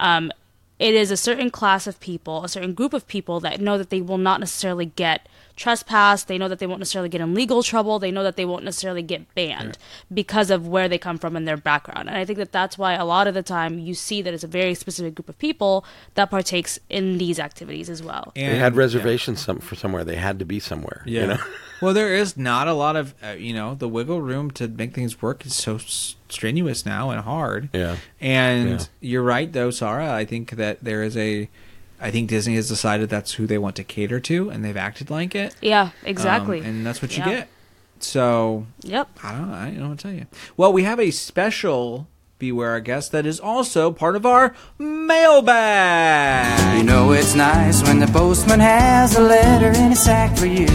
Um, 0.00 0.30
it 0.78 0.94
is 0.94 1.10
a 1.12 1.16
certain 1.16 1.50
class 1.50 1.86
of 1.86 1.98
people, 2.00 2.42
a 2.44 2.48
certain 2.48 2.74
group 2.74 2.92
of 2.92 3.06
people 3.06 3.38
that 3.40 3.60
know 3.60 3.78
that 3.78 3.90
they 3.90 4.00
will 4.00 4.18
not 4.18 4.40
necessarily 4.40 4.86
get 4.86 5.28
trespassed. 5.56 6.28
They 6.28 6.38
know 6.38 6.48
that 6.48 6.58
they 6.58 6.66
won't 6.66 6.80
necessarily 6.80 7.08
get 7.08 7.20
in 7.20 7.34
legal 7.34 7.62
trouble. 7.62 7.98
They 7.98 8.10
know 8.10 8.22
that 8.22 8.36
they 8.36 8.44
won't 8.44 8.64
necessarily 8.64 9.02
get 9.02 9.34
banned 9.34 9.78
because 10.12 10.50
of 10.50 10.66
where 10.66 10.88
they 10.88 10.98
come 10.98 11.18
from 11.18 11.36
and 11.36 11.46
their 11.46 11.56
background. 11.56 12.08
And 12.08 12.16
I 12.18 12.24
think 12.24 12.38
that 12.38 12.52
that's 12.52 12.76
why 12.78 12.94
a 12.94 13.04
lot 13.04 13.26
of 13.26 13.34
the 13.34 13.42
time 13.42 13.78
you 13.78 13.94
see 13.94 14.22
that 14.22 14.32
it's 14.34 14.44
a 14.44 14.48
very 14.48 14.74
specific 14.74 15.14
group 15.14 15.28
of 15.28 15.38
people 15.38 15.84
that 16.14 16.30
partakes 16.30 16.78
in 16.88 17.18
these 17.18 17.38
activities 17.38 17.88
as 17.90 18.02
well. 18.02 18.32
They 18.34 18.56
had 18.56 18.76
reservations 18.76 19.40
some, 19.40 19.58
for 19.58 19.74
somewhere. 19.74 20.04
They 20.04 20.16
had 20.16 20.38
to 20.38 20.44
be 20.44 20.60
somewhere. 20.60 21.02
Yeah. 21.06 21.20
You 21.20 21.26
know? 21.28 21.38
well, 21.80 21.94
there 21.94 22.14
is 22.14 22.36
not 22.36 22.68
a 22.68 22.74
lot 22.74 22.96
of, 22.96 23.14
uh, 23.22 23.30
you 23.30 23.52
know, 23.54 23.74
the 23.74 23.88
wiggle 23.88 24.20
room 24.22 24.50
to 24.52 24.68
make 24.68 24.94
things 24.94 25.20
work 25.22 25.44
is 25.46 25.54
so 25.54 25.78
strenuous 25.78 26.86
now 26.86 27.10
and 27.10 27.20
hard. 27.22 27.68
Yeah. 27.72 27.96
And 28.20 28.80
Yeah. 28.80 28.86
you're 29.00 29.22
right, 29.22 29.52
though, 29.52 29.68
Saara. 29.68 30.08
I 30.10 30.24
think 30.24 30.52
that 30.52 30.82
there 30.82 31.02
is 31.02 31.16
a, 31.16 31.48
I 32.02 32.10
think 32.10 32.28
Disney 32.28 32.56
has 32.56 32.68
decided 32.68 33.08
that's 33.08 33.32
who 33.34 33.46
they 33.46 33.58
want 33.58 33.76
to 33.76 33.84
cater 33.84 34.18
to, 34.20 34.50
and 34.50 34.64
they've 34.64 34.76
acted 34.76 35.08
like 35.08 35.34
it. 35.36 35.54
Yeah, 35.62 35.82
Um, 35.82 35.92
exactly. 36.04 36.58
and 36.60 36.84
that's 36.84 37.00
what 37.00 37.16
you 37.16 37.22
Yeah. 37.24 37.30
get. 37.30 37.48
So 38.00 38.66
Yep. 38.82 39.08
I 39.22 39.32
don't, 39.32 39.48
Know, 39.50 39.56
I 39.56 39.64
don't 39.66 39.78
know 39.78 39.88
what 39.90 39.98
to 40.00 40.02
tell 40.08 40.12
you. 40.14 40.26
Well, 40.56 40.72
we 40.72 40.82
have 40.82 40.98
a 40.98 41.10
special 41.12 42.08
Beware 42.40 42.70
Our 42.70 42.80
Guest 42.80 43.12
that 43.12 43.24
is 43.24 43.38
also 43.38 43.92
part 43.92 44.16
of 44.16 44.26
our 44.26 44.52
mailbag. 45.46 46.76
You 46.78 46.82
know 46.84 47.12
it's 47.12 47.34
nice 47.34 47.82
when 47.84 48.00
the 48.00 48.06
postman 48.08 48.58
has 48.60 49.14
a 49.16 49.20
letter 49.22 49.68
in 49.78 49.92
a 49.92 49.96
sack 49.96 50.36
for 50.36 50.46
you. 50.46 50.66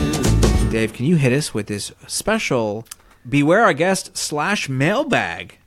Dave, 0.72 0.94
can 0.94 1.06
you 1.06 1.16
hit 1.18 1.34
us 1.34 1.54
with 1.54 1.68
this 1.68 1.92
special 2.08 2.86
Beware 3.28 3.64
Our 3.64 3.74
Guest 3.74 4.16
slash 4.18 4.70
mailbag? 4.70 5.58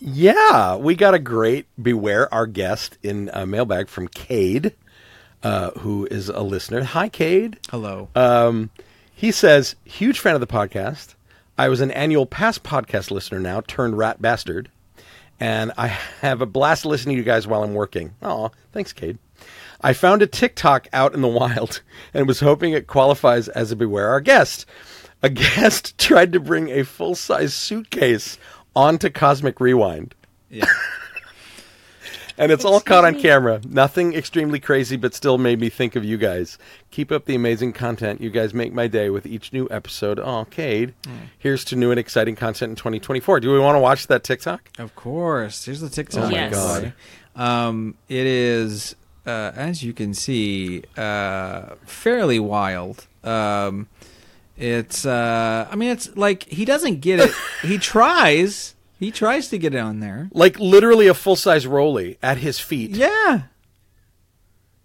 Yeah, 0.00 0.76
we 0.76 0.94
got 0.96 1.14
a 1.14 1.18
great 1.18 1.66
beware 1.80 2.32
our 2.34 2.46
guest 2.46 2.98
in 3.02 3.30
a 3.32 3.46
mailbag 3.46 3.88
from 3.88 4.08
Cade, 4.08 4.74
uh, 5.44 5.70
who 5.78 6.06
is 6.10 6.28
a 6.28 6.40
listener. 6.42 6.82
Hi, 6.82 7.08
Cade. 7.08 7.58
Hello. 7.70 8.08
Um, 8.16 8.70
he 9.14 9.30
says, 9.30 9.76
huge 9.84 10.18
fan 10.18 10.34
of 10.34 10.40
the 10.40 10.46
podcast. 10.46 11.14
I 11.56 11.68
was 11.68 11.80
an 11.80 11.92
annual 11.92 12.26
pass 12.26 12.58
podcast 12.58 13.10
listener 13.12 13.38
now, 13.38 13.60
turned 13.60 13.96
rat 13.96 14.20
bastard, 14.20 14.70
and 15.38 15.70
I 15.78 15.86
have 15.86 16.40
a 16.40 16.46
blast 16.46 16.84
listening 16.84 17.14
to 17.16 17.18
you 17.18 17.24
guys 17.24 17.46
while 17.46 17.62
I'm 17.62 17.74
working. 17.74 18.14
Oh, 18.22 18.50
thanks, 18.72 18.92
Cade. 18.92 19.18
I 19.80 19.92
found 19.92 20.22
a 20.22 20.26
TikTok 20.26 20.88
out 20.92 21.14
in 21.14 21.20
the 21.20 21.28
wild 21.40 21.82
and 22.12 22.26
was 22.26 22.40
hoping 22.40 22.72
it 22.72 22.86
qualifies 22.88 23.48
as 23.48 23.70
a 23.70 23.76
beware 23.76 24.08
our 24.08 24.20
guest. 24.20 24.66
A 25.22 25.28
guest 25.30 25.96
tried 25.98 26.32
to 26.32 26.40
bring 26.40 26.70
a 26.70 26.84
full 26.84 27.14
size 27.14 27.54
suitcase 27.54 28.38
onto 28.74 29.10
Cosmic 29.10 29.60
Rewind. 29.60 30.14
yeah. 30.50 30.64
And 32.36 32.50
it's 32.50 32.64
all 32.64 32.80
caught 32.80 33.04
on 33.04 33.18
camera. 33.20 33.60
Nothing 33.68 34.14
extremely 34.14 34.58
crazy, 34.58 34.96
but 34.96 35.14
still 35.14 35.38
made 35.38 35.60
me 35.60 35.68
think 35.68 35.94
of 35.94 36.04
you 36.04 36.16
guys. 36.16 36.58
Keep 36.90 37.12
up 37.12 37.26
the 37.26 37.34
amazing 37.36 37.72
content. 37.72 38.20
You 38.20 38.30
guys 38.30 38.52
make 38.52 38.72
my 38.72 38.88
day 38.88 39.08
with 39.08 39.24
each 39.24 39.52
new 39.52 39.68
episode. 39.70 40.18
Oh, 40.18 40.44
Cade. 40.50 40.94
Here's 41.38 41.64
to 41.66 41.76
new 41.76 41.90
and 41.92 42.00
exciting 42.00 42.34
content 42.34 42.70
in 42.70 42.76
2024. 42.76 43.38
Do 43.40 43.52
we 43.52 43.58
want 43.60 43.76
to 43.76 43.80
watch 43.80 44.08
that 44.08 44.24
TikTok? 44.24 44.68
Of 44.78 44.96
course. 44.96 45.64
Here's 45.64 45.80
the 45.80 45.88
TikTok. 45.88 46.24
Oh 46.24 46.26
my 46.26 46.32
Yes. 46.32 46.52
God. 46.54 46.92
Um, 47.36 47.94
it 48.08 48.26
is, 48.26 48.96
uh, 49.26 49.52
as 49.54 49.84
you 49.84 49.92
can 49.92 50.12
see, 50.12 50.82
uh, 50.96 51.76
fairly 51.86 52.40
wild. 52.40 53.06
Um, 53.22 53.86
it's, 54.56 55.04
uh, 55.06 55.68
I 55.70 55.74
mean, 55.76 55.90
it's 55.90 56.16
like 56.16 56.44
he 56.44 56.64
doesn't 56.64 57.00
get 57.00 57.20
it. 57.20 57.30
he 57.62 57.78
tries. 57.78 58.73
He 59.04 59.10
tries 59.10 59.48
to 59.48 59.58
get 59.58 59.74
it 59.74 59.78
on 59.78 60.00
there. 60.00 60.30
Like 60.32 60.58
literally 60.58 61.06
a 61.08 61.14
full 61.14 61.36
size 61.36 61.66
rolly 61.66 62.16
at 62.22 62.38
his 62.38 62.58
feet. 62.58 62.92
Yeah. 62.92 63.42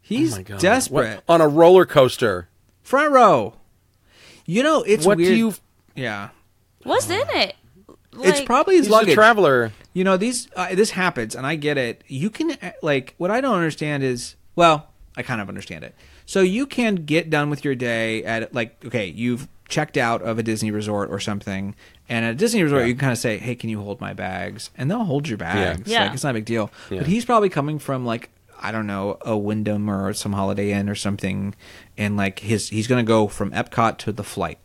He's 0.01 0.37
Oh 0.37 0.41
desperate. 0.43 1.21
What- 1.25 1.33
on 1.33 1.39
a 1.41 1.47
roller 1.47 1.85
coaster. 1.85 2.49
Front 2.83 3.11
row. 3.13 3.53
You 4.45 4.63
know, 4.63 4.81
it's 4.81 5.05
what 5.05 5.17
weird. 5.17 5.29
do 5.29 5.35
you. 5.35 5.53
Yeah. 5.95 6.29
What's 6.83 7.09
in 7.09 7.21
it? 7.29 7.55
it's 8.21 8.41
probably 8.41 8.75
his 8.75 8.87
He's 8.87 8.91
luggage. 8.91 9.11
a 9.11 9.15
traveler. 9.15 9.71
You 9.93 10.03
know, 10.03 10.17
these 10.17 10.49
uh, 10.55 10.73
this 10.75 10.89
happens, 10.91 11.35
and 11.35 11.45
I 11.47 11.55
get 11.55 11.77
it. 11.77 12.03
You 12.07 12.29
can 12.29 12.51
uh, 12.61 12.71
like 12.81 13.13
what 13.17 13.31
I 13.31 13.39
don't 13.39 13.55
understand 13.55 14.03
is 14.03 14.35
well, 14.55 14.89
I 15.15 15.21
kind 15.23 15.39
of 15.39 15.47
understand 15.47 15.83
it. 15.85 15.95
So 16.25 16.41
you 16.41 16.65
can 16.65 16.95
get 16.95 17.29
done 17.29 17.49
with 17.49 17.63
your 17.63 17.75
day 17.75 18.23
at 18.25 18.53
like 18.53 18.83
okay, 18.85 19.07
you've 19.07 19.47
checked 19.69 19.95
out 19.97 20.21
of 20.21 20.37
a 20.39 20.43
Disney 20.43 20.71
resort 20.71 21.09
or 21.09 21.19
something, 21.19 21.75
and 22.09 22.25
at 22.25 22.31
a 22.31 22.35
Disney 22.35 22.61
resort 22.63 22.85
you 22.87 22.93
can 22.93 22.99
kind 22.99 23.11
of 23.13 23.17
say, 23.19 23.37
"Hey, 23.37 23.55
can 23.55 23.69
you 23.69 23.79
hold 23.81 24.01
my 24.01 24.13
bags?" 24.13 24.71
And 24.77 24.89
they'll 24.91 25.03
hold 25.05 25.27
your 25.29 25.37
bags. 25.37 25.89
Yeah. 25.89 26.03
Like 26.05 26.13
it's 26.15 26.23
not 26.23 26.31
a 26.31 26.33
big 26.33 26.45
deal. 26.45 26.71
Yeah. 26.89 26.99
But 26.99 27.07
he's 27.07 27.23
probably 27.25 27.49
coming 27.49 27.79
from 27.79 28.05
like 28.05 28.29
I 28.61 28.71
don't 28.73 28.87
know 28.87 29.17
a 29.21 29.37
Wyndham 29.37 29.89
or 29.89 30.11
some 30.13 30.33
Holiday 30.33 30.71
Inn 30.71 30.89
or 30.89 30.95
something, 30.95 31.55
and 31.97 32.17
like 32.17 32.39
his 32.39 32.69
he's 32.69 32.87
gonna 32.87 33.03
go 33.03 33.27
from 33.27 33.51
Epcot 33.51 33.97
to 33.99 34.11
the 34.11 34.23
flight. 34.23 34.57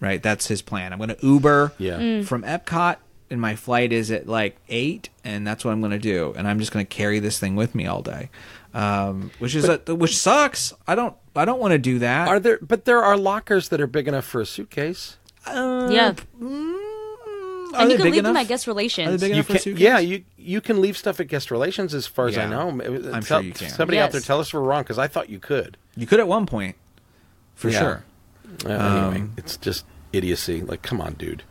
Right, 0.00 0.22
that's 0.22 0.48
his 0.48 0.60
plan. 0.60 0.92
I'm 0.92 0.98
gonna 0.98 1.16
Uber 1.22 1.72
Yeah. 1.78 1.98
Mm. 1.98 2.24
from 2.26 2.42
Epcot, 2.42 2.96
and 3.30 3.40
my 3.40 3.56
flight 3.56 3.90
is 3.92 4.10
at 4.10 4.28
like 4.28 4.56
eight, 4.68 5.08
and 5.24 5.46
that's 5.46 5.64
what 5.64 5.70
I'm 5.72 5.80
going 5.80 5.92
to 5.92 5.98
do. 5.98 6.34
And 6.36 6.46
I'm 6.46 6.58
just 6.58 6.72
going 6.72 6.84
to 6.84 6.88
carry 6.94 7.20
this 7.20 7.38
thing 7.38 7.56
with 7.56 7.74
me 7.74 7.86
all 7.86 8.02
day, 8.02 8.28
um, 8.74 9.30
which 9.38 9.54
is 9.54 9.68
a, 9.68 9.78
which 9.94 10.16
sucks. 10.18 10.72
I 10.86 10.94
don't 10.94 11.14
I 11.36 11.44
don't 11.44 11.60
want 11.60 11.72
to 11.72 11.78
do 11.78 12.00
that. 12.00 12.28
Are 12.28 12.40
there? 12.40 12.58
But 12.60 12.84
there 12.84 13.02
are 13.02 13.16
lockers 13.16 13.68
that 13.70 13.80
are 13.80 13.86
big 13.86 14.08
enough 14.08 14.24
for 14.26 14.40
a 14.40 14.46
suitcase. 14.46 15.16
Uh, 15.46 15.88
yeah. 15.92 16.14
mm, 16.40 17.72
and 17.76 17.90
you 17.90 17.96
can 17.96 18.04
big 18.04 18.14
leave 18.14 18.22
them 18.22 18.30
enough? 18.32 18.42
at 18.44 18.48
guest 18.48 18.66
relations. 18.66 19.08
Are 19.08 19.16
they 19.16 19.26
big 19.28 19.30
You 19.30 19.34
enough 19.34 19.46
for 19.46 19.52
a 19.52 19.56
can, 19.56 19.62
suitcase? 19.62 19.82
yeah, 19.82 19.98
you 19.98 20.24
you 20.36 20.60
can 20.60 20.80
leave 20.80 20.96
stuff 20.96 21.20
at 21.20 21.28
guest 21.28 21.50
relations, 21.50 21.94
as 21.94 22.06
far 22.06 22.28
as 22.28 22.36
I 22.38 22.42
Yeah. 22.42 22.48
know. 22.50 22.68
I'm 22.70 23.22
Tell- 23.22 23.22
sure 23.22 23.40
you 23.42 23.52
can. 23.52 23.70
Somebody 23.70 23.98
out 23.98 24.12
there 24.12 24.20
tell 24.20 24.40
us 24.40 24.52
we're 24.52 24.60
wrong 24.60 24.82
because 24.82 24.98
I 24.98 25.06
thought 25.08 25.28
you 25.30 25.38
could. 25.38 25.76
You 25.96 26.06
could 26.06 26.20
at 26.20 26.28
one 26.28 26.46
point, 26.46 26.76
for 27.54 27.68
Yeah. 27.70 27.78
sure. 27.78 28.04
Uh, 28.64 28.68
anyway, 28.70 29.16
Um, 29.20 29.32
it's 29.36 29.56
just 29.56 29.84
idiocy. 30.12 30.60
Like, 30.62 30.82
come 30.82 31.00
on, 31.00 31.14
dude. 31.14 31.42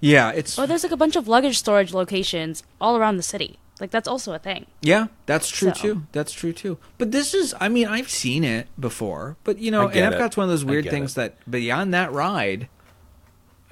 Yeah, 0.00 0.30
it's 0.30 0.58
Or 0.58 0.66
there's 0.66 0.82
like 0.82 0.92
a 0.92 0.96
bunch 0.96 1.14
of 1.14 1.28
luggage 1.28 1.56
storage 1.58 1.94
locations 1.94 2.64
all 2.80 2.96
around 2.96 3.16
the 3.16 3.22
city. 3.22 3.58
Like 3.82 3.90
that's 3.90 4.06
also 4.06 4.32
a 4.32 4.38
thing. 4.38 4.66
Yeah, 4.80 5.08
that's 5.26 5.48
true 5.48 5.70
So- 5.70 5.74
too. 5.74 6.02
That's 6.12 6.32
true 6.32 6.52
too. 6.52 6.78
But 6.98 7.10
this 7.10 7.34
is, 7.34 7.52
I 7.60 7.68
mean, 7.68 7.88
I've 7.88 8.08
seen 8.08 8.44
it 8.44 8.68
before. 8.78 9.36
But 9.42 9.58
you 9.58 9.72
know, 9.72 9.80
and 9.80 9.90
I 9.90 9.94
get 9.94 10.04
and 10.04 10.14
it. 10.14 10.20
Epcot's 10.20 10.36
one 10.36 10.44
of 10.44 10.50
those 10.50 10.64
weird 10.64 10.88
things 10.88 11.12
it. 11.12 11.16
that 11.16 11.50
beyond 11.50 11.92
that 11.92 12.12
ride, 12.12 12.68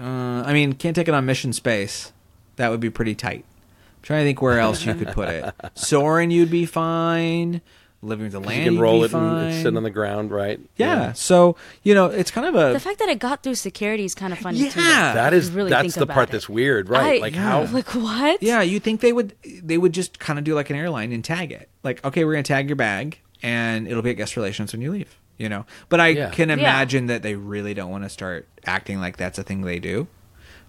uh, 0.00 0.02
I 0.02 0.52
mean, 0.52 0.72
can't 0.72 0.96
take 0.96 1.06
it 1.06 1.14
on 1.14 1.24
Mission 1.26 1.52
Space. 1.52 2.12
That 2.56 2.70
would 2.70 2.80
be 2.80 2.90
pretty 2.90 3.14
tight. 3.14 3.44
I'm 3.44 4.02
trying 4.02 4.22
to 4.22 4.24
think 4.24 4.42
where 4.42 4.58
else 4.58 4.84
you 4.84 4.94
could 4.94 5.12
put 5.12 5.28
it. 5.28 5.54
Soarin', 5.74 6.32
you'd 6.32 6.50
be 6.50 6.66
fine. 6.66 7.60
Living 8.02 8.24
with 8.24 8.32
the 8.32 8.40
land, 8.40 8.64
can 8.64 8.72
you'd 8.72 8.80
roll 8.80 9.00
be 9.00 9.04
it 9.04 9.12
and 9.12 9.12
fine. 9.12 9.46
it's 9.48 9.62
sit 9.62 9.76
on 9.76 9.82
the 9.82 9.90
ground, 9.90 10.30
right? 10.30 10.58
yeah. 10.76 11.12
So 11.12 11.56
you 11.82 11.92
know, 11.94 12.06
it's 12.06 12.30
kind 12.30 12.46
of 12.46 12.54
a 12.54 12.72
The 12.72 12.80
fact 12.80 12.98
that 13.00 13.10
it 13.10 13.18
got 13.18 13.42
through 13.42 13.56
security 13.56 14.06
is 14.06 14.14
kind 14.14 14.32
of 14.32 14.38
funny 14.38 14.70
too. 14.70 14.80
Yeah. 14.80 15.12
That 15.12 15.34
is 15.34 15.50
really 15.50 15.68
that's 15.68 15.96
the 15.96 16.06
part 16.06 16.30
it. 16.30 16.32
that's 16.32 16.48
weird, 16.48 16.88
right? 16.88 17.18
I- 17.18 17.20
like 17.20 17.34
Yeah. 17.34 17.42
how 17.42 17.62
Like 17.74 17.94
what? 17.94 18.42
Yeah, 18.42 18.62
you 18.62 18.80
think 18.80 19.02
they 19.02 19.12
would 19.12 19.34
they 19.62 19.76
would 19.76 19.92
just 19.92 20.18
kind 20.18 20.38
of 20.38 20.46
do 20.46 20.54
like 20.54 20.70
an 20.70 20.76
airline 20.76 21.12
and 21.12 21.22
tag 21.22 21.52
it. 21.52 21.68
Like, 21.82 22.02
okay, 22.02 22.24
we're 22.24 22.32
going 22.32 22.44
to 22.44 22.48
tag 22.48 22.70
your 22.70 22.76
bag 22.76 23.18
and 23.42 23.86
it'll 23.86 24.02
be 24.02 24.10
at 24.10 24.16
guest 24.16 24.34
relations 24.34 24.72
when 24.72 24.80
you 24.80 24.92
leave, 24.92 25.14
you 25.36 25.50
know. 25.50 25.66
But 25.90 26.00
I 26.00 26.08
Yeah. 26.08 26.30
can 26.30 26.48
Yeah. 26.48 26.54
imagine 26.54 27.06
that 27.08 27.22
they 27.22 27.34
really 27.34 27.74
don't 27.74 27.90
want 27.90 28.04
to 28.04 28.08
start 28.10 28.48
acting 28.64 28.98
like 28.98 29.18
that's 29.18 29.38
a 29.38 29.42
thing 29.42 29.60
they 29.60 29.78
do. 29.78 30.08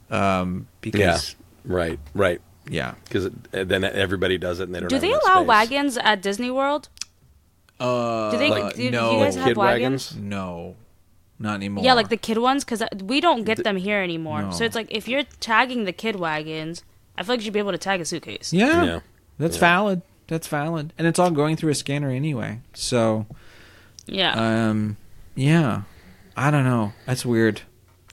Um 0.09 0.67
yeah, 0.83 0.91
because 0.91 1.35
right, 1.63 1.99
right. 2.13 2.41
yeah. 2.69 2.95
Because 3.05 3.29
then 3.51 3.83
everybody 3.85 4.37
does 4.37 4.59
it, 4.59 4.63
and 4.63 4.75
they 4.75 4.79
don't. 4.81 4.89
Do 4.89 4.95
have 4.95 5.01
they 5.01 5.09
enough 5.11 5.23
allow 5.23 5.37
space. 5.37 5.47
wagons 5.47 5.97
at 5.97 6.21
Disney 6.21 6.51
World? 6.51 6.89
Uh 7.81 8.31
do 8.31 8.37
they? 8.37 8.49
like 8.49 8.75
do, 8.75 8.83
do 8.83 8.91
no. 8.91 9.11
you 9.17 9.23
guys 9.25 9.35
have 9.35 9.47
Kid 9.47 9.57
wagons? 9.57 10.11
wagons? 10.11 10.15
no. 10.29 10.75
not 11.39 11.55
anymore. 11.55 11.83
Yeah, 11.83 11.93
like 11.95 12.09
the 12.09 12.17
kid 12.17 12.37
ones, 12.37 12.63
because 12.63 12.83
we 13.03 13.19
don't 13.19 13.43
get 13.43 13.63
them 13.63 13.75
here 13.77 14.01
anymore. 14.01 14.43
No. 14.43 14.51
So 14.51 14.63
it's 14.63 14.75
like 14.75 14.87
if 14.91 15.07
you're 15.07 15.23
tagging 15.39 15.85
the 15.85 15.93
kid 15.93 16.15
wagons, 16.17 16.83
I 17.17 17.23
feel 17.23 17.33
like 17.33 17.39
you 17.41 17.45
should 17.45 17.53
be 17.53 17.59
able 17.65 17.71
to 17.71 17.77
tag 17.89 17.99
a 18.01 18.05
suitcase. 18.05 18.53
yeah, 18.53 18.83
Yeah. 18.83 18.99
that's 19.39 19.57
valid. 19.57 20.01
That's 20.27 20.47
valid, 20.47 20.93
and 20.97 21.07
it's 21.07 21.19
all 21.19 21.31
going 21.31 21.55
through 21.57 21.71
a 21.71 21.75
scanner 21.75 22.09
anyway. 22.09 22.59
So, 22.73 23.25
Yeah. 24.05 24.31
um, 24.69 24.95
yeah, 25.35 25.81
I 26.37 26.51
don't 26.51 26.63
know. 26.63 26.93
That's 27.05 27.25
weird. 27.25 27.61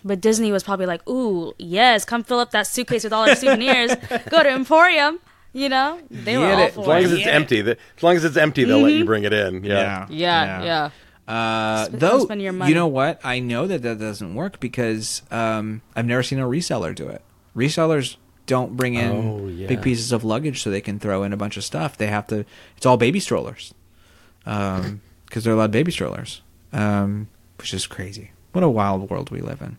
but 0.04 0.20
Disney 0.20 0.50
was 0.50 0.62
probably 0.64 0.86
like, 0.86 1.02
"Ooh, 1.08 1.52
yes, 1.58 2.04
come 2.04 2.24
fill 2.24 2.40
up 2.40 2.50
that 2.52 2.66
suitcase 2.66 3.04
with 3.04 3.12
all 3.12 3.28
our 3.28 3.36
souvenirs. 3.36 3.94
Go 4.30 4.42
to 4.42 4.50
Emporium." 4.50 5.20
You 5.52 5.68
know, 5.68 5.98
they 6.10 6.36
were 6.36 6.44
Get 6.46 6.54
all 6.54 6.60
it. 6.60 6.70
As 6.70 6.76
long 6.76 6.98
it. 6.98 7.04
as 7.04 7.12
it's 7.12 7.26
empty, 7.26 7.60
the, 7.62 7.70
as 7.96 8.02
long 8.02 8.16
as 8.16 8.24
it's 8.24 8.36
empty, 8.36 8.64
they'll 8.64 8.80
let 8.82 8.92
you 8.92 9.04
bring 9.04 9.24
it 9.24 9.32
in. 9.32 9.64
Yeah. 9.64 10.06
yeah, 10.10 10.62
yeah. 10.62 10.90
Uh, 11.32 11.84
Spend- 11.86 12.00
though, 12.00 12.18
spend 12.20 12.42
your 12.42 12.52
money. 12.52 12.70
you 12.70 12.74
know 12.74 12.86
what? 12.86 13.20
I 13.24 13.40
know 13.40 13.66
that 13.66 13.82
that 13.82 13.98
doesn't 13.98 14.34
work 14.34 14.60
because 14.60 15.22
um, 15.30 15.82
I've 15.96 16.06
never 16.06 16.22
seen 16.22 16.38
a 16.38 16.46
reseller 16.46 16.94
do 16.94 17.08
it. 17.08 17.22
Resellers 17.56 18.16
don't 18.46 18.76
bring 18.76 18.94
in 18.94 19.10
Oh, 19.10 19.48
yeah. 19.48 19.66
big 19.68 19.82
pieces 19.82 20.10
of 20.12 20.24
luggage 20.24 20.62
so 20.62 20.70
they 20.70 20.80
can 20.80 20.98
throw 20.98 21.22
in 21.24 21.32
a 21.32 21.36
bunch 21.36 21.56
of 21.58 21.64
stuff. 21.64 21.98
They 21.98 22.06
have 22.06 22.26
to. 22.28 22.44
It's 22.76 22.86
all 22.86 22.96
baby 22.96 23.20
strollers, 23.20 23.74
because 24.44 25.44
they're 25.44 25.52
allowed 25.52 25.72
baby 25.72 25.92
strollers, 25.92 26.40
um, 26.72 27.28
which 27.58 27.74
is 27.74 27.86
crazy. 27.86 28.30
What 28.52 28.64
a 28.64 28.68
wild 28.68 29.10
world 29.10 29.30
we 29.30 29.40
live 29.40 29.60
in. 29.60 29.76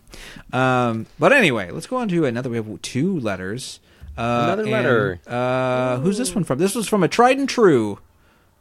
Um, 0.58 1.08
but 1.18 1.34
anyway, 1.34 1.72
let's 1.72 1.88
go 1.88 1.98
on 1.98 2.08
to 2.10 2.26
another. 2.26 2.50
We 2.50 2.58
have 2.58 2.82
two 2.82 3.20
letters. 3.20 3.80
Uh, 4.20 4.42
Another 4.44 4.64
and, 4.64 4.72
letter. 4.72 5.20
Uh, 5.26 5.98
who's 6.00 6.18
this 6.18 6.36
one 6.36 6.44
from? 6.44 6.60
This 6.60 6.76
was 6.76 6.90
from 6.90 7.04
a 7.04 7.08
tried 7.08 7.38
and 7.38 7.48
true. 7.48 8.00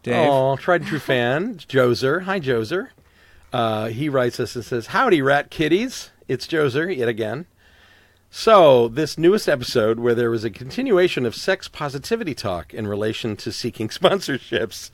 Dave. 0.04 0.28
Oh, 0.28 0.56
tried 0.56 0.82
and 0.82 0.88
true 0.88 1.00
fan, 1.00 1.56
Joser. 1.56 2.22
Hi, 2.22 2.38
Joser. 2.38 2.90
Uh, 3.52 3.88
he 3.88 4.09
writes 4.09 4.38
us 4.38 4.54
and 4.54 4.64
says, 4.64 4.88
Howdy, 4.88 5.20
rat 5.20 5.50
kitties. 5.50 6.11
It's 6.28 6.46
Joser 6.46 6.94
yet 6.94 7.09
again. 7.09 7.46
So, 8.30 8.86
this 8.86 9.18
newest 9.18 9.48
episode 9.48 9.98
where 9.98 10.14
there 10.14 10.30
was 10.30 10.44
a 10.44 10.50
continuation 10.50 11.26
of 11.26 11.34
sex 11.34 11.66
positivity 11.66 12.34
talk 12.34 12.72
in 12.72 12.86
relation 12.86 13.34
to 13.38 13.50
seeking 13.50 13.88
sponsorships. 13.88 14.92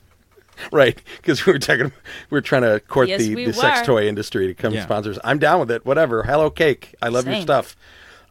Right, 0.71 0.99
because 1.17 1.45
we 1.45 1.51
were 1.53 1.59
talking, 1.59 1.91
we 2.29 2.35
were 2.35 2.41
trying 2.41 2.61
to 2.63 2.79
court 2.79 3.09
Yes, 3.09 3.21
the, 3.21 3.35
we 3.35 3.45
the 3.45 3.53
sex 3.53 3.85
toy 3.85 4.07
industry 4.07 4.47
to 4.47 4.53
come 4.55 4.73
Yeah. 4.73 4.83
sponsor 4.85 5.11
us. 5.11 5.19
I'm 5.23 5.37
down 5.37 5.59
with 5.59 5.69
it. 5.69 5.85
Whatever. 5.85 6.23
Hello, 6.23 6.49
cake. 6.49 6.95
I 7.01 7.09
love 7.09 7.27
your 7.27 7.41
stuff. 7.41 7.75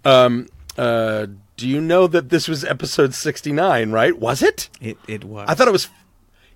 Um, 0.06 0.48
uh, 0.78 1.26
do 1.56 1.68
you 1.68 1.80
know 1.80 2.06
that 2.06 2.28
this 2.30 2.48
was 2.48 2.64
episode 2.64 3.14
69? 3.14 3.90
Right? 3.92 4.18
Was 4.18 4.42
it? 4.42 4.68
It 4.80 4.98
it 5.08 5.24
was. 5.24 5.46
I 5.48 5.54
thought 5.54 5.68
it 5.68 5.72
was. 5.72 5.88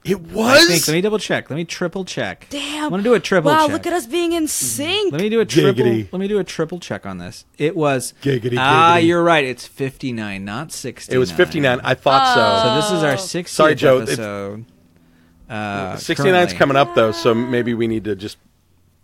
It 0.05 0.15
I 0.17 0.21
was. 0.33 0.67
think, 0.69 0.87
let 0.89 0.95
me 0.95 1.01
double 1.01 1.19
check. 1.19 1.51
Let 1.51 1.57
me 1.57 1.65
triple 1.65 2.05
check. 2.05 2.47
Damn. 2.51 2.85
I'm 2.85 2.91
gonna 2.91 3.03
do 3.03 3.15
a 3.15 3.21
triple 3.21 3.51
Wow, 3.51 3.67
check. 3.67 3.73
look 3.73 3.87
at 3.89 3.93
us 3.93 4.07
being 4.07 4.33
in 4.33 4.47
sync. 4.47 5.13
Let 5.13 5.21
me 5.21 5.29
do 5.29 5.41
a 5.41 5.45
triple. 5.45 5.85
Giggity. 5.85 6.09
Let 6.13 6.19
me 6.21 6.29
do 6.29 6.39
a 6.39 6.45
triple 6.45 6.79
check 6.79 7.05
on 7.05 7.19
this. 7.19 7.45
It 7.59 7.77
was. 7.77 8.15
Giggity, 8.23 8.55
Ah, 8.59 8.95
giggity. 8.97 9.07
you're 9.07 9.23
right. 9.25 9.45
It's 9.45 9.67
59, 9.67 10.45
not 10.45 10.73
60. 10.73 11.15
It 11.15 11.19
was 11.19 11.31
59. 11.33 11.81
I 11.83 11.95
thought 11.95 12.35
So 12.35 12.69
so. 12.69 12.75
this 12.77 12.99
is 12.99 13.03
our 13.05 13.17
60th 13.17 13.49
Sorry, 13.49 13.75
Joe, 13.75 13.97
it's- 14.03 14.11
episode. 14.19 14.65
Uh, 15.51 15.97
69's 15.97 16.53
coming 16.53 16.77
up 16.77 16.95
though, 16.95 17.11
so 17.11 17.35
maybe 17.35 17.73
we 17.75 17.87
need 17.87 18.05
to 18.05 18.15
just 18.15 18.37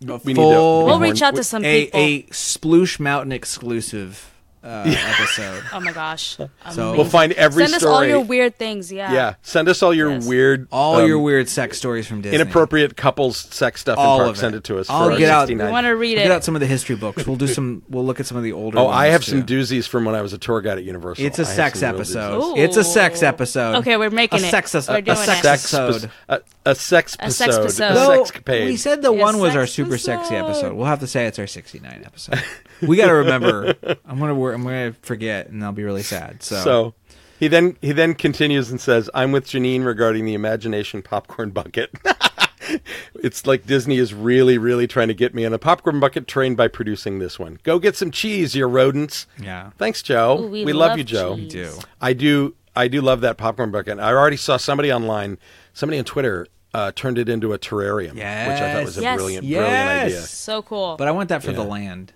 We 0.01 0.07
need 0.33 0.35
to, 0.35 0.41
we'll 0.41 0.99
reach 0.99 1.21
out 1.23 1.35
to 1.35 1.43
some 1.43 1.65
a, 1.65 1.85
people. 1.85 1.99
a 1.99 2.23
Sploosh 2.31 2.99
Mountain 2.99 3.31
exclusive 3.31 4.31
uh, 4.65 4.83
episode. 4.85 5.63
oh 5.73 5.79
my 5.79 5.91
gosh. 5.91 6.35
So- 6.37 6.49
Amazing. 6.65 6.95
We'll 6.95 7.05
find 7.05 7.31
every 7.33 7.63
Send 7.65 7.75
us 7.75 7.81
story. 7.81 7.93
all 7.95 8.03
your 8.05 8.19
weird 8.21 8.57
things. 8.57 8.91
Yeah. 8.91 9.13
yeah, 9.13 9.33
send 9.43 9.69
us 9.69 9.83
all 9.83 9.93
your 9.93 10.11
Yes. 10.11 10.25
weird, 10.27 10.67
All 10.71 10.95
um, 10.97 11.07
your 11.07 11.19
weird 11.19 11.47
sex 11.49 11.77
stories 11.77 12.07
from 12.07 12.21
Disney. 12.21 12.35
inappropriate 12.41 12.97
couples 12.97 13.37
sex 13.37 13.81
stuff. 13.81 13.97
All 13.97 14.21
in 14.23 14.29
of 14.29 14.35
it. 14.35 14.39
send 14.39 14.55
it 14.55 14.63
to 14.65 14.79
us. 14.79 14.89
I'll 14.89 15.05
for 15.07 15.11
our 15.13 15.17
get 15.17 15.29
out- 15.29 15.47
69. 15.47 15.65
We 15.67 15.71
want 15.71 15.85
to 15.85 15.91
read 15.91 16.13
We'll 16.15 16.19
it. 16.21 16.23
get 16.23 16.31
out 16.31 16.43
some 16.43 16.55
of 16.55 16.61
the 16.61 16.67
history 16.67 16.95
books. 16.95 17.25
We'll 17.27 17.35
do 17.35 17.47
some. 17.47 17.83
We'll 17.89 18.05
look 18.05 18.19
at 18.19 18.25
some 18.25 18.35
of 18.37 18.43
the 18.43 18.51
older. 18.53 18.79
Oh, 18.79 18.87
I 18.87 19.03
ones, 19.05 19.11
have 19.11 19.23
some 19.25 19.45
too. 19.45 19.59
doozies 19.59 19.87
from 19.87 20.05
when 20.05 20.15
I 20.15 20.21
was 20.21 20.33
a 20.33 20.37
tour 20.37 20.59
guide 20.61 20.77
at 20.79 20.83
Universal. 20.83 21.23
It's 21.25 21.37
a 21.39 21.43
I 21.43 21.45
have 21.45 21.55
sex 21.55 21.83
episode. 21.83 22.41
Ooh. 22.41 22.57
It's 22.57 22.77
a 22.77 22.83
sex 22.83 23.21
episode. 23.23 23.75
Okay, 23.77 23.95
we're 23.97 24.09
making 24.09 24.41
a 24.43 24.47
it. 24.47 24.49
Sex, 24.49 24.73
We're 24.73 24.97
a, 24.97 25.01
doing 25.01 25.17
a 25.17 25.21
it. 25.21 25.25
sex 25.25 25.41
Sex 25.41 25.73
episode. 25.73 26.11
a, 26.29 26.41
a 26.65 26.75
sex 26.75 27.15
A 27.19 27.29
sex 27.31 27.55
episode. 27.55 27.61
episode. 27.63 27.91
A 27.91 27.93
Though, 27.93 28.23
sex 28.25 28.31
capade. 28.37 28.65
we 28.65 28.75
said 28.77 29.01
the 29.01 29.13
Yes, 29.13 29.21
one 29.21 29.39
was 29.39 29.55
our 29.55 29.67
super 29.67 29.97
sexy 29.97 30.35
episode. 30.35 30.45
episode. 30.49 30.73
We'll 30.73 30.87
have 30.87 30.99
to 31.01 31.07
say 31.07 31.25
it's 31.27 31.37
our 31.39 31.47
69 31.47 32.01
episode. 32.05 32.41
we 32.81 32.97
got 32.97 33.07
to 33.07 33.13
remember. 33.23 33.75
I'm 34.05 34.19
gonna 34.19 34.35
wor- 34.35 34.54
I'm 34.55 34.63
gonna 34.63 34.95
forget, 35.01 35.49
and 35.49 35.63
I'll 35.63 35.71
be 35.71 35.83
really 35.83 36.03
sad. 36.03 36.41
So, 36.43 36.55
So 36.63 36.93
he 37.39 37.47
then 37.47 37.77
he 37.81 37.91
then 37.91 38.13
continues 38.15 38.71
and 38.71 38.79
says, 38.81 39.09
"I'm 39.13 39.31
with 39.31 39.45
Janine 39.47 39.85
regarding 39.85 40.25
the 40.25 40.33
imagination 40.33 41.01
popcorn 41.01 41.51
bucket." 41.51 41.91
it's 43.15 43.45
like 43.45 43.65
Disney 43.65 43.97
is 43.97 44.13
really, 44.13 44.57
really 44.57 44.87
trying 44.87 45.07
to 45.09 45.13
get 45.13 45.33
me 45.35 45.45
on 45.45 45.53
a 45.53 45.59
popcorn 45.59 45.99
bucket 45.99 46.27
train 46.27 46.55
by 46.55 46.67
producing 46.67 47.19
this 47.19 47.37
one. 47.37 47.59
Go 47.63 47.79
get 47.79 47.95
some 47.95 48.11
cheese, 48.11 48.55
you 48.55 48.65
rodents. 48.65 49.27
yeah, 49.39 49.69
Thanks, 49.77 50.01
Joe. 50.01 50.41
Ooh, 50.41 50.47
we 50.49 50.73
love, 50.73 50.89
love 50.91 50.97
you, 50.97 51.03
Joe. 51.03 51.35
cheese. 51.35 51.51
do. 51.51 51.73
I 52.01 52.13
do. 52.13 52.55
I 52.75 52.87
do 52.87 53.01
love 53.01 53.21
that 53.21 53.37
popcorn 53.37 53.71
bucket. 53.71 53.99
I 53.99 54.11
already 54.11 54.35
saw 54.37 54.57
somebody 54.57 54.91
online, 54.91 55.37
somebody 55.73 55.99
on 55.99 56.05
Twitter. 56.05 56.47
Uh, 56.73 56.91
turned 56.93 57.17
it 57.17 57.29
into 57.29 57.53
a 57.53 57.57
terrarium, 57.57 58.15
which 58.15 58.21
I 58.21 58.73
thought 58.73 58.83
was 58.83 58.97
a 58.97 59.01
Yes. 59.01 59.15
brilliant, 59.15 59.45
Yes. 59.45 59.61
brilliant 59.61 59.89
idea. 60.03 60.21
So 60.23 60.61
cool. 60.61 60.97
But 60.97 61.07
I 61.07 61.11
want 61.11 61.29
that 61.29 61.41
for 61.41 61.53
the 61.53 61.63
land. 61.63 62.11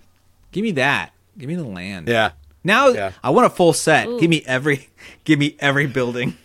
Give 0.52 0.64
me 0.64 0.72
that. 0.72 1.14
Give 1.40 1.48
me 1.50 1.56
the 1.56 1.64
land. 1.64 2.08
Yeah, 2.08 2.32
Now 2.64 2.90
Yeah. 2.90 3.12
I 3.24 3.32
want 3.32 3.48
a 3.48 3.50
full 3.50 3.74
set. 3.74 4.06
Give 4.20 4.30
me 4.30 4.44
every. 4.46 4.90
Give 5.24 5.40
me 5.40 5.56
every 5.60 5.88
building. 5.88 6.38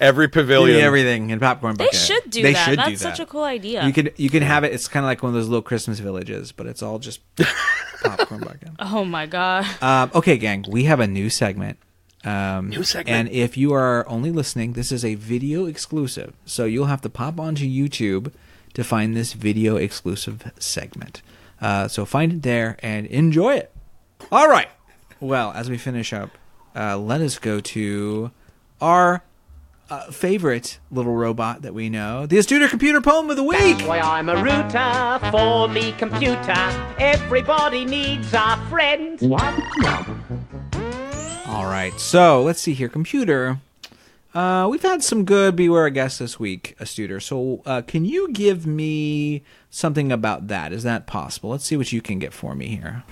every 0.00 0.26
Give 0.26 0.32
pavilion. 0.32 0.76
me 0.78 0.82
everything 0.82 1.30
in 1.30 1.38
popcorn 1.40 1.76
they 1.76 1.88
should 1.90 2.30
do 2.30 2.42
They 2.42 2.52
that. 2.54 2.64
should 2.68 2.78
That's 2.78 2.88
do 2.88 2.96
that. 2.96 3.16
such 3.16 3.20
a 3.20 3.26
cool 3.26 3.44
idea. 3.44 3.84
You 3.84 3.92
can 3.92 4.08
you 4.16 4.30
can 4.30 4.42
have 4.42 4.64
it. 4.64 4.72
It's 4.72 4.88
kind 4.88 5.04
of 5.04 5.08
like 5.08 5.22
one 5.22 5.30
of 5.30 5.34
those 5.34 5.48
little 5.48 5.62
Christmas 5.62 5.98
villages, 6.00 6.50
but 6.52 6.66
it's 6.66 6.82
all 6.82 6.98
just 6.98 7.20
popcorn 8.02 8.40
bucket. 8.40 8.70
oh 8.80 9.04
my 9.04 9.26
god. 9.26 9.66
Um, 9.82 10.10
okay, 10.14 10.36
gang, 10.38 10.64
we 10.68 10.84
have 10.84 11.00
a 11.00 11.06
new 11.06 11.28
segment. 11.30 11.78
Um, 12.24 12.68
New 12.70 12.82
segment. 12.82 13.16
And 13.16 13.28
if 13.28 13.56
you 13.56 13.72
are 13.74 14.06
only 14.08 14.30
listening, 14.32 14.72
this 14.72 14.90
is 14.90 15.04
a 15.04 15.14
video 15.14 15.66
exclusive. 15.66 16.34
So 16.46 16.64
you'll 16.64 16.86
have 16.86 17.00
to 17.02 17.08
pop 17.08 17.38
onto 17.38 17.64
YouTube 17.64 18.32
to 18.74 18.82
find 18.84 19.16
this 19.16 19.34
video 19.34 19.76
exclusive 19.76 20.50
segment. 20.58 21.22
Uh, 21.60 21.86
so 21.88 22.04
find 22.04 22.32
it 22.32 22.42
there 22.42 22.76
and 22.82 23.06
enjoy 23.06 23.54
it. 23.56 23.72
All 24.30 24.48
right. 24.48 24.68
Well, 25.20 25.52
as 25.52 25.70
we 25.70 25.78
finish 25.78 26.12
up, 26.12 26.30
uh, 26.76 26.96
let 26.98 27.20
us 27.20 27.38
go 27.38 27.60
to 27.60 28.30
our 28.80 29.22
uh, 29.90 30.10
favorite 30.10 30.78
little 30.90 31.14
robot 31.14 31.62
that 31.62 31.74
we 31.74 31.88
know, 31.88 32.26
the 32.26 32.36
Astuter 32.36 32.68
Computer 32.68 33.00
Poem 33.00 33.30
of 33.30 33.36
the 33.36 33.42
Week. 33.42 33.80
Why, 33.80 34.00
I'm 34.00 34.28
a 34.28 34.36
router 34.36 35.30
for 35.30 35.68
the 35.68 35.92
computer. 35.92 36.52
Everybody 36.98 37.84
needs 37.84 38.32
a 38.34 38.56
friend. 38.68 39.18
All 41.46 41.64
right. 41.64 41.98
So 41.98 42.42
let's 42.42 42.60
see 42.60 42.74
here. 42.74 42.88
Computer. 42.88 43.60
Uh, 44.34 44.68
we've 44.70 44.82
had 44.82 45.02
some 45.02 45.24
good 45.24 45.56
Beware 45.56 45.88
guests 45.88 46.18
this 46.18 46.38
week, 46.38 46.76
Astuter. 46.78 47.20
So 47.20 47.62
uh, 47.64 47.80
can 47.82 48.04
you 48.04 48.30
give 48.30 48.66
me 48.66 49.42
something 49.70 50.12
about 50.12 50.48
that? 50.48 50.72
Is 50.72 50.82
that 50.82 51.06
possible? 51.06 51.50
Let's 51.50 51.64
see 51.64 51.76
what 51.78 51.92
you 51.92 52.02
can 52.02 52.18
get 52.18 52.34
for 52.34 52.54
me 52.54 52.66
here. 52.76 53.04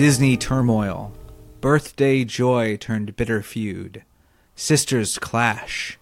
Disney 0.00 0.34
turmoil. 0.38 1.12
Birthday 1.60 2.24
joy 2.24 2.78
turned 2.78 3.16
bitter 3.16 3.42
feud. 3.42 4.02
Sisters 4.56 5.18
clash. 5.18 5.98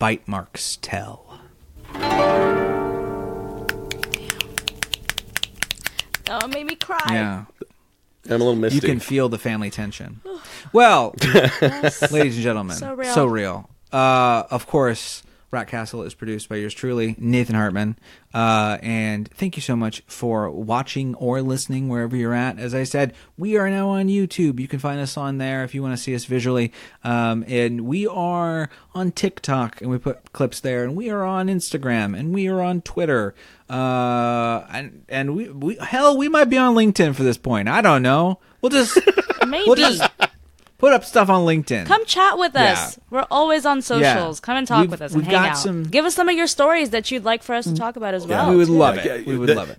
Bite 0.00 0.26
marks 0.26 0.76
tell. 0.82 1.38
Oh, 1.94 2.48
it 6.26 6.48
made 6.48 6.66
me 6.66 6.74
cry. 6.74 6.98
Yeah. 7.10 7.44
I'm 8.24 8.32
a 8.32 8.38
little 8.38 8.56
misty. 8.56 8.74
You 8.74 8.80
can 8.80 8.98
feel 8.98 9.28
the 9.28 9.38
family 9.38 9.70
tension. 9.70 10.20
Well, 10.72 11.14
ladies 12.10 12.34
and 12.34 12.42
gentlemen, 12.42 12.74
So 12.74 12.94
real. 12.94 13.14
So 13.14 13.24
real. 13.24 13.70
Uh, 13.92 14.48
of 14.50 14.66
course, 14.66 15.22
Rat 15.50 15.66
Castle 15.68 16.02
is 16.02 16.12
produced 16.12 16.48
by 16.50 16.56
yours 16.56 16.74
truly, 16.74 17.14
Nathan 17.18 17.54
Hartman. 17.54 17.96
Uh, 18.34 18.76
and 18.82 19.28
thank 19.32 19.56
you 19.56 19.62
so 19.62 19.74
much 19.74 20.02
for 20.06 20.50
watching 20.50 21.14
or 21.14 21.40
listening 21.40 21.88
wherever 21.88 22.14
you're 22.14 22.34
at. 22.34 22.58
As 22.58 22.74
I 22.74 22.84
said, 22.84 23.14
we 23.38 23.56
are 23.56 23.70
now 23.70 23.88
on 23.88 24.08
YouTube. 24.08 24.60
You 24.60 24.68
can 24.68 24.78
find 24.78 25.00
us 25.00 25.16
on 25.16 25.38
there 25.38 25.64
if 25.64 25.74
you 25.74 25.82
want 25.82 25.96
to 25.96 26.02
see 26.02 26.14
us 26.14 26.26
visually. 26.26 26.70
Um, 27.02 27.44
and 27.48 27.82
we 27.86 28.06
are 28.06 28.68
on 28.94 29.10
TikTok, 29.10 29.80
and 29.80 29.90
we 29.90 29.96
put 29.96 30.34
clips 30.34 30.60
there. 30.60 30.84
And 30.84 30.94
we 30.94 31.08
are 31.08 31.24
on 31.24 31.46
Instagram, 31.48 32.18
and 32.18 32.34
we 32.34 32.46
are 32.48 32.60
on 32.60 32.82
Twitter. 32.82 33.34
Uh, 33.70 34.66
and 34.70 35.04
and 35.08 35.34
we, 35.34 35.48
we 35.48 35.76
hell, 35.76 36.16
we 36.18 36.28
might 36.28 36.50
be 36.50 36.58
on 36.58 36.74
LinkedIn 36.74 37.14
for 37.14 37.22
this 37.22 37.38
point. 37.38 37.68
I 37.68 37.80
don't 37.80 38.02
know. 38.02 38.38
We'll 38.60 38.70
just 38.70 38.98
Maybe. 39.46 39.64
we'll 39.66 39.76
just 39.76 40.02
put 40.78 40.92
up 40.92 41.04
stuff 41.04 41.28
on 41.28 41.44
LinkedIn. 41.44 41.86
Come 41.86 42.04
chat 42.06 42.38
with 42.38 42.52
Yeah. 42.54 42.72
us. 42.72 42.98
We're 43.10 43.26
always 43.30 43.66
on 43.66 43.82
socials. 43.82 44.40
Come 44.40 44.56
and 44.56 44.66
talk 44.66 44.80
We've- 44.82 44.90
with 44.90 45.02
us 45.02 45.12
and 45.12 45.22
we've 45.22 45.26
hang 45.26 45.42
got 45.42 45.48
out. 45.50 45.58
some- 45.58 45.82
Give 45.84 46.04
us 46.04 46.14
some 46.14 46.28
of 46.28 46.36
your 46.36 46.46
stories 46.46 46.90
that 46.90 47.10
you'd 47.10 47.24
like 47.24 47.42
for 47.42 47.54
us 47.54 47.64
to 47.64 47.70
mm. 47.72 47.76
talk 47.78 47.96
about 47.96 48.14
as 48.14 48.26
well. 48.26 48.48
we 48.50 48.56
would 48.56 48.66
too. 48.68 48.72
love 48.78 48.96
Yeah, 48.96 49.14
it. 49.14 49.26
We 49.26 49.36
would 49.36 49.48
the- 49.48 49.54
love 49.54 49.70
it. 49.70 49.78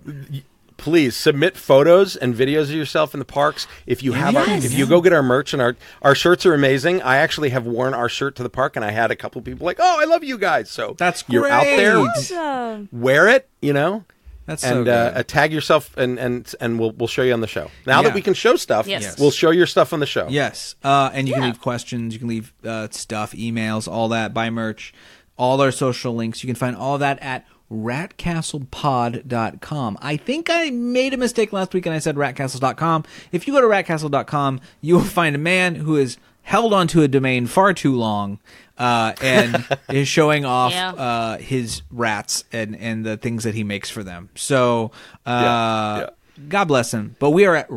please 0.76 1.14
submit 1.14 1.58
photos 1.58 2.16
and 2.16 2.34
videos 2.34 2.62
of 2.64 2.70
yourself 2.70 3.12
in 3.14 3.18
the 3.18 3.24
parks. 3.26 3.66
If 3.86 4.02
you 4.02 4.12
have, 4.12 4.34
our, 4.34 4.48
if 4.48 4.72
you 4.72 4.86
go 4.86 5.00
get 5.02 5.12
our 5.12 5.22
merch 5.22 5.52
and 5.52 5.60
our 5.60 5.76
our 6.00 6.14
shirts 6.14 6.46
are 6.46 6.54
amazing. 6.54 7.02
I 7.02 7.16
actually 7.16 7.50
have 7.50 7.66
worn 7.66 7.92
our 7.92 8.08
shirt 8.08 8.34
to 8.36 8.42
the 8.42 8.48
park, 8.48 8.76
and 8.76 8.84
I 8.84 8.90
had 8.90 9.10
a 9.10 9.16
couple 9.16 9.42
people 9.42 9.66
like, 9.66 9.76
"Oh, 9.78 9.98
I 10.00 10.04
love 10.06 10.24
you 10.24 10.38
guys." 10.38 10.70
So 10.70 10.94
That's 10.98 11.22
you're 11.28 11.46
out 11.46 11.64
there. 11.64 11.98
Awesome. 11.98 12.88
Wear 12.92 13.28
it, 13.28 13.46
you 13.60 13.72
know. 13.74 14.04
That's 14.50 14.62
so 14.62 14.78
and 14.78 14.84
good. 14.84 14.92
uh, 14.92 15.12
uh, 15.14 15.22
tag 15.22 15.52
yourself, 15.52 15.96
and 15.96 16.18
and 16.18 16.52
and 16.60 16.80
we'll 16.80 16.90
we'll 16.90 17.06
show 17.06 17.22
you 17.22 17.32
on 17.32 17.40
the 17.40 17.46
show. 17.46 17.70
Now 17.86 17.98
Yeah. 18.00 18.08
that 18.08 18.14
we 18.14 18.20
can 18.20 18.34
show 18.34 18.56
stuff, 18.56 18.88
Yes. 18.88 19.02
Yes. 19.02 19.18
we'll 19.20 19.30
show 19.30 19.50
your 19.50 19.66
stuff 19.66 19.92
on 19.92 20.00
the 20.00 20.06
show. 20.06 20.26
Yes, 20.28 20.74
uh, 20.82 21.10
and 21.14 21.28
you 21.28 21.34
can 21.34 21.44
leave 21.44 21.60
questions, 21.60 22.12
you 22.12 22.18
can 22.18 22.26
leave 22.28 22.52
uh, 22.64 22.88
stuff, 22.90 23.30
emails, 23.32 23.86
all 23.86 24.08
that. 24.08 24.34
Buy 24.34 24.50
merch, 24.50 24.92
all 25.38 25.60
our 25.60 25.70
social 25.70 26.16
links. 26.16 26.42
You 26.42 26.48
can 26.48 26.56
find 26.56 26.74
all 26.76 26.98
that 26.98 27.20
at 27.22 27.46
ratcastlepod.com. 27.72 29.98
I 30.02 30.16
think 30.16 30.50
I 30.50 30.70
made 30.70 31.14
a 31.14 31.16
mistake 31.16 31.52
last 31.52 31.72
week 31.74 31.86
and 31.86 31.94
I 31.94 31.98
said 32.00 32.16
ratcastles.com. 32.16 33.04
If 33.32 33.46
you 33.46 33.54
go 33.54 33.60
to 33.60 33.66
ratcastle.com, 33.68 34.60
you 34.80 34.96
will 34.96 35.04
find 35.04 35.36
a 35.36 35.38
man 35.38 35.76
who 35.76 35.94
has 35.94 36.18
held 36.42 36.74
onto 36.74 37.02
a 37.02 37.08
domain 37.08 37.46
far 37.46 37.72
too 37.72 37.94
long 37.94 38.40
uh, 38.80 39.12
and 39.22 39.64
is 39.90 40.08
showing 40.08 40.44
off 40.44 40.72
Yeah. 40.72 40.90
uh, 40.92 41.38
his 41.38 41.82
rats 41.90 42.42
and, 42.52 42.74
and 42.76 43.06
the 43.06 43.16
things 43.16 43.44
that 43.44 43.54
he 43.54 43.62
makes 43.62 43.88
for 43.90 44.02
them. 44.02 44.30
So, 44.34 44.90
uh, 45.24 45.30
Yeah, 45.30 45.98
yeah. 46.00 46.10
God 46.48 46.64
bless 46.64 46.92
him. 46.92 47.14
But 47.20 47.30
we 47.30 47.44
are 47.46 47.54
at 47.54 47.68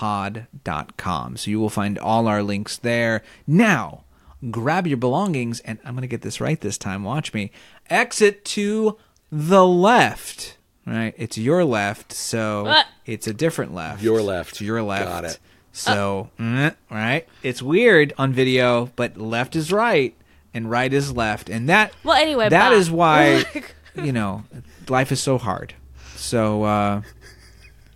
ratcastlepod.com. 0.00 1.36
So 1.36 1.50
you 1.50 1.60
will 1.60 1.70
find 1.70 1.98
all 1.98 2.26
our 2.28 2.42
links 2.42 2.76
there. 2.78 3.22
Now, 3.46 4.04
grab 4.50 4.86
your 4.86 4.96
belongings, 4.96 5.60
and 5.60 5.78
I'm 5.84 5.94
going 5.94 6.02
to 6.02 6.06
get 6.08 6.22
this 6.22 6.40
right 6.40 6.60
this 6.60 6.78
time. 6.78 7.04
Watch 7.04 7.34
me. 7.34 7.50
Exit 7.90 8.44
to 8.46 8.96
the 9.30 9.66
left. 9.66 10.56
Right? 10.86 11.14
It's 11.16 11.38
your 11.38 11.64
left, 11.64 12.12
so 12.12 12.64
What? 12.64 12.86
it's 13.06 13.26
a 13.28 13.32
different 13.34 13.72
left. 13.72 14.02
Your 14.02 14.20
left. 14.20 14.50
It's 14.52 14.60
your 14.60 14.82
left. 14.82 15.04
Got 15.08 15.24
it. 15.24 15.38
So, 15.72 16.28
mm, 16.38 16.74
right? 16.90 17.26
It's 17.42 17.62
weird 17.62 18.12
on 18.18 18.32
video, 18.32 18.90
but 18.94 19.16
left 19.16 19.56
is 19.56 19.72
right 19.72 20.14
and 20.52 20.70
right 20.70 20.92
is 20.92 21.16
left. 21.16 21.48
And 21.48 21.68
that 21.68 21.92
Well, 22.04 22.14
anyway, 22.16 22.48
that 22.50 22.68
bye. 22.70 22.74
is 22.74 22.90
why 22.90 23.44
you 23.94 24.12
know, 24.12 24.44
life 24.88 25.10
is 25.12 25.20
so 25.20 25.38
hard. 25.38 25.74
So, 26.16 26.64
uh 26.64 27.02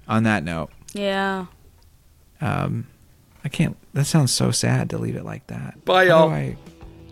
on 0.08 0.22
that 0.22 0.42
note, 0.44 0.70
Yeah. 0.94 1.46
um 2.40 2.86
I 3.44 3.48
can't 3.48 3.76
that 3.92 4.06
sounds 4.06 4.32
so 4.32 4.50
sad 4.50 4.88
to 4.90 4.98
leave 4.98 5.16
it 5.16 5.24
like 5.24 5.46
that. 5.48 5.84
Bye, 5.84 6.06
How 6.08 6.26
y'all. 6.28 6.30
do 6.30 6.56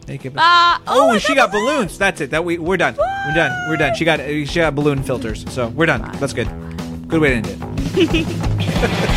make 0.08 0.24
it 0.24 0.32
Ah, 0.36 0.80
Oh, 0.86 1.12
oh, 1.14 1.18
she 1.18 1.34
got 1.34 1.50
got 1.50 1.52
balloons. 1.52 1.98
That's 1.98 2.20
it. 2.22 2.30
That 2.30 2.44
we 2.44 2.58
we're 2.58 2.76
done. 2.78 2.94
We're 2.96 3.34
done. 3.34 3.68
We're 3.68 3.76
done. 3.76 3.94
She 3.96 4.04
got 4.06 4.20
she 4.20 4.44
got 4.60 4.74
balloon 4.74 5.02
filters. 5.02 5.44
So 5.52 5.68
we're 5.68 5.86
done. 5.86 6.02
That's 6.20 6.32
good. 6.32 6.48
Good 7.08 7.20
way 7.20 7.28
to 7.30 7.34
end 7.36 7.46
it. 7.96 9.10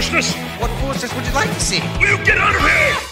foolishness? 0.00 0.34
What 0.58 0.70
foolishness 0.80 1.14
would 1.14 1.26
you 1.26 1.32
like 1.32 1.52
to 1.52 1.60
see? 1.60 1.80
Will 1.98 2.16
you 2.16 2.24
get 2.24 2.38
out 2.38 2.54
of 2.54 2.62
here? 2.62 3.09